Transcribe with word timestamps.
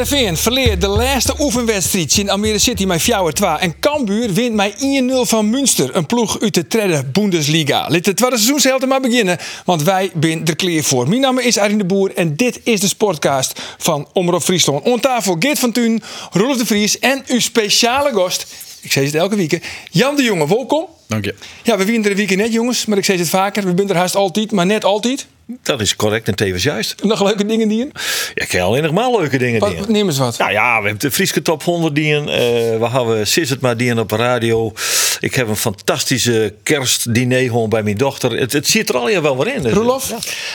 Jereveen 0.00 0.36
verleert 0.36 0.80
de 0.80 0.88
laatste 0.88 1.34
oefenwedstrijd 1.38 2.16
in 2.16 2.30
Almere 2.30 2.58
City 2.58 2.84
met 2.84 3.02
Fjouwer 3.02 3.32
2. 3.32 3.50
En 3.50 3.74
Cambuur 3.80 4.32
wint 4.32 4.54
met 4.54 4.74
1-0 4.74 5.28
van 5.28 5.50
Münster, 5.50 5.96
een 5.96 6.06
ploeg 6.06 6.40
uit 6.40 6.54
de 6.54 6.66
derde 6.68 7.04
Bundesliga. 7.04 7.86
Laat 7.88 8.06
het 8.06 8.16
tweede 8.16 8.38
seizoen 8.38 8.88
maar 8.88 9.00
beginnen, 9.00 9.38
want 9.64 9.82
wij 9.82 10.10
zijn 10.20 10.46
er 10.46 10.56
klaar 10.56 10.82
voor. 10.82 11.08
Mijn 11.08 11.20
naam 11.20 11.38
is 11.38 11.58
Arjen 11.58 11.78
de 11.78 11.84
Boer 11.84 12.14
en 12.14 12.36
dit 12.36 12.60
is 12.64 12.80
de 12.80 12.86
Sportcast 12.86 13.60
van 13.78 14.08
Omroep 14.12 14.42
Friesland. 14.42 14.84
On 14.84 15.00
tafel 15.00 15.36
Geert 15.38 15.58
van 15.58 15.72
Thun, 15.72 16.02
Rolf 16.32 16.56
de 16.56 16.66
Vries 16.66 16.98
en 16.98 17.22
uw 17.26 17.40
speciale 17.40 18.12
gast, 18.12 18.46
ik 18.80 18.92
zeg 18.92 19.04
het 19.04 19.14
elke 19.14 19.36
week, 19.36 19.60
Jan 19.90 20.16
de 20.16 20.22
Jonge. 20.22 20.48
Welkom. 20.48 20.86
Dank 21.06 21.24
je. 21.24 21.34
Ja, 21.62 21.76
we 21.76 21.84
winnen 21.84 22.04
er 22.04 22.10
een 22.10 22.16
week 22.16 22.36
net 22.36 22.52
jongens, 22.52 22.86
maar 22.86 22.98
ik 22.98 23.04
zeg 23.04 23.18
het 23.18 23.28
vaker, 23.28 23.64
we 23.64 23.72
zijn 23.76 23.88
er 23.88 23.96
haast 23.96 24.16
altijd, 24.16 24.52
maar 24.52 24.66
net 24.66 24.84
altijd. 24.84 25.26
Dat 25.62 25.80
is 25.80 25.96
correct 25.96 26.28
en 26.28 26.34
tevens 26.34 26.62
juist. 26.62 27.02
Nog 27.02 27.22
leuke 27.24 27.44
dingen 27.46 27.68
die 27.68 27.80
in? 27.80 27.90
Ja, 28.34 28.42
ik 28.42 28.48
ken 28.48 28.62
alleen 28.62 28.82
nog 28.82 28.92
maar 28.92 29.10
leuke 29.10 29.38
dingen 29.38 29.60
die 29.60 29.76
Wat, 29.78 29.88
neem 29.88 30.06
eens 30.06 30.18
wat. 30.18 30.38
Nou 30.38 30.52
ja, 30.52 30.80
we 30.80 30.88
hebben 30.88 30.98
de 30.98 31.10
Frieske 31.10 31.42
Top 31.42 31.62
100 31.62 31.94
die 31.94 32.14
in. 32.14 32.28
eh, 32.28 32.34
we 32.78 32.88
hebben 32.90 33.26
Sis 33.26 33.50
het 33.50 33.60
maar 33.60 33.76
die 33.76 33.88
in 33.88 33.98
op 33.98 34.08
de 34.08 34.16
radio. 34.16 34.72
Ik 35.20 35.34
heb 35.34 35.48
een 35.48 35.56
fantastische 35.56 36.54
kerstdiner 36.62 37.42
gewoon 37.42 37.68
bij 37.68 37.82
mijn 37.82 37.96
dochter. 37.96 38.30
Het, 38.38 38.52
het 38.52 38.68
zit 38.68 38.88
er 38.88 38.96
al 38.96 39.22
wel 39.22 39.36
weer 39.44 39.54
in. 39.54 39.62
Dus- 39.62 39.72
Roelof, 39.72 40.12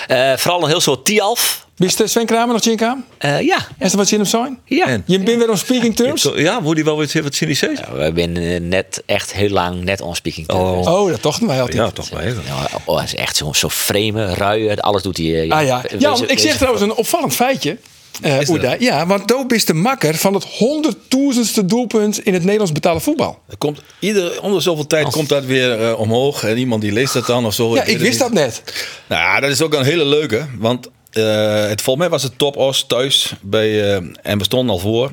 Eh, 0.08 0.38
vooral 0.38 0.62
een 0.64 0.70
heel 0.70 0.82
soort 0.82 1.06
Tialf. 1.06 1.65
Wist 1.76 2.02
Sven 2.06 2.26
Kramer 2.26 2.54
nog 2.54 2.64
Jink 2.64 2.82
aan? 2.82 3.06
Eh 3.18 3.42
ja. 3.42 3.58
Is 3.80 3.92
er 3.92 3.98
wat 3.98 4.08
zin 4.08 4.20
op 4.20 4.28
zijn? 4.28 4.60
Ja. 4.66 4.86
En? 4.86 5.04
Je 5.06 5.20
bent 5.20 5.38
weer 5.38 5.50
on 5.50 5.58
speaking 5.58 5.96
terms? 5.96 6.30
Ja, 6.36 6.60
moet 6.60 6.76
die 6.76 6.84
wel 6.84 6.98
weer 6.98 7.24
wat 7.24 7.36
zien 7.36 7.48
die 7.48 7.58
zegt? 7.58 7.80
We 7.94 8.12
zijn 8.16 8.38
eh, 8.38 8.60
net 8.62 9.04
echt 9.06 9.34
heel 9.34 9.50
lang 9.50 9.84
net 9.84 10.02
on 10.02 10.16
speaking. 10.16 10.50
Oh. 10.50 10.80
Oh, 10.80 11.10
dat 11.10 11.22
dachten 11.24 11.48
wij 11.48 11.60
altijd. 11.62 11.78
Ja, 11.78 11.92
toch 11.92 12.10
wel 12.10 12.20
even. 12.20 12.42
Ja, 12.46 12.68
oh, 12.86 12.96
hij 12.96 13.06
is 13.06 13.16
echt 13.16 13.36
zo'n 13.36 13.56
zo 13.56 13.70
frame, 13.70 14.34
ruien, 14.34 14.80
alles 14.80 15.02
doet 15.04 15.18
hij. 15.18 15.42
eh, 15.44 15.52
Ah 15.52 15.66
ja, 15.66 15.82
Wees- 15.90 16.02
Jan, 16.02 16.22
ik 16.22 16.28
wees- 16.28 16.42
zeg 16.42 16.56
trouwens 16.56 16.84
een 16.84 16.94
opvallend 16.94 17.34
feitje. 17.36 17.78
eh 18.22 18.38
Oeda. 18.50 18.76
Ja, 18.80 19.06
want 19.08 19.28
Doop 19.28 19.54
is 19.54 19.66
de 19.66 19.74
makker 19.74 20.16
van 20.16 20.34
het 20.34 20.44
honderdduizendste 20.44 21.66
doelpunt 21.66 22.20
in 22.26 22.34
het 22.34 22.42
Nederlands 22.44 22.72
betalen 22.72 23.02
voetbal. 23.02 23.40
Er 23.50 23.58
komt, 23.58 23.80
ieder, 24.00 24.42
onder 24.42 24.62
zoveel 24.62 24.88
tijd 24.88 25.10
komt 25.10 25.30
dat 25.30 25.46
weer 25.46 25.98
omhoog. 25.98 26.44
En 26.44 26.58
iemand 26.58 26.82
die 26.82 26.92
leest 26.92 27.14
dat 27.14 27.26
dan 27.26 27.46
of 27.46 27.54
zo. 27.54 27.76
Ja, 27.76 27.84
ik 27.84 27.98
wist 27.98 28.20
dat 28.20 28.32
net. 28.34 28.62
Nou 29.08 29.22
ja, 29.22 29.40
dat 29.40 29.50
is 29.50 29.62
ook 29.62 29.74
een 29.74 29.84
hele 29.86 30.06
leuke. 30.06 30.46
Want 30.58 30.90
eh, 31.16 31.68
het, 31.68 31.82
volgens 31.82 32.06
mij 32.06 32.10
was 32.10 32.24
het 32.24 32.38
top 32.38 32.58
os 32.58 32.84
thuis. 32.88 33.34
Bij, 33.42 33.96
eh, 33.96 34.02
en 34.22 34.38
we 34.38 34.44
stonden 34.44 34.76
al 34.76 34.80
voor. 34.80 35.12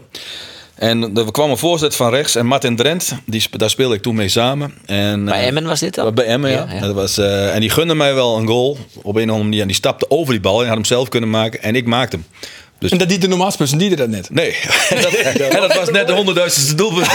En 0.75 1.17
er 1.17 1.31
kwam 1.31 1.51
een 1.51 1.59
voorzet 1.59 1.97
van 1.97 2.11
rechts. 2.11 2.35
En 2.35 2.47
Martin 2.47 2.77
Drent, 2.77 3.15
die, 3.27 3.49
daar 3.51 3.71
speelde 3.71 3.95
ik 3.95 4.03
toen 4.03 4.15
mee 4.15 4.29
samen. 4.29 4.75
En, 4.87 5.25
Bij 5.25 5.41
eh, 5.41 5.47
Emmen 5.47 5.65
was 5.65 5.81
dit 5.81 5.95
dan? 5.95 6.15
Bij 6.15 6.25
Emmen, 6.25 6.51
ja. 6.51 6.67
Ja, 6.69 6.75
ja. 6.75 6.81
Dat 6.81 6.95
was, 6.95 7.19
en 7.19 7.61
die 7.61 7.71
gunde 7.71 7.95
mij 7.95 8.15
wel 8.15 8.37
een 8.37 8.47
goal 8.47 8.79
op 9.03 9.15
een 9.17 9.23
of 9.23 9.31
andere 9.31 9.43
manier. 9.43 9.61
En 9.61 9.67
die 9.67 9.77
stapte 9.77 10.11
over 10.11 10.33
die 10.33 10.43
bal 10.43 10.61
en 10.61 10.67
had 10.67 10.75
hem 10.75 10.85
zelf 10.85 11.09
kunnen 11.09 11.31
maken. 11.31 11.63
En 11.63 11.75
ik 11.75 11.87
maakte 11.87 12.17
hem. 12.17 12.27
Dus 12.83 12.91
En 12.91 12.99
dat 12.99 13.09
die 13.09 13.19
de 13.19 13.29
normaalste 13.29 13.77
die 13.77 13.91
er 13.91 13.97
dat 13.97 14.09
net. 14.09 14.31
Nee, 14.31 14.57
en 14.89 15.03
dat, 15.03 15.13
en 15.13 15.61
dat 15.61 15.75
was 15.77 15.91
net 15.91 16.07
de 16.07 16.13
honderdduizendste 16.13 16.75
doelpunt. 16.75 17.07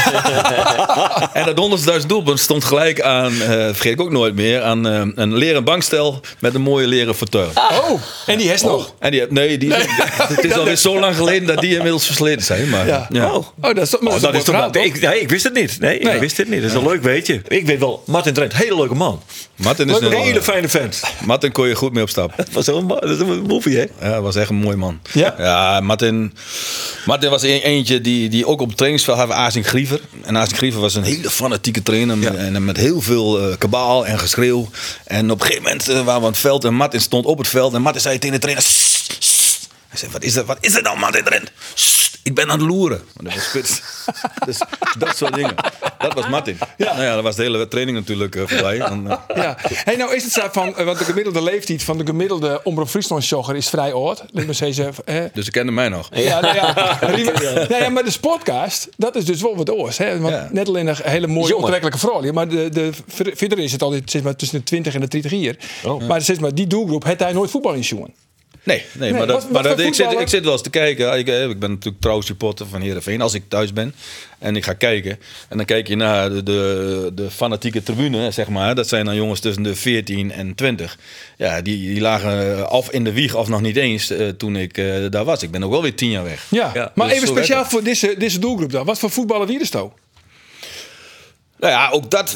en 1.33 1.45
dat 1.45 1.57
honderdduizend 1.57 2.09
doelpunt 2.09 2.39
stond 2.39 2.63
gelijk 2.63 3.01
aan, 3.01 3.31
eh, 3.31 3.47
vergeet 3.47 3.91
ik 3.93 4.01
ook 4.01 4.11
nooit 4.11 4.35
meer, 4.35 4.61
aan 4.61 4.87
eh, 4.87 5.01
een 5.15 5.35
leren 5.35 5.63
bankstel 5.63 6.19
met 6.39 6.55
een 6.55 6.61
mooie 6.61 6.87
leren 6.87 7.15
fauteuil. 7.15 7.49
Oh, 7.55 8.01
en 8.25 8.37
die 8.37 8.49
heeft 8.49 8.63
nog. 8.63 8.93
En 8.99 9.11
die, 9.11 9.25
nee, 9.29 9.57
die, 9.57 9.73
het 9.73 10.43
is 10.43 10.53
alweer 10.53 10.75
zo 10.75 10.99
lang 10.99 11.15
geleden 11.15 11.47
dat 11.47 11.61
die 11.61 11.75
inmiddels 11.75 12.05
versleten 12.05 12.45
zijn. 12.45 12.69
Maar, 12.69 12.87
Ja. 12.87 13.07
ja. 13.09 13.31
Oh, 13.33 13.45
dat 13.61 13.77
is 13.77 13.89
toch 13.89 14.01
maar 14.01 14.13
Oh, 14.13 14.21
dat 14.21 14.31
dat 14.31 14.39
is 14.39 14.43
toch 14.43 14.55
verhaal, 14.55 14.71
wel, 14.71 14.83
toch? 14.83 14.93
ik, 14.95 15.01
nee, 15.01 15.19
ik 15.21 15.29
wist 15.29 15.43
het 15.43 15.53
niet. 15.53 15.79
Nee, 15.79 15.99
Nee. 16.03 16.13
ik 16.13 16.19
wist 16.19 16.37
het 16.37 16.49
niet. 16.49 16.61
Dat 16.61 16.69
is 16.71 16.75
een 16.77 16.87
leuk 16.87 17.01
weetje. 17.03 17.41
Ik 17.47 17.65
weet 17.65 17.79
wel, 17.79 18.03
Martin 18.05 18.33
Drent, 18.33 18.53
hele 18.55 18.75
leuke 18.75 18.95
man. 18.95 19.21
Martin, 19.55 19.89
is 19.89 19.95
Een 19.97 20.05
een, 20.05 20.11
hele 20.21 20.41
fijne 20.41 20.69
vent. 20.69 21.01
Martin 21.25 21.51
kon 21.51 21.67
je 21.67 21.75
goed 21.75 21.93
mee 21.93 22.03
op 22.03 22.09
stap. 22.09 22.33
Dat 22.37 22.47
was 22.51 22.67
een, 22.67 22.87
dat 22.87 23.19
een 23.19 23.41
movie, 23.41 23.77
hè? 23.77 23.85
Ja, 24.09 24.21
was 24.21 24.35
echt 24.35 24.49
een 24.49 24.55
mooi 24.55 24.75
man. 24.75 24.99
Ja? 25.13 25.35
Ja, 25.37 25.56
Martin, 25.81 26.33
Martin 27.05 27.29
was 27.29 27.41
een, 27.41 27.61
eentje 27.61 28.01
die, 28.01 28.29
die 28.29 28.45
ook 28.45 28.61
op 28.61 28.67
het 28.67 28.77
trainingsveld 28.77 29.17
had 29.17 29.31
Azing 29.31 29.67
Griever. 29.67 29.99
En 30.23 30.37
Azing 30.37 30.57
Griever 30.57 30.81
was 30.81 30.95
een 30.95 31.03
hele 31.03 31.29
fanatieke 31.29 31.83
trainer. 31.83 32.17
Ja. 32.17 32.33
En 32.33 32.65
met 32.65 32.77
heel 32.77 33.01
veel 33.01 33.39
eh, 33.39 33.57
kabaal 33.57 34.05
en 34.05 34.19
geschreeuw. 34.19 34.69
En 35.03 35.31
op 35.31 35.39
een 35.39 35.45
gegeven 35.45 35.63
moment 35.63 35.89
eh, 35.89 35.95
waren 35.95 36.05
we 36.05 36.25
aan 36.25 36.31
het 36.31 36.37
veld 36.37 36.63
en 36.63 36.73
Martin 36.73 37.01
stond 37.01 37.25
op 37.25 37.37
het 37.37 37.47
veld. 37.47 37.73
En 37.73 37.81
Martin 37.81 38.01
zei 38.01 38.17
tegen 38.17 38.35
de 38.35 38.41
trainer... 38.41 38.63
Wat 40.11 40.23
is 40.23 40.35
er, 40.35 40.45
wat 40.45 40.57
is 40.59 40.75
er 40.75 40.81
nou 40.81 40.99
Martin 40.99 41.25
erin? 41.25 41.47
"Sst, 41.73 42.19
ik 42.23 42.35
ben 42.35 42.49
aan 42.51 42.59
het 42.59 42.67
loeren. 42.67 43.01
Want 43.13 43.27
dat 43.27 43.33
was 43.33 43.43
spits. 43.49 43.81
dus 44.45 44.61
dat 44.97 45.17
soort 45.17 45.33
dingen. 45.33 45.55
Dat 45.99 46.13
was 46.13 46.27
Martin. 46.27 46.57
Ja. 46.77 46.91
Nou 46.93 47.03
ja, 47.03 47.13
dat 47.13 47.23
was 47.23 47.35
de 47.35 47.41
hele 47.41 47.67
training 47.67 47.97
natuurlijk 47.97 48.35
eh, 48.35 48.43
voorbij. 48.47 48.79
Eh, 48.79 48.95
Ja. 49.35 49.57
Hey, 49.59 49.95
nou 49.95 50.15
is 50.15 50.23
het 50.23 50.31
zo 50.33 50.47
van, 50.51 50.77
eh, 50.77 50.85
want 50.85 50.97
de 50.97 51.03
gemiddelde 51.05 51.43
leeftijd 51.43 51.83
van 51.83 51.97
de 51.97 52.05
gemiddelde 52.05 52.59
Omroep 52.63 52.89
Friesland 52.89 53.27
jogger 53.27 53.55
is 53.55 53.69
vrij 53.69 53.93
oud. 53.93 54.23
Dus 55.33 55.45
ze 55.45 55.51
kenden 55.51 55.73
mij 55.73 55.89
nog. 55.89 56.09
Ja, 56.11 56.39
nou 56.39 56.55
ja. 56.61 56.73
Nou 57.69 57.83
ja, 57.83 57.89
maar 57.89 58.03
de 58.03 58.11
sportcast, 58.11 58.87
dat 58.97 59.15
is 59.15 59.25
dus 59.25 59.41
wel 59.41 59.55
wat 59.55 59.69
oors. 59.71 59.97
Hè? 59.97 60.19
Want 60.19 60.33
Ja. 60.33 60.49
net 60.51 60.67
alleen 60.67 60.87
een 60.87 60.95
hele 61.03 61.27
mooie, 61.27 61.55
aantrekkelijke 61.57 61.97
vrouw. 61.99 62.31
Maar 62.31 62.47
de, 62.47 62.69
de, 62.69 62.89
ver- 63.07 63.31
verder 63.35 63.59
is 63.59 63.71
het 63.71 63.81
altijd 63.81 64.11
zeg 64.11 64.21
maar, 64.21 64.35
tussen 64.35 64.57
de 64.57 64.63
20 64.63 64.93
en 64.93 65.01
de 65.01 65.07
30 65.07 65.31
hier. 65.31 65.57
Oh. 65.83 66.07
Maar 66.07 66.21
maar, 66.39 66.53
die 66.55 66.67
doelgroep 66.67 67.03
heeft 67.03 67.19
hij 67.19 67.33
nooit 67.33 67.51
voetbal 67.51 67.73
in 67.73 67.79
jongen. 67.79 68.13
Nee, 68.67 68.77
nee, 68.77 68.85
Nee, 68.93 69.11
maar, 69.11 69.19
wat- 69.19 69.27
dat, 69.27 69.43
wat 69.43 69.51
maar 69.51 69.63
dat, 69.63 69.79
ik, 69.79 69.93
zit, 69.93 70.11
ik 70.19 70.27
zit 70.27 70.43
wel 70.43 70.51
eens 70.53 70.61
te 70.61 70.69
kijken. 70.69 71.17
Ik, 71.17 71.27
eh, 71.27 71.49
ik 71.49 71.59
ben 71.59 71.69
natuurlijk 71.69 72.01
trouw 72.01 72.21
supporter 72.21 72.67
van 72.67 72.81
Heerenveen 72.81 73.21
als 73.21 73.33
ik 73.33 73.43
thuis 73.47 73.73
ben. 73.73 73.93
En 74.39 74.55
ik 74.55 74.63
ga 74.63 74.73
kijken. 74.73 75.19
En 75.49 75.57
dan 75.57 75.65
kijk 75.65 75.87
je 75.87 75.95
naar 75.95 76.29
de, 76.29 76.43
de, 76.43 77.11
de 77.13 77.31
fanatieke 77.31 77.83
tribune, 77.83 78.17
hè, 78.17 78.31
zeg 78.31 78.47
maar. 78.47 78.75
Dat 78.75 78.87
zijn 78.87 79.05
dan 79.05 79.15
jongens 79.15 79.39
tussen 79.39 79.63
de 79.63 79.75
14 79.75 80.31
en 80.31 80.55
20. 80.55 80.97
Ja, 81.37 81.61
die, 81.61 81.77
die 81.87 82.01
lagen 82.01 82.69
af 82.69 82.89
in 82.91 83.03
de 83.03 83.11
wieg 83.11 83.35
of 83.35 83.47
nog 83.47 83.61
niet 83.61 83.75
eens 83.75 84.09
eh, 84.09 84.27
toen 84.27 84.55
ik 84.55 84.77
eh, 84.77 84.85
daar 85.09 85.23
was. 85.25 85.43
Ik 85.43 85.51
ben 85.51 85.63
ook 85.63 85.71
wel 85.71 85.81
weer 85.81 85.95
tien 85.95 86.09
jaar 86.09 86.23
weg. 86.23 86.45
Ja, 86.49 86.71
Ja, 86.73 86.91
maar 86.95 87.07
dus 87.07 87.15
even 87.15 87.27
speciaal 87.27 87.65
voor 87.65 87.83
deze, 87.83 88.15
deze 88.17 88.39
doelgroep 88.39 88.71
dan. 88.71 88.85
Wat 88.85 88.99
voor 88.99 89.09
voetballer 89.11 89.47
wie 89.47 89.59
is 89.59 89.71
het 89.73 89.81
Nou 91.59 91.73
ja, 91.73 91.89
ook 91.89 92.11
dat. 92.11 92.35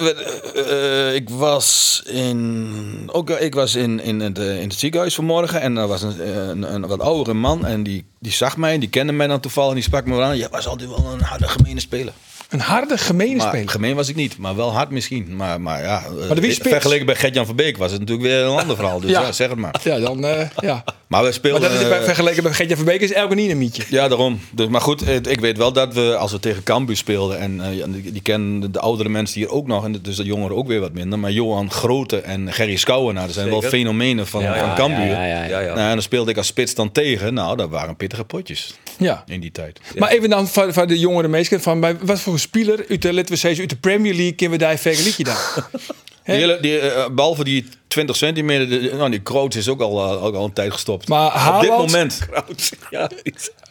eh, 0.55 1.15
ik 1.15 1.29
was 1.29 2.01
in, 2.05 3.09
ook, 3.11 3.29
ik 3.29 3.53
was 3.53 3.75
in, 3.75 3.99
in, 3.99 4.19
het, 4.19 4.39
eh, 4.39 4.61
in 4.61 4.69
het 4.69 4.79
ziekenhuis 4.79 5.15
vanmorgen 5.15 5.61
en 5.61 5.77
er 5.77 5.87
was 5.87 6.01
een, 6.01 6.21
eh, 6.21 6.47
een, 6.47 6.73
een 6.73 6.87
wat 6.87 6.99
oudere 6.99 7.33
man 7.33 7.65
en 7.65 7.83
die, 7.83 8.05
die 8.19 8.31
zag 8.31 8.57
mij, 8.57 8.79
die 8.79 8.89
kende 8.89 9.13
mij 9.13 9.27
dan 9.27 9.39
toevallig 9.39 9.69
en 9.69 9.75
die 9.75 9.83
sprak 9.83 10.05
me 10.05 10.21
aan. 10.21 10.37
Ja, 10.37 10.49
was 10.49 10.67
altijd 10.67 10.89
wel 10.89 11.13
een 11.13 11.21
harde, 11.21 11.47
gemene 11.47 11.79
speler. 11.79 12.13
Een 12.51 12.59
harde, 12.59 12.97
gemene 12.97 13.35
Maar 13.35 13.47
speler. 13.47 13.69
gemeen 13.69 13.95
was 13.95 14.09
ik 14.09 14.15
niet, 14.15 14.37
maar 14.37 14.55
wel 14.55 14.71
hard 14.73 14.89
misschien. 14.89 15.35
Maar, 15.35 15.61
maar 15.61 15.81
ja, 15.81 16.03
eh, 16.05 16.25
Maar 16.27 16.35
de 16.35 16.41
wie 16.41 16.51
spits? 16.51 16.69
vergeleken 16.69 17.05
bij 17.05 17.15
Gert-Jan 17.15 17.45
Verbeek 17.45 17.77
was 17.77 17.91
het 17.91 17.99
natuurlijk 17.99 18.27
weer 18.27 18.43
een 18.43 18.59
ander 18.59 18.75
verhaal. 18.75 18.99
Dus 18.99 19.09
Ja. 19.11 19.21
ja, 19.21 19.31
zeg 19.31 19.49
het 19.49 19.57
maar. 19.57 19.75
Ja, 19.83 19.99
dan, 19.99 20.25
eh, 20.25 20.47
ja. 20.59 20.83
Maar 21.11 21.19
we 21.19 21.25
Maar 21.25 21.33
speelden... 21.33 21.61
dat 21.61 21.79
is 21.81 21.87
bij, 21.87 21.97
eh, 21.97 22.03
vergeleken 22.03 22.43
bij 22.43 22.53
Gertjan 22.53 22.77
Verbeek 22.77 23.01
is 23.01 23.11
elke 23.13 23.35
niet 23.35 23.51
een 23.51 23.57
mietje. 23.57 23.83
ja, 23.89 24.07
daarom. 24.07 24.39
Dus, 24.51 24.67
maar 24.67 24.81
goed, 24.81 25.01
eh, 25.01 25.15
ik 25.15 25.39
weet 25.39 25.57
wel 25.57 25.73
dat 25.73 25.93
we 25.93 26.15
als 26.15 26.31
we 26.31 26.39
tegen 26.39 26.63
Cambuur 26.63 26.97
speelden... 26.97 27.39
en 27.39 27.61
eh, 27.61 27.83
die, 27.87 28.11
die 28.11 28.21
kennen 28.21 28.59
de, 28.59 28.71
de 28.71 28.79
oudere 28.79 29.09
mensen 29.09 29.39
hier 29.39 29.49
ook 29.49 29.67
nog... 29.67 29.83
en 29.85 29.99
dus 30.01 30.15
de 30.15 30.23
jongeren 30.23 30.55
ook 30.57 30.67
weer 30.67 30.79
wat 30.79 30.93
minder... 30.93 31.19
maar 31.19 31.31
Johan 31.31 31.71
Grote 31.71 32.17
en 32.17 32.53
Gerry 32.53 32.75
Skouwenaar... 32.75 33.25
dat 33.25 33.35
zijn 33.35 33.49
wel 33.49 33.61
fenomenen 33.61 34.27
van, 34.27 34.41
Ja, 34.41 34.55
ja, 34.55 34.65
van 34.65 34.75
Cambuur. 34.75 35.05
Ja, 35.07 35.25
ja, 35.25 35.43
ja. 35.43 35.45
Ja, 35.47 35.59
ja. 35.59 35.67
Nou, 35.73 35.79
en 35.87 35.93
dan 35.93 36.01
speelde 36.01 36.31
ik 36.31 36.37
als 36.37 36.47
spits 36.47 36.75
dan 36.75 36.91
tegen. 36.91 37.33
Nou, 37.33 37.57
dat 37.57 37.69
waren 37.69 37.95
pittige 37.95 38.23
potjes 38.23 38.73
Ja. 38.97 39.23
in 39.27 39.39
die 39.39 39.51
tijd. 39.51 39.79
Maar 39.97 40.09
even 40.09 40.29
dan 40.29 40.47
van, 40.47 40.73
van 40.73 40.87
de 40.87 40.99
jongere 40.99 41.27
mensen. 41.27 41.61
Van 41.61 41.79
bij, 41.79 41.97
wat 42.01 42.19
voor 42.19 42.33
een 42.33 42.39
speler 42.39 42.85
uit 42.89 43.01
de, 43.01 43.23
we 43.27 43.35
zeggen, 43.35 43.59
uit 43.61 43.69
de 43.69 43.75
Premier 43.75 44.13
League 44.13 44.33
kunnen 44.35 44.57
we 44.59 44.63
daar 44.65 44.77
vergelijken 44.77 45.23
dan? 45.23 45.35
Die 46.25 46.35
hele, 46.35 46.57
die, 46.61 46.79
eh, 46.79 47.09
behalve 47.09 47.43
die 47.43 47.67
20 47.87 48.15
centimeter... 48.15 48.69
de- 48.69 48.93
nou, 48.95 49.09
die 49.09 49.21
Kroot 49.21 49.55
is 49.55 49.67
ook 49.67 49.81
al, 49.81 50.03
eh, 50.11 50.23
ook 50.23 50.35
al 50.35 50.45
een 50.45 50.53
tijd 50.53 50.71
gestopt. 50.71 51.07
Maar 51.07 51.55
Op 51.55 51.61
dit 51.61 51.69
moment... 51.69 52.19
Ja, 52.89 53.09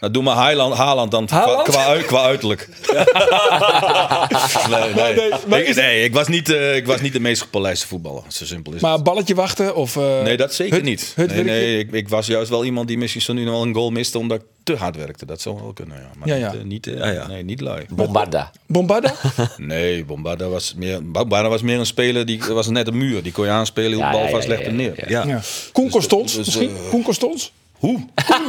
Nou, 0.01 0.13
doe 0.13 0.23
maar 0.23 0.37
Haaland, 0.37 0.75
Haaland 0.75 1.11
dan 1.11 1.27
qua, 1.27 1.37
Haaland? 1.39 1.63
qua, 1.69 1.85
uit- 1.87 2.05
qua 2.07 2.23
uiterlijk. 2.23 2.69
nee, 4.71 4.95
nee. 4.95 5.15
nee, 5.47 5.61
ik, 5.63 5.69
is- 5.69 5.77
nee 5.77 6.05
ik, 6.05 6.13
was 6.15 6.29
niet, 6.29 6.49
eh, 6.53 6.77
ik 6.77 6.87
was 6.87 7.01
niet 7.01 7.13
de 7.13 7.21
meest 7.21 7.43
gepolijste 7.43 7.87
voetballer. 7.87 8.23
Zo 8.29 8.45
simpel 8.45 8.73
is 8.75 8.81
het. 8.81 8.91
Maar 8.91 9.03
balletje 9.03 9.35
wachten? 9.35 9.75
Of, 9.75 9.97
eh, 9.97 10.23
Nee, 10.23 10.37
dat 10.37 10.55
zeker 10.55 10.75
hut- 10.75 10.85
niet. 10.85 11.13
hut 11.17 11.45
nee, 11.45 11.79
ik, 11.79 11.93
ik 11.93 12.09
was 12.09 12.27
juist 12.27 12.51
wel 12.51 12.65
iemand 12.65 12.89
die 12.89 12.99
misschien 12.99 13.23
zo 13.23 13.33
nu 13.33 13.45
nog 13.45 13.53
wel 13.55 13.63
een 13.63 13.75
goal 13.75 13.91
miste 13.91 14.19
omdat 14.19 14.41
ik 14.41 14.47
te 14.65 14.77
hard 14.77 14.97
werkte. 14.97 15.27
Dat 15.27 15.41
zou 15.41 15.55
wel 15.61 15.73
kunnen, 15.73 15.97
ja. 15.97 16.11
Maar 16.19 16.29
Ja, 16.29 16.35
niet, 16.35 16.53
ja. 16.53 16.59
eh, 16.59 16.65
niet, 16.65 16.85
Ja, 16.99 17.11
ja. 17.11 17.27
Nee, 17.27 17.43
niet 17.45 17.61
lui. 17.61 17.85
Bombarda. 17.95 18.51
Bombarda? 18.67 19.15
Nee, 19.57 20.05
Bombarda 20.05 20.49
was 20.49 20.75
meer, 20.77 21.11
Bombarda 21.11 21.49
was 21.49 21.63
meer 21.63 21.79
een 21.79 21.87
speler, 21.87 22.27
die 22.27 22.41
was 22.49 22.69
net 22.69 22.87
een 22.87 22.99
muur. 22.99 23.23
Die 23.23 23.33
kon 23.33 23.45
je 23.45 23.51
aanspelen, 23.51 23.93
hoe 23.93 24.01
Ja, 24.03 24.11
de 24.11 24.17
bal 24.17 24.25
ja, 24.27 24.31
vast 24.31 24.43
ja, 24.43 24.49
legde 24.49 24.65
ja, 24.71 24.77
neer. 24.77 24.93
ja. 24.97 25.23
Ja. 25.23 25.29
ja. 25.29 25.41
Koen 25.73 25.91
Constons 25.91 26.35
dus, 26.37 26.47
misschien? 26.47 26.71
eh, 26.77 26.89
Koen 26.91 27.03
Constons? 27.03 27.53
Hoe? 27.81 28.05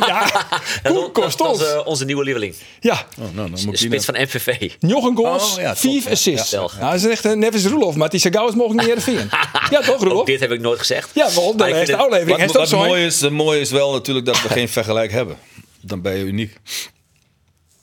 Ja, 0.07 0.19
Dat, 0.83 0.92
Koen 0.94 0.94
dat- 1.01 1.12
kost 1.12 1.38
dat 1.38 1.56
is 1.56 1.62
ons. 1.62 1.72
eh, 1.72 1.81
onze 1.88 2.06
nieuwe 2.06 2.24
lieveling. 2.24 2.56
Ja, 2.80 2.94
Oh, 3.19 3.24
nou, 3.33 3.50
dan 3.51 3.60
moet 3.66 3.78
Spits 3.80 4.06
van 4.06 4.13
MVV. 4.22 4.72
Njochen 4.80 5.16
goals, 5.16 5.51
Oh, 5.56 5.62
ja, 5.62 5.74
top, 5.74 5.92
vijf 5.92 6.04
ja. 6.04 6.10
assists. 6.12 6.50
Ja. 6.51 6.60
Nou, 6.60 6.80
dat 6.80 6.94
is 6.94 7.06
echt 7.06 7.24
een 7.25 7.39
Nevis 7.39 7.66
Roelof, 7.66 7.95
maar 7.95 8.10
die 8.10 8.19
als 8.39 8.56
mogelijk 8.56 8.80
niet 8.88 8.88
Heerenveen. 9.06 9.30
Ja, 9.69 9.80
toch 9.81 9.89
Ook 9.95 10.01
Roelof? 10.01 10.25
dit 10.25 10.39
heb 10.39 10.51
ik 10.51 10.60
nooit 10.60 10.80
gezegd. 10.80 11.10
Ja, 11.13 11.33
wel, 11.36 11.56
de 11.56 11.63
het- 11.63 11.94
aflevering. 11.94 12.51
Wat 12.51 12.69
zo. 12.69 12.78
mooi, 12.78 13.06
is, 13.06 13.30
mooi 13.30 13.60
is 13.60 13.72
wel 13.72 13.92
natuurlijk 13.92 14.25
dat 14.25 14.42
we 14.42 14.50
geen 14.50 14.69
vergelijk 14.80 15.12
hebben. 15.12 15.38
Dan 15.81 16.01
ben 16.01 16.18
je 16.18 16.24
uniek. 16.24 16.57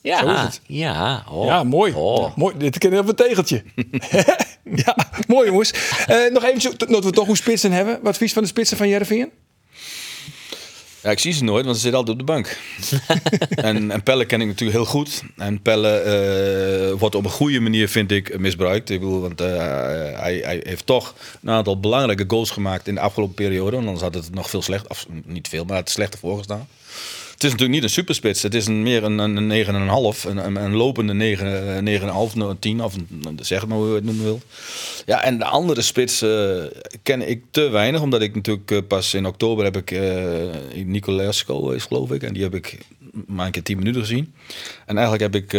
Ja, 0.01 0.19
Zo 0.19 0.29
is 0.29 0.39
het. 0.41 0.61
ja. 0.65 1.23
Oh. 1.31 1.45
Ja, 1.45 1.63
mooi. 1.63 1.93
Oh. 1.95 2.21
Ja, 2.27 2.33
mooi. 2.35 2.55
Dit 2.57 2.77
ken 2.77 2.91
je 2.91 2.99
op 2.99 3.07
een 3.07 3.15
tegeltje. 3.15 3.63
ja, 4.85 4.95
mooi 5.27 5.47
jongens. 5.49 5.71
Eh, 6.07 6.31
nog 6.31 6.43
even, 6.43 6.77
dat 6.89 7.03
we 7.03 7.11
toch 7.11 7.25
hoe 7.27 7.35
spitsen 7.37 7.71
hebben. 7.71 7.99
Wat 8.03 8.17
vies 8.17 8.33
van 8.33 8.41
de 8.43 8.47
spitsen 8.49 8.77
van 8.77 8.87
Jereveen? 8.87 9.31
Ja, 11.03 11.09
ik 11.09 11.19
zie 11.19 11.33
ze 11.33 11.43
nooit, 11.43 11.65
want 11.65 11.75
ze 11.77 11.81
zitten 11.81 11.99
altijd 11.99 12.19
op 12.19 12.27
de 12.27 12.33
bank. 12.33 12.57
en, 13.69 13.91
en 13.91 14.03
Pelle 14.03 14.25
ken 14.25 14.41
ik 14.41 14.47
natuurlijk 14.47 14.77
heel 14.77 14.87
goed. 14.87 15.23
En 15.37 15.61
Pelle 15.61 15.89
eh, 15.89 16.99
wordt 16.99 17.15
op 17.15 17.23
een 17.23 17.31
goede 17.31 17.59
manier, 17.59 17.89
vind 17.89 18.11
ik, 18.11 18.39
misbruikt. 18.39 18.89
Ik 18.89 18.99
bedoel, 18.99 19.21
want 19.21 19.41
eh, 19.41 19.47
hij, 20.19 20.41
hij 20.43 20.61
heeft 20.63 20.85
toch 20.85 21.13
een 21.41 21.49
aantal 21.49 21.79
belangrijke 21.79 22.25
goals 22.27 22.49
gemaakt 22.49 22.87
in 22.87 22.95
de 22.95 23.01
afgelopen 23.01 23.35
periode. 23.35 23.75
Want 23.75 23.87
anders 23.87 24.03
had 24.03 24.13
het 24.13 24.33
nog 24.33 24.49
veel 24.49 24.61
slechter, 24.61 24.89
of 24.89 25.05
niet 25.25 25.47
veel, 25.47 25.65
maar 25.65 25.77
het 25.77 25.89
slechter 25.89 26.19
voorgestaan. 26.19 26.67
Het 27.39 27.47
is 27.47 27.53
natuurlijk 27.53 27.79
niet 27.79 27.89
een 27.89 27.95
superspits. 27.95 28.41
Het 28.41 28.53
is 28.53 28.67
een, 28.67 28.83
meer 28.83 29.03
een, 29.03 29.17
een, 29.17 29.49
een 29.49 29.65
9,5. 29.65 30.29
Een, 30.29 30.55
een, 30.55 30.75
lopende 30.75 31.13
9, 31.13 31.85
eh, 31.85 31.99
9,5, 32.31 32.37
een 32.37 32.59
10 32.59 32.83
of 32.83 32.95
een, 32.95 33.39
zeg 33.41 33.67
maar 33.67 33.77
hoe 33.77 33.87
je 33.87 33.95
het 33.95 34.03
noemen 34.03 34.23
wil. 34.23 34.41
Ja, 35.05 35.23
en 35.23 35.37
de 35.37 35.45
andere 35.45 35.81
spits 35.81 36.21
eh, 36.21 36.63
ken 37.03 37.29
ik 37.29 37.43
te 37.51 37.69
weinig. 37.69 38.01
Omdat 38.01 38.21
ik 38.21 38.35
natuurlijk 38.35 38.71
eh, 38.71 38.77
pas 38.87 39.13
in 39.13 39.25
oktober 39.25 39.63
heb 39.63 39.77
ik 39.77 39.91
uh, 39.91 40.85
Nicolesco 40.85 41.69
is 41.69 41.83
geloof 41.83 42.11
ik. 42.11 42.23
En 42.23 42.33
die 42.33 42.43
heb 42.43 42.55
ik 42.55 42.77
maar 43.27 43.45
een 43.45 43.51
keer 43.51 43.63
10 43.63 43.77
minuten 43.77 44.01
gezien. 44.01 44.33
En 44.85 44.97
eigenlijk 44.97 45.33
heb 45.33 45.43
ik... 45.43 45.53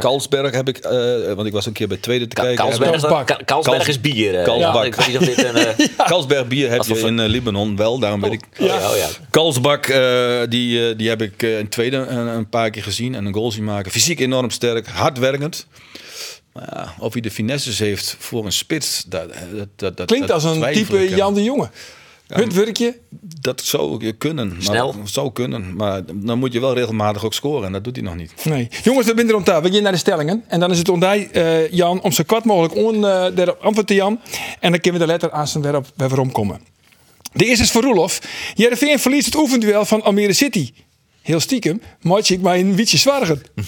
Kalsberg 0.00 0.54
heb 0.54 0.68
ik, 0.68 0.78
eh, 0.78 1.32
want 1.34 1.46
ik 1.46 1.52
was 1.52 1.66
een 1.66 1.72
keer 1.72 1.88
bij 1.88 1.96
Tweede 1.96 2.26
te 2.28 2.34
Ka- 2.34 2.42
kijken. 2.42 2.64
Kalsberg, 2.64 2.94
is-. 2.94 3.02
Ka- 3.24 3.40
Kalsberg 3.44 3.88
is 3.88 4.00
bier. 4.00 4.38
eh. 4.38 4.44
Kalsbak. 4.44 4.74
Ja, 4.74 4.84
ik 4.84 4.94
weet 4.94 5.06
niet 5.06 5.16
of 5.18 5.24
dit 5.24 5.44
een... 5.44 5.54
eh, 5.56 6.06
Kalsberg 6.06 6.46
bier 6.48 6.70
heb 6.70 6.78
Alsof 6.78 7.00
je 7.00 7.06
in 7.06 7.20
eh, 7.20 7.26
Libanon 7.28 7.76
wel, 7.76 7.98
daarom 7.98 8.20
weet 8.20 8.32
ik. 8.32 8.40
oh, 8.60 8.66
ja, 8.66 8.90
oh, 8.90 8.96
ja. 8.96 9.06
Kalsbak, 9.30 9.86
eh, 9.86 10.38
die, 10.48 10.88
eh, 10.90 10.96
die 10.98 11.08
heb 11.08 11.22
ik 11.22 11.42
eh, 11.42 11.58
in 11.58 11.68
tweede 11.68 11.96
een, 11.96 12.26
een 12.26 12.48
paar 12.48 12.70
keer 12.70 12.82
gezien 12.82 13.14
en 13.14 13.24
een 13.26 13.34
goal 13.34 13.52
zien 13.52 13.64
maken. 13.64 13.92
Fysiek 13.92 14.20
enorm 14.20 14.50
sterk, 14.50 14.86
hardwerkend. 14.88 15.66
Maar 16.52 16.68
ja, 16.72 16.94
of 16.98 17.12
hij 17.12 17.22
de 17.22 17.30
finesses 17.30 17.78
heeft 17.78 18.16
voor 18.18 18.44
een 18.44 18.52
spits, 18.52 19.04
dat, 19.06 19.28
dat, 19.76 19.96
dat, 19.96 20.06
Klinkt 20.06 20.26
dat 20.28 20.44
als 20.44 20.56
een 20.56 20.62
ik 20.68 20.72
type. 20.72 21.08
Jan 21.16 21.34
de 21.34 21.42
Jonge. 21.42 21.68
Het 22.26 22.54
werkje. 22.54 22.98
Dat 23.40 23.60
zou 23.60 24.12
kunnen. 24.12 24.48
Maar, 24.48 24.62
Snel. 24.62 24.94
Zou 25.04 25.32
kunnen, 25.32 25.76
maar 25.76 26.02
dan 26.14 26.38
moet 26.38 26.52
je 26.52 26.60
wel 26.60 26.74
regelmatig 26.74 27.24
ook 27.24 27.34
scoren 27.34 27.66
en 27.66 27.72
dat 27.72 27.84
doet 27.84 27.96
hij 27.96 28.04
nog 28.04 28.16
niet. 28.16 28.32
Nee. 28.44 28.68
Jongens, 28.82 29.06
we 29.06 29.12
zijn 29.16 29.28
er 29.28 29.34
om 29.34 29.44
tafel. 29.44 29.62
We 29.62 29.72
gaan 29.72 29.82
naar 29.82 29.92
de 29.92 29.98
stellingen. 29.98 30.44
En 30.48 30.60
dan 30.60 30.70
is 30.70 30.78
het 30.78 30.88
ondij, 30.88 31.28
eh 31.32 31.70
Jan, 31.70 32.02
om 32.02 32.12
zo 32.12 32.22
kwart 32.26 32.44
mogelijk 32.44 32.74
on, 32.74 32.94
eh 32.94 33.26
daarop 33.34 33.58
antwoord 33.60 33.86
te 33.86 33.94
Jan. 33.94 34.20
En 34.60 34.70
dan 34.70 34.80
kunnen 34.80 35.00
we 35.00 35.06
de 35.06 35.12
letter 35.12 35.30
aan 35.30 35.48
zijn 35.48 35.84
weer 35.96 36.20
omkomen. 36.20 36.60
De 37.32 37.44
eerste 37.44 37.64
is 37.64 37.70
voor 37.70 37.82
Roelof. 37.82 38.20
Jereveen 38.54 38.98
verliest 38.98 39.26
het 39.26 39.34
oefenduel 39.34 39.84
van 39.84 40.02
Almere 40.02 40.32
City. 40.32 40.72
Heel 41.22 41.40
stiekem, 41.40 41.82
maatje 42.00 42.34
ik 42.34 42.40
maar 42.40 42.56
een 42.56 42.74
wietje 42.76 42.98
zwargen. 42.98 43.42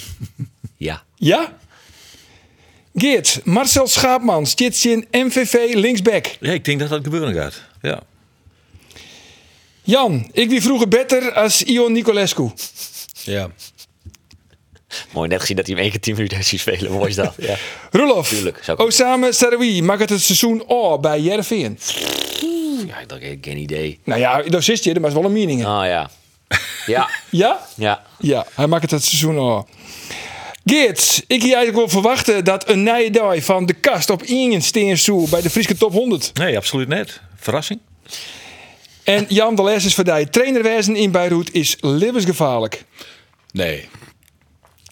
Ja. 0.76 1.02
Ja? 1.16 1.56
Geert, 2.94 3.40
Marcel 3.44 3.86
Schaapmans, 3.86 4.54
Tjitsin, 4.54 5.06
MVV, 5.10 5.74
linksback. 5.74 6.36
Ja, 6.40 6.52
ik 6.52 6.64
denk 6.64 6.78
dat 6.80 6.88
dat 6.88 7.04
gebeuren 7.04 7.34
gaat. 7.34 7.62
Ja. 7.82 8.02
Jan, 9.88 10.28
ik 10.32 10.48
wie 10.48 10.62
vroeger 10.62 10.88
beter 10.88 11.32
als 11.32 11.62
Ion 11.62 11.92
Nicolescu. 11.92 12.50
Ja. 13.24 13.50
Mooi 15.12 15.28
net 15.28 15.40
gezien 15.40 15.56
dat 15.56 15.66
hij 15.66 15.74
hem 15.74 15.84
één 15.84 15.92
keer 15.92 16.00
tien 16.00 16.14
minuten 16.14 16.36
heeft 16.36 16.48
zien 16.48 16.58
spelen. 16.58 16.92
Mooi 16.92 17.08
is 17.08 17.14
dat. 17.14 17.34
Ja. 17.36 17.56
Roelof, 17.98 18.28
Tuurlijk, 18.28 18.62
Osama 18.76 19.32
Sarawi 19.32 19.82
maakt 19.82 20.00
het 20.00 20.10
het 20.10 20.22
seizoen 20.22 20.62
oh 20.66 21.00
bij 21.00 21.20
Jereveen. 21.20 21.78
ja, 22.86 22.98
ik 22.98 23.08
dacht, 23.08 23.22
heb 23.22 23.38
geen 23.40 23.56
idee. 23.56 23.98
Nou 24.04 24.20
ja, 24.20 24.42
dat 24.42 24.64
zit 24.64 24.84
je, 24.84 25.00
maar 25.00 25.08
is 25.08 25.14
wel 25.16 25.24
een 25.24 25.32
mening. 25.32 25.64
Ah 25.66 25.86
ja. 25.86 26.10
Ja. 26.86 27.08
Ja? 27.30 27.60
Ja. 27.74 28.02
Ja, 28.18 28.46
hij 28.54 28.66
maakt 28.66 28.82
het 28.82 28.90
het 28.90 29.04
seizoen 29.04 29.38
al. 29.38 29.68
Geert, 30.64 31.24
ik 31.26 31.42
hier 31.42 31.56
eigenlijk 31.56 31.76
wel 31.76 31.88
verwachten 31.88 32.44
dat 32.44 32.68
een 32.68 32.82
nijdai 32.82 33.42
van 33.42 33.66
de 33.66 33.74
kast 33.74 34.10
op 34.10 34.22
Ingen 34.22 34.62
steen 34.62 34.98
zoe 34.98 35.28
bij 35.28 35.40
de 35.40 35.50
Friese 35.50 35.76
top 35.76 35.92
100. 35.92 36.30
Nee, 36.34 36.56
absoluut 36.56 36.88
net. 36.88 37.20
Verrassing. 37.36 37.80
En 39.08 39.24
Jan 39.28 39.54
de 39.54 39.62
Les 39.62 39.84
is 39.84 39.94
voor 39.94 40.04
die 40.04 40.30
trainerwezen 40.30 40.96
in 40.96 41.10
Beirut 41.10 41.52
is 41.52 41.76
levensgevaarlijk. 41.80 42.84
Nee. 43.52 43.88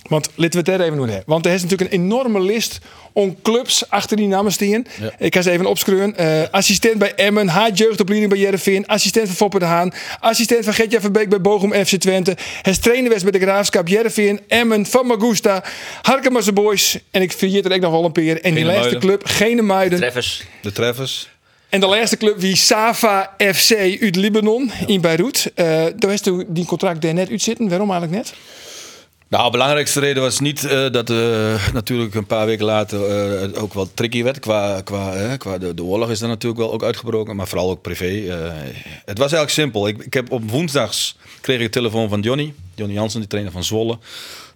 Want 0.03 0.31
laten 0.35 0.51
we 0.65 0.71
het 0.71 0.79
daar 0.79 0.87
even 0.87 0.97
doen. 0.97 1.09
Hè. 1.09 1.19
Want 1.27 1.47
er 1.47 1.53
is 1.53 1.63
natuurlijk 1.63 1.93
een 1.93 2.01
enorme 2.01 2.41
list 2.41 2.79
om 3.13 3.43
clubs 3.43 3.91
achter 3.91 4.17
die 4.17 4.27
namen 4.27 4.53
staan. 4.53 4.69
Ja. 5.01 5.11
Ik 5.19 5.35
ga 5.35 5.43
ze 5.43 5.51
even 5.51 5.67
opschreeuwen. 5.67 6.17
Eh, 6.17 6.43
assistent 6.51 6.99
bij 6.99 7.15
Emmen, 7.15 7.49
H-jeugdopleiding 7.49 8.33
bij 8.33 8.41
Jereveen, 8.41 8.87
assistent 8.87 9.27
van 9.27 9.37
Foppe 9.37 9.59
de 9.59 9.65
Haan, 9.65 9.93
assistent 10.21 10.65
van 10.65 10.75
Gertja 10.75 11.01
Verbeek 11.01 11.29
bij 11.29 11.41
Bochum 11.41 11.85
FC 11.85 11.97
Twente, 11.97 12.37
het 12.63 12.83
trainerwest 12.83 13.23
bij 13.23 13.33
de 13.33 13.39
Graafschap, 13.39 13.89
Jereveen, 13.89 14.41
Emmen, 14.49 14.87
Van 14.87 15.07
Magusta, 15.07 15.65
Harkemasse 16.03 16.53
Boys 16.53 16.99
en 17.11 17.23
ik 17.23 17.33
vergeet 17.33 17.65
er 17.65 17.73
ook 17.73 17.81
nog 17.81 17.91
wel 17.91 18.05
een 18.05 18.13
peer. 18.13 18.41
En 18.43 18.55
die 18.55 18.65
laatste 18.65 18.99
club, 18.99 19.23
Gene 19.27 19.63
Muiden. 19.63 19.99
Treffers. 19.99 20.45
De 20.63 20.73
treffers. 20.73 21.29
En 21.77 21.83
de 21.83 21.89
laatste 21.89 22.17
club 22.17 22.39
wie 22.39 22.57
Safa 22.57 23.35
FC 23.39 23.73
uit 24.01 24.17
Libanon 24.17 24.71
in 24.87 25.01
Beirut. 25.01 25.53
Eh 25.55 25.85
daar 25.97 26.13
is 26.13 26.21
toen 26.21 26.45
die 26.49 26.65
contract 26.65 27.03
daar 27.03 27.15
net 27.15 27.31
uit 27.31 27.43
zitten. 27.43 27.69
Waarom 27.69 27.91
eigenlijk 27.91 28.23
net? 28.23 28.35
Nou, 29.29 29.45
de 29.45 29.51
belangrijkste 29.51 30.01
reden 30.01 30.23
was 30.23 30.41
niet 30.41 30.65
eh, 30.65 30.91
dat 30.91 31.11
eh, 31.11 31.73
natuurlijk 31.73 32.15
een 32.15 32.27
paar 32.27 32.47
weken 32.47 32.65
later 32.65 32.99
ook 33.61 33.75
wel 33.75 33.89
tricky 33.95 34.23
werd. 34.23 34.39
Qua, 34.39 34.81
qua, 34.81 35.37
qua 35.37 35.59
de, 35.59 35.75
de 35.75 35.83
oorlog 35.83 36.11
is 36.11 36.21
er 36.21 36.29
natuurlijk 36.29 36.61
wel 36.61 36.73
ook 36.73 36.83
uitgebroken, 36.83 37.37
maar 37.37 37.49
vooral 37.49 37.71
ook 37.71 37.83
privé. 37.83 38.33
het 39.05 39.19
was 39.19 39.33
eigenlijk 39.33 39.51
simpel. 39.51 39.89
Ik, 39.89 39.99
ik 39.99 40.15
heb 40.15 40.33
op 40.33 40.51
woensdags 40.51 41.17
kreeg 41.41 41.59
ik 41.59 41.65
een 41.65 41.71
telefoon 41.71 42.09
van 42.09 42.21
Johnny. 42.21 42.55
Johnny 42.75 42.95
Jansen, 42.95 43.21
die 43.21 43.29
trainer 43.29 43.53
van 43.53 43.65
Zwolle. 43.65 43.99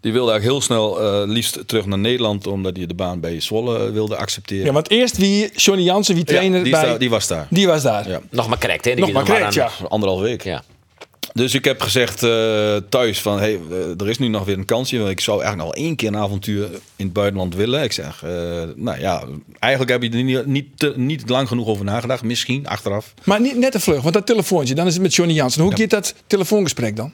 Die 0.00 0.12
wilde 0.12 0.31
eigenlijk 0.31 0.61
heel 0.61 0.61
snel 0.76 1.00
eh, 1.23 1.29
liefst 1.29 1.58
terug 1.67 1.87
naar 1.87 1.99
Nederland, 1.99 2.47
omdat 2.47 2.76
hij 2.76 2.87
de 2.87 2.94
baan 2.94 3.20
bij 3.20 3.41
Zwolle 3.41 3.87
eh, 3.87 3.93
wilde 3.93 4.17
accepteren. 4.17 4.64
Ja, 4.67 4.73
want 4.73 4.91
eerst 4.91 5.17
wie 5.17 5.50
Johnny 5.55 5.85
Jansen, 5.85 6.14
wie 6.14 6.25
Ja, 6.26 6.32
trainer 6.32 6.62
die, 6.62 6.73
bij... 6.73 6.99
die 6.99 7.11
was 7.11 7.26
daar. 7.26 7.47
die 7.50 7.67
was 7.67 7.82
daar. 7.82 8.08
Ja. 8.08 8.20
Nog 8.31 8.49
maar 8.49 8.58
correct, 8.58 8.85
hè? 8.85 8.94
Die 8.94 9.05
Nog 9.05 9.12
maar 9.12 9.25
correct, 9.25 9.55
ja. 9.55 9.70
Anderhalf 9.88 10.20
week. 10.20 10.43
Ja. 10.44 10.62
Dus 11.32 11.55
ik 11.55 11.64
heb 11.64 11.81
gezegd 11.81 12.23
eh, 12.23 12.76
thuis 12.88 13.20
van, 13.20 13.38
hey, 13.38 13.61
er 13.99 14.08
is 14.08 14.19
nu 14.19 14.29
nog 14.29 14.44
weer 14.44 14.58
een 14.58 14.64
kansje. 14.64 14.99
Want 14.99 15.11
ik 15.11 15.20
zou 15.20 15.43
eigenlijk 15.43 15.69
nog 15.69 15.76
wel 15.76 15.87
één 15.87 15.97
keer 15.97 16.08
een 16.08 16.17
avontuur 16.17 16.64
in 16.96 17.05
het 17.05 17.12
buitenland 17.12 17.55
willen. 17.55 17.82
Ik 17.82 17.93
zeg, 17.93 18.23
eh, 18.25 18.31
nou 18.76 19.00
ja, 19.00 19.23
eigenlijk 19.58 19.93
heb 19.93 20.03
je 20.12 20.19
er 20.19 20.25
niet, 20.25 20.46
niet, 20.46 20.67
te- 20.76 20.93
niet 20.96 21.29
lang 21.29 21.49
genoeg 21.49 21.67
over 21.67 21.85
nagedacht. 21.85 22.23
Misschien, 22.23 22.67
achteraf. 22.69 23.14
Maar 23.25 23.41
niet 23.41 23.56
net 23.56 23.75
een 23.75 23.81
vlug, 23.81 24.03
want 24.03 24.14
dat 24.14 24.26
telefoontje, 24.26 24.75
dan 24.75 24.87
is 24.87 24.93
het 24.93 25.03
met 25.03 25.14
Johnny 25.14 25.35
Jansen. 25.35 25.62
Hoe 25.62 25.77
gaat 25.77 25.91
dat 25.91 26.15
telefoongesprek 26.27 26.96
dan? 26.96 27.13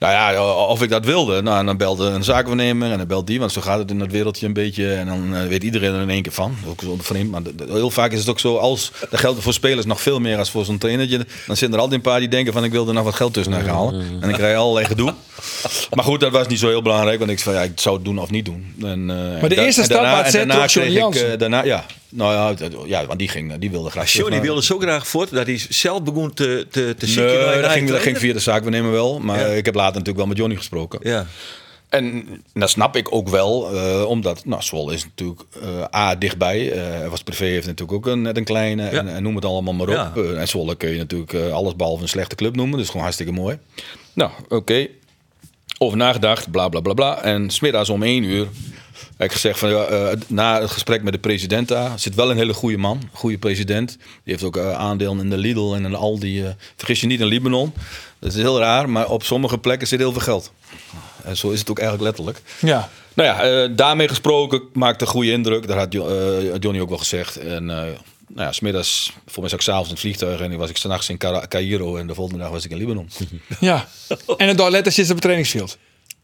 Nou 0.00 0.12
ja, 0.12 0.44
of 0.66 0.82
ik 0.82 0.88
dat 0.90 1.04
wilde. 1.04 1.42
Nou, 1.42 1.64
dan 1.64 1.76
belde 1.76 2.06
een 2.06 2.24
zaakwaarnemer 2.24 2.90
en 2.90 2.98
dan 2.98 3.06
belt 3.06 3.26
die. 3.26 3.38
Want 3.38 3.52
zo 3.52 3.60
gaat 3.60 3.78
het 3.78 3.90
in 3.90 3.98
dat 3.98 4.10
wereldje 4.10 4.46
een 4.46 4.52
beetje. 4.52 4.92
En 4.92 5.06
dan 5.06 5.34
eh, 5.36 5.46
weet 5.46 5.62
iedereen 5.62 5.94
er 5.94 6.00
in 6.00 6.10
één 6.10 6.22
keer 6.22 6.32
van. 6.32 6.56
Ook 6.66 6.80
zo 6.80 6.96
vreemd. 7.00 7.30
Maar 7.30 7.42
de- 7.42 7.54
de- 7.54 7.66
heel 7.72 7.90
vaak 7.90 8.12
is 8.12 8.18
het 8.18 8.28
ook 8.28 8.40
zo, 8.40 8.56
als, 8.56 8.92
dat 9.10 9.20
geldt 9.20 9.42
voor 9.42 9.52
spelers 9.52 9.86
nog 9.86 10.00
veel 10.00 10.20
meer 10.20 10.38
als 10.38 10.50
voor 10.50 10.64
zo'n 10.64 10.78
trainertje. 10.78 11.16
Dan 11.16 11.56
zitten 11.56 11.72
er 11.72 11.78
altijd 11.78 11.92
een 11.92 12.10
paar 12.10 12.18
die 12.20 12.28
denken 12.28 12.52
van 12.52 12.64
ik 12.64 12.72
wil 12.72 12.88
er 12.88 12.94
nog 12.94 13.04
wat 13.04 13.14
geld 13.14 13.32
tussenuit 13.32 13.66
halen. 13.66 14.00
En 14.00 14.20
dan 14.20 14.32
krijg 14.32 14.56
allerlei 14.56 14.86
gedoe. 14.86 15.14
Maar 15.94 16.04
goed, 16.04 16.20
dat 16.20 16.32
was 16.32 16.46
niet 16.46 16.58
zo 16.58 16.68
heel 16.68 16.82
belangrijk. 16.82 17.18
Want 17.18 17.30
ik 17.30 17.38
zei 17.38 17.56
ja, 17.56 17.62
ik 17.62 17.72
zou 17.80 17.94
het 17.96 18.04
doen 18.04 18.18
of 18.18 18.30
niet 18.30 18.44
doen. 18.44 18.74
En, 18.82 19.10
eh, 19.10 19.40
Maar 19.40 19.48
de 19.48 19.54
en 19.54 19.64
eerste 19.64 19.82
stap 19.84 20.02
daarna- 20.02 20.30
zet 20.30 20.48
daarna 20.48 20.66
kreeg 20.66 20.94
ik, 21.06 21.14
eh, 21.14 21.38
daarna, 21.38 21.64
ja, 21.64 21.84
nou 22.10 22.32
ja, 22.32 22.68
dat- 22.68 22.82
ja, 22.86 23.06
want 23.06 23.18
die, 23.18 23.28
ging, 23.28 23.54
die 23.58 23.70
wilde 23.70 23.90
graag 23.90 24.12
Johnny 24.12 24.40
wilde 24.40 24.62
zo 24.62 24.78
graag 24.78 25.06
voort 25.06 25.30
dat 25.30 25.46
hij 25.46 25.60
zelf 25.68 26.02
begon 26.02 26.34
te, 26.34 26.66
te, 26.70 26.94
te 26.98 27.04
Nee, 27.06 27.14
zieken. 27.14 27.62
dat, 27.62 27.70
ging, 27.70 27.88
dat 27.90 28.00
ging 28.00 28.18
via 28.18 28.32
de 28.32 28.38
zaakwaarnemer 28.38 28.90
wel. 28.90 29.18
Maar 29.18 29.40
Ja. 29.40 29.46
ik 29.46 29.64
heb 29.64 29.74
later 29.74 29.92
natuurlijk 29.92 30.18
wel 30.18 30.26
met 30.26 30.36
Johnny 30.36 30.56
gesproken. 30.56 30.98
Ja. 31.02 31.26
En 31.88 32.24
dat 32.52 32.70
snap 32.70 32.96
ik 32.96 33.14
ook 33.14 33.28
wel, 33.28 33.74
eh, 33.76 34.04
omdat 34.04 34.44
nou, 34.44 34.62
Zwolle 34.62 34.94
is 34.94 35.04
natuurlijk 35.04 35.40
eh, 35.62 35.84
A, 36.00 36.14
dichtbij. 36.14 36.72
Eh 36.72 37.08
was 37.08 37.22
privé 37.22 37.44
heeft 37.44 37.66
natuurlijk 37.66 37.92
ook 37.92 38.06
een, 38.06 38.22
net 38.22 38.36
een 38.36 38.44
kleine, 38.44 38.86
en, 38.88 39.08
en 39.14 39.22
noem 39.22 39.34
het 39.34 39.44
allemaal 39.44 39.74
maar 39.74 39.88
op. 39.88 39.94
Ja. 40.14 40.22
En 40.36 40.48
Zwolle 40.48 40.74
kun 40.76 40.90
je 40.90 40.98
natuurlijk 40.98 41.34
alles 41.34 41.76
behalve 41.76 42.02
een 42.02 42.08
slechte 42.08 42.34
club 42.34 42.56
noemen, 42.56 42.78
dus 42.78 42.86
gewoon 42.86 43.02
hartstikke 43.02 43.32
mooi. 43.32 43.58
Nou, 44.12 44.30
oké. 44.48 44.86
Over 45.78 45.96
nagedacht, 45.96 46.50
bla 46.50 46.68
bla 46.68 46.80
bla 46.80 46.92
bla. 46.94 47.22
En 47.22 47.50
smiddags 47.50 47.88
om 47.88 48.02
één 48.02 48.22
uur 48.22 48.46
heb 49.16 49.26
ik 49.26 49.32
gezegd 49.32 49.58
van 49.58 49.70
ja, 49.70 49.84
eh, 49.84 50.16
na 50.26 50.60
het 50.60 50.70
gesprek 50.70 51.02
met 51.02 51.12
de 51.12 51.18
president 51.18 51.68
daar 51.68 51.98
zit 51.98 52.14
wel 52.14 52.30
een 52.30 52.36
hele 52.36 52.52
goede 52.54 52.76
man, 52.76 53.02
goede 53.12 53.38
president. 53.38 53.88
Die 53.88 53.98
heeft 54.32 54.42
ook 54.42 54.56
eh, 54.56 54.72
aandelen 54.72 55.18
in 55.20 55.30
de 55.30 55.36
Lidl 55.38 55.74
en 55.74 55.84
in 55.84 55.90
de 55.90 55.96
Aldi. 55.96 56.44
eh 56.44 56.50
vergis 56.76 57.00
je 57.00 57.06
niet 57.06 57.20
in 57.20 57.26
Libanon. 57.26 57.72
Dat 58.18 58.30
is 58.32 58.36
heel 58.38 58.58
raar, 58.58 58.88
maar 58.90 59.08
op 59.08 59.22
sommige 59.22 59.58
plekken 59.58 59.88
zit 59.88 59.98
heel 59.98 60.12
veel 60.12 60.20
geld. 60.20 60.52
En 61.24 61.36
zo 61.36 61.50
is 61.50 61.58
het 61.58 61.70
ook 61.70 61.78
eigenlijk 61.78 62.08
letterlijk. 62.08 62.42
Ja. 62.60 62.88
Nou 63.14 63.28
ja, 63.28 63.66
daarmee 63.68 64.08
gesproken 64.08 64.62
maakte 64.72 65.04
een 65.04 65.10
goede 65.10 65.30
indruk. 65.30 65.66
Dat 65.66 65.76
had 65.76 65.92
Jo- 65.92 66.56
Johnny 66.58 66.80
ook 66.80 66.88
wel 66.88 66.98
gezegd. 66.98 67.36
En 67.36 67.64
nou 67.64 67.96
ja, 68.36 68.52
smiddags, 68.52 69.12
voor 69.26 69.40
mij 69.40 69.50
zat 69.50 69.58
ik 69.58 69.64
s'avonds 69.64 69.88
in 69.88 69.94
het 69.94 70.02
vliegtuig 70.02 70.40
en 70.40 70.56
was 70.56 70.70
ik 70.70 70.76
s'nachts 70.76 71.08
in 71.08 71.18
Cairo 71.48 71.96
en 71.96 72.06
de 72.06 72.14
volgende 72.14 72.40
dag 72.42 72.50
was 72.50 72.64
ik 72.64 72.70
in 72.70 72.76
Libanon. 72.76 73.10
Ja. 73.60 73.88
En 74.36 74.48
het 74.48 74.56
toilet 74.56 74.92
zit 74.94 75.04
op 75.04 75.10
het 75.10 75.20
trainingsveld. 75.20 75.78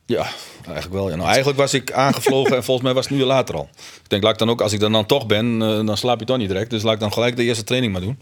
Ja, 0.07 0.27
eigenlijk 0.65 0.93
wel. 0.93 1.09
Ja. 1.09 1.17
Nou, 1.17 1.29
eigenlijk 1.29 1.59
was 1.59 1.75
ik 1.75 1.93
aangevlogen 1.93 2.57
en 2.57 2.65
volgens 2.65 2.87
mij 2.87 2.95
was 2.95 3.09
het 3.09 3.19
nu 3.19 3.25
later 3.25 3.55
al. 3.55 3.69
Ik 4.03 4.09
denk, 4.09 4.23
laat 4.23 4.33
ik 4.33 4.39
dan 4.39 4.51
ook, 4.51 4.61
als 4.61 4.73
ik 4.73 4.81
dan, 4.81 4.93
dan 4.93 5.07
toch 5.07 5.27
ben, 5.27 5.63
eh, 5.63 5.87
dan 5.87 5.97
slaap 5.97 6.21
je 6.21 6.27
toch 6.27 6.37
niet 6.37 6.49
direct. 6.49 6.71
Dus 6.71 6.83
laat 6.83 6.95
ik 6.95 7.01
dan 7.01 7.13
gelijk 7.13 7.37
de 7.37 7.43
eerste 7.43 7.65
training 7.65 7.93
maar 7.93 8.03
doen. 8.03 8.19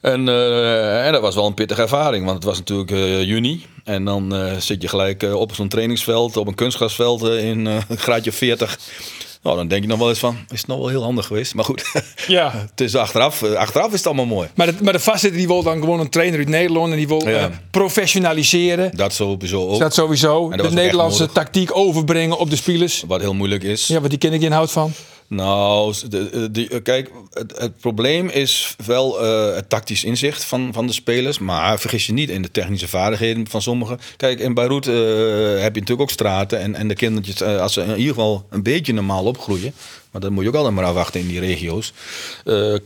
En, 0.00 0.28
eh, 0.28 1.06
en 1.06 1.12
dat 1.12 1.20
was 1.20 1.34
wel 1.34 1.46
een 1.46 1.54
pittige 1.54 1.82
ervaring, 1.82 2.24
want 2.24 2.36
het 2.36 2.44
was 2.44 2.58
natuurlijk 2.58 2.90
eh, 2.90 3.22
juni. 3.22 3.66
En 3.84 4.04
dan 4.04 4.34
zit 4.58 4.82
je 4.82 4.88
gelijk 4.88 5.22
op 5.22 5.54
zo'n 5.54 5.68
trainingsveld, 5.68 6.36
op 6.36 6.46
een 6.46 6.54
kunstgrasveld 6.54 7.22
in 7.22 7.66
een 7.66 7.98
graadje 7.98 8.32
40. 8.32 8.78
Nou, 9.42 9.56
dan 9.56 9.68
denk 9.68 9.82
je 9.82 9.88
nog 9.88 9.98
wel 9.98 10.08
eens 10.08 10.18
van, 10.18 10.36
is 10.48 10.58
het 10.58 10.66
nog 10.66 10.78
wel 10.78 10.88
heel 10.88 11.02
handig 11.02 11.26
geweest. 11.26 11.54
Maar 11.54 11.64
goed, 11.64 11.84
Ja. 12.26 12.52
het 12.70 12.80
is 12.80 12.96
achteraf, 12.96 13.42
eh, 13.42 13.52
achteraf 13.52 13.86
is 13.92 13.96
het 13.96 14.06
allemaal 14.06 14.26
mooi. 14.26 14.48
Maar 14.54 14.66
de, 14.66 14.74
maar 14.82 14.92
de 14.92 14.98
vastzitter 15.00 15.38
die 15.38 15.46
wil 15.48 15.62
dan 15.62 15.80
gewoon 15.80 16.00
een 16.00 16.08
trainer 16.10 16.38
uit 16.38 16.48
Nederland 16.48 16.90
en 16.90 16.96
die 16.96 17.08
wil 17.08 17.28
Ja. 17.28 17.38
eh, 17.38 17.44
professionaliseren. 17.70 18.96
Dat 18.96 19.12
sowieso 19.12 19.68
ook. 19.68 19.78
Dat 19.78 19.94
sowieso. 19.94 20.50
dat 20.50 20.68
De 20.68 20.74
Nederlandse 20.74 21.26
tactiek 21.32 21.76
overbrengen 21.76 22.38
op 22.38 22.50
de 22.50 22.56
spelers. 22.56 23.04
Wat 23.06 23.20
heel 23.20 23.34
moeilijk 23.34 23.62
is. 23.62 23.86
Ja, 23.86 24.00
wat 24.00 24.10
die 24.10 24.18
ken 24.18 24.32
ik 24.32 24.42
inhoud 24.42 24.72
van. 24.72 24.92
Nou, 25.36 25.94
de, 26.08 26.48
die- 26.50 26.68
eh, 26.68 26.82
kijk, 26.82 27.10
het, 27.54 27.78
probleem 27.80 28.28
is 28.28 28.74
wel 28.86 29.20
eh, 29.24 29.54
het 29.54 29.68
tactisch 29.68 30.04
inzicht 30.04 30.44
van, 30.44 30.72
van 30.72 30.86
de 30.86 30.92
spelers. 30.92 31.38
Maar 31.38 31.80
vergis 31.80 32.06
je 32.06 32.12
niet 32.12 32.30
in 32.30 32.42
de 32.42 32.50
technische 32.50 32.88
vaardigheden 32.88 33.48
van 33.48 33.62
sommigen. 33.62 33.98
Kijk, 34.16 34.40
in 34.40 34.54
Beirut 34.54 34.86
eh, 34.86 34.94
heb 35.62 35.74
je 35.74 35.80
natuurlijk 35.80 36.00
ook 36.00 36.10
straten. 36.10 36.60
En, 36.60 36.74
en 36.74 36.88
de 36.88 36.94
kindertjes, 36.94 37.40
eh, 37.40 37.60
als 37.60 37.72
ze 37.72 37.80
in 37.80 37.88
ieder 37.96 38.14
geval 38.14 38.46
een 38.50 38.62
beetje 38.62 38.92
normaal 38.92 39.24
opgroeien. 39.24 39.74
Maar 40.10 40.20
dat 40.20 40.30
moet 40.30 40.42
je 40.42 40.48
ook 40.48 40.54
altijd 40.54 40.74
maar 40.74 40.84
afwachten 40.84 41.20
in 41.20 41.28
die 41.28 41.40
regio's. 41.40 41.92
eh, 42.44 42.74
eh, 42.74 42.80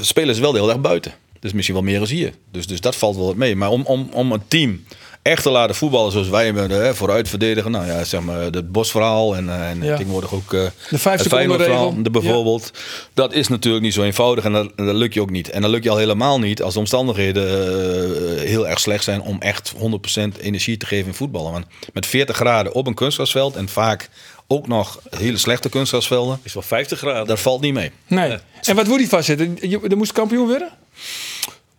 spelen 0.00 0.34
ze 0.34 0.40
wel 0.40 0.52
de 0.52 0.58
hele 0.60 0.72
dag 0.72 0.80
buiten. 0.80 1.12
Dus 1.40 1.52
misschien 1.52 1.74
wel 1.74 1.84
meer 1.84 2.00
als 2.00 2.10
hier. 2.10 2.32
Dus, 2.52 2.66
dus 2.66 2.80
dat 2.80 2.96
valt 2.96 3.16
wel 3.16 3.34
mee. 3.36 3.56
Maar 3.56 3.70
om, 3.70 3.82
om, 3.82 4.08
om 4.12 4.32
een 4.32 4.42
team 4.48 4.84
echt 5.22 5.42
te 5.42 5.50
laten 5.50 5.74
voetballen 5.74 6.12
zoals 6.12 6.28
wij 6.28 6.44
hebben, 6.44 6.70
hè, 6.70 6.94
vooruit 6.94 7.28
verdedigen. 7.28 7.70
Nou 7.70 7.86
ja, 7.86 8.04
zeg 8.04 8.20
maar 8.20 8.40
het 8.40 8.72
bosverhaal 8.72 9.36
en, 9.36 9.48
eh, 9.48 9.70
en 9.70 9.82
Ja. 9.82 9.96
tegenwoordig 9.96 10.34
ook 10.34 10.54
eh, 10.54 10.64
De 10.90 10.98
vijf 10.98 11.22
seconden 11.22 12.02
de 12.02 12.10
bijvoorbeeld. 12.10 12.70
Dat 13.14 13.32
is 13.32 13.48
natuurlijk 13.48 13.84
niet 13.84 13.94
zo 13.94 14.02
eenvoudig 14.02 14.44
en 14.44 14.52
dat, 14.52 14.72
dat 14.76 14.94
lukt 14.94 15.14
je 15.14 15.20
ook 15.20 15.30
niet. 15.30 15.50
En 15.50 15.62
dat 15.62 15.70
lukt 15.70 15.84
je 15.84 15.90
al 15.90 15.96
helemaal 15.96 16.38
niet 16.38 16.62
als 16.62 16.72
de 16.74 16.78
omstandigheden 16.80 17.44
eh, 17.48 18.48
heel 18.48 18.68
erg 18.68 18.80
slecht 18.80 19.04
zijn 19.04 19.20
om 19.20 19.40
echt 19.40 19.72
100% 19.76 20.38
energie 20.40 20.76
te 20.76 20.86
geven 20.86 21.06
in 21.06 21.14
voetballen. 21.14 21.52
Want 21.52 21.66
met 21.92 22.06
40 22.06 22.36
graden 22.36 22.72
op 22.74 22.86
een 22.86 22.94
kunstgrasveld 22.94 23.56
en 23.56 23.68
vaak 23.68 24.08
ook 24.46 24.68
nog 24.68 25.00
hele 25.16 25.36
slechte 25.38 25.68
kunstgrasvelden, 25.68 26.40
Is 26.42 26.54
wel 26.54 26.62
50 26.62 26.98
graden. 26.98 27.26
dat 27.26 27.40
valt 27.40 27.60
niet 27.60 27.74
mee. 27.74 27.90
Nee. 28.06 28.38
En 28.62 28.76
wat 28.76 28.86
moet 28.86 28.98
die 28.98 29.08
vastzitten? 29.08 29.56
Je, 29.60 29.80
er 29.90 29.96
moest 29.96 30.12
kampioen 30.12 30.46
worden? 30.48 30.70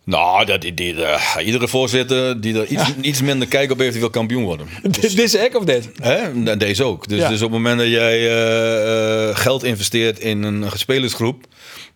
Nou, 0.04 0.44
dat, 0.44 0.60
die, 0.60 0.74
die, 0.74 0.94
iedere 1.44 1.68
voorzitter 1.68 2.40
die 2.40 2.58
er 2.60 2.66
iets, 2.66 2.82
iets 3.00 3.22
minder 3.22 3.48
kijk 3.48 3.70
op 3.70 3.78
heeft, 3.78 3.90
die 3.92 4.00
wil 4.00 4.10
kampioen 4.10 4.44
worden. 4.44 4.66
Dit 5.00 5.18
is 5.18 5.34
ek 5.34 5.56
of 5.56 5.64
dit? 5.64 5.88
Hè? 6.02 6.14
En 6.50 6.58
Deze 6.58 6.84
ook. 6.84 7.08
Dus, 7.08 7.18
Ja. 7.18 7.28
dus 7.28 7.42
op 7.42 7.50
het 7.52 7.60
moment 7.62 7.78
dat 7.78 7.88
jij 7.88 8.18
eh, 8.18 9.28
eh, 9.28 9.36
geld 9.36 9.64
investeert 9.64 10.18
in 10.18 10.42
een 10.42 10.64
spelersgroep, 10.74 11.44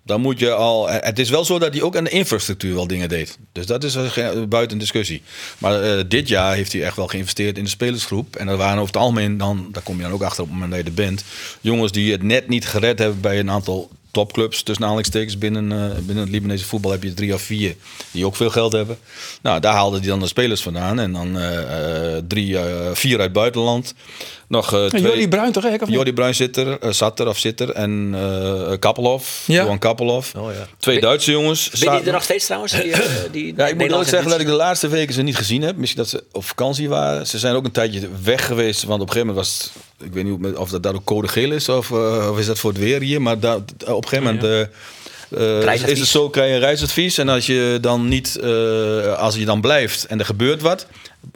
dan 0.05 0.21
moet 0.21 0.38
je 0.38 0.53
al. 0.53 0.91
eh, 0.91 0.97
Het 1.07 1.19
is 1.19 1.31
wel 1.31 1.45
zo 1.45 1.59
dat 1.59 1.73
hij 1.75 1.83
ook 1.83 1.97
aan 1.97 2.05
de 2.05 2.11
infrastructuur 2.11 2.75
wel 2.75 2.87
dingen 2.87 3.09
deed. 3.09 3.38
Dus 3.53 3.67
dat 3.67 3.85
is 3.85 3.97
buiten 4.49 4.79
discussie. 4.79 5.23
Maar 5.59 6.09
dit 6.09 6.29
jaar 6.29 6.55
heeft 6.55 6.73
hij 6.73 6.83
echt 6.83 6.97
wel 6.97 7.07
geïnvesteerd 7.07 7.59
in 7.59 7.65
de 7.65 7.71
spelersgroep. 7.71 8.37
En 8.37 8.47
dat 8.47 8.59
waren 8.59 8.75
over 8.81 8.87
het 8.95 9.03
algemeen 9.03 9.38
dan, 9.38 9.69
daar 9.73 9.83
kom 9.83 9.97
je 9.97 10.03
dan 10.03 10.12
ook 10.12 10.23
achter 10.23 10.43
op 10.43 10.49
het 10.49 10.55
moment 10.59 10.73
dat 10.77 10.81
je 10.81 10.88
er 10.88 11.07
bent, 11.07 11.25
jongens 11.61 11.93
die 11.93 12.12
het 12.12 12.23
net 12.23 12.49
niet 12.49 12.67
gered 12.67 12.99
hebben 12.99 13.21
bij 13.21 13.38
een 13.38 13.50
aantal 13.50 13.91
topclubs, 14.11 14.62
tussen 14.62 14.85
aanhalingstekens, 14.85 15.38
binnen, 15.38 15.73
eh, 15.73 15.97
binnen 15.97 16.25
het 16.25 16.29
Libanese 16.33 16.65
voetbal 16.65 16.91
heb 16.91 17.03
je 17.03 17.15
drie 17.15 17.35
of 17.35 17.43
vier 17.43 17.77
die 18.11 18.27
ook 18.27 18.37
veel 18.37 18.50
geld 18.50 18.73
hebben. 18.73 18.99
Nou, 19.43 19.61
daar 19.61 19.75
haalden 19.75 20.00
die 20.00 20.09
dan 20.09 20.21
de 20.21 20.27
spelers 20.27 20.62
vandaan. 20.62 20.99
En 20.99 21.12
dan 21.12 21.38
eh, 21.38 22.17
eh, 22.17 22.23
drie, 22.29 22.57
vier 22.93 23.21
uit 23.21 23.33
buitenland. 23.33 23.95
Nog 24.49 24.73
eh 24.75 24.83
En 24.83 24.88
twee... 24.88 25.02
Jordi 25.02 25.28
Bruin 25.28 25.52
toch? 25.52 25.64
Jordi 25.87 26.12
Bruin 26.12 26.35
zit 26.35 26.57
er, 26.57 26.78
eh, 26.78 26.90
zat 26.90 27.21
er 27.21 27.28
of 27.28 27.38
zit 27.38 27.61
er. 27.61 27.71
En 27.71 28.11
eh 28.14 28.73
Kappelhoff, 28.78 29.43
Ja. 29.47 29.62
Johan 29.62 29.78
Kappelhoff. 29.78 30.35
Oh 30.35 30.52
ja. 30.52 30.67
Twee 30.78 31.00
Duitse 31.00 31.31
jongens. 31.31 31.69
Ben 31.69 31.95
je 31.95 32.00
er 32.00 32.12
nog 32.12 32.23
steeds 32.23 32.45
trouwens? 32.45 32.73
Die, 32.73 32.93
die 33.31 33.55
ja, 33.57 33.64
ik 33.64 33.69
moet 33.71 33.76
Nederlandse 33.78 34.11
zeggen 34.11 34.31
dat 34.31 34.40
ik 34.40 34.47
de 34.47 34.52
laatste 34.52 34.88
weken 34.88 35.14
ze 35.14 35.23
niet 35.23 35.37
gezien 35.37 35.62
heb. 35.62 35.76
Misschien 35.76 36.00
dat 36.02 36.11
ze 36.11 36.25
op 36.33 36.45
vakantie 36.45 36.88
waren. 36.88 37.26
Ze 37.26 37.38
zijn 37.38 37.55
ook 37.55 37.64
een 37.64 37.71
tijdje 37.71 38.09
weg 38.23 38.47
geweest. 38.47 38.83
Want 38.83 39.00
op 39.02 39.07
een 39.07 39.12
gegeven 39.12 39.35
moment 39.35 39.47
was 39.47 39.71
het... 39.99 40.07
Ik 40.07 40.12
weet 40.12 40.25
niet 40.25 40.57
of 40.57 40.71
dat 40.71 40.83
daar 40.83 40.95
ook 40.95 41.05
code 41.05 41.28
geel 41.28 41.52
is 41.52 41.69
of, 41.69 41.90
of 42.31 42.38
is 42.38 42.47
dat 42.47 42.59
voor 42.59 42.71
het 42.71 42.78
weer 42.81 43.00
hier. 43.00 43.23
Maar 43.23 43.38
daar- 43.38 43.57
op 43.87 44.02
een 44.02 44.09
gegeven 44.09 44.25
moment... 44.35 44.69
Reisadvies. 45.30 45.92
is 45.92 45.99
het 45.99 46.08
zo, 46.08 46.28
krijg 46.28 46.49
je 46.49 46.54
een 46.54 46.61
reisadvies. 46.61 47.18
En 47.18 47.28
als 47.28 47.47
je 47.47 47.78
dan 47.80 48.08
niet, 48.08 48.37
eh, 48.37 49.18
als 49.18 49.35
je 49.37 49.44
dan 49.44 49.61
blijft 49.61 50.06
en 50.06 50.18
er 50.18 50.25
gebeurt 50.25 50.62
wat, 50.62 50.87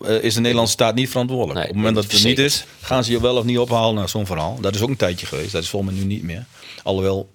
eh, 0.05 0.23
is 0.23 0.35
de 0.35 0.41
Nederlandse 0.41 0.73
staat 0.73 0.95
niet 0.95 1.11
verantwoordelijk. 1.11 1.59
Nee, 1.59 1.69
Op 1.69 1.75
het 1.75 1.79
moment 1.79 1.95
dat 1.95 2.05
het 2.05 2.23
er 2.23 2.29
niet 2.29 2.39
is, 2.39 2.65
gaan 2.81 3.05
ze 3.05 3.11
je 3.11 3.21
wel 3.21 3.37
of 3.37 3.45
niet 3.45 3.59
ophalen 3.59 3.95
naar 3.95 4.09
zo'n 4.09 4.27
verhaal. 4.27 4.59
Dat 4.61 4.75
is 4.75 4.81
ook 4.81 4.89
een 4.89 4.97
tijdje 4.97 5.27
geweest. 5.27 5.53
Dat 5.53 5.63
is 5.63 5.69
volgens 5.69 5.93
mij 5.93 6.01
nu 6.03 6.07
niet 6.09 6.23
meer. 6.23 6.45
Alhoewel, 6.83 7.29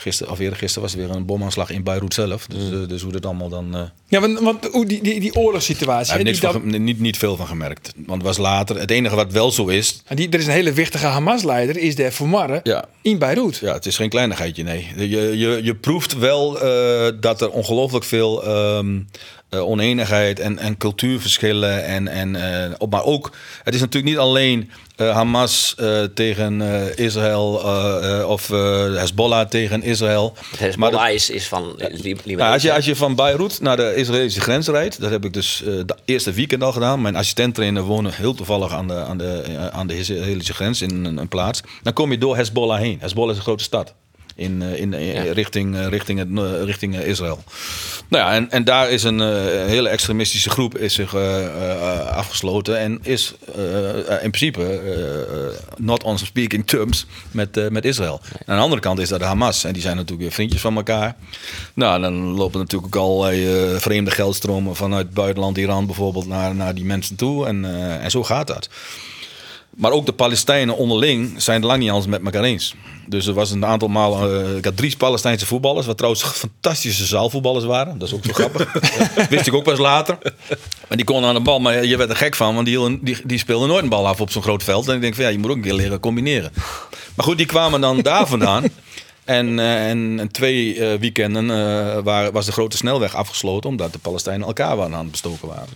gisteren, 0.00 0.32
of 0.32 0.38
eerder 0.38 0.58
gisteren 0.58 0.82
was 0.82 0.92
er 0.92 1.06
weer 1.06 1.16
een 1.16 1.24
bomaanslag 1.26 1.70
in 1.70 1.82
Beirut 1.82 2.14
zelf. 2.14 2.46
Dus, 2.46 2.62
Mm. 2.70 2.82
eh, 2.82 2.88
dus 2.88 3.02
hoe 3.02 3.12
dat 3.12 3.26
allemaal 3.26 3.48
dan... 3.48 3.74
eh, 3.76 3.82
Ja, 4.08 4.20
want, 4.20 4.38
want 4.40 4.64
hoe 4.64 4.86
die, 4.86 5.02
die, 5.02 5.20
die 5.20 5.34
oorlogssituatie. 5.34 6.18
ik 6.18 6.26
heb 6.26 6.52
van, 6.52 6.70
dat- 6.70 6.80
niet, 6.80 7.00
niet 7.00 7.18
veel 7.18 7.36
van 7.36 7.46
gemerkt. 7.46 7.92
Want 7.96 8.18
het 8.18 8.26
was 8.26 8.36
later. 8.38 8.78
Het 8.78 8.90
enige 8.90 9.14
wat 9.16 9.32
wel 9.32 9.50
zo 9.50 9.66
is. 9.66 10.02
die, 10.14 10.28
er 10.28 10.38
is 10.38 10.46
een 10.46 10.52
hele 10.52 10.72
wichtige 10.72 11.06
Hamas-leider, 11.06 11.76
is 11.78 11.94
de 11.94 12.12
Fomar 12.12 12.60
Ja. 12.62 12.84
in 13.02 13.18
Beirut. 13.18 13.56
Ja, 13.56 13.72
het 13.72 13.86
is 13.86 13.96
geen 13.96 14.08
kleinigheidje, 14.08 14.62
nee. 14.62 14.86
Je, 14.96 15.08
je, 15.38 15.60
je 15.62 15.74
proeft 15.74 16.18
wel 16.18 16.60
eh, 16.60 17.12
dat 17.20 17.40
er 17.40 17.50
ongelooflijk 17.50 18.04
veel 18.04 18.44
ehm, 18.44 19.00
eh, 19.50 19.60
oneenigheid 19.68 20.40
en, 20.40 20.58
en 20.58 20.76
cultuurverschillen. 20.76 21.84
En, 21.84 22.08
en, 22.08 22.74
op- 22.80 22.90
maar 22.90 23.04
ook, 23.04 23.32
het 23.62 23.74
is 23.74 23.80
natuurlijk 23.80 24.12
niet 24.12 24.22
alleen 24.22 24.70
eh, 24.96 25.10
Hamas 25.14 25.74
tegen 26.14 26.60
Israël 26.96 27.52
of 28.26 28.48
Hezbollah 28.48 29.48
tegen 29.48 29.82
Israël. 29.82 30.32
Maar 30.34 30.50
dat- 30.50 30.58
Hezbollah 30.58 31.10
is, 31.10 31.30
is 31.30 31.48
van 31.48 31.74
Libanon. 32.24 32.52
Als, 32.52 32.62
je, 32.62 32.72
als 32.74 32.84
je 32.84 32.96
van 32.96 33.14
Beirut 33.14 33.60
naar 33.60 33.76
de 33.76 33.94
Israëlische 33.94 34.40
grens 34.40 34.68
rijdt, 34.68 35.00
dat 35.00 35.10
heb 35.10 35.24
ik 35.24 35.32
dus 35.32 35.62
de 35.64 35.94
eerste 36.04 36.32
weekend 36.32 36.62
al 36.62 36.72
gedaan. 36.72 37.02
Mijn 37.02 37.16
assistenttrainer 37.16 37.82
woonde 37.82 38.10
heel 38.12 38.34
toevallig 38.34 38.72
aan 38.72 38.88
de, 38.88 38.94
aan 38.94 39.18
de, 39.18 39.42
aan 39.72 39.86
de 39.86 39.98
Israëlische 39.98 40.54
grens 40.54 40.82
in 40.82 41.04
een, 41.04 41.16
een 41.16 41.28
plaats. 41.28 41.60
Dan 41.82 41.92
kom 41.92 42.10
je 42.10 42.18
door 42.18 42.36
Hezbollah 42.36 42.78
heen. 42.78 42.98
Hezbollah 43.00 43.30
is 43.30 43.36
een 43.36 43.42
grote 43.42 43.64
stad. 43.64 43.94
In, 44.36 44.62
eh, 44.62 44.80
in, 44.80 44.92
in- 44.94 45.24
Ja. 45.24 45.32
richting, 45.32 45.76
eh, 45.76 45.86
richting, 45.86 46.18
het, 46.18 46.28
eh, 46.34 46.64
richting 46.64 46.96
eh, 46.96 47.06
Israël. 47.06 47.44
Nou 48.08 48.24
ja, 48.24 48.34
en, 48.34 48.50
en 48.50 48.64
daar 48.64 48.90
is 48.90 49.02
een 49.02 49.20
eh, 49.20 49.28
hele 49.66 49.88
extremistische 49.88 50.50
groep 50.50 50.78
is 50.78 50.94
zich 50.94 51.14
eh, 51.14 51.44
eh, 51.44 52.06
afgesloten 52.06 52.78
en 52.78 52.98
is 53.02 53.34
eh, 53.56 54.22
in 54.22 54.30
principe 54.30 54.64
eh, 54.64 55.58
not 55.76 56.02
on 56.02 56.18
speaking 56.18 56.66
terms 56.66 57.06
met, 57.30 57.56
eh, 57.56 57.68
met 57.68 57.84
Israël. 57.84 58.20
Aan 58.46 58.56
de 58.56 58.62
andere 58.62 58.80
kant 58.80 58.98
is 58.98 59.08
dat 59.08 59.20
Hamas 59.20 59.64
en 59.64 59.72
die 59.72 59.82
zijn 59.82 59.94
natuurlijk 59.96 60.22
weer 60.22 60.32
vriendjes 60.32 60.60
van 60.60 60.76
elkaar. 60.76 61.16
Nou, 61.74 62.00
dan 62.00 62.14
lopen 62.14 62.58
natuurlijk 62.60 62.96
ook 62.96 63.02
allerlei 63.02 63.46
eh, 63.72 63.76
vreemde 63.80 64.10
geldstromen 64.10 64.76
vanuit 64.76 65.10
buitenland, 65.14 65.58
Iran 65.58 65.86
bijvoorbeeld, 65.86 66.26
naar, 66.26 66.54
naar 66.54 66.74
die 66.74 66.84
mensen 66.84 67.16
toe 67.16 67.46
en, 67.46 67.64
eh, 67.64 68.04
en 68.04 68.10
zo 68.10 68.24
gaat 68.24 68.46
dat. 68.46 68.68
Maar 69.80 69.90
ook 69.92 70.06
de 70.06 70.12
Palestijnen 70.12 70.76
onderling 70.76 71.42
zijn 71.42 71.56
het 71.56 71.66
lang 71.66 71.80
niet 71.80 71.90
alles 71.90 72.06
met 72.06 72.24
elkaar 72.24 72.42
eens. 72.42 72.74
Dus 73.06 73.26
er 73.26 73.34
was 73.34 73.50
een 73.50 73.64
aantal 73.66 73.88
malen. 73.88 74.44
eh, 74.44 74.56
ik 74.56 74.64
had 74.64 74.76
drie 74.76 74.96
Palestijnse 74.96 75.46
voetballers, 75.46 75.86
wat 75.86 75.96
trouwens 75.96 76.24
fantastische 76.24 77.04
zaalvoetballers 77.04 77.64
waren. 77.64 77.98
Dat 77.98 78.08
is 78.08 78.14
ook 78.14 78.24
zo 78.24 78.32
grappig. 78.32 78.72
Dat 79.16 79.28
wist 79.36 79.46
ik 79.46 79.54
ook 79.54 79.64
pas 79.64 79.78
later. 79.78 80.18
En 80.88 80.96
die 80.96 81.04
konden 81.06 81.28
aan 81.28 81.34
de 81.34 81.40
bal, 81.40 81.58
maar 81.60 81.84
je 81.84 81.96
werd 81.96 82.10
er 82.10 82.16
gek 82.16 82.36
van, 82.36 82.54
want 82.54 82.66
die, 82.66 82.98
die, 83.02 83.16
die 83.24 83.38
speelden 83.38 83.68
nooit 83.68 83.82
een 83.82 83.88
bal 83.88 84.08
af 84.08 84.20
op 84.20 84.30
zo'n 84.30 84.42
groot 84.42 84.62
veld. 84.62 84.88
En 84.88 84.94
ik 84.94 85.00
denk 85.00 85.14
van 85.14 85.24
ja, 85.24 85.30
je 85.30 85.38
moet 85.38 85.50
ook 85.50 85.56
een 85.56 85.62
keer 85.62 85.74
leren 85.74 86.00
combineren. 86.00 86.52
Maar 87.14 87.26
goed, 87.26 87.36
die 87.36 87.46
kwamen 87.46 87.80
dan 87.80 88.00
daar 88.00 88.26
vandaan. 88.26 88.64
En, 89.24 89.58
eh, 89.58 89.88
en, 89.88 90.20
en 90.20 90.32
twee 90.32 90.74
eh, 90.74 90.98
weekenden 90.98 91.50
eh, 91.50 91.98
waar, 92.02 92.32
was 92.32 92.46
de 92.46 92.52
grote 92.52 92.76
snelweg 92.76 93.14
afgesloten, 93.14 93.70
omdat 93.70 93.92
de 93.92 93.98
Palestijnen 93.98 94.46
elkaar 94.46 94.80
aan 94.80 94.92
het 94.92 95.10
bestoken 95.10 95.48
waren. 95.48 95.68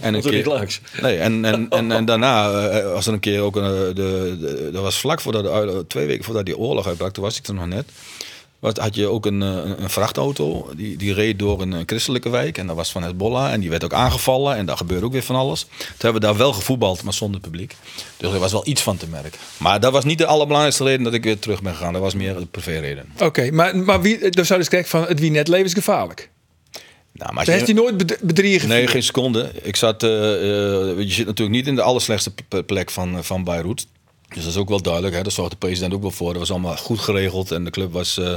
En 0.00 0.12
Dat 0.12 0.30
niet 0.30 0.46
langs. 0.46 0.80
Nee, 1.02 1.18
en, 1.18 1.44
en, 1.44 1.68
en, 1.70 1.92
en 1.92 2.04
daarna 2.04 2.52
was 2.82 3.06
er 3.06 3.12
een 3.12 3.20
keer 3.20 3.40
ook 3.40 3.56
een, 3.56 3.94
de, 3.94 4.36
de, 4.40 4.70
dat 4.72 4.82
was 4.82 4.98
vlak 4.98 5.20
voordat 5.20 5.44
de, 5.44 5.84
twee 5.88 6.06
weken 6.06 6.24
voordat 6.24 6.44
die 6.44 6.58
oorlog 6.58 6.86
uitbrak, 6.86 7.12
toen 7.12 7.24
was 7.24 7.38
ik 7.38 7.46
er 7.46 7.54
nog 7.54 7.66
net. 7.66 7.84
Had 8.72 8.94
je 8.94 9.06
ook 9.06 9.26
een, 9.26 9.42
eh, 9.42 9.48
een, 9.48 9.82
een 9.82 9.90
vrachtauto, 9.90 10.70
die, 10.76 10.96
die 10.96 11.14
reed 11.14 11.38
door 11.38 11.60
een, 11.62 11.72
eh, 11.72 11.80
christelijke 11.86 12.28
wijk 12.28 12.58
en 12.58 12.66
dat 12.66 12.76
was 12.76 12.92
van 12.92 13.02
Hezbollah 13.02 13.52
en 13.52 13.60
die 13.60 13.70
werd 13.70 13.84
ook 13.84 13.92
aangevallen 13.92 14.56
en 14.56 14.66
daar 14.66 14.76
gebeurde 14.76 15.06
ook 15.06 15.12
weer 15.12 15.22
van 15.22 15.36
alles. 15.36 15.60
Toen 15.60 15.86
hebben 15.98 16.20
we 16.20 16.26
daar 16.26 16.36
wel 16.36 16.52
gevoetbald, 16.52 17.02
maar 17.02 17.12
zonder 17.12 17.40
publiek. 17.40 17.76
Dus 18.16 18.32
er 18.32 18.38
was 18.38 18.52
wel 18.52 18.66
iets 18.66 18.82
van 18.82 18.96
te 18.96 19.06
merken. 19.08 19.38
Maar 19.56 19.80
dat 19.80 19.92
was 19.92 20.04
niet 20.04 20.18
de 20.18 20.26
allerbelangrijkste 20.26 20.84
reden 20.84 21.02
dat 21.02 21.14
ik 21.14 21.24
weer 21.24 21.38
terug 21.38 21.62
ben 21.62 21.74
gegaan, 21.74 21.92
dat 21.92 22.02
was 22.02 22.14
meer 22.14 22.34
de 22.38 22.46
privéreden. 22.46 23.04
Oké, 23.18 23.50
maar, 23.50 23.76
maar 23.76 24.00
wie, 24.00 24.18
dan 24.18 24.44
zou 24.44 24.48
je 24.48 24.58
dus 24.58 24.68
kijken 24.68 24.90
van 24.90 25.02
het 25.02 25.20
wie 25.20 25.30
net 25.30 25.48
levensgevaarlijk. 25.48 26.30
Nou, 27.12 27.28
maar 27.28 27.38
als 27.38 27.46
Daar 27.46 27.54
heeft 27.54 27.66
hij 27.66 27.76
nooit 27.76 27.96
bed- 28.06 28.18
bedriegen. 28.20 28.68
Nee, 28.68 28.86
geen 28.86 29.02
seconde. 29.02 29.50
Ik 29.62 29.76
zat, 29.76 30.02
eh, 30.02 30.10
eh, 30.90 30.98
je 30.98 31.12
zit 31.12 31.26
natuurlijk 31.26 31.56
niet 31.56 31.66
in 31.66 31.74
de 31.74 31.82
allerslechtste 31.82 32.32
plek 32.66 32.90
van, 32.90 33.16
eh, 33.16 33.22
van 33.22 33.44
Beirut. 33.44 33.86
Dus 34.34 34.42
dat 34.42 34.52
is 34.52 34.58
ook 34.58 34.68
wel 34.68 34.82
duidelijk. 34.82 35.14
Hè? 35.14 35.22
Daar 35.22 35.32
zorgt 35.32 35.50
de 35.50 35.56
president 35.56 35.94
ook 35.94 36.02
wel 36.02 36.10
voor. 36.10 36.28
Dat 36.28 36.38
was 36.38 36.50
allemaal 36.50 36.76
goed 36.76 37.00
geregeld. 37.00 37.50
En 37.50 37.64
de 37.64 37.70
club 37.70 37.92
was 37.92 38.18
eh, 38.18 38.34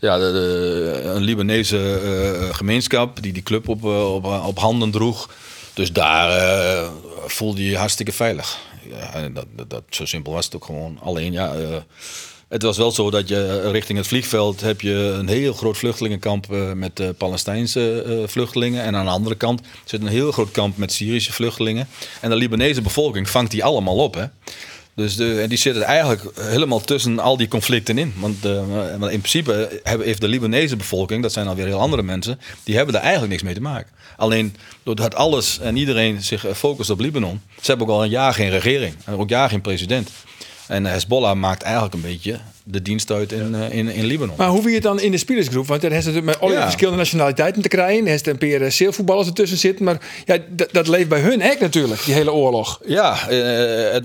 ja, 0.00 0.18
een 0.18 1.22
Libanese 1.22 2.00
eh, 2.00 2.54
gemeenschap 2.54 3.22
die 3.22 3.32
die 3.32 3.42
club 3.42 3.68
op, 3.68 3.84
eh, 3.84 4.14
op, 4.14 4.24
op 4.24 4.58
handen 4.58 4.90
droeg. 4.90 5.30
Dus 5.74 5.92
daar 5.92 6.90
voelde 7.26 7.64
je 7.64 7.70
je 7.70 7.76
hartstikke 7.76 8.12
veilig. 8.12 8.58
Ja, 8.88 9.28
dat, 9.28 9.46
dat, 9.56 9.70
dat, 9.70 9.82
zo 9.90 10.04
simpel 10.04 10.32
was 10.32 10.44
het 10.44 10.54
ook 10.54 10.64
gewoon. 10.64 10.98
Alleen 11.02 11.32
ja, 11.32 11.54
het 12.48 12.62
was 12.62 12.76
wel 12.76 12.90
zo 12.90 13.10
dat 13.10 13.28
je 13.28 13.70
richting 13.70 13.98
het 13.98 14.06
vliegveld 14.06 14.60
heb 14.60 14.80
je 14.80 14.94
een 15.18 15.28
heel 15.28 15.52
groot 15.52 15.76
vluchtelingenkamp 15.76 16.46
met 16.74 17.18
Palestijnse 17.18 18.24
vluchtelingen. 18.26 18.82
En 18.82 18.96
aan 18.96 19.04
de 19.04 19.10
andere 19.10 19.34
kant 19.34 19.60
zit 19.84 20.00
een 20.00 20.06
heel 20.06 20.32
groot 20.32 20.50
kamp 20.50 20.76
met 20.76 20.92
Syrische 20.92 21.32
vluchtelingen. 21.32 21.88
En 22.20 22.30
de 22.30 22.36
Libanese 22.36 22.82
bevolking 22.82 23.30
vangt 23.30 23.50
die 23.50 23.64
allemaal 23.64 23.96
op. 23.96 24.14
Hè? 24.14 24.24
Dus 24.96 25.16
de, 25.16 25.40
en 25.40 25.48
die 25.48 25.58
zitten 25.58 25.82
eigenlijk 25.82 26.22
helemaal 26.40 26.80
tussen 26.80 27.18
al 27.18 27.36
die 27.36 27.48
conflicten 27.48 27.98
in. 27.98 28.14
Want, 28.16 28.44
in 28.44 29.20
principe 29.20 29.80
heeft 29.82 30.20
de 30.20 30.28
Libanese 30.28 30.76
bevolking, 30.76 31.22
dat 31.22 31.32
zijn 31.32 31.46
alweer 31.46 31.66
heel 31.66 31.80
andere 31.80 32.02
mensen, 32.02 32.40
die 32.64 32.76
hebben 32.76 32.92
daar 32.92 33.02
eigenlijk 33.02 33.32
niks 33.32 33.44
mee 33.44 33.54
te 33.54 33.60
maken. 33.60 33.90
Alleen 34.16 34.56
doordat 34.82 35.14
alles 35.14 35.58
en 35.58 35.76
iedereen 35.76 36.22
zich 36.22 36.46
focust 36.54 36.90
op 36.90 37.00
Libanon, 37.00 37.40
ze 37.60 37.66
hebben 37.66 37.86
ook 37.86 37.92
al 37.92 38.02
een 38.02 38.10
jaar 38.10 38.34
geen 38.34 38.50
regering 38.50 38.94
en 39.04 39.14
ook 39.14 39.28
jaar 39.28 39.48
geen 39.48 39.60
president. 39.60 40.10
En 40.66 40.86
Hezbollah 40.86 41.36
maakt 41.36 41.62
eigenlijk 41.62 41.94
een 41.94 42.00
beetje 42.00 42.40
de 42.68 42.82
dienst 42.82 43.10
uit 43.12 43.32
in, 43.32 43.54
eh, 43.54 43.72
in, 43.78 43.88
in 43.88 44.04
Libanon. 44.04 44.34
Maar 44.38 44.48
hoe 44.48 44.62
wie 44.64 44.74
het 44.74 44.82
dan 44.82 45.00
in 45.00 45.10
de 45.10 45.18
spelersgroep? 45.18 45.66
Want 45.66 45.80
daar 45.80 45.90
heeft 45.90 46.06
het 46.06 46.24
met 46.24 46.40
alle 46.40 46.52
Ja. 46.52 46.62
verschillende 46.62 46.98
nationaliteiten 46.98 47.62
te 47.62 47.68
krijgen. 47.68 48.04
Er 48.04 48.10
heeft 48.10 48.26
een 48.26 48.38
paar 48.38 48.48
eh, 48.60 48.70
zeelvoetballers 48.70 49.26
ertussen 49.28 49.58
zitten. 49.58 49.84
Maar 49.84 50.00
ja, 50.24 50.38
dat- 50.72 50.88
leeft 50.88 51.08
bij 51.08 51.20
hun 51.20 51.40
echt 51.40 51.60
natuurlijk, 51.60 52.04
die 52.04 52.14
hele 52.14 52.32
oorlog. 52.32 52.80
Ja, 52.86 53.28
eh, 53.28 53.92
het, 53.92 54.04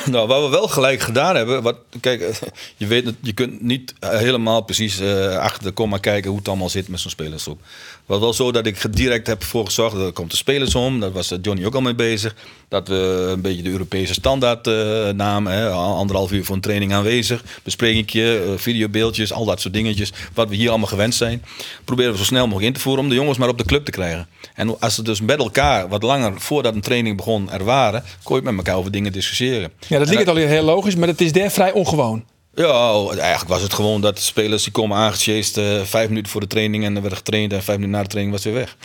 nou, 0.10 0.28
wat 0.28 0.42
we 0.42 0.48
wel 0.48 0.68
gelijk 0.68 1.00
gedaan 1.00 1.36
hebben. 1.36 1.62
Wat, 1.62 1.76
kijk, 2.00 2.40
je 2.76 2.86
weet 2.86 3.12
je 3.20 3.32
kunt 3.32 3.62
niet 3.62 3.94
eh, 3.98 4.10
helemaal 4.10 4.60
precies 4.60 5.00
eh, 5.00 5.36
achter 5.36 5.62
de 5.62 5.70
komma 5.70 5.98
kijken 5.98 6.30
hoe 6.30 6.38
het 6.38 6.48
allemaal 6.48 6.68
zit 6.68 6.88
met 6.88 7.00
zo'n 7.00 7.10
spelersgroep. 7.10 7.60
Het 7.60 8.18
was 8.18 8.20
wel 8.20 8.32
zo 8.32 8.52
dat 8.52 8.66
ik 8.66 8.96
direct 8.96 9.26
heb 9.26 9.44
voor 9.44 9.64
gezorgd 9.64 9.96
er 9.96 10.12
komt 10.12 10.30
de 10.30 10.36
spelers 10.36 10.74
om. 10.74 11.00
Daar 11.00 11.12
was 11.12 11.30
eh, 11.30 11.38
Johnny 11.42 11.64
ook 11.64 11.74
al 11.74 11.80
mee 11.80 11.94
bezig. 11.94 12.34
Dat 12.68 12.88
we 12.88 13.28
een 13.32 13.40
beetje 13.40 13.62
de 13.62 13.70
Europese 13.70 14.12
standaard 14.12 14.66
namen. 15.14 15.52
Hè, 15.52 15.68
anderhalf 15.70 16.32
uur 16.32 16.44
voor 16.44 16.54
een 16.54 16.60
training 16.60 16.92
aanwezig. 16.92 17.44
Besprekingje, 17.62 18.54
videobeeldjes, 18.56 19.32
al 19.32 19.44
dat 19.44 19.60
soort 19.60 19.74
dingetjes. 19.74 20.12
Wat 20.34 20.48
we 20.48 20.54
hier 20.54 20.68
allemaal 20.68 20.86
gewend 20.86 21.14
zijn. 21.14 21.44
Proberen 21.84 22.12
we 22.12 22.18
zo 22.18 22.24
snel 22.24 22.44
mogelijk 22.46 22.66
in 22.66 22.72
te 22.72 22.80
voeren 22.80 23.02
om 23.02 23.08
de 23.08 23.14
jongens 23.14 23.38
maar 23.38 23.48
op 23.48 23.58
de 23.58 23.64
club 23.64 23.84
te 23.84 23.90
krijgen. 23.90 24.28
En 24.54 24.80
als 24.80 24.94
ze 24.94 25.02
dus 25.02 25.20
met 25.20 25.38
elkaar 25.38 25.88
wat 25.88 26.02
langer 26.02 26.40
voordat 26.40 26.74
een 26.74 26.80
training 26.80 27.16
begon 27.16 27.50
er 27.50 27.64
waren, 27.64 28.04
kon 28.22 28.36
je 28.36 28.42
met 28.42 28.56
elkaar 28.56 28.76
over 28.76 28.90
dingen 28.90 29.12
discussiëren. 29.12 29.72
Ja, 29.90 29.98
dat 29.98 30.08
lijkt 30.08 30.28
alweer 30.28 30.48
heel 30.48 30.62
logisch, 30.62 30.96
maar 30.96 31.08
het 31.08 31.20
is 31.20 31.32
daar 31.32 31.50
vrij 31.50 31.72
ongewoon. 31.72 32.24
Ja, 32.54 33.06
eigenlijk 33.08 33.48
was 33.48 33.62
het 33.62 33.72
gewoon 33.72 34.00
dat 34.00 34.18
spelers 34.18 34.62
die 34.62 34.72
komen 34.72 34.96
aangechased 34.96 35.56
eh, 35.56 35.80
vijf 35.82 36.08
minuten 36.08 36.32
voor 36.32 36.40
de 36.40 36.46
training 36.46 36.84
en 36.84 36.96
er 36.96 37.02
werd 37.02 37.14
getraind 37.14 37.52
en 37.52 37.62
vijf 37.62 37.78
minuten 37.78 37.96
na 37.96 38.02
de 38.02 38.08
training 38.08 38.36
was 38.36 38.44
het 38.44 38.54
weer 38.54 38.62
weg. 38.62 38.76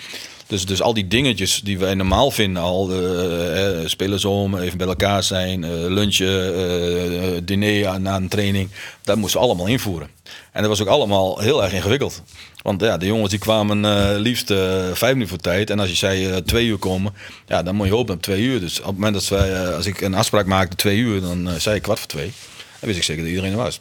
Dus, 0.47 0.65
dus 0.65 0.81
al 0.81 0.93
die 0.93 1.07
dingetjes 1.07 1.61
die 1.61 1.79
wij 1.79 1.93
normaal 1.93 2.31
vinden, 2.31 2.61
al 2.63 2.91
eh, 2.91 3.81
eh, 3.81 3.87
spelers 3.87 4.25
om, 4.25 4.57
even 4.57 4.77
bij 4.77 4.87
elkaar 4.87 5.23
zijn, 5.23 5.63
eh, 5.63 5.71
lunchen, 5.71 6.55
eh, 6.55 7.41
diner 7.43 8.01
na 8.01 8.15
een 8.15 8.27
training, 8.27 8.69
dat 9.03 9.17
moesten 9.17 9.39
we 9.39 9.45
allemaal 9.45 9.67
invoeren. 9.67 10.09
En 10.51 10.61
dat 10.61 10.69
was 10.69 10.81
ook 10.81 10.87
allemaal 10.87 11.39
heel 11.39 11.63
erg 11.63 11.73
ingewikkeld. 11.73 12.21
Want 12.61 12.81
ja, 12.81 12.97
de 12.97 13.05
jongens 13.05 13.29
die 13.29 13.39
kwamen 13.39 14.19
liefst 14.19 14.47
vijf 14.93 15.01
minuten 15.01 15.27
voor 15.27 15.37
tijd. 15.37 15.69
En 15.69 15.79
als 15.79 15.89
je 15.89 15.95
zei 15.95 16.43
twee 16.43 16.65
uur 16.65 16.77
komen, 16.77 17.13
ja, 17.47 17.63
dan 17.63 17.75
moet 17.75 17.87
je 17.87 17.93
hopen 17.93 18.15
op 18.15 18.21
twee 18.21 18.41
uur. 18.41 18.59
Dus 18.59 18.79
op 18.79 18.85
het 18.85 18.93
moment 18.95 19.13
dat 19.13 19.27
wij, 19.27 19.73
als 19.75 19.85
ik 19.85 20.01
een 20.01 20.13
afspraak 20.13 20.45
maakte 20.45 20.75
twee 20.75 20.97
uur, 20.97 21.21
dan 21.21 21.49
zei 21.57 21.75
ik 21.75 21.81
kwart 21.81 21.99
voor 21.99 22.07
twee. 22.07 22.31
Dan 22.79 22.89
wist 22.89 22.97
ik 22.97 23.03
zeker 23.03 23.21
dat 23.21 23.31
iedereen 23.31 23.51
er 23.51 23.57
was. 23.57 23.79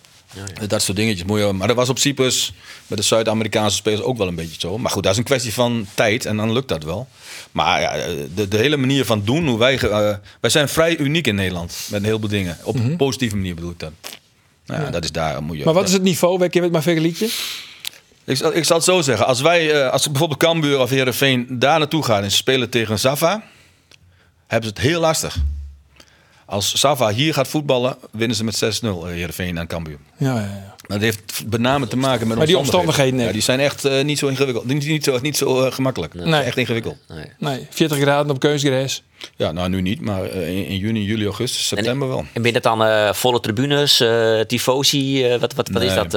Dat 0.69 0.83
soort 0.83 0.97
dingetjes 0.97 1.27
moet 1.27 1.39
je... 1.41 1.53
Maar 1.53 1.67
dat 1.69 1.77
was 1.77 1.89
op 1.89 1.99
Cyprus 1.99 2.53
met 2.87 2.99
de 2.99 3.05
Zuid-Amerikaanse 3.05 3.77
spelers 3.77 4.03
ook 4.03 4.17
wel 4.19 4.29
een 4.29 4.35
beetje 4.35 4.61
zo. 4.61 4.79
Maar 4.79 4.91
goed, 4.91 5.03
dat 5.03 5.13
is 5.13 5.19
een 5.19 5.25
kwestie 5.25 5.53
van 5.53 5.87
tijd 5.95 6.27
en 6.27 6.37
dan 6.37 6.53
lukt 6.53 6.69
dat 6.69 6.83
wel. 6.85 7.09
Maar 7.53 7.81
ja, 7.81 7.93
de, 8.35 8.49
de 8.49 8.57
hele 8.57 8.77
manier 8.77 9.05
van 9.05 9.23
doen, 9.25 9.47
hoe 9.49 9.59
wij... 9.59 9.79
eh, 9.79 10.15
wij 10.41 10.51
zijn 10.51 10.69
vrij 10.69 10.97
uniek 10.99 11.27
in 11.27 11.35
Nederland 11.35 11.87
met 11.91 12.01
een 12.01 12.07
heleboel 12.07 12.29
dingen. 12.31 12.59
Op 12.63 12.75
een 12.75 12.97
positieve 12.97 13.37
manier 13.37 13.55
bedoel 13.55 13.71
ik 13.71 13.79
dat. 13.79 13.93
Nou 14.67 14.83
ja, 14.83 14.91
dat 14.91 15.05
is 15.05 15.13
daar 15.13 15.43
moet 15.43 15.59
je... 15.59 15.65
Maar 15.65 15.75
wat 15.75 15.87
is 15.87 15.93
het 15.93 16.03
niveau? 16.03 16.39
Kun 16.39 16.49
je 16.53 16.61
het 16.61 16.73
maar 16.73 16.83
vergelijken? 16.83 17.29
Ik, 18.25 18.37
zal- 18.37 18.55
ik 18.55 18.65
zal 18.65 18.77
het 18.77 18.85
zo 18.85 19.01
zeggen. 19.03 19.27
Als 19.27 19.41
wij, 19.41 19.83
eh, 19.85 19.91
als 19.91 20.07
bijvoorbeeld 20.11 20.41
Cambuur 20.41 20.79
of 20.81 20.91
Heerenveen 20.91 21.47
daar 21.59 21.79
naartoe 21.79 22.03
gaan 22.05 22.23
en 22.23 22.31
ze 22.31 22.37
spelen 22.37 22.71
tegen 22.71 22.99
Zava, 22.99 23.43
hebben 24.47 24.69
ze 24.69 24.75
het 24.75 24.85
heel 24.85 25.01
lastig. 25.01 25.37
Als 26.47 26.75
Zava 26.75 27.13
hier 27.13 27.35
gaat 27.35 27.49
voetballen, 27.49 27.97
winnen 28.11 28.37
ze 28.37 28.45
met 28.45 28.83
6-0 28.83 28.87
eh, 28.87 29.03
Heerenveen 29.05 29.59
en 29.59 29.67
Cambuur. 29.67 29.99
Ja, 30.17 30.35
ja, 30.35 30.41
ja. 30.41 30.75
Dat 30.87 31.01
heeft 31.01 31.45
met 31.51 31.61
name 31.61 31.87
te 31.87 31.97
maken 31.97 32.29
met 32.29 32.37
Maar 32.37 32.47
die 32.47 32.59
omstandigheden, 32.59 33.21
Ja, 33.21 33.33
die 33.33 33.43
zijn 33.43 33.61
echt 33.61 33.85
eh, 33.85 34.05
niet 34.05 34.19
zo 34.19 34.27
ingewikkeld. 34.27 34.65
Niet, 34.65 34.87
niet 34.87 35.05
zo, 35.05 35.19
niet 35.23 35.37
zo 35.37 35.65
eh, 35.65 35.73
gemakkelijk. 35.73 36.15
Nee. 36.15 36.43
Echt 36.43 36.57
ingewikkeld. 36.57 36.97
Nee. 37.09 37.27
Nee, 37.39 37.67
40 37.71 37.99
graden 37.99 38.31
op 38.31 38.41
kunstgras. 38.41 39.03
Ja, 39.37 39.53
nou 39.53 39.69
nu 39.69 39.81
niet, 39.81 40.01
maar 40.01 40.25
in, 40.25 40.67
in 40.67 40.77
juni, 40.77 41.05
juli, 41.05 41.25
augustus, 41.25 41.67
september 41.67 42.09
wel. 42.09 42.25
En 42.33 42.43
binnen 42.43 42.63
dan 42.63 42.85
eh, 42.85 43.13
volle 43.13 43.41
tribunes, 43.41 44.01
eh 44.01 44.41
tifosi, 44.41 45.25
eh, 45.25 45.41
wat, 45.41 45.55
wat, 45.55 45.69
wat 45.69 45.83
is 45.83 45.95
dat? 45.95 46.13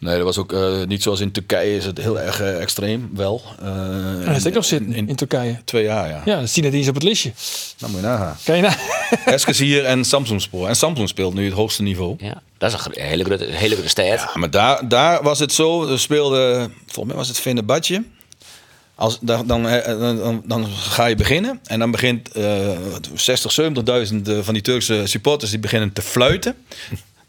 Nee, 0.00 0.16
dat 0.16 0.24
was 0.24 0.38
ook 0.38 0.52
eh, 0.52 0.84
niet 0.86 1.02
zoals 1.02 1.20
in 1.20 1.30
Turkije 1.30 1.76
is 1.76 1.84
het 1.84 1.98
heel 1.98 2.20
erg 2.20 2.40
eh, 2.40 2.60
extreem, 2.60 3.10
wel. 3.14 3.42
Eh, 3.62 3.66
En 3.68 4.24
dat 4.24 4.36
is 4.36 4.46
ook 4.46 4.52
nog 4.52 4.64
zitten 4.64 4.94
in, 4.94 5.16
Turkije. 5.16 5.60
Twee 5.64 5.84
jaar, 5.84 6.08
ja. 6.08 6.22
Ja, 6.24 6.40
net 6.40 6.72
eens 6.74 6.88
op 6.88 6.94
het 6.94 7.02
listje. 7.02 7.32
Dan 7.78 7.90
moet 7.90 8.00
je 8.00 8.06
nagaan. 8.06 8.36
Kan 8.44 8.56
je 8.56 8.62
nou? 8.62 8.74
Eskes 9.34 9.58
hier 9.58 9.84
en 9.84 10.04
Samsung 10.04 10.42
Spoor. 10.42 10.68
En 10.68 10.76
Samsung 10.76 11.08
speelt 11.08 11.34
nu 11.34 11.44
het 11.44 11.54
hoogste 11.54 11.82
niveau. 11.82 12.14
ja, 12.18 12.42
dat 12.58 12.72
is 12.72 12.84
een 12.84 13.02
hele 13.02 13.24
grote, 13.24 13.44
hele 13.44 13.76
grote. 13.76 14.02
Ja, 14.02 14.30
maar 14.34 14.50
daar, 14.50 14.88
daar 14.88 15.22
was 15.22 15.38
het 15.38 15.52
zo. 15.52 15.88
Er 15.88 16.00
speelde, 16.00 16.70
volgens 16.86 17.06
mij 17.06 17.16
was 17.16 17.28
het 17.28 17.40
Fenerbahce. 17.40 18.04
Als, 18.94 19.18
dan, 19.20 19.46
dan, 19.46 19.62
dan, 19.62 20.42
dan, 20.44 20.66
ga 20.66 21.06
je 21.06 21.14
beginnen. 21.14 21.60
En 21.64 21.78
dan 21.78 21.90
begint 21.90 22.32
eh 22.32 22.78
60, 23.14 23.60
70.000 23.60 23.72
eh, 24.24 24.38
van 24.40 24.54
die 24.54 24.62
Turkse 24.62 25.02
supporters 25.04 25.50
die 25.50 25.60
beginnen 25.60 25.92
te 25.92 26.02
fluiten. 26.02 26.56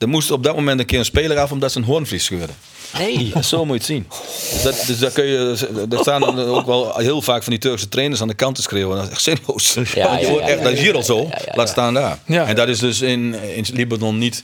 Er 0.01 0.09
moest 0.09 0.31
op 0.31 0.43
dat 0.43 0.55
moment 0.55 0.79
een 0.79 0.85
keer 0.85 0.99
een 0.99 1.05
speler 1.05 1.37
af 1.37 1.51
omdat 1.51 1.71
ze 1.71 1.77
een 1.77 1.83
hoornvlies 1.83 2.23
scheurde. 2.23 2.53
Nee. 2.97 3.31
Zo 3.43 3.65
moet 3.65 3.85
je 3.85 3.93
het 3.93 4.07
zien. 4.07 4.07
Dus, 4.53 4.61
dat, 4.63 4.83
dus 4.87 4.99
daar 4.99 5.11
kun 5.11 5.25
je, 5.25 5.67
er 5.91 5.99
staan 5.99 6.39
ook 6.39 6.65
wel 6.65 6.97
heel 6.97 7.21
vaak 7.21 7.43
van 7.43 7.51
die 7.51 7.61
Turkse 7.61 7.89
trainers 7.89 8.21
aan 8.21 8.27
de 8.27 8.33
kant 8.33 8.55
te 8.55 8.61
schreeuwen. 8.61 8.95
Dat 8.95 9.05
is 9.05 9.11
echt 9.11 9.21
zinloos. 9.21 9.73
Ja, 9.73 10.07
Want 10.09 10.19
je 10.19 10.25
ja, 10.25 10.31
wordt 10.31 10.47
ja, 10.47 10.51
echt, 10.53 10.63
dat 10.63 10.71
is 10.71 10.79
hier 10.79 10.91
ja, 10.91 10.95
al 10.95 11.03
zo. 11.03 11.17
ja, 11.17 11.27
ja, 11.29 11.41
ja. 11.45 11.53
Laat 11.55 11.69
staan 11.69 11.93
daar. 11.93 12.19
Ja. 12.25 12.45
En 12.45 12.55
dat 12.55 12.67
is 12.67 12.79
dus 12.79 13.01
in, 13.01 13.33
in 13.33 13.65
Libanon 13.73 14.17
niet. 14.17 14.43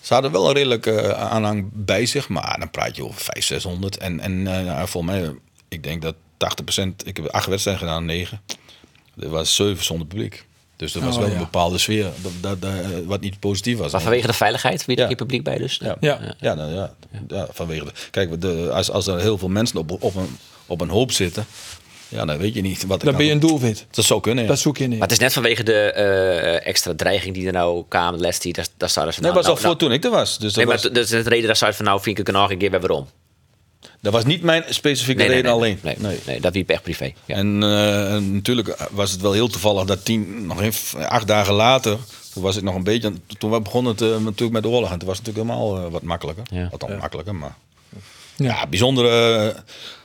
Ze 0.00 0.12
hadden 0.12 0.32
wel 0.32 0.48
een 0.48 0.54
redelijke 0.54 1.00
eh, 1.00 1.30
aanhang 1.30 1.68
bij 1.72 2.06
zich, 2.06 2.28
maar 2.28 2.56
dan 2.58 2.70
praat 2.70 2.96
je 2.96 3.04
over 3.04 3.20
500, 3.20 3.44
600. 3.44 3.96
En, 3.96 4.20
en 4.20 4.46
eh, 4.46 4.64
nou, 4.64 4.88
volgens 4.88 5.12
mij, 5.12 5.34
ik 5.68 5.82
denk 5.82 6.02
dat 6.02 6.14
80%, 6.14 6.16
ik 7.04 7.16
heb 7.16 7.26
acht 7.26 7.46
wedstrijden 7.46 7.82
gedaan, 7.82 8.04
negen. 8.04 8.40
Er 9.18 9.28
was 9.28 9.54
zeven 9.54 9.84
zonder 9.84 10.06
publiek. 10.06 10.44
Dus 10.82 10.94
er 10.94 11.00
was 11.00 11.14
Oh, 11.14 11.20
wel 11.20 11.28
ja. 11.28 11.34
een 11.34 11.40
bepaalde 11.40 11.78
sfeer, 11.78 12.06
dat, 12.22 12.32
dat, 12.40 12.62
dat, 12.62 12.70
eh, 12.72 12.86
wat 13.06 13.20
niet 13.20 13.38
positief 13.40 13.78
was. 13.78 13.92
Maar 13.92 14.00
vanwege 14.00 14.26
de 14.26 14.32
veiligheid, 14.32 14.84
wie 14.84 14.96
er 14.96 15.08
Ja. 15.08 15.14
publiek 15.14 15.42
bij 15.42 15.58
dus. 15.58 15.78
Ja, 15.82 15.96
Ja. 16.00 16.18
ja. 16.22 16.34
Ja, 16.40 16.54
nou, 16.54 16.72
ja, 16.72 16.94
ja, 17.28 17.46
vanwege 17.52 17.84
de, 17.84 17.90
kijk, 18.10 18.40
de, 18.40 18.70
als, 18.72 18.90
als 18.90 19.06
er 19.06 19.20
heel 19.20 19.38
veel 19.38 19.48
mensen 19.48 19.78
op, 19.78 19.90
op, 20.02 20.14
een, 20.14 20.36
op 20.66 20.80
een 20.80 20.88
hoop 20.88 21.12
zitten, 21.12 21.46
ja, 22.08 22.24
dan 22.24 22.38
weet 22.38 22.54
je 22.54 22.60
niet 22.60 22.86
wat 22.86 22.98
er 23.00 23.04
Dan 23.06 23.16
ben 23.16 23.26
je 23.26 23.32
een 23.32 23.40
doelwit. 23.40 23.86
Dat 23.90 24.04
zou 24.04 24.20
kunnen. 24.20 24.44
Ja. 24.44 24.50
Dat 24.50 24.58
zoek 24.58 24.76
je 24.76 24.86
niet. 24.86 24.98
Maar 24.98 25.08
het 25.08 25.16
is 25.16 25.22
net 25.22 25.32
vanwege 25.32 25.62
de 25.62 25.74
eh, 25.92 26.66
extra 26.66 26.92
dreiging 26.96 27.34
die 27.34 27.46
er 27.46 27.52
nou 27.52 27.84
kwam, 27.88 28.16
les 28.16 28.38
die, 28.38 28.52
daar, 28.52 28.66
daar 28.76 28.90
zouden 28.90 29.14
ze 29.14 29.20
nee, 29.20 29.30
nou, 29.30 29.42
dat 29.42 29.52
was 29.52 29.62
al 29.62 29.68
nou, 29.68 29.78
voor 29.78 29.88
toen 29.88 29.96
ik 29.96 30.04
er 30.04 30.10
was. 30.10 30.38
Dus 30.38 30.52
dat, 30.52 30.56
Nee, 30.56 30.66
maar 30.66 30.74
was, 30.82 30.92
dat 30.92 31.04
is 31.04 31.08
de 31.24 31.28
reden 31.30 31.46
dat 31.48 31.58
ze 31.58 31.64
uit 31.64 31.76
van 31.76 31.84
nou 31.84 32.00
vind 32.02 32.18
ik 32.18 32.26
het 32.26 32.36
nog 32.36 32.50
een 32.50 32.58
keer 32.58 32.70
weer 32.70 32.80
waarom. 32.80 33.06
Dat 34.00 34.12
was 34.12 34.24
niet 34.24 34.42
mijn 34.42 34.64
specifieke 34.68 35.18
Nee, 35.18 35.28
nee, 35.28 35.36
reden 35.36 35.50
nee, 35.50 35.60
alleen. 35.60 35.78
Nee, 35.82 35.96
nee, 35.98 36.18
nee, 36.26 36.40
dat 36.40 36.54
liep 36.54 36.70
echt 36.70 36.82
privé. 36.82 37.12
Ja. 37.24 37.34
En 37.34 37.62
eh, 37.62 38.18
natuurlijk 38.18 38.88
was 38.90 39.10
het 39.10 39.20
wel 39.20 39.32
heel 39.32 39.48
toevallig 39.48 39.84
dat 39.84 40.04
tien, 40.04 40.46
nog 40.46 40.60
even, 40.60 41.08
acht 41.08 41.26
dagen 41.26 41.54
later, 41.54 41.98
toen 42.32 42.42
was 42.42 42.56
ik 42.56 42.62
nog 42.62 42.74
een 42.74 42.84
beetje, 42.84 43.12
toen 43.38 43.50
we 43.50 43.60
begonnen 43.60 43.92
het, 43.92 44.00
natuurlijk 44.00 44.52
met 44.52 44.62
de 44.62 44.68
oorlog. 44.68 44.90
En 44.90 44.98
toen 44.98 45.08
was 45.08 45.18
het 45.18 45.26
natuurlijk 45.26 45.54
helemaal 45.54 45.84
eh, 45.84 45.92
wat 45.92 46.02
makkelijker. 46.02 46.44
Ja. 46.50 46.68
Wat 46.70 46.80
dan 46.80 46.96
makkelijker, 46.96 47.34
maar 47.34 47.56
Ja. 48.36 48.46
ja, 48.46 48.66
bijzondere. 48.66 49.08
eh, 49.48 49.58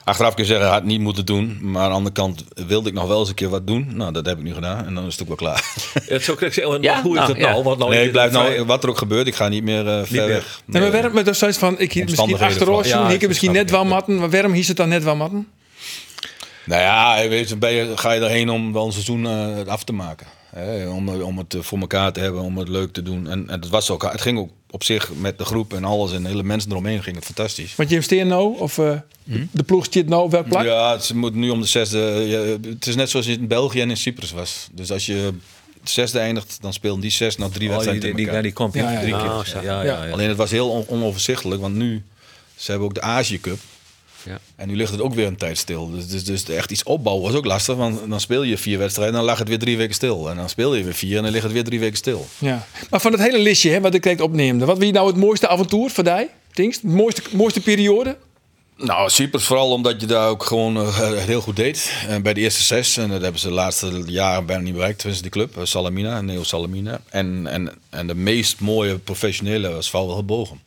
achteraf 0.03 0.33
kun 0.33 0.43
je 0.43 0.49
zeggen, 0.49 0.67
had 0.67 0.75
het 0.75 0.85
niet 0.85 0.99
moeten 0.99 1.25
doen. 1.25 1.57
Maar 1.61 1.83
aan 1.83 1.89
de 1.89 1.95
andere 1.95 2.15
kant 2.15 2.43
wilde 2.67 2.89
ik 2.89 2.95
nog 2.95 3.07
wel 3.07 3.19
eens 3.19 3.29
een 3.29 3.35
keer 3.35 3.49
wat 3.49 3.67
doen. 3.67 3.87
Nou, 3.93 4.11
dat 4.11 4.25
heb 4.25 4.37
ik 4.37 4.43
nu 4.43 4.53
gedaan 4.53 4.85
en 4.85 4.93
dan 4.95 5.05
is 5.05 5.11
het 5.11 5.21
ook 5.21 5.27
wel 5.27 5.37
klaar. 5.37 5.63
Het 6.07 6.23
zou 6.23 6.45
ik 6.45 6.53
zeggen, 6.53 6.81
Ja, 6.81 7.01
hoe 7.01 7.11
is 7.11 7.17
nou, 7.19 7.31
het 7.31 7.41
nou? 7.41 7.57
ja. 7.57 7.63
Want 7.63 7.79
nou 7.79 7.91
nee, 7.91 8.05
ik 8.05 8.11
blijf 8.11 8.31
nou, 8.31 8.63
wat 8.63 8.83
er 8.83 8.89
ook 8.89 8.97
gebeurt, 8.97 9.27
ik 9.27 9.35
ga 9.35 9.47
niet 9.47 9.63
meer 9.63 9.87
eh, 9.87 10.01
ver 10.03 10.27
weg. 10.27 10.61
Nee, 10.65 10.81
maar 10.81 10.91
waarom 10.91 11.33
zoiets 11.33 11.57
van, 11.57 11.79
ik 11.79 11.93
hier 11.93 12.03
misschien 12.03 12.39
achterover 12.39 12.85
zien, 12.85 12.99
ja, 12.99 13.09
ik 13.09 13.19
heb 13.19 13.29
misschien 13.29 13.51
net 13.51 13.71
wel 13.71 13.85
matten, 13.85 14.15
maar 14.15 14.29
waarom 14.29 14.51
hies 14.51 14.67
het 14.67 14.77
dan 14.77 14.89
net 14.89 15.03
wel 15.03 15.15
matten? 15.15 15.47
Nou 16.65 16.81
ja, 16.81 17.27
weet 17.29 17.49
je, 17.49 17.57
ben 17.57 17.71
je, 17.71 17.97
ga 17.97 18.11
je 18.11 18.21
erheen 18.21 18.49
om 18.49 18.73
wel 18.73 18.85
een 18.85 18.91
seizoen 18.91 19.25
eh, 19.27 19.67
af 19.67 19.83
te 19.83 19.93
maken. 19.93 20.27
Hè? 20.55 20.87
Om, 20.87 21.09
om 21.09 21.37
het 21.37 21.55
voor 21.59 21.79
elkaar 21.79 22.11
te 22.11 22.19
hebben, 22.19 22.41
om 22.41 22.57
het 22.57 22.67
leuk 22.69 22.93
te 22.93 23.03
doen. 23.03 23.27
En, 23.27 23.49
en 23.49 23.61
het, 23.61 23.69
was 23.69 23.89
ook, 23.89 24.11
het 24.11 24.21
ging 24.21 24.39
ook 24.39 24.49
op 24.69 24.84
zich 24.84 25.12
met 25.13 25.38
de 25.38 25.45
groep 25.45 25.73
en 25.73 25.84
alles 25.84 26.12
en 26.13 26.23
de 26.23 26.30
hele 26.30 26.43
mensen 26.43 26.71
eromheen 26.71 27.03
ging 27.03 27.15
het 27.15 27.25
fantastisch. 27.25 27.75
Want 27.75 27.89
je 27.89 27.95
investeert 27.95 28.27
nou, 28.27 28.58
of 28.60 28.77
eh, 28.77 28.91
de 29.51 29.63
ploeg 29.63 29.88
zit 29.89 30.10
nou 30.10 30.23
op 30.23 30.32
welk 30.32 30.47
plak? 30.47 30.63
Ja, 30.65 30.91
het 30.91 31.13
moet 31.13 31.36
nu 31.36 31.49
om 31.49 31.62
de 31.62 31.67
zesde. 31.67 31.97
ja, 32.27 32.69
het 32.69 32.88
is 32.88 32.95
net 32.95 33.10
zoals 33.10 33.27
in 33.27 33.47
België 33.47 33.82
en 33.82 33.89
in 33.89 33.97
Cyprus 33.97 34.32
was. 34.32 34.67
Dus 34.71 34.91
als 34.91 35.06
je 35.06 35.34
zesde 35.84 36.19
eindigt, 36.19 36.58
dan 36.62 36.73
spelen 36.73 36.99
die 36.99 37.12
zes 37.12 37.38
na 37.38 37.49
drie 37.49 37.67
Oh, 37.67 37.73
wedstrijden 37.73 37.93
die, 37.93 38.01
tegen 38.01 38.15
die, 38.17 38.25
elkaar. 38.25 38.41
die 38.43 38.53
komt 38.53 38.73
Ja, 38.73 38.91
ja, 38.91 38.99
drie 38.99 39.13
ja. 39.13 39.41
keer. 39.41 39.45
Zo. 39.51 39.60
ja, 39.62 39.82
ja, 39.82 39.84
Ja. 39.84 40.03
ja. 40.06 40.12
Alleen 40.12 40.27
het 40.27 40.38
was 40.38 40.51
heel 40.51 40.69
on- 40.69 40.86
onoverzichtelijk, 40.88 41.62
want 41.62 41.75
nu, 41.75 42.03
ze 42.56 42.71
hebben 42.71 42.88
ook 42.88 42.93
de 42.95 43.01
Azië 43.01 43.39
Cup. 43.41 43.58
Ja. 44.27 44.39
En 44.55 44.67
nu 44.67 44.75
ligt 44.75 44.91
het 44.91 45.01
ook 45.01 45.13
weer 45.13 45.27
een 45.27 45.37
tijd 45.37 45.57
stil. 45.57 45.91
Dus, 45.91 46.07
dus, 46.07 46.23
dus 46.23 46.49
echt 46.49 46.71
iets 46.71 46.83
opbouwen 46.83 47.25
was 47.25 47.35
ook 47.35 47.45
lastig. 47.45 47.75
Want 47.75 48.09
dan 48.09 48.19
speel 48.19 48.43
je 48.43 48.57
vier 48.57 48.77
wedstrijden 48.77 49.13
en 49.13 49.19
dan 49.19 49.29
lag 49.29 49.39
het 49.39 49.47
weer 49.47 49.59
drie 49.59 49.77
weken 49.77 49.95
stil. 49.95 50.29
En 50.29 50.35
dan 50.35 50.49
speel 50.49 50.75
je 50.75 50.83
weer 50.83 50.93
vier 50.93 51.17
en 51.17 51.23
dan 51.23 51.31
ligt 51.31 51.43
het 51.43 51.53
weer 51.53 51.63
drie 51.63 51.79
weken 51.79 51.97
stil. 51.97 52.27
Ja. 52.37 52.67
Maar 52.89 53.01
van 53.01 53.11
het 53.11 53.21
hele 53.21 53.39
listje 53.39 53.69
hè, 53.69 53.81
wat 53.81 53.93
ik 53.93 54.03
direct 54.03 54.21
opneemde, 54.21 54.65
wat 54.65 54.77
wie 54.77 54.91
nou 54.91 55.07
het 55.07 55.15
mooiste 55.15 55.47
avontuur 55.47 55.89
voor 55.89 56.03
jij? 56.03 56.29
Dings? 56.53 56.79
De 56.79 56.87
mooiste, 56.87 57.21
mooiste 57.31 57.61
periode? 57.61 58.17
Nou, 58.77 59.09
Cyprus 59.09 59.43
vooral 59.43 59.71
omdat 59.71 60.01
je 60.01 60.07
daar 60.07 60.29
ook 60.29 60.43
gewoon 60.43 60.77
eh, 60.77 61.11
heel 61.11 61.41
goed 61.41 61.55
deed. 61.55 61.91
En 62.07 62.21
bij 62.21 62.33
de 62.33 62.41
eerste 62.41 62.63
zes, 62.63 62.97
en 62.97 63.09
dat 63.09 63.21
hebben 63.21 63.39
ze 63.41 63.47
de 63.47 63.53
laatste 63.53 64.03
jaren 64.05 64.45
bijna 64.45 64.63
niet 64.63 64.73
bereikt, 64.73 64.99
tussen 64.99 65.21
die 65.21 65.31
club, 65.31 65.57
eh, 65.57 65.63
Salamina, 65.63 66.21
Neo 66.21 66.43
Salamina. 66.43 67.01
En, 67.09 67.47
en, 67.47 67.71
en 67.89 68.07
de 68.07 68.15
meest 68.15 68.59
mooie 68.59 68.97
professionele 68.97 69.69
was 69.69 69.89
Vouwel 69.89 70.25
Bogen. 70.25 70.61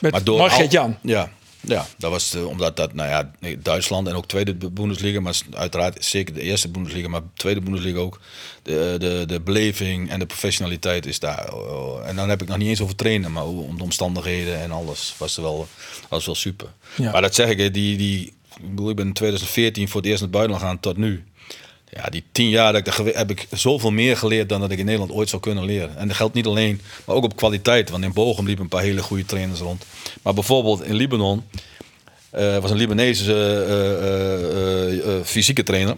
Met 0.00 0.26
door 0.26 0.38
Margret 0.38 0.72
Jan. 0.72 0.96
Ja, 1.02 1.30
ja, 1.66 1.86
dat 1.98 2.10
was 2.10 2.34
eh, 2.34 2.46
omdat 2.46 2.76
dat, 2.76 2.92
nou 2.92 3.08
ja, 3.08 3.30
Duitsland 3.58 4.08
en 4.08 4.14
ook 4.14 4.26
tweede 4.26 4.54
Bundesliga, 4.54 5.20
maar 5.20 5.40
uiteraard 5.50 6.04
zeker 6.04 6.34
de 6.34 6.40
eerste 6.40 6.68
Bundesliga, 6.68 7.08
maar 7.08 7.20
tweede 7.34 7.60
Bundesliga 7.60 7.98
ook. 7.98 8.20
De, 8.62 8.96
de, 8.98 9.24
de 9.26 9.40
beleving 9.40 10.10
en 10.10 10.18
de 10.18 10.26
professionaliteit 10.26 11.06
is 11.06 11.18
daar. 11.18 11.48
eh, 11.48 12.08
en 12.08 12.16
dan 12.16 12.28
heb 12.28 12.42
ik 12.42 12.48
nog 12.48 12.56
niet 12.56 12.68
eens 12.68 12.80
over 12.80 12.96
trainen, 12.96 13.32
maar 13.32 13.46
om 13.46 13.76
de 13.76 13.82
omstandigheden 13.82 14.60
en 14.60 14.70
alles 14.70 15.14
was 15.18 15.36
er 15.36 15.42
wel, 15.42 15.68
was 16.08 16.26
wel 16.26 16.34
super. 16.34 16.68
Ja. 16.96 17.10
Maar 17.12 17.22
dat 17.22 17.34
zeg 17.34 17.48
ik, 17.48 17.74
die, 17.74 17.96
die, 17.96 18.26
ik 18.56 18.70
bedoel, 18.70 18.90
ik 18.90 18.96
ben 18.96 19.06
in 19.06 19.12
2014 19.12 19.88
voor 19.88 20.00
het 20.00 20.10
eerst 20.10 20.22
naar 20.22 20.30
het 20.30 20.38
buitenland 20.38 20.66
gaan 20.66 20.80
tot 20.80 20.96
nu. 20.96 21.24
Ja, 21.96 22.08
die 22.10 22.24
tien 22.32 22.48
jaar 22.48 22.72
dat 22.72 22.86
ik 22.86 23.14
heb 23.14 23.30
ik 23.30 23.46
zoveel 23.50 23.90
meer 23.90 24.16
geleerd 24.16 24.48
dan 24.48 24.60
dat 24.60 24.70
ik 24.70 24.78
in 24.78 24.84
Nederland 24.84 25.12
ooit 25.12 25.28
zou 25.28 25.42
kunnen 25.42 25.64
leren. 25.64 25.96
En 25.96 26.08
dat 26.08 26.16
geldt 26.16 26.34
niet 26.34 26.46
alleen, 26.46 26.80
maar 27.04 27.16
ook 27.16 27.24
op 27.24 27.36
kwaliteit. 27.36 27.90
Want 27.90 28.04
in 28.04 28.12
Bochum 28.12 28.46
liepen 28.46 28.64
een 28.64 28.70
paar 28.70 28.82
hele 28.82 29.02
goede 29.02 29.24
trainers 29.24 29.60
rond. 29.60 29.84
Maar 30.22 30.34
bijvoorbeeld 30.34 30.84
in 30.84 30.94
Libanon 30.94 31.42
eh, 32.30 32.58
was 32.58 32.70
een 32.70 32.76
Libanese 32.76 33.34
eh, 33.34 35.16
eh, 35.16 35.24
fysieke 35.24 35.62
trainer. 35.62 35.96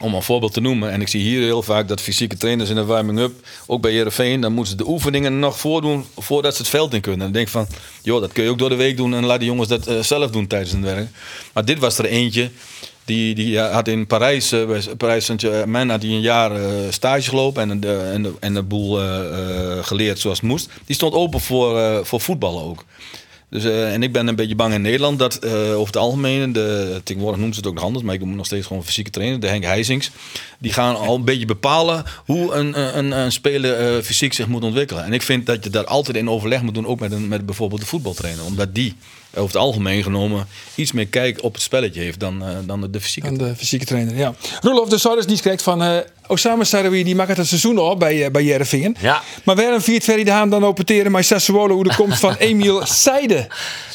Om 0.00 0.14
een 0.14 0.22
voorbeeld 0.22 0.52
te 0.52 0.60
noemen. 0.60 0.90
En 0.90 1.00
ik 1.00 1.08
zie 1.08 1.22
hier 1.22 1.40
heel 1.40 1.62
vaak 1.62 1.88
dat 1.88 2.00
fysieke 2.00 2.36
trainers 2.36 2.70
in 2.70 2.76
de 2.76 2.84
warming-up, 2.84 3.32
ook 3.66 3.80
bij 3.80 3.92
Heerenveen, 3.92 4.40
dan 4.40 4.52
moeten 4.52 4.72
ze 4.72 4.84
de 4.84 4.88
oefeningen 4.88 5.38
nog 5.38 5.58
voordoen 5.58 6.04
voordat 6.16 6.54
ze 6.54 6.62
het 6.62 6.70
veld 6.70 6.94
in 6.94 7.00
kunnen. 7.00 7.20
En 7.20 7.26
ik 7.26 7.34
denk 7.34 7.48
van, 7.48 7.66
joh, 8.02 8.20
dat 8.20 8.32
kun 8.32 8.44
je 8.44 8.50
ook 8.50 8.58
door 8.58 8.68
de 8.68 8.74
week 8.74 8.96
doen 8.96 9.14
en 9.14 9.24
laat 9.24 9.38
die 9.38 9.48
jongens 9.48 9.68
dat 9.68 9.88
zelf 10.00 10.30
doen 10.30 10.46
tijdens 10.46 10.72
hun 10.72 10.82
werk. 10.82 11.08
Maar 11.52 11.64
dit 11.64 11.78
was 11.78 11.98
er 11.98 12.04
eentje, 12.04 12.50
die, 13.04 13.34
die 13.34 13.58
had 13.58 13.88
in 13.88 14.06
Parijs, 14.06 14.52
eh, 14.52 14.66
bij 14.66 14.82
Parijs 14.96 15.24
Saint-Germain, 15.24 15.90
een 15.90 16.20
jaar 16.20 16.52
eh, 16.52 16.70
stage 16.90 17.28
gelopen 17.28 17.70
en 17.70 17.80
de, 17.80 18.10
en 18.12 18.36
en 18.40 18.54
de 18.54 18.62
boel 18.62 19.02
eh, 19.02 19.84
geleerd 19.84 20.18
zoals 20.18 20.40
het 20.40 20.48
moest. 20.48 20.70
Die 20.84 20.94
stond 20.94 21.14
open 21.14 21.40
voor, 21.40 22.06
voor 22.06 22.20
voetballen 22.20 22.62
ook. 22.62 22.84
Dus, 23.54 23.64
eh, 23.64 23.92
en 23.92 24.02
ik 24.02 24.12
ben 24.12 24.26
een 24.26 24.36
beetje 24.36 24.54
bang 24.54 24.74
in 24.74 24.82
Nederland 24.82 25.18
dat 25.18 25.34
eh, 25.34 25.52
over 25.52 25.86
het 25.86 25.96
algemeen, 25.96 26.52
de, 26.52 27.00
tegenwoordig 27.04 27.38
noemen 27.38 27.54
ze 27.54 27.60
het 27.60 27.70
ook 27.70 27.74
nog 27.74 27.84
anders, 27.84 28.04
maar 28.04 28.14
ik 28.14 28.24
moet 28.24 28.36
nog 28.36 28.46
steeds 28.46 28.66
gewoon 28.66 28.78
een 28.78 28.88
fysieke 28.88 29.10
trainer, 29.10 29.40
de 29.40 29.46
Henk 29.46 29.64
Heisings, 29.64 30.10
die 30.58 30.72
gaan 30.72 30.96
al 30.96 31.14
een 31.14 31.24
beetje 31.24 31.46
bepalen 31.46 32.04
hoe 32.24 32.52
een, 32.52 32.98
een, 32.98 33.10
een 33.10 33.32
speler 33.32 33.96
eh, 33.96 34.02
fysiek 34.02 34.32
zich 34.32 34.46
moet 34.46 34.62
ontwikkelen. 34.62 35.04
En 35.04 35.12
ik 35.12 35.22
vind 35.22 35.46
dat 35.46 35.64
je 35.64 35.70
daar 35.70 35.84
altijd 35.84 36.16
in 36.16 36.30
overleg 36.30 36.62
moet 36.62 36.74
doen, 36.74 36.86
ook 36.86 37.00
met, 37.00 37.12
een, 37.12 37.28
met 37.28 37.46
bijvoorbeeld 37.46 37.80
de 37.80 37.86
voetbaltrainer, 37.86 38.44
omdat 38.44 38.74
die 38.74 38.94
over 39.30 39.46
het 39.46 39.56
algemeen 39.56 40.02
genomen 40.02 40.46
iets 40.74 40.92
meer 40.92 41.06
kijk 41.06 41.42
op 41.42 41.52
het 41.52 41.62
spelletje 41.62 42.00
heeft 42.00 42.20
dan, 42.20 42.44
dan 42.66 42.90
de 42.90 43.00
fysieke 43.00 43.28
Aan 43.28 43.38
de 43.38 43.56
fysieke 43.56 43.84
trainer, 43.84 44.16
ja. 44.16 44.34
Roelof 44.60 44.88
de 44.88 44.98
Sardes 44.98 45.26
die 45.26 45.40
krijgt 45.40 45.62
van 45.62 46.02
Osama 46.26 46.64
Sarawi, 46.64 47.04
die 47.04 47.14
maakt 47.14 47.36
het 47.36 47.46
seizoen 47.46 47.78
al 47.78 47.96
bij, 47.96 48.24
eh, 48.24 48.30
bij 48.30 48.44
Jereveen. 48.44 48.96
Ja. 49.00 49.22
Maar 49.44 49.56
waarom 49.56 49.80
viert 49.80 50.04
Ferry 50.04 50.24
de 50.24 50.30
Haan 50.30 50.50
dan 50.50 50.64
opeteren 50.64 51.12
met 51.12 51.24
Sassuolo 51.26 51.74
hoe 51.74 51.84
de 51.84 51.94
komst 51.96 52.20
van 52.20 52.34
Emiel 52.48 52.86
Seide? 52.86 53.46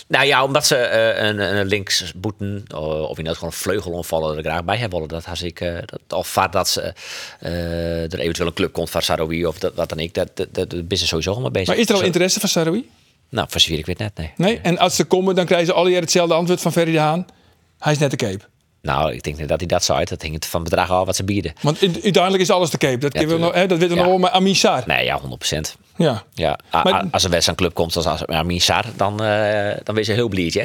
Nou 0.07 0.25
ja, 0.25 0.43
omdat 0.43 0.67
ze 0.67 0.75
eh, 0.75 1.27
een, 1.27 1.39
een 1.57 1.65
linksboeten, 1.65 2.65
of 2.73 3.09
inderdaad 3.09 3.33
gewoon 3.33 3.49
een 3.49 3.59
vleugelonvallen 3.59 4.37
er 4.37 4.43
graag 4.43 4.63
bij 4.63 4.77
hebben 4.77 4.99
willen. 4.99 5.23
Dat 5.23 5.41
ik, 5.41 5.59
dat, 5.85 6.17
of 6.19 6.27
vaak 6.27 6.51
dat 6.51 6.69
ze, 6.69 6.93
er 7.39 8.19
eventueel 8.19 8.47
een 8.47 8.53
club 8.53 8.73
komt 8.73 8.89
van 8.89 9.01
Saroui 9.01 9.45
of 9.45 9.59
dat, 9.59 9.73
wat 9.75 9.89
dan 9.89 9.99
ik. 9.99 10.13
Dat, 10.13 10.29
dat, 10.33 10.47
dat, 10.51 10.69
dat 10.69 10.83
is 10.87 11.07
sowieso 11.07 11.31
allemaal 11.31 11.51
bezig. 11.51 11.67
Maar 11.67 11.77
is 11.77 11.89
er 11.89 11.95
al 11.95 12.01
interesse 12.01 12.39
van 12.39 12.49
Sarawi? 12.49 12.89
Nou, 13.29 13.47
zover 13.49 13.77
ik 13.77 13.85
weet 13.85 13.97
net, 13.97 14.17
nee. 14.17 14.31
Nee? 14.35 14.59
En 14.61 14.77
als 14.77 14.95
ze 14.95 15.03
komen, 15.03 15.35
dan 15.35 15.45
krijgen 15.45 15.67
ze 15.67 15.73
alle 15.73 15.89
jaar 15.89 16.01
hetzelfde 16.01 16.33
antwoord 16.33 16.61
van 16.61 16.71
Ferry 16.71 16.91
de 16.91 16.99
Haan. 16.99 17.25
Hij 17.79 17.91
is 17.91 17.97
net 17.97 18.11
de 18.11 18.17
cape. 18.17 18.43
Nou, 18.81 19.13
ik 19.13 19.23
denk 19.23 19.37
niet 19.37 19.47
dat 19.47 19.59
hij 19.59 19.67
dat 19.67 19.83
zou 19.83 19.99
uit. 19.99 20.09
Dat 20.09 20.21
hing 20.21 20.33
het 20.33 20.45
van 20.45 20.63
bedrag 20.63 20.89
af 20.91 21.05
wat 21.05 21.15
ze 21.15 21.23
bieden. 21.23 21.53
Want 21.61 21.81
uiteindelijk 21.81 22.43
is 22.43 22.49
alles 22.49 22.69
de 22.69 22.77
cape. 22.77 22.97
Dat, 22.97 23.13
Ja, 23.13 23.25
we 23.27 23.37
nog, 23.37 23.53
hè, 23.53 23.67
dat 23.67 23.77
weten 23.77 23.89
we 23.89 23.95
Ja. 23.95 23.99
nog 24.01 24.09
wel 24.09 24.17
met 24.19 24.31
Amin 24.31 24.55
Sarr. 24.55 24.83
Nee, 24.85 25.05
ja, 25.05 25.19
100%. 25.19 25.75
Ja. 25.97 26.23
Ja, 26.33 26.59
a- 26.73 26.83
Maar- 26.83 27.05
als 27.11 27.23
een 27.23 27.29
wedstrijd 27.31 27.57
club 27.57 27.73
komt 27.73 27.95
als, 27.95 28.05
Sarr, 28.57 28.85
dan, 28.95 29.23
eh 29.23 29.77
dan 29.83 29.95
wees 29.95 30.07
je 30.07 30.13
heel 30.13 30.27
blij, 30.27 30.51
hè? 30.53 30.63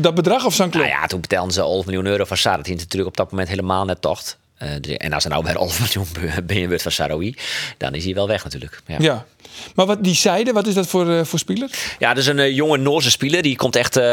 Dat 0.00 0.14
bedrag 0.14 0.44
of 0.44 0.54
zijn 0.54 0.70
club? 0.70 0.84
Nou 0.84 0.96
ja, 1.00 1.06
toen 1.06 1.20
betaalden 1.20 1.52
ze 1.52 1.60
11 1.60 1.84
miljoen 1.86 2.06
euro 2.06 2.24
voor 2.24 2.36
Sarr. 2.36 2.56
Dat 2.56 2.66
is 2.68 2.72
natuurlijk 2.74 3.10
op 3.10 3.16
dat 3.16 3.30
moment 3.30 3.48
helemaal 3.48 3.84
net 3.84 4.00
tocht. 4.02 4.38
Eh, 4.56 4.68
dus- 4.80 4.96
en 4.96 5.12
als 5.12 5.24
er 5.24 5.30
nou 5.30 5.44
weer 5.44 5.56
11 5.56 5.80
miljoen 5.80 6.06
binnen 6.46 6.68
wordt 6.68 6.82
van 6.82 6.92
Saroui, 6.92 7.36
dan 7.76 7.94
is 7.94 8.04
hij 8.04 8.14
wel 8.14 8.26
weg 8.28 8.44
natuurlijk. 8.44 8.80
Ja. 8.86 8.96
Ja. 8.98 9.24
Maar 9.74 9.86
wat 9.86 10.04
die 10.04 10.14
Seide, 10.14 10.52
wat 10.52 10.66
is 10.66 10.74
dat 10.74 10.86
voor, 10.86 11.10
eh, 11.10 11.24
voor 11.24 11.38
speler? 11.38 11.70
Ja, 11.98 12.08
dat 12.08 12.18
is 12.22 12.26
een 12.26 12.38
eh, 12.38 12.54
jonge 12.54 12.76
Noorse 12.76 13.10
speler. 13.10 13.42
Die 13.42 13.56
komt 13.56 13.76
echt 13.76 13.96
eh 13.96 14.04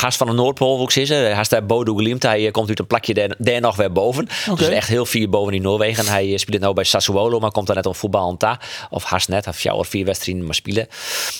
haast 0.00 0.16
van 0.18 0.26
de 0.26 0.32
Noordpool, 0.32 0.76
wil 0.78 1.04
ik. 1.04 1.32
Haast 1.32 1.50
daar 1.50 1.66
Bodo 1.66 1.94
Glimt. 1.94 2.22
Hij 2.22 2.50
komt 2.50 2.68
uit 2.68 2.78
een 2.78 2.86
plakje 2.86 3.14
daar, 3.14 3.34
daar 3.38 3.60
nog 3.60 3.76
weer 3.76 3.92
boven. 3.92 4.28
Oké. 4.50 4.58
Dus 4.64 4.68
echt 4.68 4.88
heel 4.88 5.06
vier 5.06 5.28
boven 5.28 5.54
in 5.54 5.62
Noorwegen. 5.62 6.06
En 6.06 6.12
hij 6.12 6.36
speelt 6.36 6.60
nou 6.60 6.74
bij 6.74 6.84
Sassuolo, 6.84 7.38
maar 7.38 7.50
komt 7.50 7.66
daar 7.66 7.76
net 7.76 7.86
om 7.86 7.94
voetbal 7.94 8.28
aan 8.28 8.36
ta. 8.36 8.60
Of 8.90 9.04
haast 9.04 9.28
net, 9.28 9.44
heeft 9.44 9.62
jou 9.62 9.78
of 9.78 9.88
vier 9.88 10.04
wedstrijden 10.04 10.44
maar 10.44 10.54
spelen. 10.54 10.86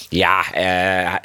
Ja, 0.08 0.44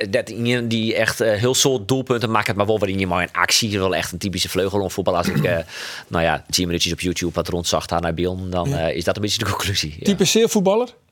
dat 0.09 0.33
die 0.69 0.95
echt 0.95 1.19
heel 1.19 1.53
soort 1.53 1.87
doelpunten 1.87 2.31
maakt, 2.31 2.55
maar 2.55 2.65
wel 2.65 2.79
waarin 2.79 2.99
je 2.99 3.07
maar 3.07 3.21
een 3.21 3.33
actie. 3.33 3.79
Wel 3.79 3.95
echt 3.95 4.11
een 4.11 4.17
typische 4.17 4.49
vleugelonvoetbal. 4.49 5.17
Als 5.17 5.27
ik, 5.27 5.41
nou 6.07 6.23
ja, 6.23 6.43
10 6.49 6.65
minuutjes 6.65 6.93
op 6.93 6.99
YouTube 6.99 7.33
wat 7.33 7.47
rondzag 7.47 7.85
daar 7.85 8.01
naar 8.01 8.13
Bion, 8.13 8.49
dan 8.49 8.77
is 8.77 9.03
dat 9.03 9.15
een 9.15 9.21
beetje 9.21 9.37
de 9.37 9.45
conclusie. 9.45 9.95
Ja. 9.99 10.05
Type 10.05 10.25
zeelvoetballer? 10.25 10.87
Eh, 10.87 10.93
typi- 10.93 11.04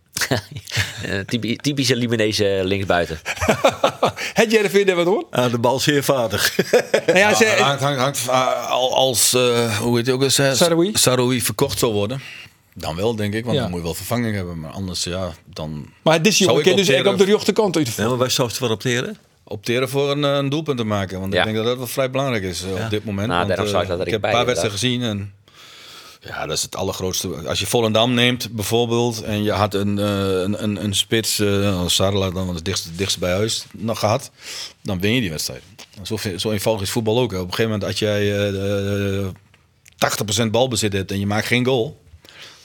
typische 1.62 1.96
Libanese 1.96 2.62
linksbuiten. 2.64 3.20
Het 4.34 4.52
Jereveen 4.52 4.86
daar 4.86 4.96
wat 4.96 5.06
hoor? 5.06 5.26
Aan 5.32 5.52
de 5.52 5.58
bal 5.58 5.80
zeer 5.80 6.04
vaardig. 6.04 6.56
Nou 7.06 7.18
ja, 7.18 7.34
ze, 7.36 7.46
hangt, 7.46 7.82
hangt, 7.82 8.00
hangt, 8.00 8.20
uh, 8.28 8.70
al- 8.70 8.96
als, 8.96 9.34
uh, 9.34 9.78
hoe 9.80 9.98
heet 9.98 10.06
het 10.06 10.16
ook 10.16 10.24
eens, 10.24 10.36
Saroui? 10.36 10.90
Saroui 10.94 11.42
verkocht 11.42 11.80
zou 11.80 11.94
worden. 11.94 12.22
Dan 12.76 12.96
wel, 12.96 13.16
denk 13.16 13.34
ik, 13.34 13.44
want 13.44 13.56
Ja. 13.56 13.62
dan 13.62 13.70
moet 13.72 13.80
je 13.80 13.86
wel 13.86 13.96
vervanging 13.96 14.36
hebben. 14.36 14.60
Maar 14.60 14.72
anders, 14.72 15.04
ja, 15.04 15.32
dan 15.54 15.86
maar 16.02 16.22
dit 16.22 16.38
jongen 16.38 16.58
ik 16.58 16.64
kan 16.64 16.76
dus 16.76 16.88
echt 16.88 17.08
op 17.08 17.18
de 17.18 17.24
rechterkant 17.24 17.76
uit. 17.76 17.94
Ja, 17.96 18.08
maar 18.08 18.18
wij 18.18 18.30
zouden 18.30 18.58
het 18.58 18.66
wel 18.68 18.76
opteren. 18.76 19.18
opteren 19.44 19.90
voor 19.90 20.12
een, 20.12 20.24
eh, 20.24 20.36
een 20.36 20.50
doelpunt 20.50 20.78
te 20.78 20.84
maken. 20.84 21.20
Want 21.20 21.34
Ja. 21.34 21.40
ik 21.40 21.46
denk 21.46 21.58
dat 21.58 21.66
dat 21.66 21.78
wel 21.78 21.88
vrij 21.88 22.10
belangrijk 22.10 22.44
is 22.44 22.64
eh, 22.64 22.84
op 22.84 22.90
dit 22.90 23.06
moment. 23.06 23.28
Nou, 23.28 23.48
want, 23.48 23.60
eh, 23.60 23.66
ik 23.82 23.88
dat 23.88 24.00
er 24.00 24.06
ik 24.06 24.12
heb 24.12 24.24
een 24.24 24.32
paar 24.32 24.46
wedstrijden 24.46 24.80
gezien 24.80 25.02
en 25.02 25.34
ja, 26.26 26.46
dat 26.46 26.58
is 26.58 26.64
het 26.64 26.76
allergrootste. 26.76 27.28
Als 27.48 27.60
je 27.60 27.66
Volendam 27.66 28.14
neemt 28.14 28.52
bijvoorbeeld 28.52 29.22
en 29.22 29.44
je 29.44 29.52
had 29.52 29.74
een, 29.74 30.00
eh, 30.00 30.42
een, 30.42 30.84
een, 30.84 30.94
spits, 30.94 31.40
uh, 31.40 31.88
Sarla 31.88 32.30
dan 32.30 32.56
het 32.56 32.66
dichtst, 32.96 33.20
bij 33.20 33.32
huis 33.32 33.66
nog 33.72 34.00
gehad, 34.00 34.32
dan 34.82 35.00
win 35.00 35.14
je 35.14 35.22
die 35.22 35.30
wedstrijd. 35.30 35.62
Zo, 36.02 36.18
zo 36.38 36.52
eenvoudig 36.52 36.84
is 36.84 36.92
voetbal 36.92 37.20
ook. 37.20 37.34
Op 37.34 37.40
een 37.40 37.54
gegeven 37.54 37.72
moment 37.72 37.84
als 37.84 38.00
jij 38.00 38.22
eh, 38.22 39.20
eh, 39.20 39.28
80% 40.44 40.52
balbezit 40.52 40.94
hebt 40.94 41.12
en 41.12 41.20
je 41.20 41.26
maakt 41.26 41.48
geen 41.48 41.66
goal, 41.66 42.03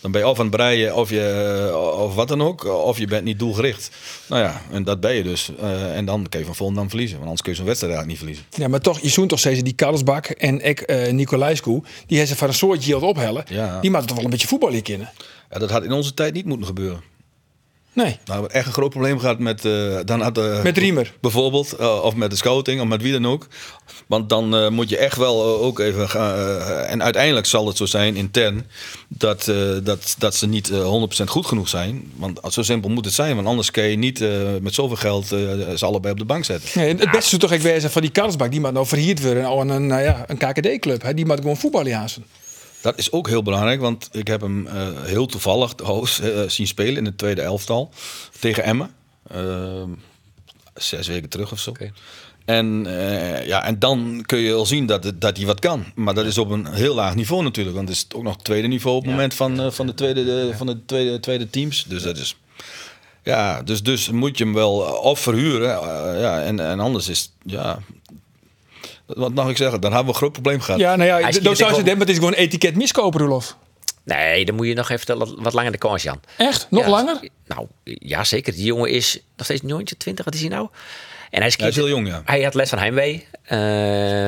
dan 0.01 0.11
ben 0.11 0.21
je 0.21 0.29
of 0.29 0.39
aan 0.39 0.47
het 0.47 0.57
breien 0.57 0.97
of, 0.97 1.11
je, 1.11 1.93
of 1.97 2.15
wat 2.15 2.29
dan 2.29 2.43
ook. 2.43 2.65
Of 2.65 2.99
je 2.99 3.07
bent 3.07 3.25
niet 3.25 3.39
doelgericht. 3.39 3.91
Nou 4.29 4.43
ja, 4.43 4.63
en 4.71 4.85
dat 4.85 5.01
ben 5.01 5.15
je 5.15 5.23
dus. 5.23 5.51
Uh, 5.61 5.97
en 5.97 6.05
dan 6.05 6.27
kun 6.29 6.41
je 6.41 6.47
van 6.47 6.55
Volendam 6.55 6.89
verliezen. 6.89 7.17
Want 7.17 7.29
anders 7.29 7.43
kun 7.43 7.53
je 7.53 7.59
zo'n 7.59 7.67
wedstrijd 7.67 7.95
eigenlijk 7.95 8.23
niet 8.23 8.35
verliezen. 8.35 8.63
Ja, 8.63 8.69
maar 8.69 8.81
toch, 8.81 9.01
je 9.01 9.09
zoent 9.09 9.29
toch 9.29 9.39
steeds 9.39 9.63
die 9.63 9.73
Karlsbak 9.73 10.27
en 10.27 10.61
ik, 10.65 10.91
uh, 10.91 11.13
Nicolaescu, 11.13 11.81
die 12.07 12.17
hebben 12.19 12.27
ze 12.27 12.37
van 12.37 12.49
een 12.49 12.55
soort 12.55 12.85
yield 12.85 13.03
ophellen. 13.03 13.45
Ja. 13.49 13.81
Die 13.81 13.91
maakt 13.91 14.07
toch 14.07 14.17
wel 14.17 14.25
een 14.25 14.31
beetje 14.31 14.49
voetbal 14.49 14.71
hier 14.71 14.83
kennen. 14.83 15.13
Ja, 15.51 15.59
dat 15.59 15.71
had 15.71 15.85
in 15.85 15.93
onze 15.93 16.15
tijd 16.15 16.35
niet 16.35 16.45
moeten 16.45 16.67
gebeuren. 16.67 17.01
Nee. 17.99 18.07
Nou, 18.07 18.19
we 18.25 18.33
hebben 18.33 18.51
echt 18.51 18.67
een 18.67 18.73
groot 18.73 18.91
probleem 18.91 19.19
gehad 19.19 19.39
met... 19.39 19.65
Uh, 19.65 19.99
dan 20.05 20.21
had, 20.21 20.39
uh, 20.39 20.63
met 20.63 20.79
Riemer. 20.79 21.15
Bijvoorbeeld. 21.21 21.75
Uh, 21.81 22.03
of 22.03 22.15
met 22.15 22.31
de 22.31 22.37
scouting, 22.37 22.81
of 22.81 22.87
met 22.87 23.03
wie 23.03 23.13
dan 23.13 23.27
ook. 23.27 23.47
Want 24.07 24.29
dan 24.29 24.75
moet 24.75 24.89
je 24.89 24.97
echt 24.97 25.17
wel 25.17 25.45
ook 25.61 25.79
even 25.79 26.09
gaan... 26.09 26.61
en 26.87 27.03
uiteindelijk 27.03 27.47
zal 27.47 27.67
het 27.67 27.77
zo 27.77 27.87
zijn, 27.87 28.17
intern... 28.17 28.67
dat, 29.09 29.53
dat, 29.83 30.15
dat 30.19 30.35
ze 30.35 30.47
niet 30.47 30.71
uh, 30.71 31.07
100% 31.21 31.25
goed 31.25 31.47
genoeg 31.47 31.69
zijn. 31.69 32.13
Want 32.17 32.41
zo 32.49 32.63
simpel 32.63 32.91
moet 32.91 33.05
het 33.05 33.15
zijn. 33.15 33.35
Want 33.35 33.47
anders 33.47 33.71
kan 33.71 33.85
je 33.85 33.97
niet 33.97 34.25
met 34.61 34.75
zoveel 34.75 34.97
geld 34.97 35.27
ze 35.27 35.79
allebei 35.81 36.13
op 36.13 36.19
de 36.19 36.25
bank 36.25 36.45
zetten. 36.45 36.71
Nee, 36.75 36.89
het 36.89 37.11
beste 37.11 37.35
is 37.35 37.39
toch 37.39 37.53
echt 37.53 37.63
wezen 37.63 37.91
van 37.91 38.03
die 38.03 38.11
Karlsbak. 38.11 38.51
Die 38.51 38.61
moet 38.61 38.73
nou 38.73 38.87
verhierd 38.87 39.23
worden 39.23 39.47
aan 39.47 39.69
een, 39.69 39.87
nou 39.87 40.03
ja, 40.03 40.25
een 40.27 40.37
KKD-club. 40.37 41.13
Die 41.15 41.27
moet 41.27 41.41
gewoon 41.41 41.57
voetballen. 41.57 42.09
Dat 42.81 42.99
is 42.99 43.13
ook 43.13 43.29
heel 43.29 43.43
belangrijk, 43.43 43.81
want 43.81 44.09
ik 44.13 44.27
heb 44.27 44.41
hem 44.41 44.67
uh, 44.67 45.03
heel 45.03 45.27
toevallig 45.27 45.73
hoos, 45.83 46.21
uh, 46.21 46.49
zien 46.49 46.67
spelen 46.67 46.97
in 46.97 47.05
het 47.05 47.19
tweede 47.19 47.43
elftal 47.43 47.91
tegen 48.41 48.65
Emmen. 48.65 48.91
Uh, 49.35 49.83
zes 50.75 51.07
weken 51.07 51.29
terug 51.29 51.53
of 51.53 51.59
zo. 51.59 51.71
Okay. 51.71 51.93
En, 52.49 52.87
eh, 52.87 53.47
ja, 53.47 53.65
en 53.65 53.79
dan 53.79 54.23
kun 54.27 54.39
je 54.39 54.55
al 54.55 54.67
zien 54.67 54.87
dat, 54.87 55.13
dat 55.15 55.37
hij 55.37 55.47
wat 55.47 55.61
kan. 55.61 55.85
Maar 55.95 56.15
dat 56.15 56.27
is 56.27 56.39
op 56.39 56.51
een 56.51 56.67
heel 56.67 56.95
laag 56.95 57.15
niveau 57.15 57.43
natuurlijk. 57.43 57.77
Want 57.77 57.89
het 57.89 57.97
is 57.97 58.07
ook 58.15 58.23
nog 58.23 58.35
het 58.35 58.45
tweede 58.45 58.69
niveau 58.69 58.97
op 58.97 59.03
het 59.03 59.11
moment 59.11 59.35
van, 59.35 59.61
eh, 59.61 59.71
van 59.71 59.87
de, 59.87 59.95
tweede, 59.95 60.25
de, 60.25 60.53
van 60.57 60.67
de 60.67 60.85
tweede, 60.85 61.21
tweede 61.21 61.51
teams. 61.51 61.85
Dus 61.89 62.03
dat 62.03 62.17
is... 62.17 62.37
Ja, 63.23 63.63
dus, 63.63 63.83
dus 63.83 64.11
moet 64.11 64.39
je 64.39 64.45
hem 64.45 64.55
wel 64.55 64.73
of 64.81 65.21
verhuren. 65.21 65.71
eh, 65.71 66.21
ja, 66.21 66.43
en, 66.43 66.61
en 66.61 66.81
anders 66.81 67.09
is... 67.09 67.33
Ja, 67.45 67.79
wat 69.17 69.35
mag 69.35 69.49
ik 69.49 69.57
zeggen? 69.57 69.81
Dan 69.81 69.91
hebben 69.93 70.07
we 70.09 70.13
een 70.13 70.19
groot 70.19 70.33
probleem 70.33 70.61
gehad. 70.61 70.81
Ja, 70.81 70.97
nou 70.97 71.09
ja, 71.09 71.21
dat 71.21 71.35
schiet 71.35 71.43
zou 71.43 71.49
het 71.51 71.59
ze 71.59 71.65
denken, 71.75 71.91
maar 71.99 72.01
het 72.07 72.09
is 72.09 72.17
gewoon 72.17 72.33
etiket 72.33 72.77
miskopen, 72.77 73.21
Roelof. 73.21 73.57
Nee, 74.05 74.45
dan 74.45 74.55
moet 74.55 74.67
je 74.67 74.75
nog 74.75 74.91
even 74.91 75.19
wat- 75.19 75.35
wat 75.39 75.53
langer 75.53 75.73
de 75.73 75.79
kans, 75.79 76.03
Jan. 76.03 76.21
Echt? 76.37 76.67
Nog 76.71 76.85
Ja, 76.85 76.91
langer? 76.91 77.19
Nou, 77.47 77.67
ja, 77.85 78.25
zeker. 78.25 78.53
Die 78.53 78.65
jongen 78.65 78.91
is 78.91 79.21
nog 79.37 79.45
steeds 79.47 79.63
een 79.63 79.69
jongetje, 79.69 79.97
20, 79.97 80.25
wat 80.25 80.35
is 80.35 80.41
hij 80.41 80.49
nou? 80.49 80.69
En 81.31 81.43
hij, 81.43 81.53
Hij 81.57 81.69
is 81.69 81.75
heel 81.77 81.89
jong, 81.89 82.07
ja. 82.09 82.23
Hij 82.25 82.43
had 82.43 82.55
les 82.55 82.69
van 82.69 82.79
Heimwee. 82.79 83.27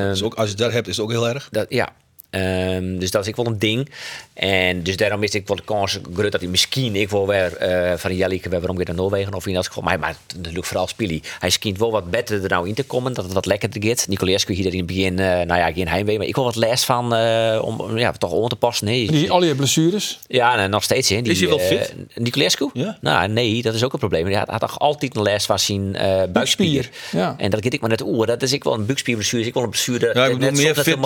Dus 0.09 0.23
ook, 0.23 0.33
als 0.33 0.49
je 0.49 0.55
dat 0.55 0.71
hebt, 0.71 0.87
is 0.87 0.95
het 0.97 1.05
ook 1.05 1.11
heel 1.11 1.27
erg. 1.29 1.47
dat, 1.51 1.65
ja. 1.69 1.89
Ehm, 2.31 2.97
dus 2.97 3.11
dat 3.11 3.21
is 3.21 3.27
ik 3.27 3.35
wel 3.35 3.45
een 3.45 3.59
ding. 3.59 3.89
En 4.33 4.83
dus 4.83 4.97
daarom 4.97 5.23
is 5.23 5.33
ik 5.33 5.47
wel 5.47 5.55
de 5.55 5.63
kans 5.63 5.99
groot 6.13 6.31
dat 6.31 6.41
hij 6.41 6.49
misschien 6.49 6.95
ik 6.95 7.09
wil 7.09 7.27
weer 7.27 7.55
eh, 7.57 7.97
van 7.97 8.15
Jellike 8.15 8.49
weer 8.49 8.59
waarom 8.59 8.77
weer 8.77 8.85
naar 8.85 8.95
Noorwegen 8.95 9.33
of 9.33 9.47
in 9.47 9.53
dat 9.53 9.67
geval. 9.67 9.83
Maar, 9.83 9.99
maar 9.99 10.15
natuurlijk 10.37 10.65
vooral 10.65 10.87
Spili. 10.87 11.21
Hij 11.39 11.49
schijnt 11.49 11.77
wel 11.77 11.91
wat 11.91 12.09
beter 12.11 12.43
er 12.43 12.49
nou 12.49 12.67
in 12.67 12.73
te 12.73 12.83
komen, 12.83 13.13
dat 13.13 13.23
het 13.23 13.33
wat 13.33 13.45
lekkerder 13.45 13.83
gaat. 13.83 14.05
Nicolescu 14.07 14.53
hier 14.53 14.71
in 14.71 14.77
het 14.77 14.85
begin, 14.85 15.19
eh, 15.19 15.25
nou 15.25 15.59
ja, 15.59 15.71
geen 15.71 15.87
heimwee, 15.87 16.17
maar 16.17 16.27
ik 16.27 16.35
wil 16.35 16.43
wat 16.43 16.55
les 16.55 16.83
van 16.83 17.15
eh, 17.15 17.59
om 17.63 17.97
ja, 17.97 18.11
toch 18.11 18.31
om 18.31 18.49
te 18.49 18.55
passen. 18.55 18.85
Nee, 18.85 19.07
Die, 19.07 19.31
al 19.31 19.43
je 19.43 19.55
blessures. 19.55 20.19
ja, 20.27 20.57
en 20.57 20.69
nog 20.69 20.83
steeds. 20.83 21.09
Hè. 21.09 21.21
Die, 21.21 21.31
Is 21.31 21.39
hij 21.39 21.49
wel 21.49 21.59
eh, 21.59 21.67
fit? 21.67 21.93
Niculescu? 22.15 22.69
Ja? 22.73 22.97
Nou, 23.01 23.27
nee, 23.27 23.61
dat 23.61 23.73
is 23.73 23.83
ook 23.83 23.93
een 23.93 23.99
probleem. 23.99 24.25
Hij 24.25 24.35
had, 24.35 24.47
had 24.47 24.59
toch 24.59 24.79
altijd 24.79 25.15
een 25.15 25.21
les 25.21 25.45
van 25.45 25.59
zijn 25.59 25.95
eh 25.95 26.23
buikspier. 26.29 26.89
ja. 27.11 27.35
En 27.37 27.49
dat 27.49 27.63
weet 27.63 27.73
ik 27.73 27.81
maar 27.81 27.89
net 27.89 28.01
oer. 28.01 28.25
Dat 28.25 28.41
is 28.41 28.51
ik 28.51 28.63
wel 28.63 28.73
een 28.73 28.85
buikspierblessure. 28.85 29.41
Is 29.41 29.47
ik 29.47 29.53
wel 29.53 29.63
een 29.63 29.69
blessure. 29.69 30.11
Ja, 30.13 30.25
ik 30.25 30.37
bedoel 30.37 30.51
meer 30.51 30.75
fit, 30.75 30.97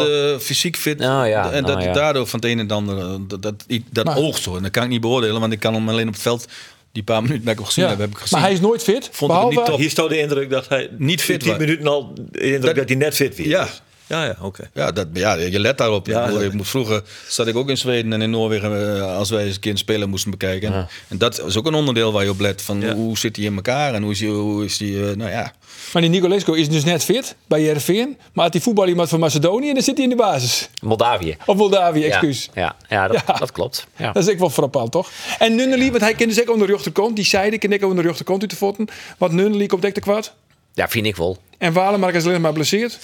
fysiek 0.43 0.75
fit. 0.77 0.97
Nou 0.97 1.14
ja, 1.23 1.51
en 1.51 1.63
dat 1.63 1.75
nou 1.75 1.87
ja. 1.87 1.93
daardoor 1.93 2.27
van 2.27 2.39
het 2.39 2.49
een 2.49 2.57
en 2.59 2.63
het 2.65 2.71
ander, 2.71 2.97
eh, 2.97 3.15
dat, 3.27 3.41
dat, 3.41 3.65
dat 3.91 4.05
Maar- 4.05 4.33
zo. 4.33 4.55
En 4.55 4.61
dat 4.63 4.71
kan 4.71 4.83
ik 4.83 4.89
niet 4.89 5.01
beoordelen, 5.01 5.39
want 5.39 5.53
ik 5.53 5.59
kan 5.59 5.73
hem 5.73 5.89
alleen 5.89 6.07
op 6.07 6.13
het 6.13 6.21
veld, 6.21 6.45
die 6.91 7.03
paar 7.03 7.21
minuten 7.21 7.43
dat 7.43 7.51
ik 7.53 7.57
hem 7.59 7.67
gezien 7.67 7.83
Ja. 7.83 7.89
heb, 7.89 7.99
heb 7.99 8.09
ik 8.09 8.17
gezien. 8.17 8.37
Maar 8.39 8.47
hij 8.47 8.53
is 8.57 8.61
nooit 8.61 8.83
fit. 8.83 9.09
Vond 9.11 9.31
ik 9.31 9.37
behalve, 9.37 9.55
niet 9.57 9.65
top. 9.65 9.77
Hier 9.79 9.89
staat 9.89 10.09
de 10.09 10.19
indruk 10.19 10.49
dat 10.49 10.67
hij 10.67 10.89
Niet 10.97 11.21
fit 11.21 11.29
in 11.33 11.39
10 11.39 11.49
was. 11.49 11.59
minuten 11.59 11.87
al 11.87 12.13
de 12.31 12.39
indruk 12.39 12.61
Dat- 12.61 12.75
dat, 12.75 12.87
hij 12.87 12.97
net 12.97 13.15
fit 13.15 13.35
weer. 13.35 13.47
Ja. 13.47 13.67
Ja, 14.07 14.25
ja 14.25 14.35
oké. 14.41 14.69
Ja, 14.73 14.91
dat, 14.91 15.07
ja, 15.13 15.33
je 15.33 15.59
let 15.59 15.77
daarop. 15.77 16.07
Ja, 16.07 16.27
ik, 16.27 16.53
moet, 16.53 16.67
vroeger 16.67 17.03
zat 17.27 17.47
ik 17.47 17.55
ook 17.55 17.69
in 17.69 17.77
Zweden 17.77 18.13
en 18.13 18.21
in 18.21 18.29
Noorwegen 18.29 18.95
eh, 18.97 19.17
als 19.17 19.29
wij 19.29 19.45
eens 19.45 19.55
een 19.55 19.61
keer 19.61 19.71
een 19.71 19.77
speler 19.77 20.09
moesten 20.09 20.31
bekijken. 20.31 20.87
En 21.07 21.17
dat 21.17 21.45
is 21.45 21.57
ook 21.57 21.65
een 21.65 21.73
onderdeel 21.73 22.11
waar 22.11 22.23
je 22.23 22.29
op 22.29 22.39
let. 22.39 22.61
Van 22.61 22.81
Ja. 22.81 22.93
hoe 22.93 23.17
zit 23.17 23.35
hij 23.35 23.45
in 23.45 23.55
elkaar 23.55 23.93
en 23.93 24.01
hoe 24.03 24.11
is 24.11 24.19
hij, 24.19 24.29
hoe 24.29 24.65
is 24.65 24.79
hij 24.79 24.89
eh, 25.09 25.15
nou 25.15 25.29
ja. 25.31 25.53
Maar 25.93 26.01
die 26.01 26.11
Nicolescu 26.11 26.57
is 26.57 26.69
dus 26.69 26.83
net 26.83 27.03
fit 27.03 27.35
bij 27.47 27.61
Jereveen. 27.61 28.17
Maar 28.33 28.43
had 28.43 28.53
die 28.53 28.61
voetbal 28.61 28.87
iemand 28.87 29.09
van 29.09 29.19
Macedonië, 29.19 29.73
dan 29.73 29.81
zit 29.83 29.95
hij 29.95 30.03
in 30.03 30.09
de 30.09 30.15
basis. 30.15 30.69
Moldavië. 30.81 31.37
Of 31.45 31.55
Moldavië, 31.55 32.03
excuus. 32.05 32.49
Ja, 32.53 32.75
ja, 32.89 33.07
dat, 33.07 33.23
Ja. 33.27 33.33
dat 33.33 33.51
klopt. 33.51 33.87
Ja. 33.97 34.11
Dat 34.11 34.23
is 34.23 34.29
ik 34.33 34.39
wel 34.39 34.49
frappant, 34.49 34.91
toch? 34.91 35.09
En 35.39 35.55
Nunnely, 35.55 35.89
want 35.89 36.01
hij 36.01 36.13
kende 36.13 36.33
zeker 36.33 36.51
onder 36.51 36.67
de 36.67 36.73
rechterkant. 36.73 37.15
Die 37.15 37.25
zeiden, 37.25 37.59
ken 37.59 37.71
ik 37.71 37.81
onder 37.83 38.01
de 38.03 38.07
rechterkant 38.07 38.41
uit 38.41 38.49
de 38.49 38.55
voeten. 38.55 38.87
Want 39.17 39.31
Nunnely 39.31 39.65
komt 39.65 39.81
dik 39.81 39.93
te 39.93 39.99
kwart. 39.99 40.33
ja, 40.73 40.87
vind 40.87 41.05
ik 41.05 41.15
wel. 41.15 41.37
En 41.57 41.73
Walemark 41.73 42.15
is 42.15 42.25
alleen 42.25 42.41
maar 42.41 42.53
blesseerd. 42.53 42.99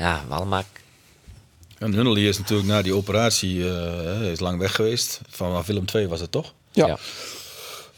Ja, 0.00 0.24
allemaal. 0.28 0.64
En 1.78 1.90
Nunnely 1.90 2.28
is 2.28 2.38
natuurlijk 2.38 2.68
na 2.68 2.82
die 2.82 2.94
operatie 2.94 3.68
eh, 3.68 4.30
is 4.30 4.40
lang 4.40 4.58
weg 4.58 4.74
geweest. 4.74 5.20
Van 5.28 5.62
Willem 5.66 5.84
II 5.94 6.08
was 6.08 6.20
het 6.20 6.32
toch? 6.32 6.52
Ja. 6.70 6.86
Ja. 6.86 6.98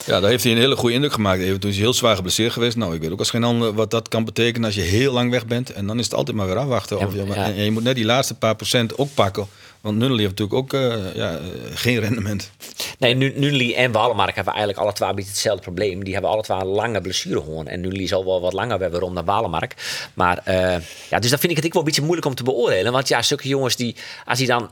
Ja, 0.06 0.20
daar 0.20 0.30
heeft 0.30 0.44
hij 0.44 0.52
een 0.52 0.58
hele 0.58 0.76
goede 0.76 0.94
indruk 0.94 1.12
gemaakt. 1.12 1.40
Even 1.40 1.60
toen 1.60 1.70
is 1.70 1.76
hij 1.76 1.84
heel 1.84 1.94
zwaar 1.94 2.16
geblesseerd 2.16 2.52
geweest. 2.52 2.76
Nou, 2.76 2.94
ik 2.94 3.00
weet 3.00 3.10
ook 3.10 3.18
als 3.18 3.30
geen 3.30 3.44
ander 3.44 3.74
wat 3.74 3.90
dat 3.90 4.08
kan 4.08 4.24
betekenen 4.24 4.66
als 4.66 4.74
je 4.74 4.80
heel 4.80 5.12
lang 5.12 5.30
weg 5.30 5.46
bent. 5.46 5.72
En 5.72 5.86
dan 5.86 5.98
is 5.98 6.04
het 6.04 6.14
altijd 6.14 6.36
maar 6.36 6.46
weer 6.46 6.56
afwachten. 6.56 6.98
Ja, 6.98 7.06
of 7.06 7.14
je, 7.14 7.24
ja. 7.26 7.34
en, 7.34 7.54
en 7.54 7.64
je 7.64 7.70
moet 7.70 7.82
net 7.82 7.94
die 7.94 8.04
laatste 8.04 8.34
paar 8.34 8.56
procent 8.56 8.98
ook 8.98 9.14
pakken. 9.14 9.46
Want 9.82 9.98
Nunnely 9.98 10.22
heeft 10.22 10.38
natuurlijk 10.38 10.58
ook 10.58 10.80
eh, 10.80 11.14
ja, 11.14 11.30
eh, 11.36 11.40
geen 11.74 11.98
rendement. 12.00 12.50
Nee, 12.98 13.14
Nu- 13.14 13.32
Nunli 13.36 13.74
en 13.74 13.92
Walemark 13.92 14.34
hebben 14.34 14.52
eigenlijk 14.52 14.82
alle 14.82 14.92
twee 14.92 15.08
een 15.08 15.14
beetje 15.14 15.30
hetzelfde 15.30 15.62
probleem. 15.62 16.04
Die 16.04 16.12
hebben 16.12 16.30
alle 16.30 16.42
twee 16.42 16.58
een 16.58 16.66
lange 16.66 17.00
blessure 17.00 17.40
gewoon. 17.40 17.66
En 17.66 17.80
Nunli 17.80 18.06
zal 18.06 18.24
wel 18.24 18.40
wat 18.40 18.52
langer 18.52 18.80
hebben 18.80 19.00
rond 19.00 19.14
dan 19.14 19.24
Walemark. 19.24 19.74
Maar 20.14 20.38
eh, 20.44 20.76
ja, 21.10 21.18
dus 21.18 21.30
dat 21.30 21.40
vind 21.40 21.50
ik 21.52 21.56
het 21.56 21.66
ook 21.66 21.72
wel 21.72 21.82
een 21.82 21.88
beetje 21.88 22.02
moeilijk 22.02 22.26
om 22.26 22.34
te 22.34 22.42
beoordelen. 22.42 22.92
Want 22.92 23.08
ja, 23.08 23.22
zulke 23.22 23.48
jongens 23.48 23.76
die, 23.76 23.96
als 24.24 24.38
die 24.38 24.46
dan 24.46 24.70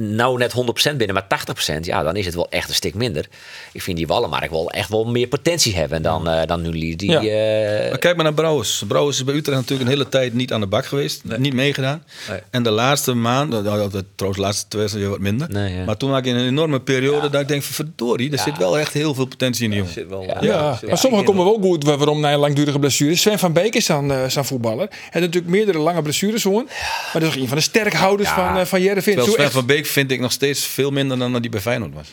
nou 0.00 0.38
net 0.38 0.52
100% 0.92 0.96
binnen, 0.96 1.14
maar 1.14 1.26
80%, 1.26 1.80
ja, 1.80 2.02
dan 2.02 2.16
is 2.16 2.26
het 2.26 2.34
wel 2.34 2.50
echt 2.50 2.68
een 2.68 2.74
stuk 2.74 2.94
minder. 2.94 3.26
Ik 3.72 3.82
vind 3.82 3.96
die 3.96 4.06
Walemark 4.06 4.50
wel 4.50 4.70
echt 4.70 4.88
wel 4.88 5.04
meer 5.04 5.26
potentie 5.26 5.76
hebben 5.76 6.02
dan, 6.02 6.28
eh 6.28 6.46
dan 6.46 6.62
Nunli. 6.62 6.96
Die, 6.96 7.10
Ja. 7.10 7.20
eh, 7.20 7.88
Maar 7.90 7.98
kijk 7.98 8.14
maar 8.14 8.24
naar 8.24 8.34
Brouwers. 8.34 8.82
Brouwers 8.88 9.16
is 9.16 9.24
bij 9.24 9.34
Utrecht 9.34 9.56
natuurlijk 9.60 9.88
een 9.90 9.96
hele 9.96 10.08
tijd 10.08 10.34
niet 10.34 10.52
aan 10.52 10.60
de 10.60 10.66
bak 10.66 10.86
geweest. 10.86 11.22
Niet 11.38 11.54
meegedaan. 11.54 12.02
Nee. 12.28 12.38
En 12.50 12.62
de 12.62 12.70
laatste 12.70 13.14
maand, 13.14 13.50
trouwens 13.64 13.94
de 14.16 14.40
laatste 14.42 14.68
twee 14.68 14.88
jaar 15.00 15.10
wat 15.10 15.18
minder. 15.18 15.48
Nee, 15.50 15.74
ja. 15.74 15.84
Maar 15.84 15.96
toen 15.96 16.10
had 16.10 16.18
ik 16.18 16.24
in 16.26 16.36
een 16.36 16.46
enorme 16.46 16.80
periode 16.80 17.30
dat 17.30 17.40
ik 17.40 17.48
denk 17.48 17.62
van 17.62 17.74
verdorie, 17.74 18.32
er 18.32 18.38
zit 18.38 18.58
wel 18.58 18.78
echt 18.78 18.92
heel 18.92 19.14
veel 19.14 19.26
potentie 19.26 19.64
in 19.64 19.70
die 19.70 19.78
jongen. 19.78 19.94
Zit 19.94 20.08
wel, 20.08 20.22
Ja. 20.22 20.36
Ja, 20.40 20.78
maar 20.88 20.98
sommigen 20.98 21.24
komen 21.26 21.44
wel 21.44 21.58
goed 21.60 21.84
waarom 21.84 22.20
na 22.20 22.32
een 22.32 22.38
langdurige 22.38 22.78
blessure. 22.78 23.16
Sven 23.16 23.38
van 23.38 23.52
Beek 23.52 23.74
is 23.74 23.86
dan 23.86 24.12
eh, 24.12 24.24
zijn 24.28 24.44
voetballer. 24.44 24.86
Hij 24.88 24.98
heeft 25.10 25.24
natuurlijk 25.26 25.52
meerdere 25.52 25.78
lange 25.78 26.02
blessures 26.02 26.42
hoor. 26.42 26.62
Maar 26.64 27.10
dat 27.12 27.22
is 27.22 27.28
ook 27.28 27.34
een 27.42 27.48
van 27.48 27.56
de 27.56 27.62
sterkhouders 27.62 28.28
van, 28.28 28.66
van 28.66 28.80
Zo 28.80 29.00
Sven 29.24 29.36
echt- 29.44 29.52
van 29.52 29.66
Beek 29.66 29.86
vind 29.88 30.10
ik 30.10 30.20
nog 30.20 30.32
steeds 30.32 30.64
veel 30.66 30.90
minder 30.90 31.18
dan 31.18 31.32
dat 31.32 31.40
hij 31.40 31.50
bij 31.50 31.60
Feyenoord 31.60 31.94
was. 31.94 32.08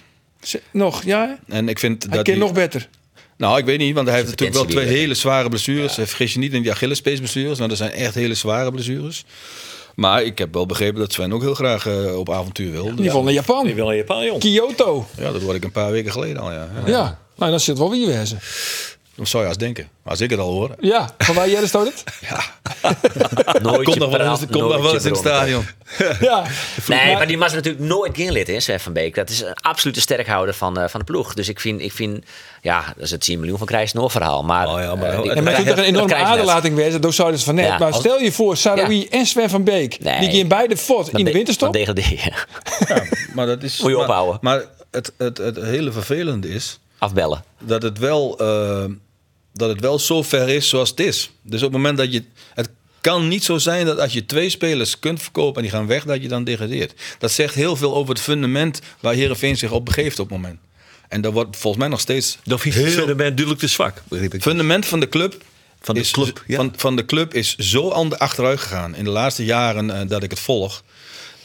Nog, 0.72 1.04
ja? 1.04 1.40
En 1.48 1.70
ik 1.70 1.80
vind 1.80 2.04
Hij 2.04 2.18
dat 2.18 2.28
hij- 2.28 2.36
nog 2.36 2.54
beter. 2.54 2.88
Nou, 3.38 3.58
ik 3.58 3.66
weet 3.66 3.78
niet, 3.80 3.96
want 3.96 4.08
hij 4.08 4.16
heeft 4.16 4.30
natuurlijk 4.30 4.58
wel 4.58 4.66
twee 4.68 4.86
hele 4.86 5.14
zware 5.14 5.50
blessures. 5.50 5.94
Vergis 5.94 6.34
je 6.34 6.40
niet 6.40 6.54
in 6.54 6.62
die 6.62 6.72
Achillespeesblessures, 6.72 7.58
want 7.58 7.70
dat 7.70 7.78
zijn 7.80 7.92
echt 7.92 8.16
hele 8.16 8.34
zware 8.34 8.72
blessures. 8.72 9.26
Maar 9.96 10.24
ik 10.24 10.38
heb 10.38 10.54
wel 10.54 10.66
begrepen 10.66 11.00
dat 11.00 11.14
Sven 11.14 11.34
ook 11.34 11.42
heel 11.42 11.54
graag 11.54 11.88
eh, 11.88 12.18
op 12.18 12.30
avontuur 12.30 12.72
wil. 12.72 12.84
In 12.84 12.90
ieder 12.90 13.06
geval 13.06 13.24
naar 13.24 13.34
Japan. 13.34 13.66
Die 13.66 13.76
wil 13.76 13.90
in 13.92 13.98
Japan. 13.98 14.40
Kyoto. 14.40 15.08
Ja, 15.18 15.32
dat 15.32 15.42
hoorde 15.42 15.58
ik 15.58 15.64
een 15.64 15.72
paar 15.72 15.92
weken 15.92 16.12
geleden 16.12 16.38
al, 16.38 16.52
ja. 16.52 16.70
ja. 16.86 16.88
Ja. 16.92 17.20
Nou, 17.36 17.52
dan 17.52 17.60
zit 17.60 17.78
wel 17.78 17.90
weer 17.92 18.08
wezen. 18.08 18.40
Dat 19.16 19.28
zou 19.28 19.44
je 19.44 19.50
als 19.50 19.58
denken. 19.58 19.88
Maar 20.04 20.12
als 20.12 20.22
ik 20.22 20.30
het 20.30 20.40
al 20.40 20.52
hoor. 20.52 20.76
Ja, 20.80 21.10
van 21.18 21.36
waar 21.36 21.50
jij 21.50 21.68
staat 21.68 21.86
het? 21.86 22.04
nooit 23.62 23.84
Komt 23.84 23.98
nog 24.00 24.18
wel 24.18 24.30
eens, 24.30 24.40
nog 24.50 24.82
wel 24.82 24.94
eens 24.94 25.04
in 25.04 25.10
het 25.12 25.20
stadion. 25.20 25.66
Ja. 26.20 26.44
Nee, 26.88 27.14
maar 27.14 27.28
die 27.28 27.38
was 27.38 27.54
natuurlijk 27.54 27.84
nooit 27.84 28.16
geen 28.16 28.32
lid 28.32 28.50
in 28.50 28.62
Sven 28.62 28.80
van 28.80 28.94
Beek. 28.94 29.16
Dat 29.16 29.30
is 29.30 29.42
een 29.42 29.54
absolute 29.54 30.02
sterkhouder 30.02 30.54
van, 30.54 30.80
eh, 30.80 30.88
van 30.88 31.00
de 31.00 31.06
ploeg. 31.06 31.34
Dus 31.34 31.50
ik 31.50 31.60
vind, 31.60 31.82
ik 31.82 31.92
vind 31.92 32.26
ja, 32.62 32.84
dat 32.96 33.04
is 33.04 33.12
het 33.12 33.22
10 33.22 33.40
miljoen 33.40 33.58
van 33.58 33.68
Krijs 33.68 33.94
Noor 33.94 34.12
verhaal. 34.12 34.44
Maar, 34.44 34.68
Oh 34.68 34.80
ja, 34.80 34.96
maar- 34.96 35.10
eh, 35.10 35.22
die- 35.22 35.32
En 35.32 35.44
maar 35.44 35.58
het 35.58 35.68
toch 35.68 35.78
een 35.78 35.84
enorme 35.84 36.16
aderlating 36.16 36.76
wezen. 36.76 37.02
Dat 37.02 37.14
zouden 37.14 37.40
ze 37.40 37.46
van 37.46 37.56
net. 37.56 37.66
Ja, 37.66 37.78
maar 37.78 37.88
als- 37.92 38.00
stel 38.00 38.20
je 38.20 38.32
voor, 38.32 38.58
Saroui 38.58 39.08
en 39.08 39.26
Sven 39.26 39.50
van 39.50 39.64
Beek. 39.64 40.00
Nee. 40.00 40.20
Die 40.30 40.40
gaan 40.40 40.48
beide 40.48 40.78
fort 40.78 41.06
Dan 41.12 41.20
in 41.20 41.26
de 41.26 41.32
de- 41.32 41.38
winterstop. 41.38 41.74
Dan. 41.74 41.82
Ja, 42.88 43.04
maar 43.34 43.46
dat 43.46 43.64
is. 43.64 43.80
Moet 43.80 43.90
je 43.90 43.96
maar- 43.96 44.06
ophouden. 44.06 44.38
Maar 44.42 44.64
het, 44.92 45.12
het, 45.18 45.38
het 45.38 45.56
hele 45.56 45.92
vervelende 45.92 46.50
is 46.50 46.80
Afbellen. 46.98 47.44
dat 47.60 47.82
het 47.82 47.98
wel, 47.98 48.38
eh, 48.40 48.86
dat 49.54 49.70
het 49.70 49.80
wel 49.80 50.00
zo 50.00 50.24
ver 50.24 50.50
is 50.50 50.70
zoals 50.70 50.90
het 50.90 51.00
is. 51.00 51.32
Dus 51.42 51.64
op 51.64 51.74
het 51.74 51.82
moment 51.82 51.98
dat 51.98 52.14
je. 52.14 52.24
Het 52.54 52.70
kan 53.02 53.28
niet 53.28 53.44
zo 53.44 53.58
zijn 53.58 53.86
dat 53.86 54.00
als 54.00 54.14
je 54.14 54.26
twee 54.26 54.50
spelers 54.50 55.00
kunt 55.00 55.22
verkopen 55.22 55.56
en 55.56 55.62
die 55.62 55.72
gaan 55.72 55.88
weg, 55.88 56.04
dat 56.04 56.22
je 56.22 56.28
dan 56.28 56.44
degradeert. 56.44 56.94
Dat 57.20 57.32
zegt 57.32 57.56
heel 57.56 57.76
veel 57.76 57.96
over 57.96 58.14
het 58.14 58.24
fundament 58.24 58.82
waar 59.00 59.14
Herenveen 59.14 59.58
zich 59.58 59.72
op 59.72 59.86
begeeft 59.86 60.20
op 60.20 60.30
het 60.30 60.38
moment. 60.38 60.60
En 61.08 61.22
dat 61.22 61.34
wordt 61.34 61.58
volgens 61.58 61.82
mij 61.82 61.92
nog 61.92 62.00
steeds. 62.00 62.38
Het 62.44 62.62
fundament 62.94 63.18
duidelijk 63.18 63.60
te 63.60 63.68
zwak. 63.68 64.04
Het 64.10 64.42
fundament 64.42 64.86
van 64.86 65.00
de 65.00 65.10
club. 65.10 65.44
Van 65.82 65.96
de 65.96 66.10
club, 66.12 66.44
ja. 66.48 66.56
van, 66.56 66.74
van 66.76 66.96
de 66.96 67.06
club 67.06 67.34
is 67.34 67.56
zo 67.56 67.92
aan 67.92 68.10
de 68.10 68.20
achteruit 68.20 68.60
gegaan 68.60 68.96
in 68.96 69.04
de 69.04 69.10
laatste 69.10 69.46
jaren 69.46 70.00
eh, 70.00 70.08
dat 70.08 70.24
ik 70.24 70.30
het 70.30 70.40
volg. 70.40 70.84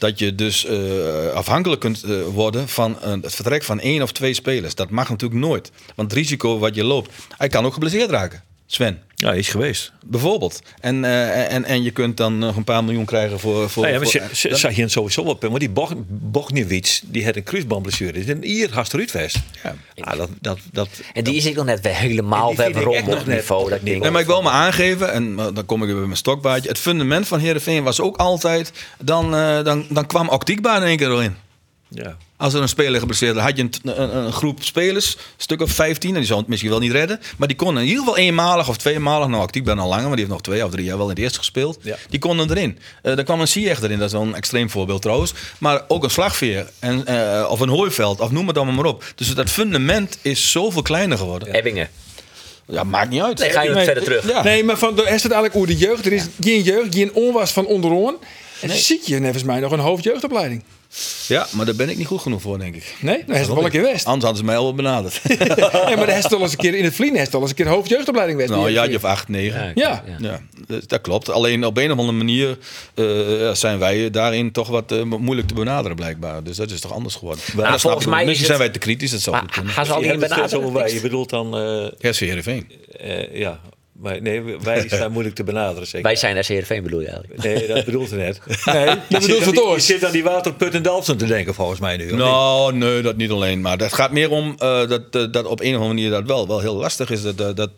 Dat 0.01 0.19
je 0.19 0.35
dus 0.35 0.65
eh, 0.65 1.33
afhankelijk 1.33 1.81
kunt 1.81 2.03
eh, 2.03 2.23
worden 2.23 2.67
van 2.67 2.97
het 3.01 3.35
vertrek 3.35 3.63
van 3.63 3.79
één 3.79 4.01
of 4.01 4.11
twee 4.11 4.33
spelers. 4.33 4.75
Dat 4.75 4.89
mag 4.89 5.09
natuurlijk 5.09 5.41
nooit. 5.41 5.71
Want 5.95 6.11
het 6.11 6.19
risico 6.19 6.59
wat 6.59 6.75
je 6.75 6.83
loopt. 6.83 7.11
Hij 7.37 7.47
kan 7.47 7.65
ook 7.65 7.73
geblesseerd 7.73 8.09
raken. 8.09 8.43
Sven, 8.73 9.01
Ja, 9.15 9.27
hij 9.27 9.37
is 9.37 9.49
geweest. 9.49 9.91
bijvoorbeeld. 10.05 10.61
En, 10.79 11.05
eh, 11.05 11.53
en, 11.53 11.65
en 11.65 11.83
je 11.83 11.91
kunt 11.91 12.17
dan 12.17 12.37
nog 12.37 12.55
een 12.55 12.63
paar 12.63 12.83
miljoen 12.83 13.05
krijgen 13.05 13.39
voor. 13.39 13.69
voor, 13.69 13.81
Nou 13.83 13.93
ja, 13.95 14.01
maar 14.01 14.09
voor- 14.11 14.35
ze- 14.35 14.55
zag 14.55 14.75
je 14.75 14.81
het 14.81 14.91
sowieso 14.91 15.23
wel. 15.23 15.37
Maar 15.49 15.59
die 15.59 15.69
Bog- 15.69 15.93
Bogniewicz, 16.07 17.01
die 17.05 17.25
had 17.25 17.35
een 17.35 17.43
kruisbandblessure. 17.43 18.11
Die 18.11 18.21
is 18.21 18.27
een 18.27 18.49
Ier 18.49 18.73
haast 18.73 18.93
eruit. 18.93 19.11
Ja. 19.63 19.75
Ja, 19.95 20.15
dat, 20.15 20.29
dat, 20.41 20.57
dat, 20.71 20.87
En 21.13 21.23
die 21.23 21.35
is 21.35 21.45
ik 21.45 21.55
nog 21.55 21.65
net 21.65 21.81
weer 21.81 21.95
helemaal 21.95 22.55
rond 22.55 22.59
echt 22.59 22.75
op 23.19 23.25
niveau. 23.25 23.63
op 23.63 23.69
Dat 23.69 23.79
ding. 23.83 24.01
Nee, 24.01 24.11
maar 24.11 24.21
ik 24.21 24.27
wil 24.27 24.41
me 24.41 24.49
aangeven, 24.49 25.11
en 25.13 25.35
dan 25.35 25.65
kom 25.65 25.79
ik 25.81 25.85
weer 25.87 25.95
bij 25.95 26.05
mijn 26.05 26.17
stokbaardje. 26.17 26.69
Het 26.69 26.79
fundament 26.79 27.27
van 27.27 27.39
Heerenveen 27.39 27.83
was 27.83 27.99
ook 28.01 28.17
altijd. 28.17 28.71
Dan, 28.99 29.35
eh, 29.35 29.63
dan, 29.63 29.85
dan 29.89 30.05
kwam 30.07 30.29
Octiekba 30.29 30.77
in 30.77 30.83
één 30.83 30.97
keer 30.97 31.11
erin. 31.11 31.35
Ja. 31.93 32.17
Als 32.37 32.53
er 32.53 32.61
een 32.61 32.69
speler 32.69 32.99
geblesseerd 32.99 33.37
had 33.37 33.57
je 33.57 33.63
een, 33.63 34.01
een, 34.01 34.17
een 34.17 34.31
groep 34.31 34.63
spelers, 34.63 35.13
een 35.15 35.21
stuk 35.37 35.61
of 35.61 35.71
15, 35.71 36.09
en 36.09 36.15
die 36.15 36.25
zou 36.25 36.39
het 36.39 36.47
misschien 36.47 36.69
wel 36.69 36.79
niet 36.79 36.91
redden. 36.91 37.19
Maar 37.37 37.47
die 37.47 37.57
konden 37.57 37.83
in 37.83 37.89
ieder 37.89 38.03
geval 38.03 38.17
eenmalig 38.17 38.69
of 38.69 38.77
tweemalig, 38.77 39.27
nou 39.27 39.41
actief 39.41 39.63
ben 39.63 39.79
al 39.79 39.87
langer, 39.87 40.07
maar 40.07 40.15
die 40.15 40.25
heeft 40.25 40.31
nog 40.31 40.41
twee 40.41 40.65
of 40.65 40.71
drie 40.71 40.85
jaar 40.85 40.97
wel 40.97 41.05
in 41.05 41.11
het 41.11 41.19
eerste 41.19 41.37
gespeeld. 41.37 41.79
Ja. 41.81 41.95
Die 42.09 42.19
konden 42.19 42.49
erin. 42.49 42.79
Eh 43.01 43.17
er 43.17 43.23
kwam 43.23 43.41
een 43.41 43.47
Sieg 43.47 43.81
erin, 43.81 43.97
dat 43.97 44.07
is 44.07 44.13
wel 44.13 44.21
een 44.21 44.35
extreem 44.35 44.69
voorbeeld 44.69 45.01
trouwens. 45.01 45.33
Maar 45.57 45.81
ook 45.87 46.03
een 46.03 46.09
slagveer, 46.09 46.69
en, 46.79 47.05
eh, 47.05 47.47
of 47.49 47.59
een 47.59 47.69
hooiveld, 47.69 48.19
of 48.19 48.31
noem 48.31 48.47
het 48.47 48.57
allemaal 48.57 48.75
maar 48.75 48.85
op. 48.85 49.03
Dus 49.15 49.35
dat 49.35 49.49
fundament 49.49 50.17
is 50.21 50.51
zoveel 50.51 50.81
kleiner 50.81 51.17
geworden. 51.17 51.53
Ebbingen. 51.53 51.89
Ja, 52.67 52.83
maakt 52.83 53.09
niet 53.09 53.21
uit. 53.21 53.39
Nee, 53.39 53.49
ga 53.49 53.61
je 53.61 53.67
nog 53.67 53.77
Nee, 53.77 53.85
verder 53.85 54.03
terug. 54.03 54.27
Ja. 54.27 54.43
Nee, 54.43 54.63
maar 54.63 54.77
van, 54.77 54.89
er 54.97 55.19
staat 55.19 55.31
eigenlijk 55.31 55.55
over 55.55 55.67
de 55.67 55.77
jeugd. 55.77 56.05
Er 56.05 56.13
is 56.13 56.25
geen 56.39 56.61
jeugd, 56.61 56.95
geen 56.95 57.13
onwas 57.13 57.51
van 57.51 57.65
onderoon. 57.65 58.15
En 58.61 58.67
dan 58.67 58.77
zie 58.77 59.01
je 59.05 59.19
nevens 59.19 59.43
mij 59.43 59.59
nog 59.59 59.71
een 59.71 59.79
hoofdjeugdopleiding. 59.79 60.63
Ja, 61.27 61.47
maar 61.51 61.65
daar 61.65 61.75
ben 61.75 61.89
ik 61.89 61.97
niet 61.97 62.07
goed 62.07 62.21
genoeg 62.21 62.41
voor, 62.41 62.59
denk 62.59 62.75
ik. 62.75 62.95
Nee, 63.01 63.23
dan 63.27 63.35
is 63.35 63.41
het 63.47 63.53
wel 63.55 63.65
een 63.65 63.71
keer 63.71 63.81
west. 63.81 64.05
Anders 64.05 64.23
hadden 64.25 64.37
ze 64.37 64.43
mij 64.45 64.55
al 64.57 64.63
wel 64.63 64.73
benaderd. 64.73 65.21
Nee, 65.85 65.95
maar 65.95 66.05
de 66.05 66.11
heeft 66.11 66.33
al 66.33 66.41
eens 66.41 66.51
een 66.51 66.57
keer 66.57 66.75
in 66.75 66.83
het 66.83 66.93
vliegen 66.93 67.17
heeft 67.17 67.33
al 67.33 67.41
eens 67.41 67.49
een 67.49 67.55
keer 67.55 67.67
hoofdjeugdopleiding 67.67 68.37
west. 68.39 68.49
nou, 68.51 68.65
een 68.65 68.71
jaartje 68.73 68.95
of 68.97 69.03
acht, 69.03 69.27
negen. 69.27 69.71
Ja. 69.75 70.03
Ja, 70.19 70.39
dat 70.87 71.01
klopt. 71.01 71.29
Alleen 71.29 71.65
op 71.65 71.77
een 71.77 71.91
of 71.91 71.97
andere 71.97 72.17
manier 72.17 72.57
eh, 72.95 73.39
ja, 73.39 73.53
zijn 73.55 73.79
wij 73.79 74.09
daarin 74.09 74.51
toch 74.51 74.67
wat 74.67 74.91
eh, 74.91 75.03
moeilijk 75.03 75.47
te 75.47 75.53
benaderen, 75.53 75.95
blijkbaar. 75.95 76.43
Dus 76.43 76.57
dat 76.57 76.71
is 76.71 76.79
toch 76.79 76.93
anders 76.93 77.15
geworden. 77.15 77.43
Maar 77.55 77.79
volgens 77.79 78.05
mij 78.05 78.21
is 78.21 78.25
Misschien 78.27 78.47
zijn 78.47 78.59
wij 78.59 78.69
te 78.69 78.79
kritisch, 78.79 79.11
dat 79.11 79.21
zou 79.21 79.35
goed 79.35 79.45
Maar 79.45 79.53
kunnen. 79.55 79.73
gaan 79.73 79.85
ze 79.85 79.93
al 79.93 80.01
Je 80.01 80.09
die 80.09 80.19
wij. 80.19 80.29
benaderen? 80.29 80.93
Je 80.93 81.01
bedoelt 81.01 81.29
dan... 81.29 81.57
eh, 81.57 81.87
Ja, 81.99 82.11
Heerenveen. 82.25 82.71
eh, 82.99 83.35
ja, 83.39 83.59
maar 84.01 84.21
nee, 84.21 84.41
wij 84.61 84.85
zijn 84.89 85.11
moeilijk 85.11 85.35
te 85.35 85.43
benaderen, 85.43 85.87
zeker. 85.87 86.01
Wij 86.07 86.15
zijn 86.15 86.43
SCRV 86.43 86.81
bedoel 86.81 86.99
je 87.01 87.07
eigenlijk. 87.07 87.43
Nee, 87.43 87.67
dat 87.67 87.85
bedoelt 87.85 88.09
ze 88.09 88.15
net. 88.15 88.39
Nee, 88.65 88.85
je 88.85 88.97
bedoelt 89.07 89.23
zit 89.23 89.31
aan 89.31 89.45
het 89.45 89.55
die- 89.55 89.73
Je 89.73 89.79
zit 89.81 90.05
aan 90.05 90.11
die 90.11 90.23
waterput 90.23 90.73
in 90.73 90.81
Dalfsen 90.81 91.17
te 91.17 91.25
denken, 91.25 91.53
volgens 91.53 91.79
mij 91.79 91.97
nu. 91.97 92.03
of 92.05 92.09
niet? 92.11 92.19
Nou, 92.19 92.73
nee, 92.73 93.01
dat 93.01 93.17
niet 93.17 93.29
alleen. 93.31 93.61
Maar 93.61 93.77
het 93.77 93.93
gaat 93.93 94.11
meer 94.11 94.29
om 94.29 94.55
eh, 94.57 94.87
dat, 94.87 95.01
eh, 95.11 95.23
dat 95.31 95.45
op 95.45 95.59
een 95.61 95.67
of 95.75 95.81
andere 95.81 95.87
manier 95.93 96.09
dat 96.09 96.23
wel, 96.25 96.47
wel 96.47 96.59
heel 96.59 96.75
lastig 96.75 97.09
is. 97.09 97.21
Dat, 97.21 97.37
dat, 97.37 97.57
dat, 97.57 97.69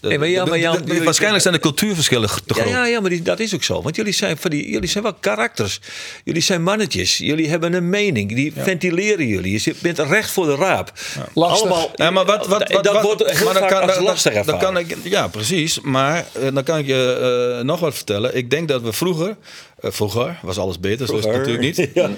Nee, 0.00 0.18
maar 0.18 0.28
ja, 0.28 0.44
maar 0.44 0.58
Jan, 0.58 0.74
dat- 0.76 0.86
jullie- 0.86 1.02
waarschijnlijk 1.02 1.42
zijn 1.42 1.54
de 1.54 1.60
cultuurverschillen 1.60 2.28
te 2.28 2.34
Ja, 2.46 2.54
groot. 2.54 2.68
ja, 2.68 2.86
ja, 2.86 3.00
maar 3.00 3.10
die, 3.10 3.22
dat 3.22 3.40
is 3.40 3.54
ook 3.54 3.62
zo. 3.62 3.82
Want 3.82 3.96
jullie 3.96 4.12
zijn, 4.12 4.36
van 4.36 4.50
die, 4.50 4.70
jullie 4.70 4.88
zijn 4.88 5.02
wel 5.04 5.14
karakters. 5.20 5.80
Jullie 6.24 6.42
zijn 6.42 6.62
mannetjes. 6.62 7.18
Jullie 7.18 7.48
hebben 7.48 7.72
een 7.72 7.88
mening. 7.88 8.34
Die 8.34 8.52
ventileren 8.56 9.26
jullie. 9.26 9.52
Je 9.52 9.58
zit- 9.58 9.80
bent 9.80 9.98
recht 9.98 10.30
voor 10.30 10.46
de 10.46 10.54
raap. 10.56 10.92
Lastig. 11.34 11.60
Allemaal, 11.70 11.90
Ja, 11.94 12.10
maar 12.10 12.24
wat, 12.24 12.46
wat, 12.46 12.70
wat, 12.72 12.84
dat 12.84 12.92
wat- 12.94 13.02
wordt 13.02 13.30
heel 13.30 13.44
maar 13.44 13.54
dan 13.54 13.62
vaak 13.62 13.70
kan- 13.70 13.88
als 13.88 13.98
lastig 13.98 14.32
dan 14.32 14.40
ervaren. 14.42 14.60
kan 14.60 14.78
ik, 14.78 14.96
Ja, 15.02 15.28
precies. 15.28 15.71
Maar 15.80 16.26
eh, 16.32 16.54
dan 16.54 16.64
kan 16.64 16.78
ik 16.78 16.86
je 16.86 17.56
eh, 17.58 17.64
nog 17.64 17.80
wat 17.80 17.94
vertellen. 17.94 18.36
Ik 18.36 18.50
denk 18.50 18.68
dat 18.68 18.82
we 18.82 18.92
vroeger... 18.92 19.36
eh, 19.80 19.90
vroeger 19.90 20.38
was 20.42 20.58
alles 20.58 20.80
beter, 20.80 21.06
zo 21.06 21.16
is 21.16 21.24
het 21.24 21.34
natuurlijk 21.36 21.76
niet. 21.76 21.90
Ja. 21.94 22.10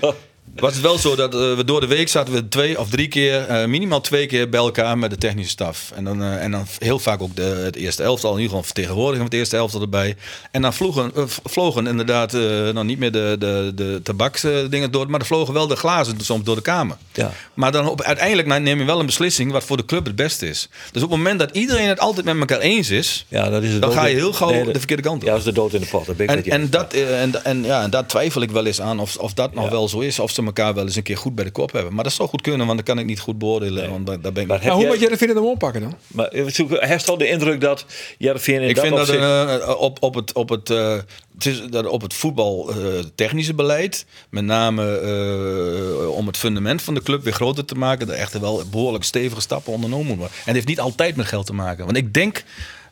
Was 0.54 0.72
het 0.72 0.82
wel 0.82 0.98
zo 0.98 1.16
dat 1.16 1.34
eh, 1.34 1.54
we 1.54 1.64
door 1.64 1.80
de 1.80 1.86
week 1.86 2.08
zaten 2.08 2.34
we 2.34 2.48
twee 2.48 2.80
of 2.80 2.88
drie 2.88 3.08
keer, 3.08 3.46
eh, 3.46 3.66
minimaal 3.66 4.00
twee 4.00 4.26
keer 4.26 4.48
bij 4.48 4.60
elkaar 4.60 4.98
met 4.98 5.10
de 5.10 5.16
technische 5.16 5.50
staf. 5.50 5.92
En 5.94 6.04
dan, 6.04 6.22
eh, 6.22 6.42
en 6.42 6.50
dan 6.50 6.66
heel 6.78 6.98
vaak 6.98 7.22
ook 7.22 7.36
de, 7.36 7.42
het 7.42 7.76
eerste 7.76 8.02
elftal, 8.02 8.30
in 8.30 8.36
ieder 8.36 8.50
geval 8.50 8.64
vertegenwoordiging 8.64 9.16
van 9.16 9.30
het 9.30 9.34
eerste 9.34 9.56
elftal 9.56 9.80
erbij. 9.80 10.16
En 10.50 10.62
dan 10.62 10.74
vlogen, 10.74 11.12
vlogen 11.44 11.86
inderdaad, 11.86 12.32
nou 12.32 12.84
niet 12.84 12.98
meer 12.98 13.12
de, 13.12 13.36
de, 13.38 13.72
de 13.74 14.00
tabaksdingen 14.02 14.90
door, 14.90 15.10
maar 15.10 15.20
er 15.20 15.26
vlogen 15.26 15.54
wel 15.54 15.66
de 15.66 15.76
glazen 15.76 16.16
soms 16.20 16.44
door 16.44 16.56
de 16.56 16.62
kamer. 16.62 16.96
Ja. 17.12 17.32
Maar 17.54 17.72
dan 17.72 17.88
op, 17.88 18.02
uiteindelijk 18.02 18.48
neem 18.48 18.78
je 18.78 18.84
wel 18.84 19.00
een 19.00 19.06
beslissing 19.06 19.52
wat 19.52 19.64
voor 19.64 19.76
de 19.76 19.84
club 19.84 20.06
het 20.06 20.16
beste 20.16 20.48
is. 20.48 20.68
Dus 20.92 21.02
op 21.02 21.08
het 21.08 21.18
moment 21.18 21.38
dat 21.38 21.50
iedereen 21.56 21.88
het 21.88 22.00
altijd 22.00 22.26
met 22.26 22.38
elkaar 22.38 22.58
eens 22.60 22.90
is, 22.90 23.26
Ja, 23.28 23.50
dat 23.50 23.62
is 23.62 23.72
het 23.72 23.82
dan 23.82 23.92
ga 23.92 24.06
je 24.06 24.14
heel 24.14 24.32
gauw 24.32 24.50
Nee, 24.50 24.64
de 24.64 24.78
verkeerde 24.78 25.02
kant 25.02 25.16
op. 25.16 25.22
Ja, 25.22 25.28
dat 25.28 25.38
is 25.38 25.44
de 25.44 25.52
dood 25.52 25.72
in 25.72 25.80
de 25.80 25.86
pot. 25.86 26.06
Dat 26.06 26.16
ben 26.16 26.38
ik 26.38 26.46
En, 26.46 26.52
en, 26.52 26.70
dat, 26.70 26.92
en, 26.92 27.44
en, 27.44 27.64
ja, 27.64 27.82
en 27.82 27.90
daar 27.90 28.06
twijfel 28.06 28.42
ik 28.42 28.50
wel 28.50 28.66
eens 28.66 28.80
aan 28.80 29.00
of, 29.00 29.16
of 29.16 29.34
dat 29.34 29.54
nog 29.54 29.68
wel 29.68 29.88
zo 29.88 29.98
is. 29.98 30.18
Of 30.18 30.30
ze 30.34 30.42
elkaar 30.44 30.74
wel 30.74 30.84
eens 30.84 30.96
een 30.96 31.02
keer 31.02 31.16
goed 31.16 31.34
bij 31.34 31.44
de 31.44 31.50
kop 31.50 31.72
hebben. 31.72 31.94
Maar 31.94 32.04
dat 32.04 32.12
zou 32.12 32.28
goed 32.28 32.40
kunnen, 32.40 32.66
want 32.66 32.78
dat 32.78 32.86
kan 32.88 32.98
ik 32.98 33.06
niet 33.06 33.20
goed 33.20 33.38
beoordelen. 33.38 33.90
Want 33.90 34.06
daar 34.06 34.20
daar 34.20 34.32
ben 34.32 34.42
ik 34.42 34.48
Maar 34.48 34.58
Maar 34.62 34.70
hoe 34.72 34.80
jij- 34.80 34.90
moet 34.90 35.00
je 35.00 35.16
vinden 35.16 35.36
hem 35.36 35.46
oppakken 35.46 35.80
dan? 35.80 35.94
Maar 36.06 36.26
eh, 36.28 36.44
zoek- 36.46 36.80
heeft 36.80 37.08
al 37.08 37.18
de 37.18 37.28
indruk 37.28 37.60
dat 37.60 37.84
Jervin 38.18 38.60
in 38.62 38.68
ik 38.68 38.74
dat 38.74 38.84
vind 38.84 38.96
dat 38.96 39.08
opzicht- 39.08 39.62
eh, 39.62 39.74
op, 39.80 40.02
op 40.02 40.14
het, 40.14 40.32
op 40.32 40.48
het, 40.48 40.70
eh, 40.70 40.96
het 41.34 41.46
is 41.46 41.62
dat 41.70 41.86
op 41.86 42.02
het 42.02 42.14
voetbal 42.14 42.70
eh, 42.70 42.76
technische 43.14 43.54
beleid, 43.54 44.06
met 44.30 44.44
name 44.44 44.98
eh, 44.98 46.10
om 46.10 46.26
het 46.26 46.36
fundament 46.36 46.82
van 46.82 46.94
de 46.94 47.02
club 47.02 47.22
weer 47.24 47.32
groter 47.32 47.64
te 47.64 47.74
maken, 47.74 48.08
er 48.08 48.14
echt 48.14 48.38
wel 48.38 48.62
behoorlijk 48.70 49.04
stevige 49.04 49.40
stappen 49.40 49.72
ondernomen 49.72 50.06
moeten 50.06 50.22
worden. 50.24 50.36
En 50.38 50.44
het 50.46 50.54
heeft 50.54 50.68
niet 50.68 50.80
altijd 50.80 51.16
met 51.16 51.26
geld 51.26 51.46
te 51.46 51.54
maken. 51.54 51.84
Want 51.84 51.96
ik 51.96 52.14
denk, 52.14 52.44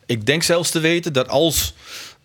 ik 0.05 0.25
denk 0.25 0.43
zelfs 0.43 0.69
te 0.71 0.79
weten 0.79 1.13
dat 1.13 1.27
als 1.29 1.73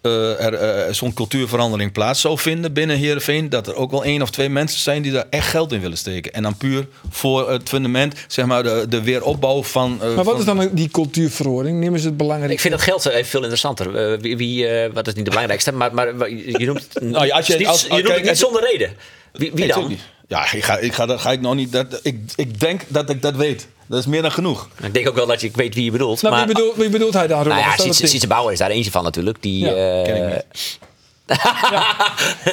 eh, 0.01 0.45
er 0.45 0.55
eh, 0.55 0.93
zo'n 0.93 1.15
cultuurverandering 1.15 1.93
plaats 1.93 2.21
zou 2.21 2.39
vinden 2.39 2.73
binnen 2.73 2.97
Heerenveen, 2.97 3.49
dat 3.49 3.67
er 3.67 3.75
ook 3.75 3.91
wel 3.91 4.05
één 4.05 4.23
of 4.23 4.31
twee 4.31 4.49
mensen 4.49 4.81
zijn 4.81 5.03
die 5.03 5.13
daar 5.13 5.27
echt 5.31 5.49
geld 5.49 5.73
in 5.73 5.81
willen 5.81 5.99
steken. 5.99 6.33
En 6.33 6.43
dan 6.43 6.57
puur 6.57 6.87
voor 7.11 7.51
het 7.51 7.69
fundament, 7.69 8.15
zeg 8.27 8.47
maar, 8.47 8.63
de, 8.63 8.87
de 8.89 9.03
weeropbouw 9.03 9.63
van. 9.63 9.93
eh, 10.03 10.07
Maar 10.07 10.15
wat 10.25 10.25
van- 10.25 10.39
is 10.39 10.45
dan 10.45 10.69
die 10.73 10.89
cultuurverhoring? 10.89 11.81
Nemen 11.81 12.01
ze 12.01 12.07
het 12.07 12.17
belangrijk? 12.17 12.53
Ik 12.53 12.61
vind 12.61 12.75
dat 12.75 12.83
geld 12.83 13.07
even 13.07 13.27
veel 13.27 13.41
interessanter. 13.41 13.97
Eh, 14.13 14.19
wie, 14.21 14.37
wie, 14.37 14.67
wat 14.93 15.07
is 15.07 15.15
niet 15.15 15.25
de 15.25 15.31
belangrijkste, 15.31 15.73
maar, 15.73 15.95
maar 15.95 16.31
je 16.31 16.67
noemt 16.67 16.87
het, 16.93 17.03
Nou 17.13 17.27
ja, 17.27 17.37
als 17.37 17.47
je- 17.47 17.53
het 17.53 17.61
niet, 17.61 17.71
als- 17.71 17.83
je 17.83 17.89
als- 17.89 18.03
noemt 18.03 18.13
kijk, 18.15 18.25
het 18.27 18.31
niet 18.35 18.43
als- 18.45 18.53
zonder 18.53 18.71
reden. 18.73 18.93
Wie, 19.33 19.51
wie 19.55 19.59
Nee, 19.65 19.69
dan? 19.69 19.97
Ja, 20.29 20.53
ik 20.53 20.65
ga, 20.65 20.79
ik 20.79 20.95
ga, 20.95 21.07
dat 21.07 21.21
ga 21.21 21.33
ik 21.33 21.41
nog 21.41 21.55
niet. 21.55 21.73
Dat, 21.73 22.01
ik, 22.03 22.19
ik 22.37 22.61
denk 22.61 22.83
dat 22.89 23.11
ik 23.11 23.23
dat 23.23 23.35
weet. 23.35 23.69
Dat 23.87 23.99
is 23.99 24.07
meer 24.07 24.23
dan 24.23 24.33
genoeg. 24.33 24.69
Ik 24.83 24.95
denk 24.95 25.09
ook 25.09 25.15
wel 25.15 25.27
dat 25.27 25.41
je 25.41 25.47
ik 25.47 25.57
weet 25.57 25.75
wie 25.75 25.85
je 25.85 25.91
bedoelt. 25.91 26.23
Nou, 26.23 26.35
maar, 26.35 26.47
wie, 26.47 26.55
bedoelt, 26.55 26.77
wie 26.77 26.89
bedoelt 26.89 27.15
hij 27.15 27.27
daar? 27.27 27.47
nou 27.47 27.61
ja, 27.61 27.93
Sietse 27.93 28.27
Bauer 28.27 28.53
is 28.53 28.59
daar 28.59 28.71
eentje 28.71 28.91
van 28.91 29.03
natuurlijk. 29.05 29.43
Die, 29.43 29.65
Ja, 29.65 29.71
eh, 29.73 30.05
ken 30.05 30.17
ik 30.17 30.35
niet. 30.35 30.79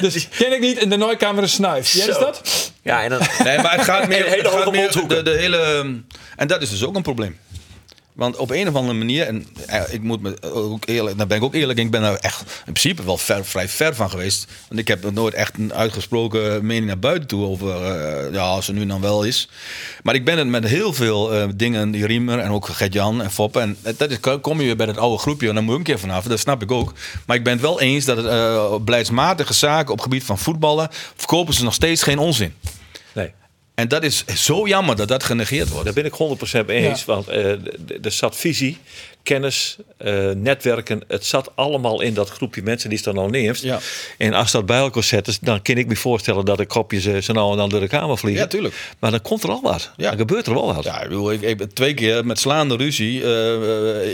Dus 0.00 0.28
ken 0.38 0.52
ik 0.52 0.60
niet 0.60 0.78
in 0.78 0.90
de 0.90 0.96
nooikamer 0.96 1.42
een 1.42 1.48
snuif. 1.48 1.92
Jij 1.92 2.06
is 2.06 2.14
Zo. 2.14 2.20
dat? 2.20 2.72
ja, 2.82 3.02
en 3.02 3.10
dan, 3.10 3.20
Nee, 3.44 3.58
maar 3.58 3.72
het 3.72 3.84
gaat 3.84 4.08
meer. 4.12 4.30
Het 4.30 4.48
gaat 4.48 4.70
meer 4.70 4.92
de, 5.08 5.22
de 5.22 5.30
hele. 5.30 5.84
En 6.36 6.46
dat 6.46 6.62
is 6.62 6.70
dus 6.70 6.84
ook 6.84 6.96
een 6.96 7.02
probleem. 7.02 7.38
Want 8.16 8.36
op 8.36 8.50
een 8.50 8.68
of 8.68 8.74
andere 8.74 8.98
manier, 8.98 9.26
en 9.26 9.46
eh, 9.66 9.82
ik 9.90 10.02
moet 10.02 10.22
me 10.22 10.36
ook 10.42 10.86
eerlijk, 10.86 11.18
daar 11.18 11.26
ben 11.26 11.36
ik 11.36 11.42
ook 11.42 11.54
eerlijk, 11.54 11.78
ik 11.78 11.90
ben 11.90 12.00
daar 12.00 12.14
echt 12.14 12.40
in 12.40 12.72
principe 12.72 13.04
wel 13.04 13.18
ver, 13.18 13.44
vrij 13.44 13.68
ver 13.68 13.94
van 13.94 14.10
geweest. 14.10 14.46
Want 14.68 14.80
ik 14.80 14.88
heb 14.88 15.12
nooit 15.12 15.34
echt 15.34 15.58
een 15.58 15.74
uitgesproken 15.74 16.66
mening 16.66 16.86
naar 16.86 16.98
buiten 16.98 17.28
toe 17.28 17.44
over, 17.44 17.82
eh, 17.82 18.32
ja, 18.32 18.40
als 18.40 18.68
er 18.68 18.74
nu 18.74 18.86
dan 18.86 19.00
wel 19.00 19.24
is. 19.24 19.48
Maar 20.02 20.14
ik 20.14 20.24
ben 20.24 20.38
het 20.38 20.48
met 20.48 20.64
heel 20.64 20.92
veel 20.92 21.34
eh, 21.34 21.48
dingen, 21.54 21.90
die 21.90 22.06
Riemer 22.06 22.38
en 22.38 22.50
ook 22.50 22.66
Gert-Jan 22.66 23.22
en 23.22 23.30
Foppe. 23.30 23.60
En 23.60 23.76
dat 23.96 24.10
is, 24.10 24.20
kom 24.40 24.60
je 24.60 24.66
weer 24.66 24.76
bij 24.76 24.86
dat 24.86 24.96
oude 24.96 25.18
groepje 25.18 25.48
en 25.48 25.54
dan 25.54 25.64
moet 25.64 25.72
je 25.72 25.78
een 25.78 25.84
keer 25.84 25.98
vanaf, 25.98 26.24
dat 26.24 26.38
snap 26.38 26.62
ik 26.62 26.70
ook. 26.70 26.92
Maar 27.26 27.36
ik 27.36 27.44
ben 27.44 27.52
het 27.52 27.62
wel 27.62 27.80
eens 27.80 28.04
dat 28.04 28.16
het 28.16 28.84
beleidsmatige 28.84 29.54
zaken 29.54 29.90
op 29.90 29.96
het 29.96 30.02
gebied 30.02 30.24
van 30.24 30.38
voetballen, 30.38 30.88
verkopen 31.16 31.54
ze 31.54 31.64
nog 31.64 31.74
steeds 31.74 32.02
geen 32.02 32.18
onzin. 32.18 32.54
En 33.76 33.88
dat 33.88 34.02
is 34.02 34.24
zo 34.24 34.66
jammer 34.66 34.96
dat 34.96 35.08
dat 35.08 35.24
genegeerd 35.24 35.68
wordt. 35.68 35.84
Daar 35.84 35.94
ben 35.94 36.04
ik 36.04 36.62
100% 36.62 36.66
mee 36.66 36.88
eens. 36.88 37.04
Want 37.04 37.28
eh, 37.28 37.50
er 38.02 38.12
zat 38.12 38.36
visie, 38.36 38.78
kennis, 39.26 39.76
eh, 39.96 40.30
netwerken. 40.30 41.02
Het 41.08 41.24
zat 41.24 41.50
allemaal 41.54 42.00
in 42.00 42.14
dat 42.14 42.30
groepje 42.30 42.62
mensen 42.62 42.88
die 42.88 42.98
is 42.98 43.04
dan 43.04 43.18
al 43.18 43.28
neemt. 43.28 43.60
Ja. 43.60 43.78
En 44.18 44.34
als 44.34 44.52
dat 44.52 44.66
bij 44.66 44.78
elkaar 44.78 45.02
zet, 45.02 45.38
dan 45.40 45.62
kan 45.62 45.76
ik 45.76 45.86
me 45.86 45.96
voorstellen 45.96 46.44
dat 46.44 46.58
de 46.58 46.66
kopjes 46.66 47.06
eh, 47.06 47.20
zo 47.20 47.32
nou 47.32 47.50
en 47.50 47.56
dan 47.56 47.68
door 47.68 47.80
de 47.80 47.88
kamer 47.88 48.18
vliegen. 48.18 48.42
Ja, 48.42 48.48
tuurlijk. 48.48 48.74
Maar 48.98 49.10
dan 49.10 49.22
komt 49.22 49.42
er 49.42 49.50
al 49.50 49.62
wat. 49.62 49.90
Ja. 49.96 50.08
Dan 50.08 50.18
gebeurt 50.18 50.46
er 50.46 50.54
wel 50.54 50.74
wat. 50.74 50.84
Ja, 50.84 51.02
ik, 51.02 51.08
bedoel, 51.08 51.32
ik, 51.32 51.40
ik 51.42 51.62
twee 51.74 51.94
keer 51.94 52.26
met 52.26 52.38
slaande 52.38 52.76
ruzie. 52.76 53.24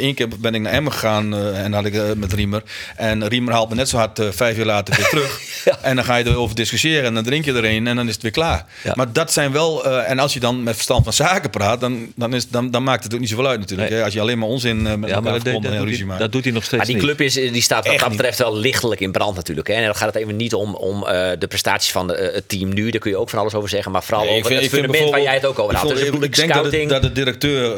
Eén 0.03 0.14
keer 0.14 0.29
ben 0.38 0.55
ik 0.55 0.61
naar 0.61 0.72
Emmen 0.72 0.92
gegaan 0.92 1.35
eh, 1.35 1.64
en 1.64 1.72
had 1.72 1.85
ik 1.85 1.94
eh, 1.94 2.12
met 2.16 2.33
Riemer. 2.33 2.62
En 2.96 3.29
Riemer 3.29 3.53
haalt 3.53 3.68
me 3.68 3.75
net 3.75 3.88
zo 3.88 3.96
hard 3.96 4.18
eh, 4.18 4.27
vijf 4.31 4.57
jaar 4.57 4.66
later 4.66 4.96
weer 4.96 5.09
terug. 5.14 5.40
Ja. 5.64 5.79
En 5.83 5.96
dan 5.96 6.05
ga 6.05 6.16
je 6.16 6.27
erover 6.27 6.57
discussiëren 6.57 7.05
en 7.05 7.14
dan 7.14 7.25
drink 7.25 7.44
je 7.44 7.53
er 7.53 7.64
een 7.64 7.87
en 7.87 7.96
dan 7.96 8.07
is 8.07 8.12
het 8.12 8.22
weer 8.22 8.33
klaar. 8.33 8.64
Ja. 8.85 8.92
Maar 8.96 9.12
dat 9.12 9.33
zijn 9.33 9.53
wel, 9.53 9.85
eh, 9.85 10.11
en 10.11 10.18
als 10.18 10.35
je 10.35 10.40
dan 10.40 10.62
met 10.62 10.75
verstand 10.75 11.05
van 11.05 11.12
zaken 11.12 11.51
praat, 11.51 11.81
dan, 11.81 12.12
dan, 12.16 12.35
is, 12.35 12.48
dan, 12.48 12.70
dan 12.70 12.83
maakt 12.83 13.05
het 13.05 13.14
ook 13.14 13.20
niet 13.20 13.29
zoveel 13.29 13.46
uit 13.46 13.61
natuurlijk. 13.61 13.90
Nee. 13.90 14.03
Als 14.03 14.12
je 14.12 14.20
alleen 14.20 14.38
maar 14.38 14.48
onzin 14.48 14.87
eh, 14.87 15.02
met 15.03 15.11
Ja, 15.11 15.17
elkaar 15.17 15.31
maar 15.33 15.41
dat, 15.41 15.43
verbonden 15.43 15.71
dat, 15.71 15.81
en 15.81 15.87
doet 15.87 15.88
ruzie 15.88 15.99
hij, 15.99 16.07
maakt. 16.07 16.21
dat 16.21 16.33
doet 16.33 16.45
hij 16.45 16.53
nog 16.53 16.62
steeds 16.65 16.77
Maar 16.77 16.87
die 16.87 16.95
niet. 16.95 17.05
club 17.05 17.21
is, 17.21 17.35
die 17.35 17.62
staat 17.62 17.85
wat 17.85 17.93
Echt 17.93 17.99
dat 18.01 18.09
niet. 18.09 18.17
betreft 18.19 18.38
wel 18.38 18.57
lichtelijk 18.57 19.01
in 19.01 19.12
brand 19.12 19.37
natuurlijk. 19.37 19.69
Hè? 19.69 19.75
En 19.75 19.85
dan 19.85 19.95
gaat 19.97 20.15
het 20.15 20.23
even 20.23 20.37
niet 20.37 20.55
om, 20.55 20.75
om 20.75 21.07
eh, 21.07 21.31
de 21.38 21.47
prestaties 21.47 21.91
van 21.93 22.07
de, 22.07 22.15
eh, 22.15 22.35
het 22.35 22.49
team 22.49 22.75
nu. 22.75 22.91
Daar 22.91 23.01
kun 23.01 23.11
je 23.11 23.17
ook 23.17 23.31
van 23.31 23.38
alles 23.38 23.55
over 23.55 23.69
zeggen. 23.69 23.93
Maar 23.93 24.03
vooral 24.03 24.25
Nee, 24.25 24.38
over 24.38 24.55
het 24.55 24.69
fundament 24.69 25.11
waar 25.11 25.23
jij 25.23 25.35
het 25.35 25.47
ook 25.47 25.59
over 25.59 25.73
ik 25.73 25.79
had. 25.79 25.87
vond- 25.87 25.93
Dus 26.01 26.09
ik, 26.09 26.35
denk 26.37 26.53
dat, 26.55 26.73
het, 26.73 26.88
dat 26.88 27.03
de 27.03 27.12
directeur, 27.12 27.73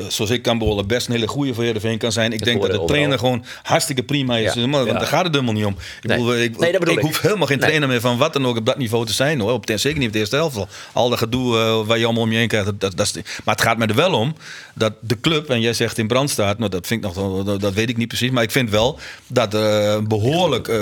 eh, 0.00 0.06
zoals 0.08 0.30
ik 0.30 0.42
kan 0.42 0.58
beoordelen, 0.58 0.86
best 0.86 1.06
een 1.06 1.12
hele 1.12 1.26
goede 1.26 1.54
voor 1.54 1.64
Heerenveen 1.64 1.98
kan 1.98 2.12
zijn. 2.12 2.32
Ik 2.32 2.44
denk 2.44 2.62
dat 2.62 2.70
de 2.70 2.84
trainer 2.86 3.12
overal. 3.14 3.32
gewoon 3.32 3.44
hartstikke 3.62 4.02
prima 4.02 4.36
is. 4.36 4.52
Ja. 4.54 4.66
Maar, 4.66 4.86
Ja. 4.86 4.92
Daar 4.92 5.06
gaat 5.06 5.24
het 5.24 5.32
helemaal 5.34 5.54
niet 5.54 5.64
om. 5.64 5.72
Ik, 6.02 6.08
Nee. 6.08 6.16
bedoel, 6.18 6.36
ik, 6.36 6.58
Nee, 6.58 6.70
dat 6.70 6.80
bedoel 6.80 6.94
ik 6.94 7.00
ik. 7.00 7.06
hoef 7.06 7.20
helemaal 7.20 7.46
geen 7.46 7.58
trainer 7.58 7.88
meer 7.88 8.00
van 8.00 8.16
wat 8.18 8.32
dan 8.32 8.46
ook 8.46 8.56
op 8.56 8.66
dat 8.66 8.78
niveau 8.78 9.06
te 9.06 9.12
zijn. 9.12 9.40
Hoor. 9.40 9.52
Op 9.52 9.66
ten, 9.66 9.80
zeker 9.80 9.98
niet 9.98 10.06
op 10.06 10.12
de 10.12 10.18
eerste 10.18 10.36
helft. 10.36 10.58
Al 10.92 11.08
dat 11.08 11.18
gedoe 11.18 11.56
waar 11.86 11.98
je 11.98 12.04
allemaal 12.04 12.22
om 12.22 12.32
je 12.32 12.36
heen 12.38 12.48
krijgt. 12.48 12.66
Dat, 12.66 12.80
dat, 12.80 12.96
dat 12.96 13.06
is, 13.06 13.12
maar 13.44 13.54
het 13.54 13.64
gaat 13.64 13.78
me 13.78 13.86
er 13.86 13.94
wel 13.94 14.12
om 14.12 14.34
dat 14.74 14.92
de 15.00 15.20
club, 15.20 15.50
en 15.50 15.60
jij 15.60 15.72
zegt 15.72 15.98
in 15.98 16.06
brand 16.06 16.30
staat, 16.30 16.49
nou, 16.58 16.70
dat, 16.70 16.86
vind 16.86 17.04
ik 17.04 17.14
nog, 17.14 17.44
dat, 17.58 17.72
weet 17.72 17.88
ik 17.88 17.96
niet 17.96 18.08
precies. 18.08 18.30
Maar 18.30 18.42
ik 18.42 18.50
vind 18.50 18.70
wel 18.70 18.98
dat 19.26 19.54
er 19.54 20.02
behoorlijk, 20.06 20.68
eh, 20.68 20.78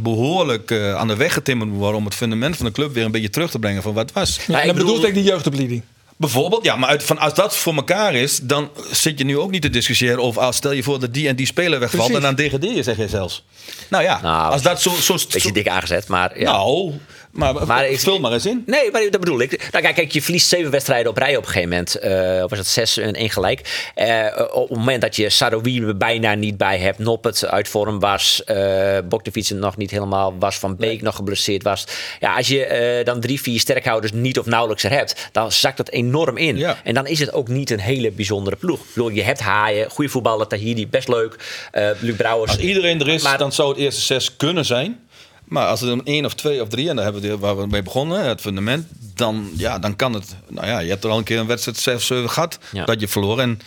behoorlijk 0.00 0.70
eh, 0.70 0.94
aan 0.94 1.08
de 1.08 1.16
weg 1.16 1.32
getimmerd 1.32 1.70
moet 1.70 1.78
worden 1.78 1.96
om 1.98 2.04
het 2.04 2.14
fundament 2.14 2.56
van 2.56 2.66
de 2.66 2.72
club 2.72 2.94
weer 2.94 3.04
een 3.04 3.10
beetje 3.10 3.30
terug 3.30 3.50
te 3.50 3.58
brengen 3.58 3.82
van 3.82 3.92
wat 3.94 4.02
het 4.06 4.12
was. 4.14 4.36
Ja, 4.36 4.42
Ja, 4.46 4.54
en 4.54 4.60
ik 4.60 4.66
dan 4.66 4.76
bedoelt 4.76 4.94
bedoel- 4.94 5.08
ik 5.08 5.14
die 5.14 5.24
jeugdopleiding. 5.32 5.82
Bijvoorbeeld, 6.16 6.64
ja, 6.64 6.76
maar 6.76 6.88
uit, 6.88 7.02
van, 7.02 7.18
als 7.18 7.34
dat 7.34 7.56
voor 7.56 7.74
elkaar 7.74 8.14
is, 8.14 8.38
dan 8.42 8.68
zit 8.90 9.18
je 9.18 9.24
nu 9.24 9.38
ook 9.38 9.50
niet 9.50 9.62
te 9.62 9.70
discussiëren 9.70 10.18
over. 10.22 10.42
Als 10.42 10.56
stel 10.56 10.72
je 10.72 10.82
voor 10.82 11.00
dat 11.00 11.14
die 11.14 11.28
en 11.28 11.36
die 11.36 11.46
speler 11.46 11.80
wegvalt 11.80 12.02
Precies. 12.06 12.16
en 12.16 12.22
dan 12.22 12.44
degradeer 12.44 12.74
je, 12.74 12.82
zeg 12.82 12.96
je 12.96 13.08
zelfs. 13.08 13.44
Nou 13.90 14.02
ja, 14.02 14.20
Nou, 14.22 14.52
als 14.52 14.62
dat 14.62 14.80
zo. 14.82 14.90
zo, 14.90 15.12
Beetje 15.14 15.40
zo- 15.40 15.50
dik 15.52 15.68
aangezet, 15.68 16.08
maar 16.08 16.40
ja. 16.40 16.52
Nou, 16.52 16.92
Maar, 17.30 17.66
Maar 17.66 17.88
ik- 17.88 17.98
vul 18.00 18.20
maar 18.20 18.32
eens 18.32 18.46
in. 18.46 18.62
Nee, 18.66 18.90
maar 18.90 19.02
dat 19.10 19.20
bedoel 19.20 19.40
ik. 19.40 19.68
Nou, 19.70 19.84
kijk, 19.84 19.94
kijk, 19.94 20.12
je 20.12 20.22
verliest 20.22 20.48
zeven 20.48 20.70
wedstrijden 20.70 21.10
op 21.10 21.16
rij 21.16 21.36
op 21.36 21.42
een 21.42 21.48
gegeven 21.48 21.68
moment. 21.68 21.94
Eh, 21.94 22.42
of 22.44 22.50
was 22.50 22.58
het 22.58 22.66
zes 22.68 22.96
en 22.96 23.12
één 23.14 23.30
gelijk. 23.30 23.90
Eh, 23.94 24.26
op 24.52 24.68
het 24.68 24.78
moment 24.78 25.02
dat 25.02 25.16
je 25.16 25.30
Saroui 25.30 25.82
er 25.82 25.96
bijna 25.96 26.34
niet 26.34 26.56
bij 26.56 26.78
hebt. 26.78 26.98
Noppet 26.98 27.46
uit 27.46 27.68
vorm 27.68 27.98
was. 28.00 28.42
eh 28.44 28.98
Boktefiets 29.08 29.50
nog 29.50 29.76
niet 29.76 29.90
helemaal 29.90 30.34
was. 30.38 30.56
Van 30.58 30.76
Beek 30.76 31.02
nog 31.02 31.16
geblesseerd 31.16 31.62
was. 31.62 31.84
Ja, 32.20 32.36
als 32.36 32.48
je 32.48 32.64
eh, 32.64 33.04
dan 33.04 33.20
drie, 33.20 33.40
vier 33.40 33.60
sterkhouders 33.60 34.12
niet 34.12 34.38
of 34.38 34.46
nauwelijks 34.46 34.84
er 34.84 34.90
hebt. 34.90 35.28
Dan 35.32 35.52
zakt 35.52 35.76
dat 35.76 35.88
enorm 35.90 36.36
in. 36.36 36.56
Ja. 36.56 36.76
En 36.84 36.94
dan 36.94 37.06
is 37.06 37.18
het 37.20 37.32
ook 37.32 37.48
niet 37.48 37.70
een 37.70 37.80
hele 37.80 38.10
bijzondere 38.10 38.56
ploeg. 38.56 38.80
Ik 38.80 38.86
bedoel, 38.94 39.08
je 39.10 39.22
hebt 39.22 39.40
Haaien, 39.40 39.90
goede 39.90 40.10
voetballer, 40.10 40.46
Tahiri, 40.46 40.88
best 40.88 41.08
leuk. 41.08 41.36
eh 41.72 41.88
Luc 42.00 42.16
Brouwers. 42.16 42.50
Als 42.52 42.60
iedereen 42.60 43.00
er 43.00 43.08
is, 43.08 43.22
Maar- 43.22 43.38
dan 43.38 43.52
zou 43.52 43.68
het 43.68 43.78
eerste 43.78 44.00
zes 44.00 44.36
kunnen 44.36 44.64
zijn. 44.64 45.00
Maar 45.48 45.66
als 45.66 45.82
er 45.82 45.88
een 45.88 46.04
één 46.04 46.24
of 46.24 46.34
twee 46.34 46.62
of 46.62 46.68
drie, 46.68 46.88
en 46.88 46.96
daar 46.96 47.04
hebben 47.04 47.22
we 47.22 47.38
waar 47.38 47.56
we 47.56 47.66
mee 47.66 47.82
begonnen, 47.82 48.24
het 48.24 48.40
fundament, 48.40 48.86
dan, 49.14 49.50
ja, 49.56 49.78
dan 49.78 49.96
kan 49.96 50.12
het. 50.12 50.36
Nou 50.48 50.66
ja, 50.66 50.78
je 50.78 50.88
hebt 50.90 51.04
er 51.04 51.10
al 51.10 51.18
een 51.18 51.24
keer 51.24 51.38
een 51.38 51.46
wedstrijd 51.46 51.76
6 51.78 52.06
7 52.06 52.30
gehad 52.30 52.58
Ja. 52.72 52.84
dat 52.84 53.00
je 53.00 53.08
verloor. 53.08 53.40
En 53.40 53.60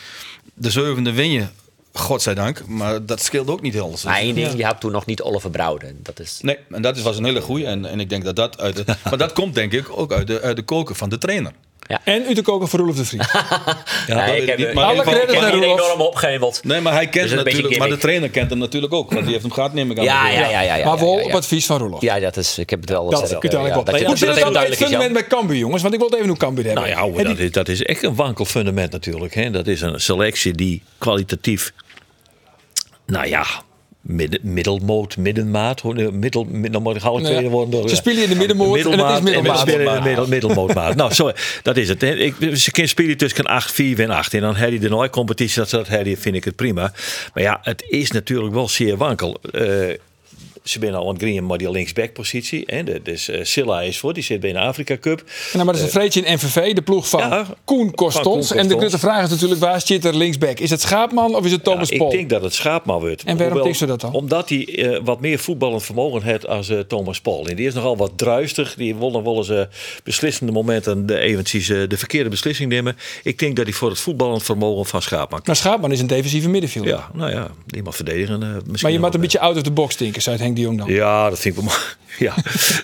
de 0.53 0.69
zevende 0.71 1.11
win 1.11 1.31
je, 1.31 1.45
godzijdank. 1.93 2.67
Maar 2.67 3.05
dat 3.05 3.21
scheelt 3.21 3.49
ook 3.49 3.61
niet 3.61 3.73
heel. 3.73 3.95
Maar 4.05 4.17
één 4.17 4.35
ding, 4.35 4.57
je 4.57 4.65
had 4.65 4.79
toen 4.79 4.91
nog 4.91 5.05
niet 5.05 5.21
Oliver 5.21 5.49
Brouwen. 5.49 5.99
Dat 6.03 6.19
is... 6.19 6.39
Nee, 6.41 6.57
en 6.69 6.81
dat 6.81 7.01
was 7.01 7.17
een 7.17 7.23
hele 7.25 7.41
goeie. 7.41 7.65
En, 7.65 7.85
en 7.85 7.99
ik 7.99 8.09
denk 8.09 8.23
dat 8.23 8.35
dat 8.35 8.59
uit 8.59 8.75
de, 8.75 8.85
Maar 9.09 9.17
dat 9.17 9.33
komt 9.33 9.55
denk 9.55 9.71
ik 9.71 9.97
ook 9.97 10.11
uit 10.11 10.27
de, 10.27 10.41
uit 10.41 10.55
de 10.55 10.63
koken 10.63 10.95
van 10.95 11.09
de 11.09 11.17
trainer. 11.17 11.51
En 12.03 12.23
u 12.29 12.33
te 12.33 12.41
koken 12.41 12.67
voor 12.67 12.79
Roelof 12.79 12.95
de 12.95 13.05
Vries. 13.05 13.27
Ja, 14.07 14.15
Nee, 14.15 14.25
dat 14.25 14.35
ik 14.35 14.39
weet 14.39 14.47
heb, 14.47 14.57
niet, 14.57 14.67
ik 14.67 14.73
maar 14.73 14.95
heb 14.95 15.53
Roelof. 15.53 15.79
enorm 15.79 16.01
opgeheveld. 16.01 16.63
Nee, 16.63 16.81
maar 16.81 16.93
hij 16.93 17.07
kent 17.07 17.29
Dus 17.29 17.43
natuurlijk, 17.43 17.77
maar 17.77 17.89
de 17.89 17.97
trainer 17.97 18.29
kent 18.29 18.49
hem 18.49 18.59
natuurlijk 18.59 18.93
ook. 18.93 19.11
Want 19.11 19.21
die 19.21 19.31
heeft 19.31 19.43
hem 19.43 19.53
gehad, 19.53 19.73
neem 19.73 19.91
ik 19.91 19.97
aan. 19.97 20.03
Ja, 20.03 20.29
ja, 20.29 20.39
ja, 20.39 20.61
ja. 20.61 20.75
ja 20.75 20.85
maar 20.85 20.99
wel 20.99 21.13
ja, 21.13 21.17
ja, 21.19 21.23
op 21.23 21.29
ja. 21.29 21.37
advies 21.37 21.65
van 21.65 21.77
Roelof. 21.77 22.01
Ja, 22.01 22.19
dat 22.19 22.37
is, 22.37 22.57
ik 22.57 22.69
heb 22.69 22.81
het 22.81 22.89
wel 22.89 23.09
dat 23.09 23.11
ja, 23.11 23.27
eigenlijk 23.27 23.73
wel. 23.73 23.83
dat 23.83 23.95
Hoe 23.95 24.03
dat 24.05 24.17
zit 24.17 24.19
je 24.19 24.25
het 24.25 24.35
dat 24.35 24.43
dan 24.43 24.53
met 24.53 24.61
even 24.61 24.77
het 24.77 24.83
fundament 24.83 25.13
bij 25.13 25.27
Cambuur, 25.27 25.57
jongens? 25.57 25.81
Want 25.81 25.93
ik 25.93 25.99
wil 25.99 26.13
even 26.13 26.27
hoe 26.27 26.37
Cambuur 26.37 26.65
hebben. 26.65 26.83
Nou 26.83 27.13
ja, 27.13 27.17
En 27.19 27.23
dat, 27.23 27.37
is, 27.39 27.51
dat 27.51 27.67
is 27.67 27.83
echt 27.83 28.03
een 28.03 28.15
wankel 28.15 28.45
fundament 28.45 28.91
natuurlijk. 28.91 29.33
Hè. 29.33 29.49
Dat 29.49 29.67
is 29.67 29.81
een 29.81 29.99
selectie 30.01 30.53
die 30.53 30.83
kwalitatief, 30.97 31.73
nou 33.05 33.27
ja, 33.27 33.45
midden, 34.01 34.39
middelmoot, 34.43 35.17
middenmaat, 35.17 35.81
hoe- 35.81 36.11
middel, 36.11 36.43
mid- 36.49 36.73
dan 36.73 36.81
moet 36.81 36.95
ik 36.95 37.01
tweede 37.01 37.49
worden. 37.49 37.71
door- 37.71 37.89
ze 37.89 37.95
spelen 37.95 38.23
in 38.23 38.29
de 38.29 38.35
middenmoot 38.35 38.77
en 38.77 38.91
het 38.99 39.17
is 39.17 39.21
Middelmaat 39.21 39.63
we 39.63 39.69
spelen 39.71 39.87
in 39.95 40.01
de 40.01 40.07
middel, 40.07 40.27
middelmootmaat. 40.27 40.95
nou, 40.95 41.13
sorry, 41.13 41.35
dat 41.63 41.77
is 41.77 41.89
het. 41.89 42.03
Ik, 42.03 42.35
ze 42.53 42.71
kunnen 42.71 42.91
spelen 42.91 43.17
tussen 43.17 43.45
8, 43.45 43.71
4 43.71 43.99
en 43.99 44.09
8. 44.09 44.33
En 44.33 44.41
dan 44.41 44.55
heb 44.55 44.71
je 44.71 44.79
de 44.79 44.89
nooit 44.89 45.11
competitie, 45.11 45.59
dat, 45.61 45.69
dat 45.69 45.87
je, 45.87 46.17
vind 46.17 46.35
ik 46.35 46.43
het 46.43 46.55
prima. 46.55 46.93
Maar 47.33 47.43
ja, 47.43 47.59
het 47.63 47.85
is 47.89 48.11
natuurlijk 48.11 48.53
wel 48.53 48.69
zeer 48.69 48.97
wankel. 48.97 49.37
Eh, 49.51 49.63
ze 50.63 50.79
zijn 50.79 50.93
al 50.93 51.07
aan 51.07 51.13
het 51.13 51.21
green, 51.21 51.45
maar 51.45 51.57
die 51.57 51.71
linksback-positie. 51.71 52.65
de- 52.83 52.99
Dus 53.03 53.29
eh, 53.29 53.39
Silla 53.43 53.81
is 53.81 53.97
voor, 53.99 54.13
die 54.13 54.23
zit 54.23 54.39
bij 54.39 54.51
de 54.51 54.59
Afrika 54.59 54.97
Cup. 54.97 55.23
Nou, 55.53 55.65
maar 55.65 55.73
dat 55.73 55.75
is 55.75 55.81
een 55.81 55.89
vreetje 55.89 56.21
in 56.21 56.33
NVV, 56.35 56.73
de 56.73 56.81
ploeg 56.81 57.09
van 57.09 57.19
Ja, 57.19 57.45
Koen 57.65 57.91
Kostons. 57.95 58.51
En 58.51 58.67
de 58.67 58.77
grote 58.77 58.99
vraag 58.99 59.23
is 59.23 59.29
natuurlijk, 59.29 59.61
waar 59.61 59.81
zit 59.81 60.05
er 60.05 60.15
linksback? 60.15 60.59
Is 60.59 60.69
het 60.69 60.81
Schaapman 60.81 61.35
of 61.35 61.45
is 61.45 61.51
het 61.51 61.63
Thomas 61.63 61.89
Ja, 61.89 61.97
Pol? 61.97 62.07
ik 62.11 62.17
denk 62.17 62.29
dat 62.29 62.41
het 62.41 62.53
Schaapman 62.53 62.99
wordt. 62.99 63.23
En 63.23 63.37
waarom 63.37 63.63
denk 63.63 63.75
je 63.75 63.85
dat 63.85 64.01
dan? 64.01 64.13
Omdat 64.13 64.49
hij 64.49 64.67
eh, 64.67 64.99
wat 65.03 65.19
meer 65.21 65.39
voetballend 65.39 65.83
vermogen 65.83 66.23
heeft 66.23 66.47
als 66.47 66.69
eh, 66.69 66.79
Thomas 66.79 67.21
Paul. 67.21 67.47
En 67.47 67.55
die 67.55 67.67
is 67.67 67.73
nogal 67.73 67.97
wat 67.97 68.11
druistig. 68.15 68.75
Die 68.75 68.95
wil 68.95 69.11
nog 69.11 69.23
wel 69.23 69.37
eens 69.37 69.49
eh, 69.49 69.61
beslissende 70.03 70.51
momenten 70.51 71.05
de, 71.05 71.17
eventjes 71.19 71.69
eh, 71.69 71.77
de 71.87 71.97
verkeerde 71.97 72.29
beslissing 72.29 72.69
nemen. 72.69 72.97
Ik 73.23 73.39
denk 73.39 73.55
dat 73.55 73.65
hij 73.65 73.73
voor 73.73 73.89
het 73.89 73.99
voetballend 73.99 74.43
vermogen 74.43 74.85
van 74.85 75.01
Schaapman 75.01 75.39
Nou, 75.43 75.57
Schaapman 75.57 75.91
is 75.91 75.99
een 75.99 76.07
defensieve 76.07 76.49
middenvelder. 76.49 76.91
Ja, 76.91 77.09
nou 77.13 77.31
ja, 77.31 77.47
die 77.65 77.83
mag 77.83 77.95
verdedigen. 77.95 78.43
eh, 78.43 78.49
misschien 78.49 78.65
Maar 78.81 78.91
je 78.91 78.99
moet 78.99 79.13
een 79.13 79.21
beetje 79.21 79.39
out 79.39 79.55
of 79.55 79.61
the 79.61 79.71
box 79.71 79.97
denken, 79.97 80.21
zei 80.21 80.37
Henk 80.51 80.55
de 80.55 80.61
Jong 80.61 80.77
dan. 80.77 80.89
Ja, 80.89 81.29
dat 81.29 81.39
vind 81.39 81.55
ik 81.57 81.61
wel 81.61 81.69
mooi. 81.71 81.85
Ja, 82.19 82.35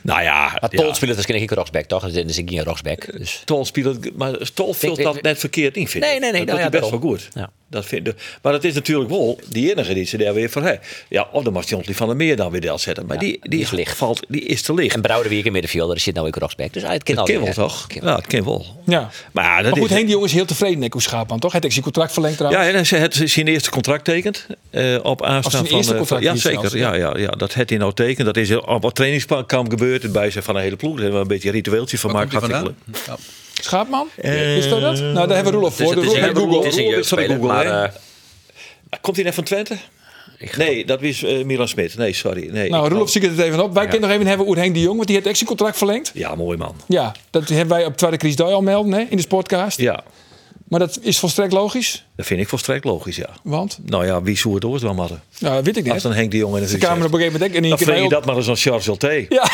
nou 0.03 0.21
ja. 0.21 0.57
Maar 0.61 0.67
ja. 0.71 0.81
Tol 0.81 0.93
speelt 0.95 1.15
dus 1.15 1.25
ken 1.25 1.35
ik 1.41 1.51
rocksback, 1.51 1.85
toch? 1.85 2.03
Dus 2.03 2.13
dan 2.13 2.23
is 2.27 2.37
ik 2.37 2.49
geen 2.49 2.63
rocksback. 2.63 3.17
Dus. 3.17 3.41
Tol 3.45 3.65
speelt, 3.65 4.17
maar 4.17 4.51
Tol 4.53 4.73
vult 4.73 5.03
dat 5.03 5.21
net 5.21 5.39
verkeerd 5.39 5.75
in, 5.77 5.87
vind 5.87 6.03
Nee, 6.03 6.15
ik. 6.15 6.21
nee, 6.21 6.31
nee, 6.31 6.45
Dat 6.45 6.55
nou 6.55 6.61
doet 6.69 6.73
ja, 6.73 6.79
hij 6.79 6.79
best 6.79 7.01
wel 7.01 7.09
goed. 7.11 7.27
Ja. 7.33 7.49
Dat 7.69 7.85
vind 7.85 8.07
ik. 8.07 8.15
Maar 8.41 8.53
het 8.53 8.63
is 8.63 8.73
natuurlijk 8.73 9.09
wel 9.09 9.39
die 9.49 9.71
enige 9.71 9.93
die 9.93 10.05
ze 10.05 10.17
daar 10.17 10.33
weer 10.33 10.49
voor 10.49 10.61
hebben. 10.61 10.81
Ja, 11.09 11.27
of 11.31 11.43
dan 11.43 11.53
mag 11.53 11.65
die 11.65 11.95
van 11.95 12.07
der 12.07 12.15
Meer 12.15 12.35
dan 12.35 12.51
weer 12.51 12.61
deel 12.61 12.77
zetten. 12.77 13.05
Maar 13.05 13.19
die, 13.19 13.39
die, 13.41 13.59
is 13.59 13.71
licht. 13.71 13.97
Valt, 13.97 14.25
die 14.27 14.41
is 14.41 14.61
te 14.61 14.73
licht. 14.73 14.95
En 14.95 15.01
Brouwer 15.01 15.29
wie 15.29 15.39
ik 15.39 15.45
in 15.45 15.51
middenvelder, 15.51 15.95
er 15.95 16.01
zit 16.01 16.13
nou 16.13 16.27
ook 16.27 16.35
rocksback. 16.35 16.73
Dus 16.73 16.83
het 16.83 17.03
kan 17.03 17.15
Dat 17.15 17.27
wel 17.27 17.53
toch? 17.53 17.87
Ja, 18.01 18.15
het 18.15 18.27
ken 18.27 18.45
wel. 18.45 18.65
Ja. 18.85 19.09
Maar, 19.31 19.43
ja, 19.43 19.61
dat 19.61 19.71
Maar 19.71 19.81
goed, 19.81 19.89
Henk 19.89 20.05
de 20.05 20.11
Jong 20.11 20.25
is 20.25 20.33
heel 20.33 20.45
tevreden, 20.45 20.79
Nico 20.79 20.99
Schaapman, 20.99 21.39
toch? 21.39 21.51
Hij 21.51 21.59
heeft 21.61 21.73
zijn 21.73 21.85
contract 21.85 22.13
verlengd 22.13 22.37
trouwens. 22.37 22.63
Ja, 22.63 22.69
en 22.69 22.85
hij 22.89 22.99
heeft 22.99 23.31
zijn 23.31 23.47
eerste 23.47 23.69
contract 23.69 24.03
tekend 24.05 24.47
eh, 24.69 24.97
op 25.03 25.19
zijn 25.19 25.31
aanstaan 25.31 25.65
van... 25.65 25.77
eerste 25.77 25.91
eh, 25.91 25.97
contract 25.97 26.23
van- 26.25 26.33
ja, 26.35 26.39
zeker. 26.41 26.77
Ja, 26.77 26.93
ja, 26.93 27.17
ja, 27.17 27.29
dat 27.29 27.53
heeft 27.53 27.69
hij 27.69 27.77
nou 27.79 27.93
tekend. 27.93 28.25
Dat 28.25 28.37
is 28.37 28.55
op 28.55 28.83
het 28.83 28.95
trainingskamp 28.95 29.69
gebeurd. 29.69 30.03
Het 30.03 30.11
bij 30.11 30.31
zijn 30.31 30.43
van 30.43 30.55
een 30.55 30.61
hele 30.61 30.75
ploeg. 30.75 30.93
Daar 30.93 31.01
hebben 31.01 31.19
we 31.19 31.25
een 31.25 31.33
beetje 31.33 31.47
een 31.47 31.53
ritueeltje 31.53 31.97
van 31.97 32.09
gemaakt. 32.09 32.31
die. 32.31 32.75
Ja. 33.05 33.17
Schaapman? 33.61 34.07
is 34.15 34.69
dat 34.69 34.81
dat? 34.81 34.99
Nou, 34.99 35.13
daar 35.13 35.27
hebben 35.27 35.43
we 35.45 35.51
Roelof 35.51 35.79
is, 35.79 35.85
voor. 35.85 35.95
het 35.95 36.03
De 36.11 36.17
is, 36.17 36.23
Google. 36.37 36.55
het 36.57 36.65
is 36.65 36.69
is 36.69 36.75
de 36.75 36.83
jeugdspeler, 36.83 37.29
Google, 37.29 37.47
maar... 37.47 37.65
hè? 37.65 37.83
eh, 37.83 37.91
Komt 39.01 39.15
hij 39.15 39.25
net 39.25 39.33
van 39.35 39.43
Twente? 39.43 39.77
Nee, 40.57 40.85
dat 40.85 41.01
is 41.01 41.23
eh, 41.23 41.43
Milan 41.45 41.67
Smit. 41.67 41.97
Nee, 41.97 42.13
sorry. 42.13 42.49
Nee, 42.51 42.69
Nou, 42.69 42.89
Roelof 42.89 43.09
zie 43.09 43.21
ik 43.21 43.29
het 43.29 43.39
even 43.39 43.63
op. 43.63 43.73
Wij 43.73 43.83
kunnen 43.87 44.01
nog 44.09 44.11
even 44.17 44.27
hebben 44.27 44.47
over 44.47 44.61
Henk 44.61 44.73
de 44.73 44.79
Jong, 44.81 44.95
want 44.95 45.07
die 45.07 45.15
heeft 45.15 45.27
echt 45.27 45.37
zijn 45.37 45.49
contract 45.49 45.77
verlengd. 45.77 46.11
Ja, 46.13 46.35
mooi 46.35 46.57
man. 46.57 46.75
Ja, 46.87 47.11
dat 47.29 47.49
hebben 47.49 47.77
wij 47.77 47.85
op 47.85 47.97
Tweede 47.97 48.17
Kriesdui 48.17 48.53
al 48.53 48.61
melden 48.61 48.93
hè, 48.93 48.99
in 49.09 49.15
de 49.17 49.21
sportcast. 49.23 49.77
Ja, 49.79 50.03
Maar 50.67 50.79
dat 50.79 50.99
is 51.01 51.19
volstrekt 51.19 51.53
logisch, 51.53 52.05
dat 52.17 52.25
vind 52.25 52.39
ik 52.39 52.47
volstrekt 52.47 52.83
logisch, 52.83 53.15
ja. 53.15 53.29
want, 53.43 53.79
Nou 53.85 54.05
ja, 54.05 54.21
wie 54.21 54.37
zou 54.37 54.53
het 54.53 54.65
ooit 54.65 54.81
wel 54.81 54.95
hadden? 54.95 55.21
nou, 55.39 55.63
weet 55.63 55.77
ik 55.77 55.83
Als 55.83 55.93
niet. 55.93 56.03
dan 56.03 56.13
Henk 56.13 56.31
de 56.31 56.37
Jong 56.37 56.57
in 56.57 56.65
de 56.65 56.77
kwamen 56.77 57.05
op 57.05 57.13
een 57.13 57.19
gegeven 57.19 57.39
moment 57.39 57.63
in 57.63 57.69
Dan 57.69 57.77
vreeg 57.77 58.03
je 58.03 58.09
dat 58.09 58.25
maar 58.25 58.35
eens 58.35 58.49
aan 58.49 58.55
Charles 58.55 58.83
Zulte. 58.83 59.25
Ja, 59.29 59.49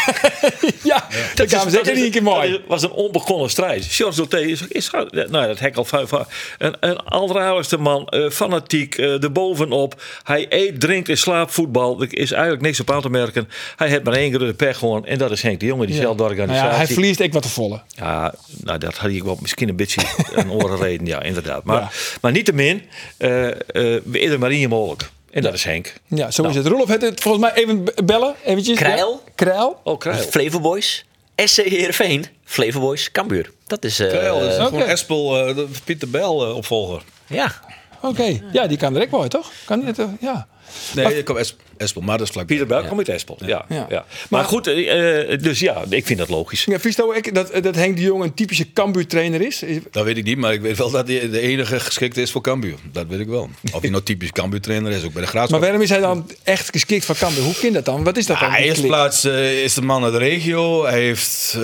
ja, 0.83 1.07
dat 1.35 1.47
kwamen 1.47 1.71
ze 1.71 1.79
ook 1.79 1.85
in 1.85 1.95
één 1.95 2.11
keer 2.11 2.23
mooi. 2.33 2.51
Het 2.51 2.61
was 2.67 2.83
een 2.83 2.91
onbegonnen 2.91 3.49
strijd. 3.49 3.85
Charles 3.89 4.15
Zulte 4.15 4.49
is, 4.49 4.67
is 4.67 4.89
nou, 4.91 5.47
dat 5.47 5.59
hek 5.59 5.75
al 5.75 5.85
vijf 5.85 6.11
Een, 6.57 6.75
een 6.79 7.79
man, 7.79 8.07
eh, 8.07 8.29
fanatiek, 8.29 8.95
eh 8.97 9.23
erbovenop. 9.23 10.01
Hij 10.23 10.45
eet, 10.49 10.79
drinkt 10.79 11.09
en 11.09 11.17
slaapt 11.17 11.53
voetbal. 11.53 12.01
Er 12.01 12.17
is 12.17 12.31
eigenlijk 12.31 12.61
niks 12.61 12.79
op 12.79 12.91
aan 12.91 13.01
te 13.01 13.09
merken. 13.09 13.49
Hij 13.75 13.87
heeft 13.89 14.03
maar 14.03 14.13
één 14.13 14.33
grote 14.33 14.53
pech 14.53 14.77
gewoon. 14.77 15.05
En 15.05 15.17
dat 15.17 15.31
is 15.31 15.41
Henk 15.41 15.59
de 15.59 15.65
Jong, 15.65 15.85
diezelfde 15.85 16.23
Nou 16.23 16.29
organisatie. 16.29 16.69
ja, 16.69 16.75
hij 16.75 16.87
verliest 16.87 17.19
ik 17.19 17.33
wat 17.33 17.41
te 17.41 17.49
volle. 17.49 17.81
Ja, 17.87 18.33
nou, 18.63 18.77
dat 18.79 18.97
had 18.97 19.09
ik 19.09 19.23
wel 19.23 19.37
misschien 19.41 19.69
een 19.69 19.75
beetje 19.75 20.01
een 20.35 20.51
orenreden, 20.51 21.05
ja, 21.07 21.21
inderdaad. 21.21 21.63
Maar, 21.63 21.79
Ja. 21.79 21.91
maar 22.21 22.31
niettemin, 22.53 22.83
eh 23.17 23.47
eh 23.49 23.55
we 24.03 24.19
eerder 24.19 24.39
maar 24.39 24.51
in 24.51 24.69
mogelijk. 24.69 25.09
En 25.31 25.41
dat 25.41 25.53
is 25.53 25.63
Henk. 25.63 25.93
Ja, 26.07 26.31
zo 26.31 26.43
is 26.43 26.55
het. 26.55 26.65
Rolf 26.67 26.87
heeft 26.87 27.01
het 27.01 27.21
volgens 27.21 27.43
mij 27.43 27.53
even 27.63 27.83
bellen. 28.05 28.35
Eventjes. 28.45 28.77
Krijl? 28.77 29.21
Ja. 29.25 29.31
Krijl. 29.35 29.79
Oh, 29.83 29.99
krijg. 29.99 30.25
Flevoboys, 30.29 31.05
SC 31.35 31.57
Heerenveen, 31.63 32.25
Flevoboys, 32.43 33.11
Cambuur. 33.11 33.51
Dat 33.67 33.83
is... 33.83 33.99
eh, 33.99 34.07
Krijl, 34.09 34.39
dat 34.39 34.51
is 34.51 34.57
oké. 34.57 34.65
gewoon 34.67 34.83
Espel, 34.83 35.47
eh, 35.47 35.55
de 35.55 35.67
Pieter 35.83 36.09
Bel 36.09 36.45
eh, 36.47 36.55
opvolger. 36.55 37.03
ja. 37.27 37.51
Oké. 38.01 38.39
Ja, 38.51 38.67
die 38.67 38.77
kan 38.77 38.93
direct 38.93 39.11
mooi, 39.11 39.27
toch? 39.29 39.51
Kan 39.65 39.79
die 39.79 39.87
het, 39.87 39.97
ja. 40.19 40.47
Nee, 40.95 41.17
ik 41.17 41.25
kom 41.25 41.37
Es- 41.37 41.55
Espel, 41.77 42.01
maar 42.01 42.17
dat 42.17 42.27
is 42.27 42.33
vlak. 42.33 42.45
Pieter 42.45 42.67
Buik 42.67 42.87
komt 42.87 42.97
uit 42.99 43.09
Espel. 43.09 43.37
Ja. 43.45 43.65
Ja. 43.69 43.85
Ja. 43.89 44.05
Maar, 44.29 44.43
goed, 44.45 44.67
eh, 44.67 45.31
eh, 45.33 45.39
dus 45.41 45.59
ja, 45.59 45.83
ik 45.89 46.05
vind 46.05 46.19
dat 46.19 46.29
logisch. 46.29 46.63
Ja, 46.65 46.79
vies 46.79 46.95
nou 46.95 47.17
ook 47.17 47.33
dat, 47.33 47.63
dat 47.63 47.75
Henk 47.75 47.95
de 47.95 48.01
Jong 48.03 48.23
een 48.23 48.33
typische 48.33 48.73
Cambuur-trainer 48.73 49.41
is? 49.41 49.63
Is- 49.63 49.77
Dat 49.91 50.03
weet 50.05 50.17
ik 50.17 50.23
niet, 50.23 50.37
maar 50.37 50.53
ik 50.53 50.61
weet 50.61 50.77
wel 50.77 50.91
dat 50.91 51.07
hij 51.07 51.29
de 51.29 51.39
enige 51.39 51.79
geschikte 51.79 52.21
is 52.21 52.31
voor 52.31 52.41
Cambuur. 52.41 52.75
Dat 52.91 53.05
weet 53.07 53.19
ik 53.19 53.27
wel. 53.27 53.49
Of 53.73 53.81
hij 53.81 53.89
nou 53.89 54.03
typisch 54.03 54.31
Cambuur 54.31 54.61
trainer 54.61 54.91
is, 54.91 54.97
ook 54.97 55.01
bij 55.01 55.11
de 55.11 55.19
Maar 55.19 55.27
Graafschap. 55.27 55.61
waarom 55.61 55.81
is 55.81 55.89
hij 55.89 55.99
dan 55.99 56.29
echt 56.43 56.69
geschikt 56.71 57.05
van 57.05 57.15
Cambuur? 57.15 57.43
Hoe 57.43 57.55
kan 57.61 57.71
dat 57.73 57.85
dan? 57.85 58.03
Wat 58.03 58.17
is 58.17 58.25
dat 58.25 58.39
dan? 58.39 58.49
Ah, 58.49 58.55
die 58.57 58.65
eerst 58.65 58.77
klik? 58.77 58.89
plaats 58.89 59.23
eh, 59.23 59.63
is 59.63 59.73
de 59.73 59.81
man 59.81 60.03
uit 60.03 60.13
de 60.13 60.19
regio. 60.19 60.85
Hij 60.85 61.01
heeft 61.01 61.53
eh, 61.55 61.61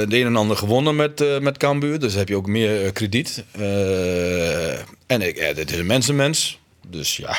het 0.00 0.12
een 0.12 0.26
en 0.26 0.36
ander 0.36 0.56
gewonnen 0.56 0.96
met, 0.96 1.20
eh 1.20 1.38
met 1.38 1.56
Cambuur. 1.56 1.98
Dus 1.98 2.14
heb 2.14 2.28
je 2.28 2.36
ook 2.36 2.46
meer 2.46 2.84
eh, 2.84 2.92
krediet. 2.92 3.44
Eh, 3.52 4.70
en 5.06 5.22
ik, 5.22 5.36
eh, 5.36 5.54
dit 5.54 5.70
is 5.72 5.78
een 5.78 5.86
mensenmens. 5.86 6.58
Dus 6.90 7.16
ja. 7.16 7.36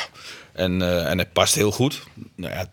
En, 0.52 0.82
eh, 0.82 1.10
en 1.10 1.18
het 1.18 1.32
past 1.32 1.54
heel 1.54 1.72
goed. 1.72 2.02
Nou 2.34 2.52
ja, 2.52 2.70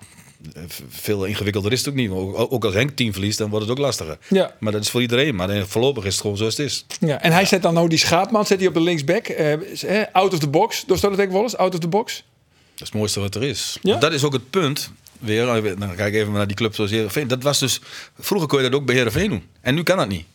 veel 0.89 1.25
ingewikkelder 1.25 1.71
is 1.71 1.79
het 1.79 1.89
ook 1.89 1.95
niet. 1.95 2.09
Ook, 2.09 2.65
als 2.65 2.73
Henk 2.73 2.89
team 2.89 3.13
verliest, 3.13 3.37
dan 3.37 3.49
wordt 3.49 3.67
het 3.67 3.77
ook 3.77 3.83
lastiger. 3.83 4.17
Ja. 4.29 4.55
Maar 4.59 4.71
dat 4.71 4.81
is 4.81 4.89
voor 4.89 5.01
iedereen. 5.01 5.35
Maar 5.35 5.67
voorlopig 5.67 6.05
is 6.05 6.11
het 6.11 6.21
gewoon 6.21 6.37
zoals 6.37 6.57
het 6.57 6.65
is. 6.65 6.85
Ja, 6.99 7.21
en 7.21 7.31
hij 7.31 7.45
zet 7.45 7.61
dan 7.61 7.73
nou 7.73 7.89
die 7.89 7.97
schaapman 7.97 8.45
zet 8.45 8.59
hij 8.59 8.67
op 8.67 8.73
de 8.73 8.81
linksback. 8.81 9.27
eh, 9.27 10.01
out 10.11 10.33
of 10.33 10.39
the 10.39 10.49
box. 10.49 10.83
Dus 10.87 10.99
dat 11.01 11.11
het 11.11 11.21
ook 11.21 11.31
wel 11.31 11.41
eens? 11.41 11.57
Out 11.57 11.73
of 11.73 11.79
the 11.79 11.87
box? 11.87 12.13
Dat 12.15 12.81
is 12.81 12.87
het 12.87 12.93
mooiste 12.93 13.19
wat 13.19 13.35
er 13.35 13.43
is. 13.43 13.77
Ja? 13.81 13.97
Dat 13.97 14.13
is 14.13 14.23
ook 14.23 14.33
het 14.33 14.49
punt. 14.49 14.91
Weer, 15.19 15.45
dan 15.79 15.95
kijk 15.95 16.13
ik 16.13 16.21
even 16.21 16.33
naar 16.33 16.47
die 16.47 16.55
club 16.55 16.75
zoals 16.75 16.91
Heerenveen. 16.91 17.27
Dat 17.27 17.43
was 17.43 17.59
dus, 17.59 17.81
vroeger 18.19 18.49
kon 18.49 18.63
je 18.63 18.69
dat 18.69 18.79
ook 18.79 18.85
bij 18.85 18.95
Heerenveen 18.95 19.29
doen. 19.29 19.43
En 19.61 19.75
nu 19.75 19.83
kan 19.83 19.97
dat 19.97 20.07
niet. 20.07 20.25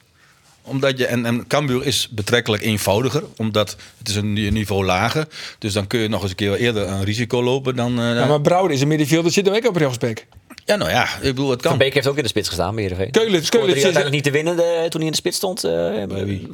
Omdat 0.64 0.98
je, 0.98 1.06
en, 1.06 1.26
en 1.26 1.46
Cambuur 1.46 1.84
is 1.86 2.08
betrekkelijk 2.10 2.62
eenvoudiger. 2.62 3.22
Omdat 3.36 3.76
het 3.98 4.08
is 4.08 4.14
een 4.16 4.32
niveau 4.32 4.84
lager. 4.84 5.26
Dus 5.58 5.72
dan 5.72 5.86
kun 5.86 6.00
je 6.00 6.08
nog 6.08 6.20
eens 6.20 6.30
een 6.30 6.36
keer 6.36 6.54
eerder 6.54 6.88
een 6.88 7.04
risico 7.04 7.42
lopen 7.42 7.76
dan... 7.76 7.98
eh, 8.00 8.14
Ja, 8.14 8.26
maar 8.26 8.40
Brouwer 8.40 8.70
is 8.72 8.80
een 8.80 8.88
middenvelder. 8.88 9.32
Zit 9.32 9.46
er 9.46 9.54
ook 9.54 9.66
op 9.68 9.76
rechtsback. 9.76 10.24
Ja, 10.64 10.76
nou 10.76 10.90
ja, 10.90 11.04
ik 11.04 11.20
bedoel, 11.22 11.50
het 11.50 11.60
kan. 11.62 11.70
Van 11.70 11.78
Beek 11.78 11.94
heeft 11.94 12.06
ook 12.06 12.16
in 12.16 12.22
de 12.22 12.28
spits 12.28 12.48
gestaan 12.48 12.74
bij 12.74 12.82
Heerenveen. 12.82 13.10
Keulen- 13.10 13.44
Scoorde 13.44 13.66
hij 13.72 13.74
uiteindelijk 13.84 14.14
niet 14.14 14.24
te 14.24 14.30
winnen 14.30 14.58
eh, 14.58 14.64
toen 14.88 15.00
hij 15.00 15.04
in 15.04 15.10
de 15.10 15.16
spits 15.16 15.36
stond. 15.36 15.64
eh, 15.64 15.72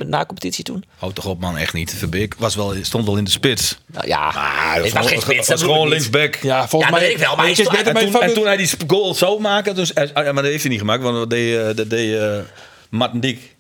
na 0.06 0.26
competitie 0.26 0.64
toen. 0.64 0.84
Houd 0.98 1.14
toch 1.14 1.26
op 1.26 1.40
man, 1.40 1.56
echt 1.56 1.72
niet. 1.72 1.94
Verbeek 1.94 2.34
was 2.38 2.54
wel, 2.54 2.74
stond 2.82 3.06
wel 3.06 3.16
in 3.16 3.24
de 3.24 3.30
spits. 3.30 3.78
Nou, 3.86 4.06
ja, 4.06 4.30
Maar 4.34 4.80
het 4.82 4.92
was 4.92 5.06
geen 5.06 5.20
spits. 5.20 5.48
was 5.48 5.62
gewoon 5.62 5.88
linksback. 5.88 6.34
Ja, 6.36 6.68
volgens 6.68 6.90
Ja, 6.90 6.96
mij. 6.98 7.06
weet 7.06 7.16
ik 7.16 7.22
wel, 7.24 7.34
maar 7.36 7.44
hij 7.44 7.52
is 7.52 7.56
beter 7.68 7.86
En 7.86 7.94
toen, 8.02 8.10
Van 8.10 8.20
en 8.22 8.34
toen 8.34 8.44
hij 8.46 8.56
die 8.56 8.68
goal 8.86 9.14
zou 9.14 9.40
maken, 9.40 9.74
dus, 9.74 9.92
maar 9.92 10.34
dat 10.34 10.44
heeft 10.44 10.62
hij 10.62 10.70
niet 10.70 10.80
gemaakt, 10.80 11.02
want 11.02 11.16
dat 11.16 11.30
deed, 11.30 11.76
dat 11.76 11.90
deed 11.90 12.18
eh, 12.18 12.38
Martin 12.90 13.20
Dik. 13.20 13.56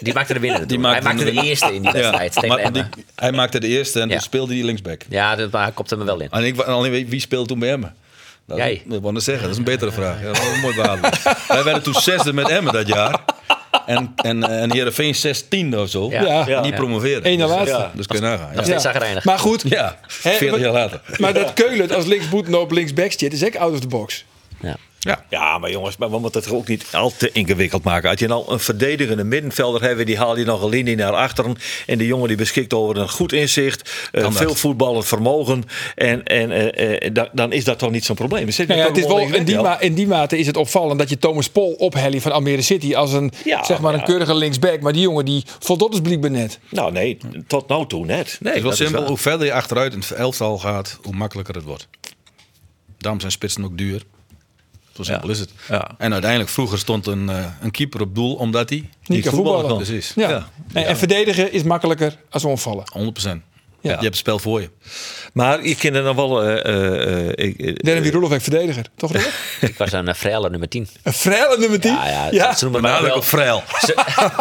Die 0.00 0.14
maakte 0.14 0.32
de 0.32 0.40
winnende. 0.40 0.66
Die 0.66 0.80
hij 0.80 1.02
maakte 1.02 1.24
de 1.24 1.32
de- 1.32 1.42
eerste 1.42 1.74
in 1.74 1.82
die 1.82 1.92
wedstrijd. 1.92 2.32
tegen 2.32 2.58
Emmen. 2.58 2.72
Dik, 2.72 3.04
hij 3.14 3.32
maakte 3.32 3.60
de 3.60 3.66
eerste 3.66 4.00
en 4.00 4.06
Ja. 4.08 4.12
toen 4.14 4.22
speelde 4.22 4.54
hij 4.54 4.62
linksback. 4.64 5.02
Ja, 5.08 5.36
dat, 5.36 5.50
maar 5.50 5.62
hij 5.62 5.72
kopte 5.72 5.94
hem 5.96 6.04
wel 6.04 6.20
in. 6.20 6.28
En 6.30 6.44
ik, 6.44 6.58
alleen 6.60 7.08
wie 7.08 7.20
speelt 7.20 7.48
toen 7.48 7.58
bij 7.58 7.70
Emmen? 7.70 7.94
Dat, 8.46 8.56
Jij. 8.58 8.82
Dat 8.86 9.00
wou 9.00 9.16
ik 9.16 9.22
zeggen, 9.22 9.42
dat 9.42 9.52
is 9.52 9.58
een 9.58 9.64
betere 9.64 9.92
vraag. 9.92 10.20
Ja, 10.20 10.26
dat 10.26 10.36
is 10.36 10.48
een 10.54 10.60
mooi. 10.60 10.74
Wij 11.48 11.64
werden 11.64 11.82
toen 11.82 11.94
zesde 11.94 12.32
met 12.32 12.48
Emmen 12.48 12.72
dat 12.72 12.86
jaar. 12.86 13.20
En, 13.86 14.12
en, 14.16 14.42
eh, 14.42 14.62
en 14.62 14.72
Heerenveen 14.72 15.14
zestiende 15.14 15.80
of 15.80 15.90
zo. 15.90 16.10
Ja. 16.10 16.22
Ja. 16.22 16.46
En 16.56 16.62
die 16.62 16.72
promoveren. 16.72 17.26
Eén 17.26 17.38
na 17.38 17.46
Dus- 17.46 17.54
laatste. 17.56 17.76
Ja, 17.76 17.90
dus 17.94 18.06
kun 18.06 18.16
je 18.16 18.22
nagaan. 18.22 18.46
Nog 18.46 18.56
Ja, 18.56 18.62
steeds 18.62 18.82
zagrijnig. 18.82 19.24
Maar 19.24 19.38
goed. 19.38 19.62
ja 19.68 19.98
Hè, 20.02 20.08
40 20.30 20.50
maar- 20.50 20.58
jaar 20.60 20.72
later. 20.72 21.00
Maar 21.18 21.32
dat 21.34 21.52
Keulen 21.52 21.90
als 21.90 22.04
linksboet 22.06 22.54
op 22.54 22.70
linksback 22.70 23.12
zit, 23.12 23.32
is 23.32 23.44
ook 23.44 23.56
out 23.56 23.72
of 23.72 23.80
the 23.80 23.86
box. 23.86 24.24
Ja. 25.02 25.24
Ja. 25.30 25.58
Maar 25.58 25.70
jongens, 25.70 25.96
maar 25.96 26.10
we 26.10 26.18
moeten 26.18 26.40
het 26.42 26.50
ook 26.52 26.68
niet 26.68 26.86
al 26.92 27.12
te 27.16 27.32
ingewikkeld 27.32 27.82
maken. 27.84 28.10
Als 28.10 28.18
je 28.20 28.26
nou 28.26 28.52
een 28.52 28.60
verdedigende 28.60 29.24
middenvelder 29.24 29.82
hebt, 29.82 30.06
die 30.06 30.16
haal 30.18 30.38
je 30.38 30.44
nog 30.44 30.62
een 30.62 30.68
linie 30.68 30.96
naar 30.96 31.12
achteren. 31.12 31.56
En 31.86 31.98
die 31.98 32.06
jongen 32.06 32.28
die 32.28 32.36
beschikt 32.36 32.72
over 32.74 32.96
een 32.96 33.08
goed 33.10 33.32
inzicht, 33.32 33.90
eh, 34.12 34.22
dat. 34.22 34.34
veel 34.36 34.54
voetballend 34.54 35.06
vermogen. 35.06 35.64
En, 35.94 36.24
en 36.24 36.50
eh, 36.50 37.06
eh, 37.06 37.14
da- 37.14 37.28
dan 37.32 37.52
is 37.52 37.64
dat 37.64 37.78
toch 37.78 37.90
niet 37.90 38.04
zo'n 38.04 38.16
probleem. 38.16 38.50
Zit 38.50 38.68
Nou 38.68 38.80
ja, 38.80 38.86
het 38.86 38.96
is 38.96 39.06
wel, 39.06 39.18
in, 39.18 39.44
die 39.44 39.60
ma- 39.60 39.80
in 39.80 39.94
die 39.94 40.06
mate 40.06 40.38
is 40.38 40.46
het 40.46 40.56
opvallend 40.56 40.98
dat 40.98 41.08
je 41.08 41.18
Thomas 41.18 41.48
Pol 41.48 41.72
ophelt 41.72 42.22
van 42.22 42.32
Almere 42.32 42.62
City 42.62 42.94
als 42.94 43.12
een, 43.12 43.32
Ja, 43.44 43.64
zeg 43.64 43.80
maar 43.80 43.92
een 43.92 43.98
ja. 43.98 44.04
keurige 44.04 44.34
linksback. 44.34 44.80
Maar 44.80 44.92
die 44.92 45.02
jongen 45.02 45.24
die 45.24 45.44
voldoet 45.58 45.90
dus 45.90 46.00
blijkbaar 46.00 46.30
net. 46.30 46.58
Nou 46.70 46.92
nee, 46.92 47.18
tot 47.46 47.68
nou 47.68 47.86
toe 47.86 48.04
net. 48.06 48.36
Nee, 48.40 48.52
Het 48.52 48.56
is 48.56 48.62
wel 48.62 48.72
simpel. 48.72 48.98
wel- 48.98 49.08
Hoe 49.08 49.18
verder 49.18 49.46
je 49.46 49.52
achteruit 49.52 49.92
in 49.92 49.98
het 49.98 50.10
elftal 50.10 50.58
gaat, 50.58 50.98
hoe 51.02 51.14
makkelijker 51.14 51.54
het 51.54 51.64
wordt. 51.64 51.88
Daarom 52.98 53.20
zijn 53.20 53.32
spitsen 53.32 53.64
ook 53.64 53.78
duur. 53.78 54.02
Zo 55.04 55.10
simpel 55.12 55.28
Ja. 55.28 55.34
is 55.34 55.40
het. 55.40 55.50
Ja. 55.68 55.90
En 55.98 56.12
uiteindelijk, 56.12 56.50
vroeger 56.50 56.78
stond 56.78 57.06
een, 57.06 57.28
eh, 57.28 57.44
een 57.60 57.70
keeper 57.70 58.00
op 58.00 58.14
doel 58.14 58.34
omdat 58.34 58.68
hij 58.70 58.88
Niet 59.06 59.24
kan 59.24 59.32
voetballen. 59.32 59.76
Precies. 59.76 60.12
Ja. 60.16 60.28
Ja. 60.30 60.48
En, 60.72 60.86
en 60.86 60.96
verdedigen 60.96 61.52
is 61.52 61.62
makkelijker 61.62 62.16
als 62.30 62.44
omvallen. 62.44 62.84
100%. 62.92 63.42
Ja. 63.82 63.88
Je 63.90 63.94
hebt 63.96 64.04
het 64.04 64.16
spel 64.16 64.38
voor 64.38 64.60
je. 64.60 64.70
Maar 65.32 65.66
je 65.66 65.76
kent 65.76 65.94
er 65.96 66.02
nog 66.02 66.16
wel... 66.16 66.42
eh, 66.42 66.64
eh, 66.64 67.28
eh, 67.38 67.96
eh, 67.96 68.02
wie 68.02 68.10
Roelof 68.10 68.42
verdediger. 68.42 68.84
Toch? 68.96 69.12
Ik 69.60 69.74
was 69.78 69.92
een 69.92 70.08
uh, 70.08 70.14
Frelle 70.14 70.50
nummer 70.50 70.68
10. 70.68 70.88
Een 71.02 71.12
vrije 71.12 71.56
nummer 71.58 71.80
10? 71.80 71.92
Ja, 71.92 72.28
ja, 72.30 72.54
Ze 72.56 72.64
noemen 72.64 72.82
mij 72.82 73.02
wel, 73.02 73.22
Freil. 73.22 73.62
ze, 73.86 73.94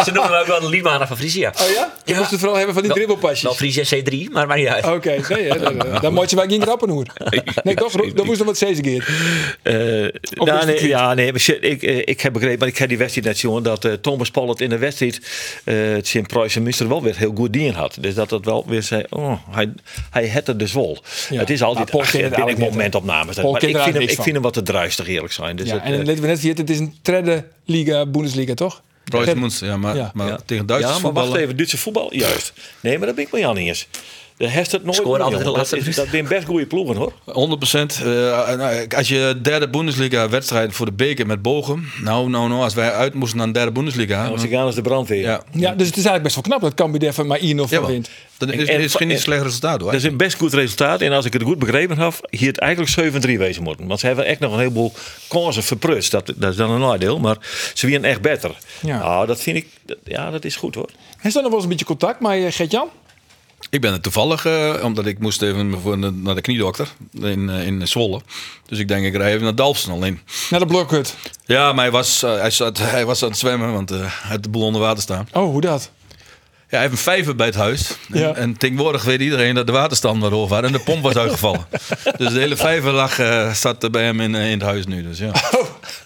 ze 0.06 0.12
noemen 0.12 0.32
mij 0.32 0.40
ook 0.40 0.48
wel 0.48 0.60
de 0.60 0.70
Liedmaner 0.70 1.08
van 1.08 1.18
Frisia. 1.18 1.54
Oh 1.62 1.70
ja? 1.76 1.94
Je 2.06 2.16
moest 2.16 2.30
het 2.30 2.40
vooral 2.40 2.58
hebben 2.58 2.74
van 2.74 2.84
die 2.84 2.94
dribbelpasjes. 2.94 3.42
Wel 3.42 3.54
Frisia 3.54 3.84
C3, 3.84 4.32
maar 4.32 4.48
maar 4.48 4.58
niet 4.58 4.68
uit. 4.68 4.86
Oké, 4.86 5.16
nee, 5.30 5.52
hè, 5.52 5.60
dan, 5.60 6.00
dan 6.02 6.14
moet 6.14 6.30
je 6.30 6.36
wel 6.36 6.46
geen 6.48 6.62
grappen 6.62 6.90
hoor. 6.90 7.06
Nee, 7.64 7.76
toch? 7.76 7.92
Dan 7.92 8.26
moest 8.26 8.38
nog 8.38 8.48
wat 8.48 8.58
zezen 8.58 8.84
keer. 8.84 9.08
Eh, 9.62 9.74
nou, 10.46 10.66
nee, 10.66 10.88
ja, 10.88 11.14
nee, 11.14 11.32
maar 11.32 11.40
shit, 11.42 11.58
ik, 11.64 11.82
ik 11.82 12.22
heb 12.22 12.34
begrepen, 12.34 12.60
maar 12.60 12.68
ik 12.68 12.78
heb 12.78 12.90
die 12.90 12.98
wedstrijd 12.98 13.28
net 13.28 13.40
jongen, 13.40 13.64
dat 13.64 13.86
eh, 13.86 13.94
Thomas 13.94 14.32
Pollet 14.32 14.62
in 14.62 14.70
de 14.70 14.78
wedstrijd 14.78 15.22
eh 15.64 15.76
het 15.76 16.08
Sint 16.08 16.28
Pruisen 16.28 16.64
Münster 16.64 16.88
wel 16.88 17.04
weer 17.04 17.18
heel 17.18 17.32
goed 17.36 17.54
dien 17.54 17.74
had. 17.74 17.98
Dus 18.00 18.14
dat 18.16 18.30
het 18.30 18.46
wel 18.46 18.66
weer 18.68 18.84
zei, 18.84 19.04
oh, 19.10 19.29
hij, 19.50 19.74
hij 20.10 20.30
had 20.30 20.48
het 20.48 20.60
dus 20.60 20.74
wel. 20.74 21.04
Ja. 21.30 21.40
Het 21.40 21.50
is 21.50 21.62
altijd 21.62 21.92
Maar 21.92 22.04
Paul 22.04 22.24
ach, 22.24 22.30
het 22.30 22.46
ben 22.46 22.48
ik 22.48 22.58
momentopnames. 22.58 23.36
Maar 23.36 23.60
vind, 23.60 23.76
hem, 23.78 24.02
ik 24.02 24.22
vind 24.22 24.34
hem 24.34 24.42
wat 24.42 24.54
te 24.54 24.64
druistig 24.64 25.08
eerlijk 25.08 25.34
zijn. 25.34 25.56
Dus 25.56 25.68
Ja, 25.68 25.74
het, 25.74 25.84
en 25.84 25.92
dan 25.92 26.00
eh, 26.00 26.06
weten 26.06 26.22
we 26.22 26.28
net, 26.28 26.58
het 26.58 26.70
is 26.70 26.80
een 26.80 26.96
derde 27.02 27.46
liga, 27.66 28.06
Bundesliga, 28.06 28.54
toch? 28.54 28.82
Ja, 29.60 29.78
maar, 29.78 29.96
Ja. 29.96 30.12
maar 30.14 30.28
ja. 30.28 30.40
tegen 30.46 30.66
Duitsers 30.66 30.96
Ja, 30.96 31.02
maar 31.02 31.14
wacht 31.14 31.26
voetballen... 31.26 31.44
even, 31.44 31.58
Duitse 31.58 31.78
voetbal, 31.78 32.14
juist. 32.14 32.54
Nee, 32.80 32.98
maar 32.98 33.08
dat 33.08 33.16
ben 33.16 33.26
ik 33.26 33.32
met 33.32 33.42
Jan 33.42 33.56
niet 33.56 33.68
eens. 33.68 33.88
De 34.40 34.48
heeft 34.50 34.72
het 34.72 34.84
nooit 34.84 34.96
Scoren 34.96 35.22
altijd 35.22 35.44
de 35.44 35.50
laatste 35.50 35.76
dat, 35.78 35.88
is, 35.88 35.96
dat 35.96 36.08
zijn 36.12 36.28
best 36.28 36.46
goede 36.46 36.66
ploegen 36.66 36.96
hoor. 36.96 37.14
100 37.26 37.60
procent. 37.60 38.02
als 38.98 39.08
je 39.08 39.40
derde 39.42 39.70
Bundesliga 39.70 40.30
wedstrijd 40.30 40.74
voor 40.74 40.86
de 40.86 40.92
beker 40.92 41.26
met 41.26 41.42
Bogen. 41.42 41.90
Nou, 42.04 42.30
nou, 42.30 42.48
nou, 42.50 42.62
als 42.62 42.74
wij 42.74 42.92
uit 42.92 43.14
moesten 43.14 43.38
naar 43.38 43.48
een 43.48 43.54
derde 43.54 43.72
Bundesliga. 43.72 44.28
Als 44.28 44.44
ik 44.44 44.54
aan 44.54 44.66
als 44.66 44.76
de 44.76 44.82
brandweer. 44.82 45.22
ja, 45.22 45.44
Ja, 45.52 45.72
dus 45.72 45.88
het 45.88 45.98
is 45.98 46.06
eigenlijk 46.06 46.24
best 46.24 46.36
wel 46.36 46.44
knap 46.44 46.62
dat 46.62 46.74
Cambuur 46.74 47.14
van 47.14 47.28
maar 47.28 47.40
1-0 47.40 47.42
van 47.42 47.68
Jawel. 47.70 47.88
wint. 47.90 48.10
Dat 48.38 48.50
is, 48.52 48.68
En- 48.68 48.80
is 48.80 48.96
geen 48.96 49.12
en- 49.12 49.20
slecht 49.20 49.42
resultaat 49.44 49.82
hoor. 49.82 49.92
Dat 49.92 50.00
is 50.00 50.06
een 50.08 50.18
best 50.18 50.38
goed 50.38 50.54
resultaat. 50.54 51.02
En 51.02 51.12
als 51.12 51.26
ik 51.26 51.34
het 51.34 51.42
goed 51.44 51.60
begrepen 51.60 51.98
heb, 51.98 52.14
hier 52.30 52.48
het 52.48 52.58
eigenlijk 52.60 52.92
7-3 52.92 53.38
wezen 53.38 53.64
moeten. 53.64 53.88
Want 53.88 54.00
ze 54.00 54.06
hebben 54.08 54.26
echt 54.26 54.40
nog 54.40 54.52
een 54.54 54.60
heleboel 54.60 54.94
kansen 55.28 55.64
verprust. 55.64 56.12
Dat, 56.12 56.34
dat 56.36 56.52
is 56.52 56.56
dan 56.58 56.72
een 56.72 56.80
nadeel. 56.80 57.20
Maar 57.20 57.38
ze 57.74 57.88
winnen 57.88 58.10
echt 58.10 58.22
beter. 58.22 58.52
Ja. 58.82 59.00
Nou, 59.00 59.28
dat 59.28 59.42
vind 59.42 59.58
ik... 59.58 59.68
dat- 59.86 59.98
ja, 60.04 60.32
dat 60.32 60.46
is 60.46 60.56
goed 60.56 60.76
hoor. 60.76 60.90
Hij 61.18 61.30
staat 61.32 61.42
nog 61.44 61.52
wel 61.52 61.54
eens 61.54 61.64
een 61.64 61.70
beetje 61.70 61.86
contact 61.86 62.20
met 62.20 62.32
eh, 62.32 62.52
Gert-Jan. 62.52 62.88
Ik 63.70 63.82
ben 63.82 63.94
er 63.94 64.02
toevallig, 64.02 64.46
eh, 64.46 64.74
omdat 64.84 65.06
ik 65.06 65.20
moest 65.20 65.42
even 65.42 65.80
voor 65.82 66.02
de- 66.02 66.12
naar 66.12 66.36
de 66.36 66.42
kniedokter 66.42 66.88
in, 67.22 67.50
eh, 67.50 67.66
in 67.66 67.88
Zwolle. 67.88 68.22
Dus 68.68 68.80
ik 68.80 68.88
denk, 68.88 69.06
ik 69.06 69.16
rij 69.16 69.32
even 69.32 69.44
naar 69.44 69.56
Dalfsen 69.56 69.92
alleen. 69.92 70.20
Naar 70.50 70.60
de 70.60 70.66
blokhut. 70.66 71.16
Ja, 71.46 71.74
maar 71.74 71.84
hij 71.84 71.92
was, 71.92 72.24
eh, 72.24 72.40
hij, 72.40 72.52
zat, 72.52 72.78
hij 72.78 73.06
was 73.06 73.24
aan 73.24 73.30
het 73.30 73.38
zwemmen, 73.38 73.74
want 73.74 73.90
hij 73.90 74.08
had 74.28 74.44
de 74.44 74.50
boel 74.50 74.64
onder 74.64 74.82
water 74.82 75.02
staan. 75.04 75.28
Oh, 75.34 75.44
hoe 75.52 75.62
dat? 75.62 75.92
Ja, 76.70 76.76
hij 76.78 76.80
heeft 76.80 76.92
een 76.92 77.04
vijver 77.04 77.36
bij 77.36 77.46
het 77.46 77.56
huis. 77.56 77.96
En, 78.12 78.20
Ja. 78.20 78.34
en 78.34 78.58
tegenwoordig 78.58 79.04
weet 79.04 79.20
iedereen 79.22 79.56
dat 79.56 79.66
de 79.68 79.72
waterstand 79.74 80.22
naar 80.22 80.30
hoog 80.32 80.50
was 80.50 80.62
en 80.62 80.72
de 80.72 80.80
pomp 80.80 81.04
was 81.04 81.16
uitgevallen. 81.16 81.68
dus 82.18 82.34
de 82.34 82.40
hele 82.40 82.56
vijver 82.56 82.92
lag, 82.92 83.16
zat 83.56 83.92
bij 83.92 84.04
hem 84.04 84.20
in, 84.20 84.36
in 84.36 84.52
het 84.52 84.62
huis 84.62 84.86
nu. 84.86 85.04
Dus, 85.04 85.18
ja. 85.18 85.32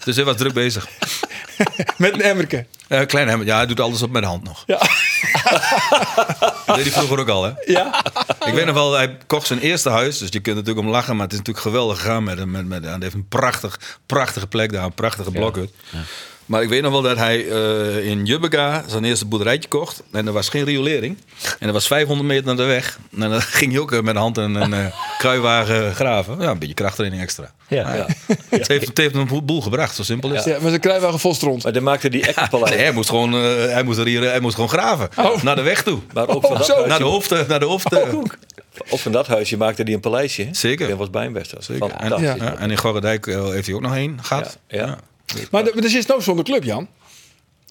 dus 0.04 0.16
hij 0.16 0.24
was 0.24 0.36
druk 0.36 0.52
bezig. 0.52 0.88
Met 1.96 2.12
een 2.12 2.20
emmerke. 2.22 2.66
Klein 3.06 3.28
hem, 3.28 3.44
ja, 3.44 3.56
hij 3.56 3.66
doet 3.66 3.80
alles 3.80 4.02
op 4.02 4.10
met 4.10 4.22
de 4.22 4.28
hand 4.28 4.44
nog. 4.44 4.62
Ja. 4.66 4.80
Dat 6.66 6.76
deed 6.76 6.84
hij 6.84 6.92
vroeger 6.92 7.18
ook 7.18 7.28
al, 7.28 7.44
hè? 7.44 7.50
Ja? 7.66 8.04
Ik 8.46 8.54
weet 8.54 8.66
nog 8.66 8.74
wel, 8.74 8.92
hij 8.92 9.16
kocht 9.26 9.46
zijn 9.46 9.58
eerste 9.58 9.90
huis. 9.90 10.18
Dus 10.18 10.28
je 10.30 10.40
kunt 10.40 10.56
natuurlijk 10.56 10.86
om 10.86 10.92
lachen, 10.92 11.14
maar 11.16 11.24
het 11.24 11.32
is 11.32 11.38
natuurlijk 11.38 11.66
geweldig 11.66 12.00
gegaan 12.00 12.24
met 12.24 12.38
hem. 12.38 12.50
Met, 12.50 12.66
met, 12.66 12.84
hij 12.84 12.96
heeft 12.98 13.14
een 13.14 13.28
prachtig, 13.28 13.98
prachtige 14.06 14.46
plek 14.46 14.72
daar, 14.72 14.84
een 14.84 14.94
prachtige 14.94 15.30
blokhut. 15.30 15.70
Maar 16.46 16.62
ik 16.62 16.68
weet 16.68 16.82
nog 16.82 16.92
wel 16.92 17.02
dat 17.02 17.16
hij 17.16 17.48
eh, 17.48 18.06
in 18.06 18.24
Jubbega 18.24 18.84
zijn 18.86 19.04
eerste 19.04 19.26
boerderijtje 19.26 19.68
kocht. 19.68 20.02
En 20.12 20.26
er 20.26 20.32
was 20.32 20.48
geen 20.48 20.64
riolering. 20.64 21.18
En 21.58 21.66
er 21.66 21.72
was 21.72 21.86
500 21.86 22.28
meter 22.28 22.44
naar 22.46 22.56
de 22.56 22.62
weg. 22.64 22.98
En 23.20 23.30
dan 23.30 23.40
ging 23.60 23.72
hij 23.72 23.80
ook 23.80 23.92
eh, 23.92 24.00
met 24.00 24.14
de 24.14 24.20
hand 24.20 24.36
een, 24.36 24.54
een 24.54 24.72
eh, 24.72 24.86
kruiwagen 25.18 25.94
graven. 25.94 26.36
Ja, 26.40 26.50
een 26.50 26.58
beetje 26.58 26.74
krachttraining 26.74 27.22
extra. 27.22 27.52
Ja. 27.68 27.94
Ja. 27.94 28.06
Het 28.48 28.68
heeft, 28.68 28.86
het 28.86 28.98
heeft 28.98 29.14
hem 29.14 29.28
een 29.30 29.44
boel 29.46 29.62
gebracht, 29.62 29.94
zo 29.94 30.02
simpel 30.02 30.30
is 30.32 30.44
het. 30.44 30.54
Ja, 30.54 30.60
maar 30.62 30.70
ze 30.70 30.78
krijgen 30.78 31.02
wel 31.02 31.12
gevolstrond. 31.12 31.62
Maar 31.62 31.72
dan 31.72 31.82
maakte 31.82 32.08
die 32.10 32.26
Ekkerpaleis. 32.26 32.70
Nee, 32.70 32.78
hij 32.78 32.92
moest 32.92 33.08
gewoon, 33.08 33.34
eh, 33.34 33.40
hij 33.72 33.82
moest 33.82 33.98
er 33.98 34.06
hier, 34.06 34.22
hij 34.22 34.40
moest 34.40 34.54
gewoon 34.54 34.70
graven. 34.70 35.08
Naar 35.42 35.56
de 35.56 35.62
weg 35.62 35.82
toe. 35.82 35.98
Maar 36.12 36.28
ook 36.28 36.42
van 36.42 36.50
Oh, 36.50 36.56
dat 36.56 36.66
zo. 36.66 36.72
huisje, 36.72 36.88
Naar 36.88 36.98
de 36.98 37.04
hoofd, 37.04 37.48
naar 37.48 37.58
de 37.60 37.64
hoofd. 37.64 37.92
eh. 37.92 38.14
ook 38.90 38.98
van 38.98 39.12
dat 39.12 39.26
huisje 39.26 39.56
maakte 39.56 39.84
die 39.84 39.94
een 39.94 40.00
paleisje. 40.00 40.42
hè? 40.42 40.48
Zeker. 40.54 40.88
Dat 40.88 40.98
was 40.98 41.10
bij 41.10 41.32
Zeker. 41.58 41.90
En, 41.90 42.00
fantastisch. 42.00 42.42
ja, 42.42 42.56
en 42.56 42.70
in 42.70 42.76
Gorredijk 42.78 43.26
heeft 43.26 43.66
hij 43.66 43.74
ook 43.74 43.80
nog 43.82 43.94
één 43.94 44.18
gehad. 44.22 44.58
Ja, 44.68 44.78
ja. 44.86 44.98
Maar 45.50 45.66
er 45.66 45.90
zit 45.90 46.06
nou 46.06 46.22
zonder 46.22 46.44
club, 46.44 46.64
Jan. 46.64 46.88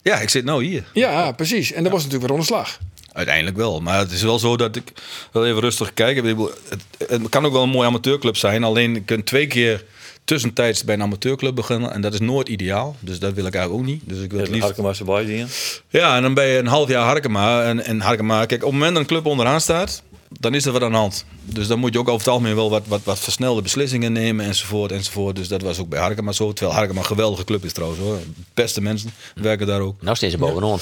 Ja, 0.01 0.19
ik 0.19 0.29
zit 0.29 0.45
nou 0.45 0.63
hier. 0.63 0.83
Ja, 0.93 1.31
precies. 1.31 1.71
En 1.71 1.83
dat 1.83 1.91
was 1.91 2.01
natuurlijk 2.01 2.29
weer 2.29 2.39
onderslag. 2.39 2.79
Uiteindelijk 3.13 3.57
wel. 3.57 3.81
Maar 3.81 3.99
het 3.99 4.11
is 4.11 4.21
wel 4.21 4.39
zo 4.39 4.57
dat 4.57 4.75
ik 4.75 4.91
wel 5.31 5.45
even 5.45 5.59
rustig 5.59 5.93
kijk. 5.93 6.17
Ik 6.17 6.37
Het, 6.67 6.81
het 7.09 7.29
kan 7.29 7.45
ook 7.45 7.51
wel 7.51 7.63
een 7.63 7.69
mooie 7.69 7.87
amateurclub 7.87 8.37
zijn. 8.37 8.63
Alleen 8.63 8.93
je 8.93 9.01
kunt 9.01 9.25
twee 9.25 9.47
keer 9.47 9.83
tussentijds 10.25 10.83
bij 10.83 10.95
een 10.95 11.01
amateurclub 11.01 11.55
beginnen. 11.55 11.93
En 11.93 12.01
dat 12.01 12.13
is 12.13 12.19
nooit 12.19 12.49
ideaal. 12.49 12.95
Dus 12.99 13.19
dat 13.19 13.33
wil 13.33 13.45
ik 13.45 13.55
eigenlijk 13.55 13.83
ook 13.83 13.89
niet. 13.89 14.01
Dus 14.05 14.19
ik 14.19 14.31
wil 14.31 14.39
het 14.39 14.49
liefst... 14.49 14.63
Harkema's 14.63 14.99
erbij 14.99 15.25
zien. 15.25 15.47
Ja, 15.89 16.15
en 16.15 16.21
dan 16.21 16.33
ben 16.33 16.47
je 16.47 16.57
een 16.57 16.67
half 16.67 16.89
jaar 16.89 17.05
Harkema. 17.05 17.63
En, 17.63 17.85
en 17.85 18.01
Harkema, 18.01 18.45
kijk, 18.45 18.63
op 18.63 18.71
het 18.71 18.79
moment 18.79 18.91
dat 18.91 19.01
een 19.01 19.07
club 19.07 19.25
onderaan 19.25 19.61
staat, 19.61 20.03
dan 20.39 20.53
is 20.55 20.65
er 20.65 20.71
wat 20.71 20.81
aan 20.83 20.91
de 20.91 20.97
hand. 20.97 21.25
Dus 21.43 21.67
dan 21.67 21.79
moet 21.79 21.93
je 21.93 21.99
ook 21.99 22.07
over 22.07 22.19
het 22.19 22.29
algemeen 22.29 22.55
wel 22.55 22.69
wat, 22.69 22.83
wat, 22.87 23.01
wat 23.03 23.19
versnelde 23.19 23.61
beslissingen 23.61 24.11
nemen 24.11 24.45
enzovoort 24.45 24.91
enzovoort. 24.91 25.35
Dus 25.35 25.47
dat 25.47 25.61
was 25.61 25.79
ook 25.79 25.89
bij 25.89 25.99
Harkema 25.99 26.31
zo. 26.31 26.53
Terwijl 26.53 26.77
Harkema 26.77 26.99
een 26.99 27.05
geweldige 27.05 27.43
club 27.43 27.65
is 27.65 27.73
trouwens 27.73 28.01
hoor. 28.01 28.17
Beste 28.53 28.81
mensen 28.81 29.11
werken 29.35 29.67
daar 29.67 29.81
ook. 29.81 30.01
Nou 30.01 30.15
steeds 30.15 30.37
bovenaan. 30.37 30.79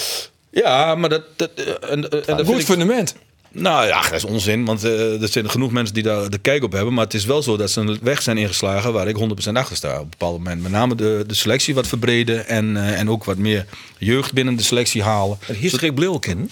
Ja, 0.52 0.96
maar 0.96 1.10
dat... 1.10 1.24
dat 1.36 1.50
eh, 1.56 1.92
en, 1.92 2.10
en 2.10 2.38
dat 2.38 2.46
Goed 2.46 2.60
ik- 2.60 2.66
fundament. 2.66 3.16
Nou 3.54 3.88
ja, 3.88 4.02
dat 4.02 4.12
is 4.14 4.24
onzin, 4.26 4.66
want 4.66 4.84
eh, 4.84 5.22
er 5.22 5.28
zijn 5.28 5.50
genoeg 5.50 5.72
mensen 5.72 5.94
die 5.94 6.04
daar 6.04 6.30
de 6.30 6.38
kijk 6.38 6.64
op 6.64 6.72
hebben. 6.72 6.94
Maar 6.94 7.04
het 7.04 7.14
is 7.14 7.26
wel 7.26 7.42
zo 7.44 7.58
dat 7.58 7.72
ze 7.72 7.80
een 7.80 8.00
weg 8.02 8.22
zijn 8.22 8.38
ingeslagen 8.38 8.94
waar 8.94 9.08
ik 9.08 9.18
100% 9.18 9.52
achter 9.54 9.76
sta 9.76 9.94
op 9.96 10.02
een 10.04 10.10
bepaald 10.10 10.38
moment. 10.38 10.62
Met 10.62 10.72
name 10.72 10.96
de, 10.96 11.24
de 11.28 11.34
selectie 11.34 11.76
wat 11.76 11.88
verbreden 11.88 12.48
en, 12.48 12.78
eh, 12.78 13.00
en 13.00 13.10
ook 13.10 13.24
wat 13.24 13.38
meer 13.38 13.66
jeugd 13.98 14.34
binnen 14.34 14.56
de 14.56 14.64
selectie 14.64 15.04
halen. 15.04 15.38
En 15.48 15.56
hier 15.56 15.70
schrik 15.70 15.96
Blil 15.96 16.20
kennen. 16.20 16.50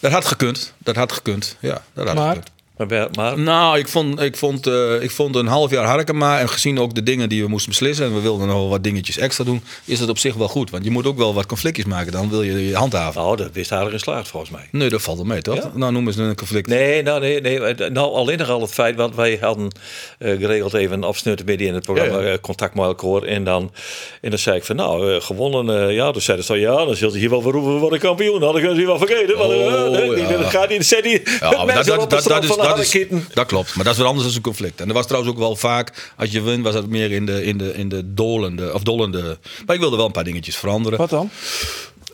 Dat 0.00 0.12
had 0.12 0.24
gekund, 0.24 0.72
dat 0.78 0.96
had 0.96 1.12
gekund. 1.12 1.56
Ja, 1.60 1.82
dat 1.92 2.06
had 2.06 2.16
Maar? 2.16 2.28
gekund. 2.28 2.50
Maar, 2.76 3.08
maar 3.12 3.38
Nou, 3.38 3.78
ik 3.78 3.88
vond, 3.88 4.20
ik, 4.20 4.36
vond, 4.36 4.66
eh, 4.66 5.02
ik 5.02 5.10
vond 5.10 5.34
een 5.36 5.46
half 5.46 5.70
jaar 5.70 5.84
Harkema 5.84 6.38
en 6.40 6.48
gezien 6.48 6.78
ook 6.78 6.94
de 6.94 7.02
dingen 7.02 7.28
die 7.28 7.42
we 7.42 7.48
moesten 7.48 7.70
beslissen 7.70 8.06
en 8.06 8.14
we 8.14 8.20
wilden 8.20 8.46
nog 8.46 8.56
wel 8.56 8.68
wat 8.68 8.82
dingetjes 8.82 9.18
extra 9.18 9.44
doen, 9.44 9.62
is 9.84 10.00
het 10.00 10.08
op 10.08 10.18
zich 10.18 10.34
wel 10.34 10.48
goed. 10.48 10.70
Want 10.70 10.84
je 10.84 10.90
moet 10.90 11.06
ook 11.06 11.16
wel 11.16 11.34
wat 11.34 11.46
conflictjes 11.46 11.84
maken, 11.86 12.12
dan 12.12 12.30
wil 12.30 12.42
je 12.42 12.68
je 12.68 12.74
handhaven. 12.76 13.20
nou, 13.22 13.36
dat 13.36 13.48
wist 13.52 13.72
aardig 13.72 13.92
geslaagd 13.92 14.28
volgens 14.28 14.52
mij. 14.52 14.68
Nee, 14.70 14.88
dat 14.88 15.02
valt 15.02 15.16
wel 15.16 15.26
mee, 15.26 15.42
toch? 15.42 15.56
Ja? 15.56 15.70
Nou, 15.74 15.92
noem 15.92 16.06
eens 16.06 16.16
een 16.16 16.36
conflict. 16.36 16.66
Nee, 16.68 17.02
nou, 17.02 17.20
nee, 17.20 17.40
nee. 17.40 17.58
Nou, 17.74 18.14
alleen 18.14 18.38
nog 18.38 18.48
al 18.50 18.60
het 18.60 18.72
feit, 18.72 18.96
want 18.96 19.14
wij 19.14 19.38
hadden 19.40 19.70
eh, 20.18 20.38
geregeld 20.38 20.74
even 20.74 20.96
een 20.96 21.04
afsnutten 21.04 21.46
midden 21.46 21.66
in 21.66 21.74
het 21.74 21.84
programma, 21.84 22.18
Ja, 22.18 22.24
ja. 22.26 22.32
eh, 22.32 22.38
contact 22.40 22.74
met 22.74 22.84
elkaar. 22.84 23.22
En 23.22 23.44
dan, 23.44 23.72
en 24.20 24.30
dan 24.30 24.38
zei 24.38 24.56
ik 24.56 24.64
van, 24.64 24.76
nou, 24.76 25.14
eh, 25.14 25.20
gewonnen, 25.20 25.88
eh, 25.88 25.94
ja. 25.94 26.12
Dus 26.12 26.24
zeiden 26.24 26.46
ze 26.46 26.52
van, 26.52 26.60
ja, 26.60 26.84
dan 26.84 26.96
zult 26.96 27.12
je 27.12 27.18
hier 27.18 27.30
wel 27.30 27.42
verroepen, 27.42 27.72
we 27.74 27.78
worden 27.80 27.98
kampioen. 27.98 28.42
Hadden 28.42 28.62
ze 28.62 28.72
hier 28.72 28.86
wel 28.86 28.98
vergeten. 28.98 29.34
Eh, 29.34 29.40
Oh, 29.40 29.90
nee, 29.90 30.16
ja. 30.16 30.28
Dat 30.36 30.50
gaat 30.50 30.68
niet, 30.68 30.86
zet 30.86 31.02
die 31.02 31.22
Ja, 31.40 31.64
maar 31.64 31.74
dat, 31.84 31.86
dat, 31.86 32.10
dat, 32.10 32.24
dat, 32.24 32.44
is, 32.44 32.56
dat, 32.68 32.78
is, 32.78 33.06
dat 33.34 33.46
klopt, 33.46 33.74
maar 33.74 33.84
dat 33.84 33.92
is 33.92 33.98
wat 33.98 34.08
anders 34.08 34.26
dan 34.26 34.36
een 34.36 34.42
conflict. 34.42 34.80
En 34.80 34.86
dat 34.86 34.96
was 34.96 35.06
trouwens 35.06 35.32
ook 35.32 35.38
wel 35.38 35.56
vaak, 35.56 36.12
als 36.16 36.30
je 36.30 36.40
wint, 36.40 36.64
was 36.64 36.74
dat 36.74 36.86
meer 36.86 37.12
in 37.12 37.26
de, 37.26 37.44
in 37.44 37.58
de, 37.58 37.74
in 37.74 37.88
de 37.88 38.14
dolende, 38.14 38.74
of 38.74 38.82
dollende. 38.82 39.38
Maar 39.66 39.74
ik 39.74 39.80
wilde 39.80 39.96
wel 39.96 40.06
een 40.06 40.12
paar 40.12 40.24
dingetjes 40.24 40.56
veranderen. 40.56 40.98
Wat 40.98 41.10
dan? 41.10 41.30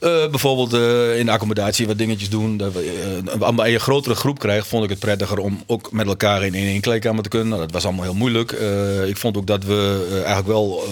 Eh, 0.02 0.28
bijvoorbeeld 0.30 0.72
eh, 0.72 1.18
in 1.18 1.26
de 1.26 1.32
accommodatie 1.32 1.86
wat 1.86 1.98
dingetjes 1.98 2.30
doen. 2.30 2.56
Dat 2.56 2.72
we, 2.72 3.22
eh, 3.30 3.40
als 3.40 3.66
je 3.66 3.74
een 3.74 3.80
grotere 3.80 4.14
groep 4.14 4.38
krijgt, 4.38 4.66
vond 4.66 4.84
ik 4.84 4.90
het 4.90 4.98
prettiger 4.98 5.38
om 5.38 5.62
ook 5.66 5.92
met 5.92 6.06
elkaar 6.06 6.44
in 6.44 6.54
één 6.54 6.80
kleedkamer 6.80 7.22
te 7.22 7.28
kunnen. 7.28 7.48
Nou, 7.48 7.60
dat 7.60 7.72
was 7.72 7.84
allemaal 7.84 8.04
heel 8.04 8.14
moeilijk. 8.14 8.52
Ik 9.06 9.16
vond 9.16 9.36
ook 9.36 9.46
dat 9.46 9.64
we 9.64 10.06
eigenlijk 10.14 10.46
wel 10.46 10.84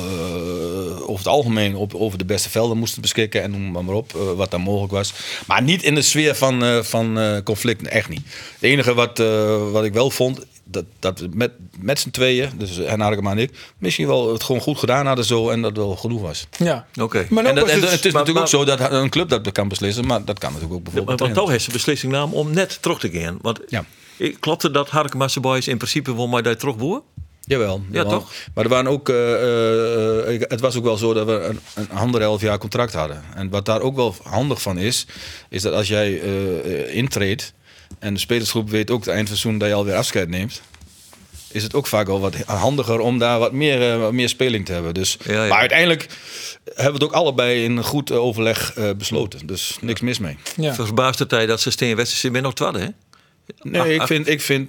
over 1.10 1.24
het 1.24 1.32
algemeen 1.34 1.74
op, 1.76 1.94
over 1.94 2.18
de 2.18 2.24
beste 2.24 2.50
velden 2.50 2.78
moesten 2.78 3.02
beschikken. 3.02 3.42
En 3.42 3.50
noem 3.50 3.70
maar, 3.70 3.84
maar 3.84 3.94
op, 3.94 4.14
eh, 4.14 4.32
wat 4.36 4.50
daar 4.50 4.60
mogelijk 4.60 4.92
was. 4.92 5.12
Maar 5.46 5.62
niet 5.62 5.82
in 5.82 5.94
de 5.94 6.02
sfeer 6.02 6.34
van, 6.34 6.64
eh, 6.64 6.82
van 6.82 7.18
eh, 7.18 7.36
conflict, 7.44 7.88
echt 7.88 8.08
niet. 8.08 8.22
Het 8.54 8.62
enige 8.62 8.94
wat, 8.94 9.18
eh, 9.20 9.70
wat 9.72 9.84
ik 9.84 9.92
wel 9.92 10.10
vond, 10.10 10.40
dat, 10.64 10.84
dat 10.98 11.18
we 11.20 11.28
met, 11.32 11.50
met 11.78 11.98
z'n 12.00 12.10
tweeën, 12.10 12.50
dus 12.58 12.76
Hen 12.76 13.00
Harkema 13.00 13.30
en 13.30 13.38
ik, 13.38 13.50
misschien 13.78 14.06
wel 14.06 14.32
het 14.32 14.42
gewoon 14.42 14.60
goed 14.60 14.78
gedaan 14.78 15.06
hadden 15.06 15.24
zo 15.24 15.48
en 15.50 15.62
dat 15.62 15.76
wel 15.76 15.96
genoeg 15.96 16.20
was. 16.20 16.46
Ja. 16.58 16.86
Oké. 17.00 17.26
Maar 17.30 17.44
En, 17.44 17.54
dat, 17.54 17.68
en 17.68 17.80
het- 17.80 17.90
het 17.90 18.04
is 18.04 18.12
maar- 18.12 18.24
natuurlijk 18.26 18.52
maar- 18.52 18.62
ook 18.62 18.68
zo 18.68 18.76
dat 18.76 18.92
een 18.92 19.10
club 19.10 19.28
dat 19.28 19.52
kan 19.52 19.68
beslissen, 19.68 20.06
maar 20.06 20.24
dat 20.24 20.38
kan 20.38 20.52
natuurlijk 20.52 20.78
ook 20.78 20.82
Maar, 20.84 20.92
bijvoorbeeld. 20.92 21.20
maar 21.20 21.28
een 21.28 21.34
toch 21.34 21.50
heeft 21.50 21.64
ze 21.64 21.70
beslissing 21.70 22.12
genomen 22.12 22.36
om 22.36 22.52
net 22.54 22.78
terug 22.82 22.98
te 22.98 23.10
gaan. 23.10 23.38
Want 23.42 23.60
Ja. 23.68 23.84
ik, 24.16 24.36
klopte 24.40 24.70
dat 24.70 24.88
Harkemasse 24.90 25.40
Boys 25.40 25.68
in 25.68 25.76
principe 25.76 26.14
wel 26.16 26.28
maar 26.28 26.42
daar 26.42 26.56
terugboer? 26.56 27.02
Jawel. 27.50 27.82
Ja, 27.90 28.02
jawel. 28.02 28.18
toch? 28.18 28.32
Maar 28.54 28.64
er 28.64 28.70
waren 28.70 28.90
ook, 28.90 29.08
eh, 29.08 29.34
eh, 29.34 30.34
eh, 30.34 30.40
het 30.48 30.60
was 30.60 30.76
ook 30.76 30.84
wel 30.84 30.96
zo 30.96 31.14
dat 31.14 31.26
we 31.26 31.32
een, 31.32 31.60
een 31.74 31.90
anderhalf 31.90 32.40
jaar 32.40 32.58
contract 32.58 32.92
hadden. 32.92 33.22
En 33.34 33.50
wat 33.50 33.64
daar 33.64 33.80
ook 33.80 33.96
wel 33.96 34.14
handig 34.22 34.62
van 34.62 34.78
is, 34.78 35.06
is 35.48 35.62
dat 35.62 35.72
als 35.72 35.88
jij 35.88 36.12
intreedt 36.86 37.52
en 37.98 38.14
de 38.14 38.20
spelersgroep 38.20 38.70
weet 38.70 38.90
ook 38.90 39.04
het 39.04 39.08
eind 39.08 39.28
van 39.28 39.30
het 39.30 39.40
seizoen 39.40 39.58
dat 39.58 39.68
je 39.68 39.74
alweer 39.74 39.94
afscheid 39.94 40.28
neemt. 40.28 40.62
Is 41.52 41.62
het 41.62 41.74
ook 41.74 41.86
vaak 41.86 42.06
wel 42.06 42.20
wat 42.20 42.34
handiger 42.36 42.98
om 43.00 43.18
daar 43.18 43.38
wat 43.38 43.52
meer, 43.52 43.98
wat 43.98 44.12
meer 44.12 44.28
speling 44.28 44.66
te 44.66 44.72
hebben. 44.72 44.94
Dus, 44.94 45.16
Ja, 45.24 45.42
ja. 45.42 45.48
Maar 45.48 45.58
uiteindelijk 45.58 46.06
hebben 46.64 46.84
we 46.84 46.92
het 46.92 47.02
ook 47.02 47.12
allebei 47.12 47.64
in 47.64 47.84
goed 47.84 48.12
overleg 48.12 48.74
besloten. 48.96 49.46
Dus 49.46 49.78
niks 49.80 50.00
mis 50.00 50.18
mee. 50.18 50.36
Ja. 50.56 50.74
Verbaasd 50.74 51.18
de 51.18 51.26
tijd 51.26 51.48
dat 51.48 51.60
ze 51.60 51.70
steen 51.70 52.06
zijn 52.06 52.42
nog 52.42 52.54
twaalf, 52.54 52.76
hè? 52.76 52.86
Nee, 53.62 53.80
Ach, 53.80 53.86
ik 53.86 54.00
ach. 54.00 54.06
vind, 54.06 54.28
ik 54.28 54.40
vind, 54.40 54.68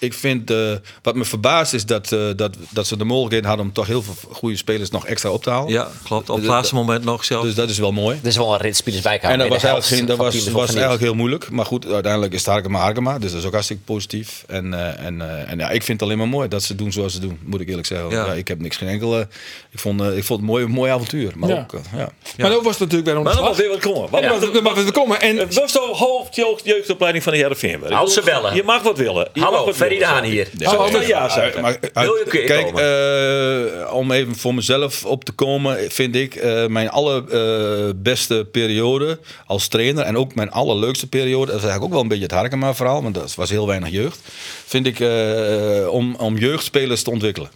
ik 0.00 0.14
vind 0.14 0.50
eh, 0.50 0.72
wat 1.02 1.14
me 1.14 1.24
verbaast 1.24 1.72
is 1.72 1.86
dat, 1.86 2.12
eh, 2.12 2.20
dat, 2.36 2.56
dat 2.70 2.86
ze 2.86 2.96
de 2.96 3.04
mogelijkheid 3.04 3.44
hadden 3.44 3.66
om 3.66 3.72
toch 3.72 3.86
heel 3.86 4.02
veel 4.02 4.14
goede 4.32 4.56
spelers 4.56 4.90
nog 4.90 5.06
extra 5.06 5.30
op 5.30 5.42
te 5.42 5.50
halen. 5.50 5.72
Ja, 5.72 5.88
klopt. 6.04 6.28
Op 6.28 6.34
het 6.34 6.44
Dus- 6.44 6.54
laatste 6.54 6.74
moment 6.74 7.04
nog 7.04 7.24
zelf. 7.24 7.44
Dus 7.44 7.54
dat 7.54 7.68
is 7.70 7.78
wel 7.78 7.92
mooi. 7.92 8.18
Er 8.22 8.28
is 8.28 8.36
wel 8.36 8.52
een 8.54 8.60
rit 8.60 8.76
spelers 8.76 9.02
bij 9.02 9.20
En 9.20 9.38
dat 9.38 9.48
was 9.48 9.62
eigenlijk, 9.62 9.86
geen, 9.94 10.06
dat 10.06 10.16
was, 10.16 10.48
was 10.48 10.70
eigenlijk 10.70 11.02
heel 11.02 11.14
moeilijk. 11.14 11.50
Maar 11.50 11.64
goed, 11.66 11.86
uiteindelijk 11.92 12.32
is 12.32 12.38
het 12.38 12.48
Harkema 12.48 12.78
Harkema. 12.80 13.18
Dus 13.18 13.30
dat 13.30 13.40
is 13.40 13.46
ook 13.46 13.52
hartstikke 13.52 13.82
positief. 13.82 14.44
En, 14.48 14.74
eh, 14.74 15.04
en, 15.06 15.20
eh, 15.20 15.50
en 15.50 15.58
ja, 15.58 15.70
ik 15.70 15.82
vind 15.82 16.00
het 16.00 16.02
alleen 16.02 16.18
maar 16.18 16.28
mooi 16.28 16.48
dat 16.48 16.62
ze 16.62 16.74
doen 16.74 16.92
zoals 16.92 17.12
ze 17.12 17.20
doen. 17.20 17.38
Moet 17.44 17.60
ik 17.60 17.68
eerlijk 17.68 17.86
zeggen. 17.86 18.10
Ja. 18.10 18.24
Ja. 18.26 18.32
ik 18.32 18.48
heb 18.48 18.60
niks 18.60 18.76
geen 18.76 18.88
enkele... 18.88 19.28
Ik 19.70 19.78
vond, 19.78 20.00
eh, 20.00 20.06
ik 20.16 20.24
vond 20.24 20.28
het 20.28 20.38
een 20.48 20.54
mooi, 20.54 20.66
mooi 20.66 20.90
avontuur. 20.90 21.32
Maar 21.36 21.48
Ja. 21.48 21.58
ook, 21.60 21.80
ja. 21.96 22.08
Maar 22.38 22.54
ook 22.54 22.62
was 22.62 22.78
het 22.78 22.80
natuurlijk 22.90 23.04
weer 23.06 23.14
Maar 23.14 23.24
dan 23.34 23.42
mag 23.42 23.50
onderslag. 23.50 23.56
weer 23.56 23.68
wat 23.68 23.92
komen. 23.92 24.10
Wat 24.10 24.22
Ja, 24.22 24.28
mag 24.30 24.38
dat 24.52 24.62
mag 24.62 24.74
weer 24.74 24.92
komen. 24.92 25.20
En 25.20 25.36
Het 25.36 25.54
was 25.54 25.72
toch 25.72 25.98
hoofdjeugd 25.98 26.64
jeugdopleiding 26.64 27.24
van 27.24 27.32
de 27.32 27.38
Heerenveen. 27.38 27.92
Als 27.92 28.14
ze 28.14 28.22
bellen. 28.24 28.54
Je 28.54 28.62
mag 28.62 28.82
wat 28.82 28.98
willen. 28.98 29.28
Je 29.32 29.40
mag 29.40 29.48
Hallo, 29.50 29.64
wat 29.98 29.98
willen. 30.08 30.14
Haan 30.14 30.24
hier. 30.24 30.48
Ja, 30.58 31.06
ja, 31.06 31.28
zeggen. 31.28 31.62
Maar, 31.62 31.78
uit- 31.92 32.28
keer 32.28 32.44
kijk, 32.44 32.78
eh, 32.78 33.94
om 33.94 34.10
even 34.12 34.36
voor 34.36 34.54
mezelf 34.54 35.04
op 35.04 35.24
te 35.24 35.32
komen, 35.32 35.90
vind 35.92 36.14
ik 36.16 36.34
eh, 36.34 36.66
mijn 36.66 36.90
allerbeste 36.90 38.46
periode 38.52 39.18
als 39.46 39.68
trainer 39.68 40.04
en 40.04 40.16
ook 40.16 40.34
mijn 40.34 40.50
allerleukste 40.50 41.06
periode, 41.06 41.46
dat 41.52 41.60
is 41.60 41.62
eigenlijk 41.66 41.84
ook 41.84 41.92
wel 41.92 42.00
een 42.02 42.08
beetje 42.08 42.22
het 42.22 42.32
Harkema 42.32 42.74
verhaal, 42.74 43.02
want 43.02 43.14
dat 43.14 43.34
was 43.34 43.50
heel 43.50 43.66
weinig 43.66 43.90
jeugd, 43.90 44.18
vind 44.66 44.86
ik 44.86 45.00
eh, 45.00 45.88
om, 45.90 46.14
om 46.14 46.36
jeugdspelers 46.38 47.02
te 47.02 47.10
ontwikkelen. 47.10 47.50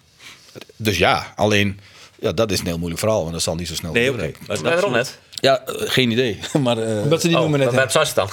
Dus 0.77 0.99
ja, 0.99 1.33
alleen 1.37 1.81
ja, 2.19 2.33
dat 2.33 2.51
is 2.51 2.59
een 2.59 2.67
heel 2.67 2.77
moeilijk 2.79 3.01
verhaal, 3.01 3.21
want 3.21 3.33
dat 3.33 3.43
zal 3.43 3.55
niet 3.55 3.69
zo 3.69 3.75
snel 3.75 3.93
Nee, 3.93 4.11
oké. 4.13 4.31
Maar 4.47 4.63
Nee, 4.63 4.73
waarom 4.73 4.93
net? 4.93 5.19
Ja, 5.31 5.63
eh, 5.67 5.75
geen 5.91 6.11
idee. 6.11 6.39
maar 6.63 6.79
eh, 6.79 7.03
omdat 7.03 7.21
ze 7.21 7.27
die 7.27 7.37
Oh, 7.37 7.43
noemen 7.43 7.61
net. 7.61 7.69
ze 8.09 8.15
dan? 8.15 8.29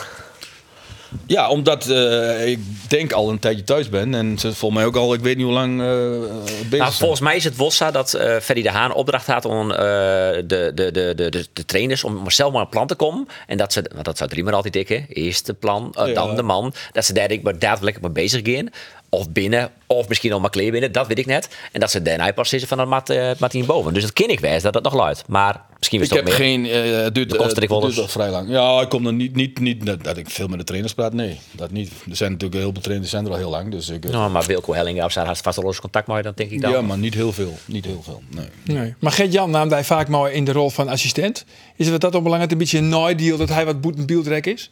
Ja, 1.26 1.50
omdat 1.50 1.90
eh, 1.90 2.48
ik 2.48 2.60
denk 2.88 3.12
al 3.12 3.30
een 3.30 3.40
tijdje 3.40 3.64
thuis 3.64 3.90
ben 3.90 4.14
en 4.14 4.40
ze 4.40 4.54
volgens 4.54 4.80
mij 4.82 4.86
ook 4.90 4.96
al, 4.96 5.14
ik 5.14 5.20
weet 5.20 5.36
niet 5.36 5.46
hoe 5.46 5.54
lang 5.54 5.78
bezig 5.78 6.70
Nou, 6.70 6.70
zijn. 6.70 6.92
volgens 6.92 7.20
mij 7.20 7.36
is 7.36 7.44
het 7.44 7.56
Wossa 7.56 7.92
dat 7.92 8.10
Ferry 8.42 8.62
de 8.62 8.70
Haan 8.72 8.94
opdracht 8.94 9.28
had 9.28 9.46
om 9.46 9.68
de, 9.68 10.44
de, 10.48 10.72
de, 10.76 10.92
de, 11.16 11.30
de, 11.54 11.66
trainers 11.66 12.04
om 12.04 12.30
zelf 12.30 12.54
maar 12.54 12.62
een 12.62 12.70
plan 12.70 12.88
te 12.88 12.96
komen. 12.96 13.28
En 13.48 13.58
dat 13.58 13.74
ze, 13.74 13.86
want 13.94 14.06
dat 14.06 14.18
zou 14.18 14.30
Driemer 14.30 14.54
altijd 14.54 14.74
dikken. 14.74 15.06
Eerst 15.10 15.46
de 15.46 15.54
plan, 15.54 15.94
Ja. 15.98 16.06
dan 16.14 16.36
de 16.36 16.44
man. 16.44 16.74
Dat 16.92 17.06
ze 17.06 17.14
daar 17.14 17.30
maar 17.42 17.60
daadwerkelijk 17.60 18.02
mee 18.14 18.24
bezig 18.24 18.42
gaan. 18.44 18.70
Of 19.14 19.30
binnen, 19.32 19.70
of 19.88 20.08
misschien 20.08 20.34
al 20.34 20.40
maar 20.40 20.50
kleer 20.50 20.72
binnen, 20.72 20.92
dat 20.92 21.08
weet 21.08 21.20
ik 21.20 21.26
net. 21.26 21.50
En 21.72 21.80
dat 21.80 21.92
ze 21.92 22.02
daarna 22.02 22.32
pas 22.32 22.54
is 22.54 22.64
van 22.64 22.80
het 22.80 22.88
mat, 22.88 23.10
eh, 23.10 23.32
Martien 23.40 23.66
boven. 23.66 23.94
Dus 23.94 24.02
dat 24.04 24.14
ken 24.14 24.30
ik 24.30 24.40
wijs 24.40 24.62
dat 24.64 24.74
dat 24.74 24.84
nog 24.84 24.94
luidt. 24.94 25.24
Maar 25.28 25.62
misschien 25.78 26.02
is 26.02 26.06
Ik 26.10 26.14
het 26.14 26.24
heb 26.24 26.34
ook 26.34 26.40
meer. 26.40 26.48
geen. 26.50 26.66
eh, 26.66 27.04
het 27.04 27.16
duurt, 27.16 27.30
De 27.30 27.36
eh, 27.38 27.42
Costa 27.44 27.60
Rica 27.60 27.76
het 27.76 27.84
duurt 27.86 27.98
al 27.98 28.08
vrij 28.08 28.30
lang. 28.30 28.50
Ja, 28.50 28.82
ik 28.82 28.90
kom 28.90 29.06
er 29.08 29.14
niet, 29.14 29.36
niet, 29.36 29.60
niet 29.60 29.86
dat, 29.86 30.04
dat 30.04 30.18
ik 30.18 30.30
veel 30.30 30.48
met 30.48 30.58
de 30.60 30.64
trainers 30.66 30.94
praat. 30.94 31.14
Nee, 31.14 31.40
dat 31.52 31.72
niet. 31.72 31.92
Er 32.10 32.16
zijn 32.16 32.32
natuurlijk 32.32 32.62
heel 32.62 32.72
veel 32.74 32.82
trainers 32.82 33.10
die 33.12 33.20
zijn 33.20 33.26
er 33.26 33.32
al 33.32 33.38
heel 33.46 33.50
lang. 33.58 33.72
Dus 33.72 33.90
ik, 33.90 34.06
eh, 34.06 34.12
Nou, 34.12 34.32
maar 34.32 34.46
Wilco 34.46 34.74
Helling, 34.74 35.02
als 35.02 35.16
hij 35.16 35.26
had 35.26 35.38
vast 35.38 35.58
al 35.58 35.64
los 35.64 35.80
contact 35.80 36.08
mee, 36.08 36.22
dan 36.22 36.34
denk 36.36 36.52
ik 36.52 36.62
dan. 36.62 36.72
ja, 36.72 36.82
maar 36.82 36.98
niet 36.98 37.14
heel 37.14 37.32
veel. 37.34 37.58
Niet 37.66 37.86
heel 37.86 38.02
veel. 38.04 38.22
Nee. 38.30 38.78
Nee. 38.78 38.96
Maar 39.00 39.12
Gert-Jan 39.12 39.50
nam 39.52 39.70
hij 39.72 39.84
vaak 39.84 40.08
mooi 40.08 40.34
in 40.34 40.46
de 40.46 40.52
rol 40.52 40.70
van 40.70 40.88
assistent. 40.88 41.46
Is 41.76 41.88
het 41.88 42.02
dat 42.02 42.16
ook 42.16 42.24
belangrijk, 42.24 42.52
een 42.52 42.58
beetje 42.58 42.78
een 42.78 42.90
nooit-deal 42.90 43.38
dat 43.38 43.50
hij 43.50 43.66
wat 43.66 43.82
boet 43.82 43.98
en 43.98 44.06
beeldrek 44.06 44.46
is? 44.46 44.72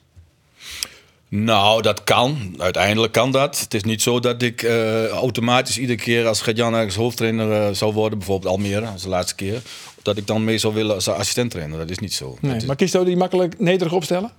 Nou, 1.29 1.81
dat 1.81 2.03
kan. 2.03 2.53
Uiteindelijk 2.57 3.13
kan 3.13 3.31
dat. 3.31 3.59
Het 3.59 3.73
is 3.73 3.83
niet 3.83 4.01
zo 4.01 4.19
dat 4.19 4.41
ik 4.41 4.61
eh, 4.63 5.07
automatisch 5.07 5.77
iedere 5.77 5.99
keer 5.99 6.27
als 6.27 6.41
Gert-Jan 6.41 6.73
ergens 6.73 6.95
hoofdtrainer 6.95 7.51
eh, 7.67 7.73
zou 7.73 7.93
worden, 7.93 8.17
bijvoorbeeld 8.17 8.51
Almere, 8.53 8.85
als 8.85 9.01
de 9.01 9.09
laatste 9.09 9.35
keer, 9.35 9.61
dat 10.01 10.17
ik 10.17 10.27
dan 10.27 10.43
mee 10.43 10.57
zou 10.57 10.73
willen 10.73 10.95
als 10.95 11.07
assistent 11.07 11.51
trainer. 11.51 11.77
Dat 11.77 11.89
is 11.89 11.99
niet 11.99 12.13
zo. 12.13 12.37
Nee. 12.41 12.51
Dat 12.51 12.61
is- 12.61 12.67
Maar 12.67 12.75
kiest 12.75 13.05
die 13.05 13.17
makkelijk 13.17 13.59
nederig 13.59 13.93
opstellen? 13.93 14.31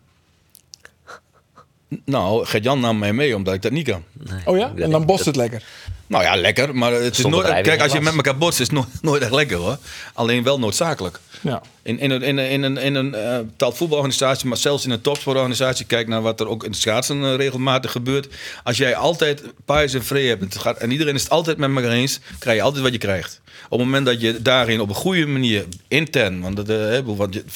Nou, 2.04 2.46
Gert-Jan 2.46 2.80
nam 2.80 2.98
mij 2.98 3.12
mee 3.12 3.36
omdat 3.36 3.54
ik 3.54 3.62
dat 3.62 3.72
niet 3.72 3.88
kan. 3.88 4.02
Oh 4.44 4.56
ja? 4.58 4.72
En 4.76 4.90
dan 4.90 5.06
bost 5.06 5.24
het 5.24 5.36
lekker. 5.36 5.64
Nou 6.06 6.22
ja, 6.24 6.36
lekker. 6.36 6.74
Maar 6.76 6.92
het 6.92 7.18
is 7.18 7.24
nooit, 7.24 7.46
kijk, 7.62 7.80
als 7.82 7.92
je 7.92 8.00
met 8.00 8.14
elkaar 8.14 8.38
botst, 8.38 8.60
is 8.60 8.66
het 8.66 8.76
nooit, 8.76 8.88
nooit 9.02 9.22
echt 9.22 9.30
lekker 9.32 9.56
hoor. 9.56 9.78
Alleen 10.14 10.42
wel 10.42 10.58
noodzakelijk. 10.58 11.20
Ja. 11.42 11.62
In, 11.82 11.98
in 11.98 12.10
een, 12.10 12.22
in 12.22 12.38
in 12.38 12.62
een, 12.62 12.76
in 12.76 12.94
een 12.94 13.14
eh, 13.14 13.38
voetbalorganisatie, 13.58 14.48
maar 14.48 14.56
zelfs 14.56 14.84
in 14.84 14.90
een 14.90 15.00
topsportorganisatie, 15.00 15.86
kijk 15.86 16.08
naar 16.08 16.22
wat 16.22 16.40
er 16.40 16.48
ook 16.48 16.64
in 16.64 16.74
schaatsen 16.74 17.24
eh, 17.24 17.34
regelmatig 17.34 17.92
gebeurt. 17.92 18.28
Als 18.64 18.76
jij 18.76 18.96
altijd 18.96 19.42
paais 19.64 19.94
en 19.94 20.04
vrede 20.04 20.28
hebt 20.28 20.58
gaat, 20.58 20.78
en 20.78 20.90
iedereen 20.90 21.14
is 21.14 21.22
het 21.22 21.30
altijd 21.30 21.56
met 21.56 21.74
elkaar 21.74 21.90
eens, 21.90 22.20
krijg 22.38 22.56
je 22.56 22.62
altijd 22.62 22.82
wat 22.82 22.92
je 22.92 22.98
krijgt. 22.98 23.40
Op 23.68 23.78
het 23.78 23.86
moment 23.86 24.06
dat 24.06 24.20
je 24.20 24.42
daarin 24.42 24.80
op 24.80 24.88
een 24.88 24.94
goede 24.94 25.26
manier, 25.26 25.64
intern, 25.88 26.40
want, 26.40 26.58
eh, 26.58 26.66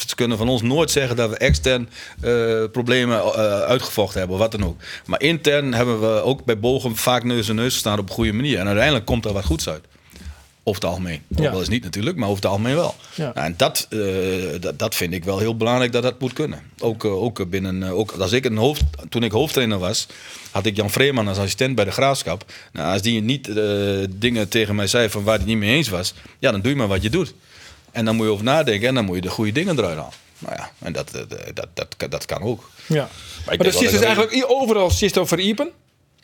ze 0.06 0.14
kunnen 0.14 0.38
van 0.38 0.48
ons 0.48 0.62
nooit 0.62 0.90
zeggen 0.90 1.16
dat 1.16 1.30
we 1.30 1.36
extern 1.36 1.88
problemen 2.72 3.34
uitgevochten 3.66 4.18
hebben, 4.18 4.36
of 4.36 4.42
wat 4.42 4.52
dan 4.52 4.64
ook. 4.64 4.76
Maar 5.06 5.20
intern 5.20 5.74
hebben 5.74 6.00
we 6.00 6.22
ook 6.22 6.44
bij 6.44 6.58
Bogen 6.58 6.96
vaak 6.96 7.24
neus 7.24 7.48
en 7.48 7.54
neus 7.54 7.72
gestaan 7.72 7.98
op 7.98 8.08
een 8.08 8.14
goede 8.14 8.32
manier. 8.32 8.58
En 8.58 8.66
uiteindelijk 8.66 9.04
komt 9.04 9.24
er 9.24 9.32
wat 9.32 9.44
goeds 9.44 9.68
uit. 9.68 9.84
Over 10.66 10.80
het 10.82 10.90
algemeen. 10.90 11.22
Ja. 11.28 11.50
wel 11.50 11.58
eens 11.60 11.68
niet 11.68 11.82
natuurlijk, 11.82 12.16
maar 12.16 12.28
over 12.28 12.42
het 12.42 12.50
algemeen 12.50 12.74
wel. 12.74 12.94
Ja. 13.14 13.30
Nou, 13.34 13.46
en 13.46 13.54
dat, 13.56 13.86
eh, 13.90 14.00
dat, 14.60 14.78
dat 14.78 14.94
vind 14.94 15.12
ik 15.12 15.24
wel 15.24 15.38
heel 15.38 15.56
belangrijk 15.56 15.92
dat 15.92 16.02
dat 16.02 16.20
moet 16.20 16.32
kunnen. 16.32 16.62
Ook, 16.78 17.04
eh, 17.04 17.22
ook 17.22 17.50
binnen, 17.50 17.82
eh, 17.82 17.98
ook 17.98 18.12
als 18.12 18.32
ik 18.32 18.44
een 18.44 18.56
hoofd, 18.56 18.82
toen 19.08 19.22
ik 19.22 19.32
hoofdtrainer 19.32 19.78
was, 19.78 20.06
had 20.50 20.66
ik 20.66 20.76
Jan 20.76 20.90
Vreeman 20.90 21.28
als 21.28 21.38
assistent 21.38 21.74
bij 21.74 21.84
de 21.84 21.90
graafschap. 21.90 22.52
Nou, 22.72 22.92
als 22.92 23.02
die 23.02 23.20
niet 23.22 23.50
dingen 24.10 24.48
tegen 24.48 24.74
mij 24.74 24.86
zei 24.86 25.08
van 25.08 25.22
waar 25.22 25.36
hij 25.36 25.46
niet 25.46 25.56
mee 25.58 25.74
eens 25.76 25.88
was, 25.88 26.14
ja, 26.38 26.50
dan 26.50 26.60
doe 26.60 26.70
je 26.70 26.76
maar 26.78 26.88
wat 26.88 27.02
je 27.02 27.10
doet. 27.10 27.34
En 27.92 28.04
dan 28.04 28.16
moet 28.16 28.26
je 28.26 28.32
over 28.32 28.44
nadenken 28.44 28.88
en 28.88 28.94
dan 28.94 29.04
moet 29.04 29.16
je 29.16 29.22
de 29.22 29.30
goede 29.30 29.52
dingen 29.52 29.78
eruit 29.78 29.96
halen. 29.96 30.12
Nou 30.38 30.54
ja, 30.56 30.70
en 30.78 30.92
dat, 30.92 31.10
dat, 31.10 31.30
dat, 31.54 31.68
dat, 31.96 32.10
dat 32.10 32.24
kan 32.26 32.42
ook. 32.42 32.70
ja. 32.86 33.08
Maar, 33.46 33.56
dat 33.58 33.72
zit 33.72 33.80
dus 33.82 33.92
dat- 33.92 34.02
eigenlijk 34.02 34.44
overal 34.48 34.90
zit 34.90 35.18
over 35.18 35.38
Iepen. 35.40 35.70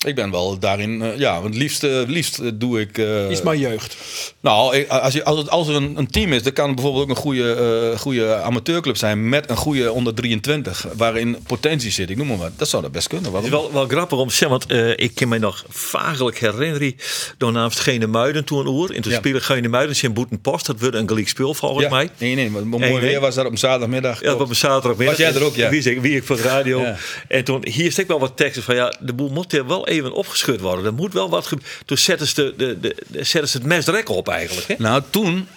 Ik 0.06 0.14
ben 0.14 0.30
wel 0.30 0.58
daarin, 0.58 1.02
eh, 1.02 1.18
ja, 1.18 1.42
het 1.42 1.54
liefst, 1.54 1.82
liefst 2.06 2.38
eh, 2.38 2.50
doe 2.54 2.80
ik... 2.80 2.98
eh, 2.98 3.30
Is 3.30 3.42
maar 3.42 3.56
jeugd. 3.56 3.96
Nou, 4.40 4.76
ik- 4.76 4.88
als, 4.88 5.12
je, 5.12 5.24
als, 5.24 5.38
het, 5.38 5.50
als 5.50 5.68
er 5.68 5.74
een, 5.74 5.98
een 5.98 6.10
team 6.10 6.32
is, 6.32 6.42
dan 6.42 6.52
kan 6.52 6.66
het 6.66 6.74
bijvoorbeeld 6.74 7.04
ook 7.04 7.10
een 7.10 7.22
goede, 7.22 7.52
eh, 7.92 7.98
goede 7.98 8.34
amateurclub 8.34 8.96
zijn 8.96 9.28
met 9.28 9.50
een 9.50 9.56
goede 9.56 9.92
onder 9.92 10.14
23, 10.14 10.86
waarin 10.96 11.36
potentie 11.46 11.90
zit. 11.90 12.10
Ik 12.10 12.16
noem 12.16 12.26
maar 12.26 12.36
wat. 12.36 12.50
Dat 12.56 12.68
zou 12.68 12.82
dat 12.82 12.92
best 12.92 13.08
kunnen. 13.08 13.32
Het 13.34 13.44
is 13.44 13.50
Waarom? 13.50 13.72
wel, 13.72 13.80
wel 13.88 13.88
grappig 13.96 14.18
om 14.18 14.28
te 14.28 14.34
zeggen, 14.34 14.58
want 14.58 14.70
eh, 14.72 15.04
ik 15.04 15.14
kan 15.14 15.28
me 15.28 15.38
nog 15.38 15.64
vagelijk 15.68 16.38
herinneren. 16.38 16.94
Door 17.38 17.52
namens 17.52 17.80
Gene 17.80 18.06
Muiden 18.06 18.44
toen 18.44 18.58
een 18.58 18.66
oer. 18.66 18.94
En 18.94 19.02
toen 19.02 19.12
Ja. 19.12 19.18
speelde 19.18 19.40
Gene 19.40 19.68
Muiden 19.68 19.96
zijn 19.96 20.12
Boetenpost. 20.12 20.66
Dat 20.66 20.80
wordt 20.80 20.96
een 20.96 21.08
gelijk 21.08 21.28
speel 21.28 21.54
volgens 21.54 21.82
Ja. 21.84 21.90
mij. 21.90 22.08
Nee, 22.18 22.34
nee, 22.34 22.50
maar 22.50 22.66
mooi 22.66 22.82
Nee, 22.84 22.98
weer 23.00 23.20
was 23.20 23.34
dat 23.34 23.46
op 23.46 23.58
zaterdagmiddag. 23.58 24.22
Ja, 24.22 24.34
op 24.34 24.48
een 24.48 24.54
zaterdagmiddag. 24.56 25.16
Was 25.16 25.26
jij 25.26 25.34
er 25.40 25.44
ook, 25.46 25.54
ja? 25.54 25.68
Wie, 25.70 25.82
zeg- 25.82 26.00
wie 26.00 26.16
ik 26.16 26.24
voor 26.24 26.36
de 26.36 26.42
radio. 26.42 26.80
Ja. 26.80 26.96
En 27.28 27.44
toen, 27.44 27.66
hier 27.68 27.92
stek 27.92 28.08
wel 28.08 28.20
wat 28.20 28.36
teksten 28.36 28.62
van, 28.62 28.74
ja, 28.74 28.94
de 29.00 29.12
boel 29.12 29.28
moet 29.28 29.52
er 29.52 29.66
wel 29.66 29.88
even 29.90 30.12
opgeschud 30.12 30.60
worden. 30.60 30.84
Er 30.84 30.94
moet 30.94 31.12
wel 31.12 31.30
wat 31.30 31.46
ge- 31.46 31.58
Toen 31.84 31.98
zetten 31.98 32.26
ze, 32.26 32.34
de, 32.34 32.54
de, 32.56 32.80
de, 32.80 32.96
de- 33.06 33.24
zetten 33.24 33.50
ze 33.50 33.56
het 33.56 33.66
mes 33.66 33.86
rek 33.86 34.08
op 34.08 34.28
eigenlijk. 34.28 34.68
Hè? 34.68 34.74
Nou, 34.78 35.02
toen, 35.10 35.48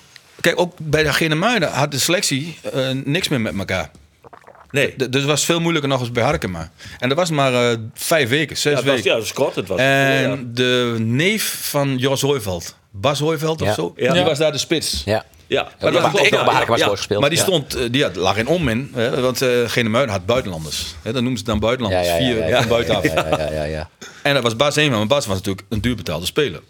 kijk, 0.42 0.60
ook 0.60 0.74
bij 0.78 1.04
de 1.04 1.14
Gene 1.14 1.36
Muiden 1.36 1.72
had 1.72 1.92
de 1.92 2.00
selectie 2.00 2.58
eh, 2.74 2.90
niks 3.04 3.28
meer 3.28 3.42
met 3.42 3.58
elkaar. 3.58 3.92
Nee. 4.72 4.88
D- 4.92 4.98
dus 4.98 5.08
het 5.22 5.24
was 5.26 5.46
veel 5.46 5.60
moeilijker 5.60 5.90
nog 5.90 6.00
eens 6.00 6.12
bij 6.12 6.24
Harkema. 6.24 6.72
En 7.00 7.10
dat 7.10 7.18
was 7.18 7.30
maar 7.30 7.54
eh, 7.72 7.78
vijf 7.94 8.30
weken, 8.30 8.58
zes 8.58 8.72
Ja, 8.72 8.78
het 8.78 8.86
was, 8.88 8.96
weken. 8.96 9.10
ja, 9.10 9.16
dat 9.18 9.26
is 9.26 9.34
kort. 9.34 9.56
Het 9.56 9.68
was, 9.68 9.80
En 9.80 10.30
ja. 10.30 10.38
de 10.48 10.96
neef 11.00 11.58
van 11.70 11.98
Jos 11.98 12.22
Hooiveld, 12.22 12.76
Bas 12.92 13.20
Hooiveld 13.20 13.62
of 13.62 13.68
Ja. 13.68 13.74
zo, 13.74 13.94
Ja. 13.96 14.14
die 14.14 14.24
was 14.24 14.38
daar 14.38 14.52
de 14.52 14.58
spits. 14.58 15.02
Ja. 15.06 15.26
Ja, 15.48 15.62
Maar 15.64 15.72
die 15.92 16.02
dat 16.02 16.12
was- 16.12 16.22
ook 16.22 16.68
nog 16.68 16.78
ja. 16.78 16.88
gespeeld. 16.88 17.22
Maar 17.22 17.30
die 17.30 17.40
stond, 17.40 17.76
eh, 17.76 17.84
die 17.92 18.04
had, 18.04 18.16
lag 18.16 18.38
in 18.38 18.48
onmin, 18.48 18.92
hè, 18.94 19.22
want 19.22 19.40
Muiden 19.74 20.10
had 20.10 20.26
buitenlanders. 20.26 20.96
Hè, 21.02 21.12
dat 21.14 21.22
noemen 21.22 21.40
ze 21.40 21.46
dan 21.46 21.60
buitenlanders, 21.60 22.08
ja, 22.08 22.16
ja, 22.16 22.26
vier 22.26 22.48
ja, 22.48 22.60
van 22.60 22.68
buitenaf. 22.70 23.04
Ja, 23.04 23.28
ja, 23.30 23.52
ja, 23.52 23.64
ja. 23.64 23.90
En 24.22 24.34
dat 24.34 24.44
was 24.44 24.56
Bas 24.56 24.76
Eenman, 24.76 24.98
maar 24.98 25.08
Bas 25.08 25.26
was 25.26 25.36
natuurlijk 25.38 25.66
een 25.70 25.82
duurbetaalde 25.82 26.26
speler. 26.26 26.62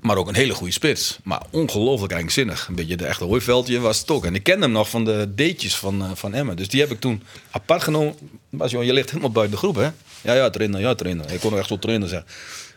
Maar 0.00 0.16
ook 0.16 0.28
een 0.28 0.34
hele 0.34 0.54
goede 0.54 0.72
spits. 0.72 1.18
Maar 1.22 1.42
ongelooflijk 1.50 2.12
eigenzinnig. 2.12 2.66
Een 2.68 2.74
beetje 2.74 2.96
de 2.96 3.06
echte 3.06 3.24
hooiveldje 3.24 3.80
was 3.80 3.98
het 3.98 4.10
ook. 4.10 4.24
En 4.24 4.34
ik 4.34 4.42
kende 4.42 4.62
hem 4.62 4.72
nog 4.72 4.88
van 4.90 5.04
de 5.04 5.28
datejes 5.34 5.76
van, 5.76 6.02
eh, 6.02 6.10
van 6.14 6.34
Emmen. 6.34 6.56
Dus 6.56 6.68
die 6.68 6.80
heb 6.80 6.90
ik 6.90 7.00
toen 7.00 7.22
apart 7.50 7.82
genomen. 7.82 8.14
Bas, 8.50 8.70
joh, 8.70 8.84
je 8.84 8.92
ligt 8.92 9.08
helemaal 9.10 9.30
buiten 9.30 9.54
de 9.54 9.60
groep, 9.62 9.74
hè? 9.76 9.88
Ja, 10.20 10.34
ja, 10.34 10.50
trainer, 10.50 10.80
ja, 10.80 10.94
trainer. 10.94 11.32
Ik 11.32 11.40
kon 11.40 11.52
er 11.52 11.58
echt 11.58 11.68
zo 11.68 11.78
trainer 11.78 12.08
zeggen. 12.08 12.28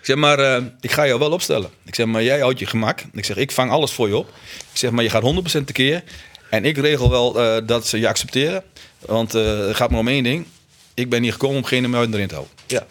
Ik 0.07 0.13
zeg, 0.13 0.21
maar 0.21 0.39
eh, 0.39 0.63
ik 0.81 0.91
ga 0.91 1.07
jou 1.07 1.19
wel 1.19 1.31
opstellen. 1.31 1.69
Ik 1.85 1.95
zeg, 1.95 2.05
maar 2.05 2.23
jij 2.23 2.39
houdt 2.39 2.59
je 2.59 2.65
gemak. 2.65 3.03
Ik 3.13 3.25
zeg, 3.25 3.37
ik 3.37 3.51
vang 3.51 3.71
alles 3.71 3.91
voor 3.91 4.07
je 4.07 4.17
op. 4.17 4.27
Ik 4.71 4.77
zeg, 4.77 4.91
maar 4.91 5.03
je 5.03 5.09
gaat 5.09 5.59
100% 5.61 5.63
tekeer. 5.65 6.03
En 6.49 6.65
ik 6.65 6.77
regel 6.77 7.09
wel 7.09 7.41
eh, 7.41 7.67
dat 7.67 7.87
ze 7.87 7.99
je 7.99 8.07
accepteren. 8.07 8.63
Want 8.99 9.35
eh, 9.35 9.57
het 9.57 9.75
gaat 9.75 9.89
maar 9.89 9.99
om 9.99 10.07
één 10.07 10.23
ding. 10.23 10.45
Ik 10.93 11.09
ben 11.09 11.23
hier 11.23 11.31
gekomen 11.31 11.57
om 11.57 11.63
geen 11.63 11.89
muiden 11.89 12.15
erin 12.15 12.27
te 12.27 12.33
houden. 12.33 12.55
Ja. 12.67 12.85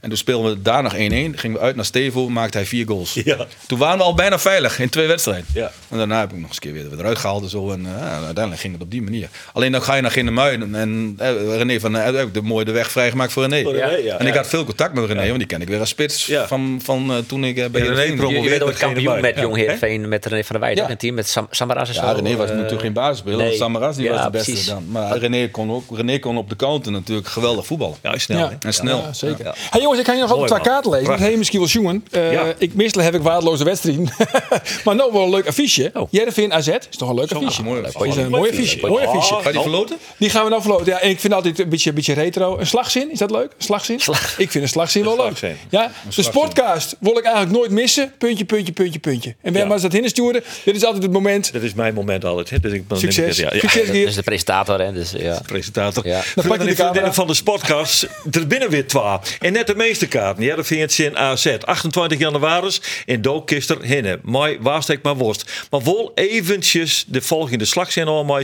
En 0.00 0.08
toen 0.08 0.18
speelden 0.18 0.52
we 0.52 0.62
daar 0.62 0.82
nog 0.82 0.94
1-1. 0.94 0.98
Gingen 0.98 1.52
we 1.52 1.58
uit 1.58 1.76
naar 1.76 1.84
Stevo, 1.84 2.28
maakte 2.28 2.56
hij 2.56 2.66
vier 2.66 2.86
goals. 2.86 3.14
Ja. 3.24 3.46
Toen 3.66 3.78
waren 3.78 3.98
we 3.98 4.04
al 4.04 4.14
bijna 4.14 4.38
veilig 4.38 4.78
in 4.78 4.88
twee 4.88 5.06
wedstrijden. 5.06 5.44
Ja. 5.54 5.70
En 5.88 5.96
daarna 5.98 6.20
heb 6.20 6.30
ik 6.30 6.36
nog 6.38 6.46
eens 6.48 6.54
een 6.54 6.72
keer 6.72 6.72
weer 6.90 6.98
eruit 6.98 7.18
gehaald 7.18 7.42
en 7.42 7.48
zo. 7.48 7.70
En 7.70 7.86
eh, 7.86 8.12
uiteindelijk 8.12 8.60
ging 8.60 8.72
het 8.72 8.82
op 8.82 8.90
die 8.90 9.02
manier. 9.02 9.28
Alleen 9.52 9.72
dan 9.72 9.82
ga 9.82 9.94
je 9.94 10.02
naar 10.02 10.10
Ginnemuiden. 10.10 10.74
En 10.74 11.14
eh, 11.18 11.56
René 11.56 11.80
van 11.80 11.96
eh, 11.96 12.04
heb 12.04 12.26
ik 12.26 12.34
de 12.34 12.42
mooie 12.42 12.64
de 12.64 12.72
weg 12.72 12.90
vrijgemaakt 12.90 13.32
voor 13.32 13.42
René. 13.46 13.62
Voor 13.62 13.72
René, 13.74 13.96
ja. 13.96 14.18
En 14.18 14.26
ik 14.26 14.34
had 14.34 14.46
veel 14.46 14.64
contact 14.64 14.94
met 14.94 15.04
René, 15.04 15.26
want 15.26 15.38
die 15.38 15.46
ken 15.46 15.60
ik 15.60 15.68
weer 15.68 15.80
als 15.80 15.88
spits 15.88 16.26
Ja. 16.26 16.46
van, 16.46 16.80
van 16.84 17.10
eh, 17.10 17.16
toen 17.26 17.44
ik 17.44 17.54
bij 17.72 17.82
Ja, 17.84 17.92
René 17.92 18.16
promoveerde. 18.16 18.58
Je, 18.58 18.64
bent 18.64 18.76
kampioen 18.78 19.20
met. 19.20 19.38
Jong. 19.38 19.56
Heerenveen 19.56 20.08
met 20.08 20.26
René 20.26 20.42
van 20.44 20.50
der 20.56 20.60
Weijden. 20.60 20.84
Ja. 20.84 20.90
Een 20.90 20.96
team 20.96 21.14
met 21.14 21.28
Sam, 21.28 21.46
Samaras 21.50 21.88
en 21.88 21.94
zo. 21.94 22.00
Ja, 22.00 22.12
René 22.12 22.36
was 22.36 22.48
natuurlijk 22.50 22.80
geen 22.80 22.92
basisspeler. 22.92 23.38
nee. 23.38 23.56
Samaras 23.56 23.96
die 23.96 24.04
Ja, 24.04 24.12
was 24.12 24.22
de 24.24 24.30
beste 24.30 24.50
precies. 24.50 24.68
dan. 24.68 24.84
Maar 24.88 25.16
René 25.18 25.48
kon, 25.48 25.70
ook, 25.72 25.96
René 25.96 26.18
kon 26.18 26.36
op 26.38 26.48
de 26.48 26.56
counter 26.56 26.92
natuurlijk 26.92 27.28
geweldig 27.28 27.66
voetballen. 27.66 27.96
Ja, 28.02 28.18
snel. 28.18 28.50
En 28.60 28.74
snel. 28.74 28.96
Ja, 28.98 29.12
zeker. 29.12 29.54
Jongens, 29.90 30.08
ik 30.08 30.14
kan 30.14 30.14
je 30.14 30.20
nog 30.20 30.30
altijd 30.38 30.60
twee 30.60 30.72
kaarten 30.72 30.90
lezen. 30.90 31.06
Prachtig. 31.06 31.26
Hey, 31.26 31.36
misschien 31.36 31.58
wel 31.58 31.68
jongen. 31.68 32.04
Eh 32.10 32.32
Ja. 32.32 32.54
Ik 32.58 32.74
meestal 32.74 33.02
heb 33.02 33.14
ik 33.14 33.22
waardeloze 33.22 33.64
wedstrijden. 33.64 34.08
maar 34.84 34.94
nou 34.94 35.12
wel 35.12 35.22
een 35.22 35.30
leuk 35.30 35.46
affiche. 35.46 35.90
Oh. 35.94 36.08
Jereveen 36.10 36.52
AZ 36.52 36.66
is 36.68 36.96
toch 36.96 37.08
een 37.08 37.14
leuk 37.14 37.32
affiche. 37.32 37.62
mooi 37.62 37.82
Dat 37.82 37.90
is 38.06 38.16
een 38.16 38.30
mooi 38.30 38.50
affiche. 38.50 38.86
Mooi 38.86 39.04
affiche. 39.06 39.34
Ga 39.34 39.46
je 39.48 39.52
die 39.52 39.60
verloten? 39.62 39.96
Die 40.18 40.30
gaan 40.30 40.44
we 40.44 40.50
nou 40.50 40.62
verloten. 40.62 40.86
Ja, 40.86 41.00
en 41.00 41.08
ik 41.10 41.20
vind 41.20 41.32
altijd 41.32 41.58
een 41.58 41.68
beetje, 41.68 41.88
een 41.88 41.94
beetje 41.94 42.12
retro. 42.12 42.58
Een 42.58 42.66
slagzin, 42.66 43.10
is 43.12 43.18
dat 43.18 43.30
leuk? 43.30 43.44
Een 43.58 43.64
slagzin? 43.64 44.00
Slag- 44.00 44.38
Ik 44.38 44.50
vind 44.50 44.64
een 44.64 44.70
slagzin 44.70 45.04
wel 45.04 45.16
leuk. 45.16 45.36
slagzin. 45.36 45.56
Ja, 45.70 45.92
de 46.16 46.22
sportcast 46.22 46.96
wil 47.00 47.18
ik 47.18 47.24
eigenlijk 47.24 47.56
nooit 47.56 47.70
missen. 47.70 48.12
Puntje, 48.18 48.44
puntje, 48.44 48.72
puntje, 48.72 48.98
puntje. 48.98 49.34
En 49.42 49.52
wij 49.52 49.62
Ja. 49.62 49.68
maar 49.68 49.80
dat 49.80 49.92
hinsturen. 49.92 50.42
Dit 50.64 50.76
is 50.76 50.84
altijd 50.84 51.02
het 51.02 51.12
moment. 51.12 51.52
Dat 51.52 51.62
is 51.62 51.74
mijn 51.74 51.94
moment 51.94 52.24
altijd. 52.24 52.50
Hè? 52.50 52.60
Dus 52.60 52.72
ik 52.72 52.88
ben 52.88 52.98
Succes. 52.98 53.36
Ja, 53.36 53.50
ja. 53.52 53.58
Succes, 53.60 53.86
Dat 53.86 53.94
is 53.96 54.14
de 54.14 54.22
presentator, 54.22 54.80
hè? 54.80 54.92
Dus, 54.92 55.10
ja. 55.16 55.40
presentator. 55.46 56.06
Ja. 56.06 56.12
Dan 56.14 56.24
Dan 56.34 56.46
pak 56.46 56.60
je 56.60 56.74
de 56.74 56.74
camera. 56.82 57.12
van 57.12 57.26
de 57.26 57.34
Sportcast. 57.34 58.06
Er 58.30 58.46
binnen 58.46 58.70
weer 58.70 58.86
twee. 58.86 58.98
En 59.40 59.52
net 59.52 59.66
de 59.66 59.74
meeste 59.86 60.08
kaarten. 60.08 60.44
Ja, 60.44 60.56
dat 60.56 60.66
vind 60.66 60.94
je 60.94 61.04
in 61.04 61.18
AZ. 61.18 61.56
28 61.64 62.18
januari 62.18 62.70
in 63.04 63.22
Dookkister 63.22 63.82
Hinne. 63.82 64.20
Mooi, 64.22 64.58
waarstek 64.60 65.02
maar 65.02 65.16
worst. 65.16 65.66
Maar 65.70 65.82
wel 65.82 66.12
eventjes 66.14 67.04
de 67.06 67.20
volgende 67.20 67.64
slagzin 67.64 68.06
allemaal. 68.06 68.42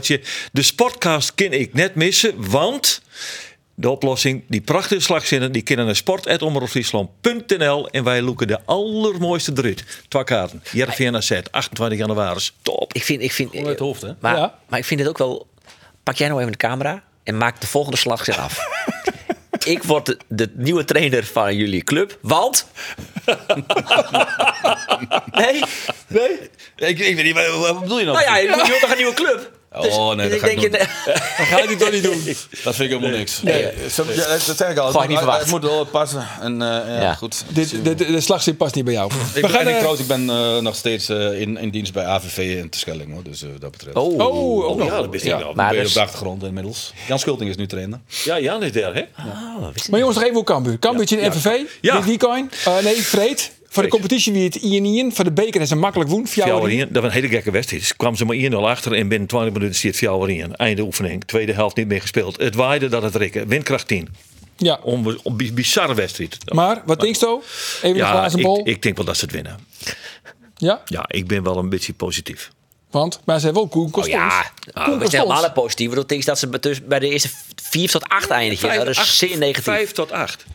De 0.51 0.61
Sportcast 0.61 1.35
kan 1.35 1.51
ik 1.51 1.73
net 1.73 1.95
missen, 1.95 2.49
want... 2.49 3.01
De 3.79 3.89
oplossing, 3.89 4.43
die 4.47 4.61
prachtige 4.61 5.01
slagzinnen, 5.01 5.51
die 5.51 5.61
kunnen 5.61 5.85
naar 5.85 5.95
sport.omroepfriesland.nl 5.95 7.89
en 7.89 8.03
wij 8.03 8.21
loeken 8.21 8.47
de 8.47 8.59
allermooiste 8.65 9.51
eruit. 9.55 9.83
Twee 10.07 10.23
kaarten. 10.23 10.63
Jervin 10.71 11.15
AZ, 11.15 11.31
28 11.51 11.99
januari. 11.99 12.39
Top. 12.61 12.93
Ik 12.93 13.03
vind, 13.03 13.21
ik 13.21 13.31
vind, 13.31 13.55
uit 13.55 13.65
het 13.65 13.79
hoofd, 13.79 14.01
hè? 14.01 14.11
Maar, 14.19 14.35
Ja. 14.35 14.59
maar 14.69 14.79
ik 14.79 14.85
vind 14.85 14.99
het 14.99 15.09
ook 15.09 15.17
wel. 15.17 15.47
Pak 16.03 16.15
jij 16.15 16.27
nou 16.27 16.39
even 16.39 16.51
de 16.51 16.57
camera 16.57 17.03
en 17.23 17.37
maak 17.37 17.61
de 17.61 17.67
volgende 17.67 17.97
slagzin 17.97 18.35
af. 18.35 18.76
Ik 19.67 19.83
word 19.83 20.05
de, 20.05 20.17
de 20.27 20.49
nieuwe 20.53 20.85
trainer 20.85 21.25
van 21.25 21.55
jullie 21.55 21.83
club, 21.83 22.17
want. 22.21 22.67
nee? 25.31 25.63
Nee? 26.07 26.39
Ik, 26.75 26.99
ik 26.99 27.15
weet 27.15 27.23
niet, 27.23 27.33
wat, 27.33 27.57
wat 27.57 27.79
bedoel 27.79 27.99
je 27.99 28.05
nou? 28.05 28.17
Nou 28.17 28.29
ja, 28.29 28.37
je 28.37 28.65
wilt 28.67 28.79
toch 28.79 28.91
een 28.91 28.97
nieuwe 28.97 29.13
club? 29.13 29.56
Oh, 29.79 30.15
nee, 30.15 30.29
dat 30.29 30.35
ik 30.37 30.41
ga 30.43 30.47
ik 30.47 30.59
je- 30.59 30.69
Dat 31.37 31.45
ga 31.47 31.57
je 31.59 31.75
toch 31.75 31.91
niet 31.91 32.03
doen. 32.03 32.23
Dat 32.63 32.75
vind 32.75 32.79
ik 32.79 32.97
helemaal 32.97 33.09
niks. 33.17 33.41
Nee. 33.41 33.65
Zo- 33.91 34.03
ja, 34.13 34.27
dat 34.27 34.57
zeg 34.57 34.69
ik 34.69 34.77
al. 34.77 35.07
Niet 35.07 35.19
Het- 35.19 35.45
moet 35.49 35.61
wel 35.63 35.85
passen. 35.85 36.27
En 36.41 36.61
eh, 36.61 36.67
ja, 36.67 37.01
Ja. 37.01 37.13
goed. 37.13 37.43
Dit, 37.47 37.69
de, 37.83 37.95
de, 37.95 38.05
de 38.11 38.21
slagzin 38.21 38.57
past 38.57 38.75
niet 38.75 38.83
bij 38.85 38.93
jou. 38.93 39.11
Ik, 39.33 39.41
ben, 39.41 39.51
en 39.55 39.61
ik, 39.61 39.67
eh, 39.67 39.73
trouwens, 39.75 40.01
ik 40.01 40.07
ben 40.07 40.29
eh, 40.29 40.57
nog 40.57 40.75
steeds 40.75 41.09
eh, 41.09 41.41
in, 41.41 41.57
in 41.57 41.69
dienst 41.69 41.93
bij 41.93 42.05
AVV 42.05 42.37
in 42.37 42.69
Terschelling. 42.69 43.13
Hoor. 43.13 43.23
Dus 43.23 43.41
eh, 43.43 43.49
dat 43.59 43.71
betreft. 43.71 43.95
Oh, 43.95 44.19
Oh, 44.19 44.77
nog. 44.77 44.87
Ja, 44.87 44.95
dat 45.01 45.11
niet 45.11 45.25
ik 45.25 45.53
Maar 45.55 45.69
ben 45.73 45.79
dus- 45.79 45.87
op 45.87 45.93
de 45.93 46.01
achtergrond 46.01 46.43
inmiddels. 46.43 46.93
Jan 47.07 47.19
Schulting 47.19 47.49
is 47.49 47.55
nu 47.55 47.67
trainer. 47.67 47.99
Ja, 48.23 48.39
Jan 48.39 48.63
is 48.63 48.71
daar, 48.71 48.93
hè? 48.93 49.01
Oh, 49.19 49.65
wist 49.73 49.85
ik 49.85 49.91
Maar 49.91 49.99
jongens, 49.99 50.17
nog 50.17 50.25
even 50.25 50.35
hoe 50.37 50.45
Cambuur. 50.45 50.79
Cambuur 50.79 51.11
in. 51.17 51.31
FNV. 51.31 51.49
Ja. 51.81 51.95
Dit 51.95 52.05
weekend. 52.05 52.53
Eh, 52.65 52.77
nee, 52.83 52.95
Vreed. 53.03 53.51
Voor 53.69 53.83
de 53.83 53.89
competitie 53.89 54.33
wie 54.33 54.43
het 54.43 54.55
INIën. 54.55 55.13
Voor 55.15 55.23
de 55.23 55.31
beker 55.31 55.61
is 55.61 55.69
een 55.69 55.79
makkelijk 55.79 56.09
woen. 56.09 56.27
Fjouwer 56.27 56.55
Fjouwerien, 56.57 56.93
dat 56.93 57.03
was 57.03 57.11
een 57.13 57.21
hele 57.21 57.33
gekke 57.33 57.51
wedstrijd. 57.51 57.83
Ze 57.83 57.95
kwamen 57.95 58.17
ze 58.17 58.25
maar 58.25 58.35
1-0 58.35 58.53
achter 58.55 58.93
en 58.93 59.07
binnen 59.07 59.27
20 59.27 59.53
minuten 59.53 59.75
stiert 59.75 59.95
Fjouwerien. 59.95 60.55
Einde 60.55 60.81
oefening. 60.81 61.23
Tweede 61.23 61.53
helft 61.53 61.75
niet 61.75 61.87
meer 61.87 62.01
gespeeld. 62.01 62.37
Het 62.41 62.55
waaide 62.55 62.87
dat 62.87 63.03
het 63.03 63.15
rikken. 63.15 63.47
Windkracht 63.47 63.87
10. 63.87 64.07
Ja. 64.57 64.79
Om, 64.83 65.17
om 65.23 65.37
bi- 65.37 65.53
bizarre 65.53 65.93
wedstrijd. 65.93 66.37
Maar, 66.53 66.81
wat 66.85 66.99
denk 66.99 67.13
je 67.15 67.19
zo? 67.19 67.41
Even 67.77 67.89
een 67.89 67.95
ja, 67.95 68.09
glazen 68.11 68.41
bol. 68.41 68.59
ik, 68.59 68.65
ik 68.65 68.81
denk 68.81 68.95
wel 68.97 69.05
dat 69.05 69.17
ze 69.17 69.25
het 69.25 69.33
winnen. 69.33 69.59
Ja, 70.57 70.81
Ja, 70.85 71.05
ik 71.07 71.27
ben 71.27 71.43
wel 71.43 71.57
een 71.57 71.69
beetje 71.69 71.93
positief. 71.93 72.49
want 72.91 73.19
maar 73.25 73.39
ze 73.39 73.45
hebben 73.45 73.63
wel 73.63 73.71
Koen 73.71 73.93
Oh 74.03 74.07
ja, 74.07 74.41
is 74.41 74.71
Kostons. 74.73 75.11
helemaal 75.11 75.43
het 75.43 75.53
positieve. 75.53 75.95
Dat 75.95 76.09
denk 76.09 76.21
ik 76.21 76.27
dat 76.27 76.39
ze 76.39 76.59
dus 76.59 76.83
bij 76.85 76.99
de 76.99 77.09
eerste 77.09 77.29
vier 77.63 77.89
tot 77.89 78.03
acht 78.09 78.29
eindigen. 78.29 78.73
Ja, 78.73 78.77
dat 78.83 78.87
is 78.97 79.17
zeer 79.17 79.37
negatief. 79.37 79.63
Vijf 79.63 79.91
tot 79.91 80.11
acht. 80.11 80.45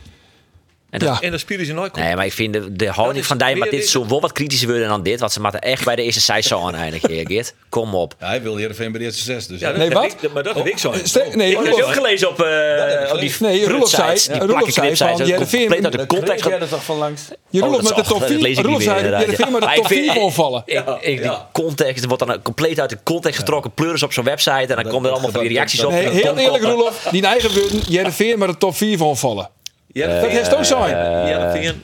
En 0.93 0.99
dat- 0.99 1.09
Ja. 1.09 1.21
En 1.21 1.31
dan 1.31 1.39
spelen 1.39 1.67
ze 1.67 1.73
nooit. 1.73 1.95
Nee, 1.97 2.17
maar 2.17 2.27
ik 2.27 2.33
vind 2.33 2.53
de, 2.53 2.73
de 2.73 2.89
houding 2.89 3.27
van 3.27 3.37
maar 3.37 3.55
weer 3.55 3.71
dit 3.71 3.89
zo 3.89 4.07
wel 4.07 4.21
wat 4.21 4.33
kritischer 4.33 4.69
worden 4.69 4.89
dan 4.89 5.03
dit. 5.03 5.21
Want 5.21 5.33
ze 5.33 5.41
moeten 5.41 5.61
echt 5.61 5.85
bij 5.85 5.97
de 5.97 6.03
eerste 6.03 6.21
seizoen 6.21 6.75
eindigen, 6.75 7.27
Geert. 7.27 7.55
Kom 7.69 7.95
op. 7.95 8.15
Ja, 8.21 8.27
hij 8.27 8.43
wil 8.43 8.57
Heerenveen 8.57 8.91
bij 8.91 9.01
de 9.01 9.07
eerste 9.07 9.23
zes. 9.23 9.47
Dus 9.47 9.61
Ja, 9.61 9.69
dat 9.69 9.77
Nee, 9.77 9.91
wat? 9.91 10.05
ik- 10.05 10.33
maar 10.33 10.43
dat 10.43 10.55
heb 10.55 10.67
ik 10.67 10.79
zo. 10.79 10.95
Ste- 11.03 11.27
nee, 11.35 11.51
Ik 11.51 11.59
heb 11.65 11.75
ook 11.75 11.93
gelezen 11.93 12.29
op, 12.29 12.41
eh 12.43 13.13
op 13.13 13.21
die 13.21 13.35
Nee, 13.41 13.69
Roelof 13.69 13.89
zei- 13.89 14.39
Roelof 14.39 14.71
zei 14.71 14.97
van, 14.97 15.19
dat 15.19 15.35
compleet 15.35 15.85
uit 15.85 15.93
de 15.93 16.07
context. 16.07 16.45
er 16.45 16.69
toch 16.69 16.85
van 16.85 16.97
langs? 16.97 17.23
Je 17.51 17.61
Oh, 17.61 17.67
Roelof 17.69 17.83
dat 17.83 17.97
met 17.97 18.05
de 18.05 18.11
top 18.11 18.21
dat 18.21 18.29
4. 18.29 18.39
lees 18.41 18.59
ik 18.59 18.65
Roelof 18.65 18.83
zei, 18.83 19.03
maar 19.51 19.61
de 19.61 19.67
top 19.67 19.77
ik 19.77 19.87
vind- 19.87 20.13
4 20.13 20.31
vallen. 20.31 20.63
Ik, 21.01 21.23
die 21.23 21.31
context, 21.53 22.03
er 22.03 22.09
wordt 22.09 22.27
dan 22.27 22.43
compleet 22.43 22.81
uit 22.81 22.91
de 22.91 22.99
context 23.03 23.39
getrokken. 23.39 23.73
Pleuris 23.75 24.03
op 24.03 24.13
zo'n 24.13 24.25
website. 24.25 24.51
En 24.75 24.83
dan 24.83 24.89
komen 24.89 25.05
er 25.07 25.13
allemaal 25.13 25.31
van 25.31 25.41
die 25.41 25.49
reacties 25.53 25.85
op. 25.85 25.93
Heel 25.93 26.37
eerlijk 26.37 26.65
Roelof. 26.65 27.09
Die 27.11 27.27
eigen 27.27 27.53
wilde 27.55 27.79
Jereveen 27.89 28.39
maar 28.39 28.49
de 28.49 28.57
top 28.59 28.77
4 28.77 28.99
van 28.99 29.17
vallen. 29.17 29.49
Ja, 29.93 30.21
Dat 30.21 30.31
heeft 30.31 30.55
ook 30.55 30.65
zijn. 30.65 30.97
ja, 31.27 31.53
dat 31.53 31.75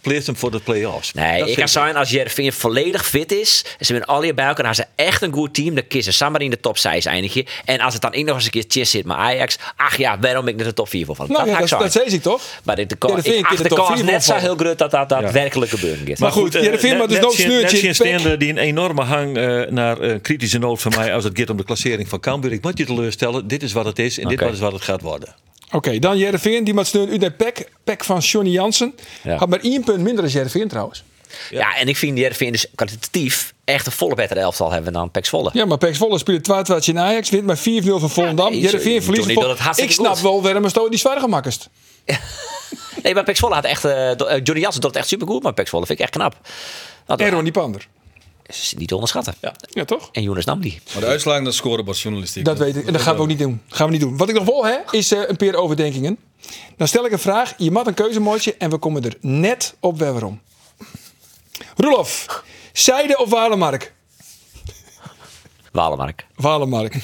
pleert 0.00 0.26
hem 0.26 0.36
voor 0.36 0.50
de 0.50 0.60
play-offs. 0.60 1.12
Nee, 1.12 1.38
Dat 1.38 1.48
ik 1.48 1.56
kan 1.56 1.68
zeggen, 1.68 1.96
als 1.96 2.10
Jervin 2.10 2.52
volledig 2.52 3.06
fit 3.06 3.32
is, 3.32 3.64
en 3.78 3.86
ze 3.86 3.92
zijn 3.92 4.04
alle 4.04 4.34
bij 4.34 4.46
elkaar, 4.46 4.64
dan 4.64 4.74
hebben 4.74 4.86
ze 4.96 5.04
echt 5.04 5.22
een 5.22 5.32
goed 5.32 5.54
team. 5.54 5.74
Dan 5.74 5.86
kiezen 5.86 6.12
ze 6.12 6.18
samen 6.18 6.40
in 6.40 6.50
de 6.50 6.60
top 6.60 6.78
6 6.78 7.04
eindigen. 7.04 7.44
En 7.64 7.80
als 7.80 7.92
het 7.92 8.02
dan 8.02 8.14
ook 8.14 8.24
nog 8.24 8.34
eens 8.34 8.44
een 8.44 8.50
keer 8.50 8.64
chess 8.68 8.90
zit 8.90 9.04
met 9.04 9.16
Ajax, 9.16 9.58
ach 9.76 9.96
ja, 9.96 10.18
waarom 10.18 10.44
ben 10.44 10.52
ik 10.52 10.58
net 10.58 10.68
de 10.68 10.74
top 10.74 10.88
4 10.88 11.06
voor 11.06 11.16
van? 11.16 11.26
Nou 11.28 11.48
ja, 11.48 11.58
dat, 11.58 11.68
zeggen. 11.68 11.86
dat 11.86 12.02
zei 12.02 12.14
ik 12.16 12.22
toch? 12.22 12.42
Maar 12.62 12.76
de, 12.76 12.86
de, 12.86 12.96
Ja, 13.00 13.06
dat 13.06 13.18
ik 13.18 13.32
ik 13.32 13.38
in 13.38 13.44
acht 13.44 13.62
de 13.62 13.68
kans 13.68 14.02
net 14.02 14.24
zo 14.24 14.34
heel 14.34 14.56
groot 14.56 14.78
dat 14.78 14.90
dat 14.90 15.08
daadwerkelijk 15.08 15.70
gebeuren 15.70 16.06
gaat. 16.06 16.18
Maar 16.18 16.32
goed, 16.32 16.52
Jereveen 16.52 16.96
maar 16.96 17.08
dus 17.08 17.18
nog 17.18 17.32
sneurtje 17.32 17.78
in 17.78 18.28
het 18.28 18.40
die 18.40 18.50
een 18.50 18.58
enorme 18.58 19.02
hang 19.02 19.36
eh, 19.36 19.62
naar 19.70 20.00
eh, 20.00 20.14
kritische 20.22 20.58
noot 20.58 20.82
van 20.82 20.92
mij 20.96 21.14
als 21.14 21.24
het 21.24 21.38
gaat 21.38 21.50
om 21.50 21.56
de 21.56 21.64
klassering 21.64 22.08
van 22.08 22.20
Cambuur. 22.20 22.52
Ik 22.52 22.62
moet 22.62 22.78
je 22.78 22.84
teleurstellen, 22.84 23.48
dit 23.48 23.62
is 23.62 23.72
wat 23.72 23.84
het 23.84 23.98
is 23.98 24.18
en 24.18 24.28
dit 24.28 24.40
is 24.40 24.58
wat 24.58 24.72
het 24.72 24.82
gaat 24.82 25.00
worden. 25.00 25.34
Oké, 25.72 25.98
dan 25.98 26.18
Jereveen, 26.18 26.64
die 26.64 26.74
moet 26.74 26.86
steun 26.86 27.10
uit 27.10 27.20
naar 27.20 27.30
Pek. 27.32 27.68
Pek 27.84 28.04
van 28.04 28.18
Johnny 28.18 28.50
Jansen. 28.50 28.94
Ja. 29.22 29.36
Had 29.36 29.48
maar 29.48 29.60
één 29.60 29.84
punt 29.84 30.00
minder 30.00 30.22
dan 30.24 30.32
Jereveen 30.32 30.68
trouwens. 30.68 31.04
Ja. 31.50 31.76
en 31.76 31.88
ik 31.88 31.96
vind 31.96 32.18
RV 32.18 32.50
dus 32.50 32.66
kwalitatief 32.74 33.54
echt 33.64 33.86
een 33.86 33.92
volle 33.92 34.14
betere 34.14 34.40
elftal 34.40 34.70
hebben 34.72 34.92
dan 34.92 35.10
Pek 35.10 35.26
Zwolle. 35.26 35.50
Ja, 35.52 35.64
maar 35.64 35.78
Pek 35.78 35.94
Zwolle 35.94 36.18
speelt 36.18 36.44
12 36.44 36.86
in 36.86 36.98
Ajax, 36.98 37.30
wint 37.30 37.44
met 37.44 37.58
4-0 37.58 37.62
van 37.84 38.10
Volendam. 38.10 38.50
nee, 38.50 38.60
Jereveen 38.60 39.02
verliest 39.02 39.40
het 39.40 39.78
Ik 39.78 39.90
snap 39.90 40.12
goed. 40.12 40.20
wel 40.20 40.42
waarom 40.42 40.68
Sto 40.68 40.88
die 40.88 40.98
zwaar 40.98 41.20
gemakkest. 41.20 41.68
Nee, 43.02 43.14
maar 43.14 43.24
Pek 43.24 43.36
Zwolle 43.36 43.54
had 43.54 43.64
echt... 43.64 43.84
eh, 43.84 44.10
Johnny 44.42 44.60
Jansen 44.60 44.80
doet 44.80 44.90
het 44.90 44.96
echt 44.96 45.08
supergoed, 45.08 45.42
maar 45.42 45.52
Pek 45.54 45.68
Zwolle 45.68 45.86
vind 45.86 45.98
ik 45.98 46.04
echt 46.04 46.14
knap. 46.14 46.36
En 47.06 47.30
Ronnie 47.30 47.52
Pander. 47.52 47.88
Is 48.56 48.74
niet 48.76 48.88
te 48.88 48.94
onderschatten. 48.94 49.34
Ja, 49.70 49.84
toch? 49.84 50.08
En 50.12 50.22
Jonas 50.22 50.44
Namdi. 50.44 50.80
Maar 50.92 51.02
de 51.02 51.08
uitslagen, 51.08 51.44
dat 51.44 51.54
scoren 51.54 51.84
was 51.84 52.02
journalistiek. 52.02 52.44
Dat 52.44 52.58
weet 52.58 52.76
ik. 52.76 52.86
En 52.86 52.92
dat 52.92 53.02
gaan 53.02 53.16
we 53.16 53.22
ook 53.22 53.28
niet 53.28 53.38
doen. 53.38 53.62
gaan 53.68 53.86
we 53.86 53.92
niet 53.92 54.00
doen. 54.00 54.16
Wat 54.16 54.28
ik 54.28 54.34
nog 54.34 54.44
wil 54.44 54.64
hè, 54.64 54.76
is 54.90 55.12
eh, 55.12 55.20
een 55.26 55.36
paar 55.36 55.54
overdenkingen. 55.54 56.18
Dan 56.76 56.88
stel 56.88 57.04
ik 57.04 57.12
een 57.12 57.18
vraag. 57.18 57.54
Je 57.56 57.70
mag 57.70 57.86
een 57.86 57.94
keuzemootje 57.94 58.54
en 58.58 58.70
we 58.70 58.78
komen 58.78 59.04
er 59.04 59.16
net 59.20 59.74
op 59.80 59.98
waarom. 59.98 60.40
Roelof, 61.76 62.42
Zijde 62.72 63.18
of 63.18 63.30
Walemark? 63.30 63.92
Walemark. 65.72 66.26
Walemark. 66.36 66.96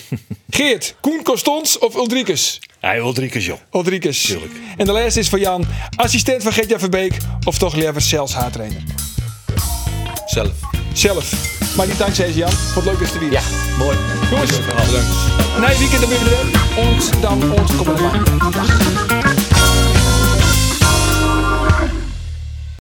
Geert, 0.50 0.94
Koen 1.00 1.22
Costons 1.22 1.78
of 1.78 1.94
Ulrikes? 1.94 2.60
Hij 2.80 3.12
keer 3.14 3.40
joh. 3.40 3.58
Ulrikes. 3.72 4.36
En 4.76 4.86
de 4.86 4.92
laatste 4.92 5.20
is 5.20 5.28
van 5.28 5.40
Jan. 5.40 5.66
Assistent 5.96 6.42
van 6.42 6.52
Gertja 6.52 6.78
Verbeek 6.78 7.16
of 7.44 7.58
toch 7.58 7.74
liever 7.74 8.00
zelfs 8.00 8.34
haartrainer? 8.34 8.82
Zelf. 10.26 10.79
Zelf. 10.92 11.32
Maar 11.76 11.86
die 11.86 11.96
dank 11.96 12.14
zei 12.14 12.32
Jan. 12.32 12.50
Het 12.74 12.84
leuk 12.84 12.98
is 12.98 13.12
te 13.12 13.18
weer. 13.18 13.32
Ja, 13.32 13.40
mooi. 13.78 13.96
Jongens, 14.30 14.50
Bedankt. 14.50 14.92
na 15.60 15.68
je 15.70 15.78
weekend 15.78 16.00
dan 16.00 16.10
weer 16.10 16.24
weer. 16.24 16.84
Ons 16.84 17.10
dan 17.20 17.52
ons. 17.52 17.72
Dag. 18.50 19.39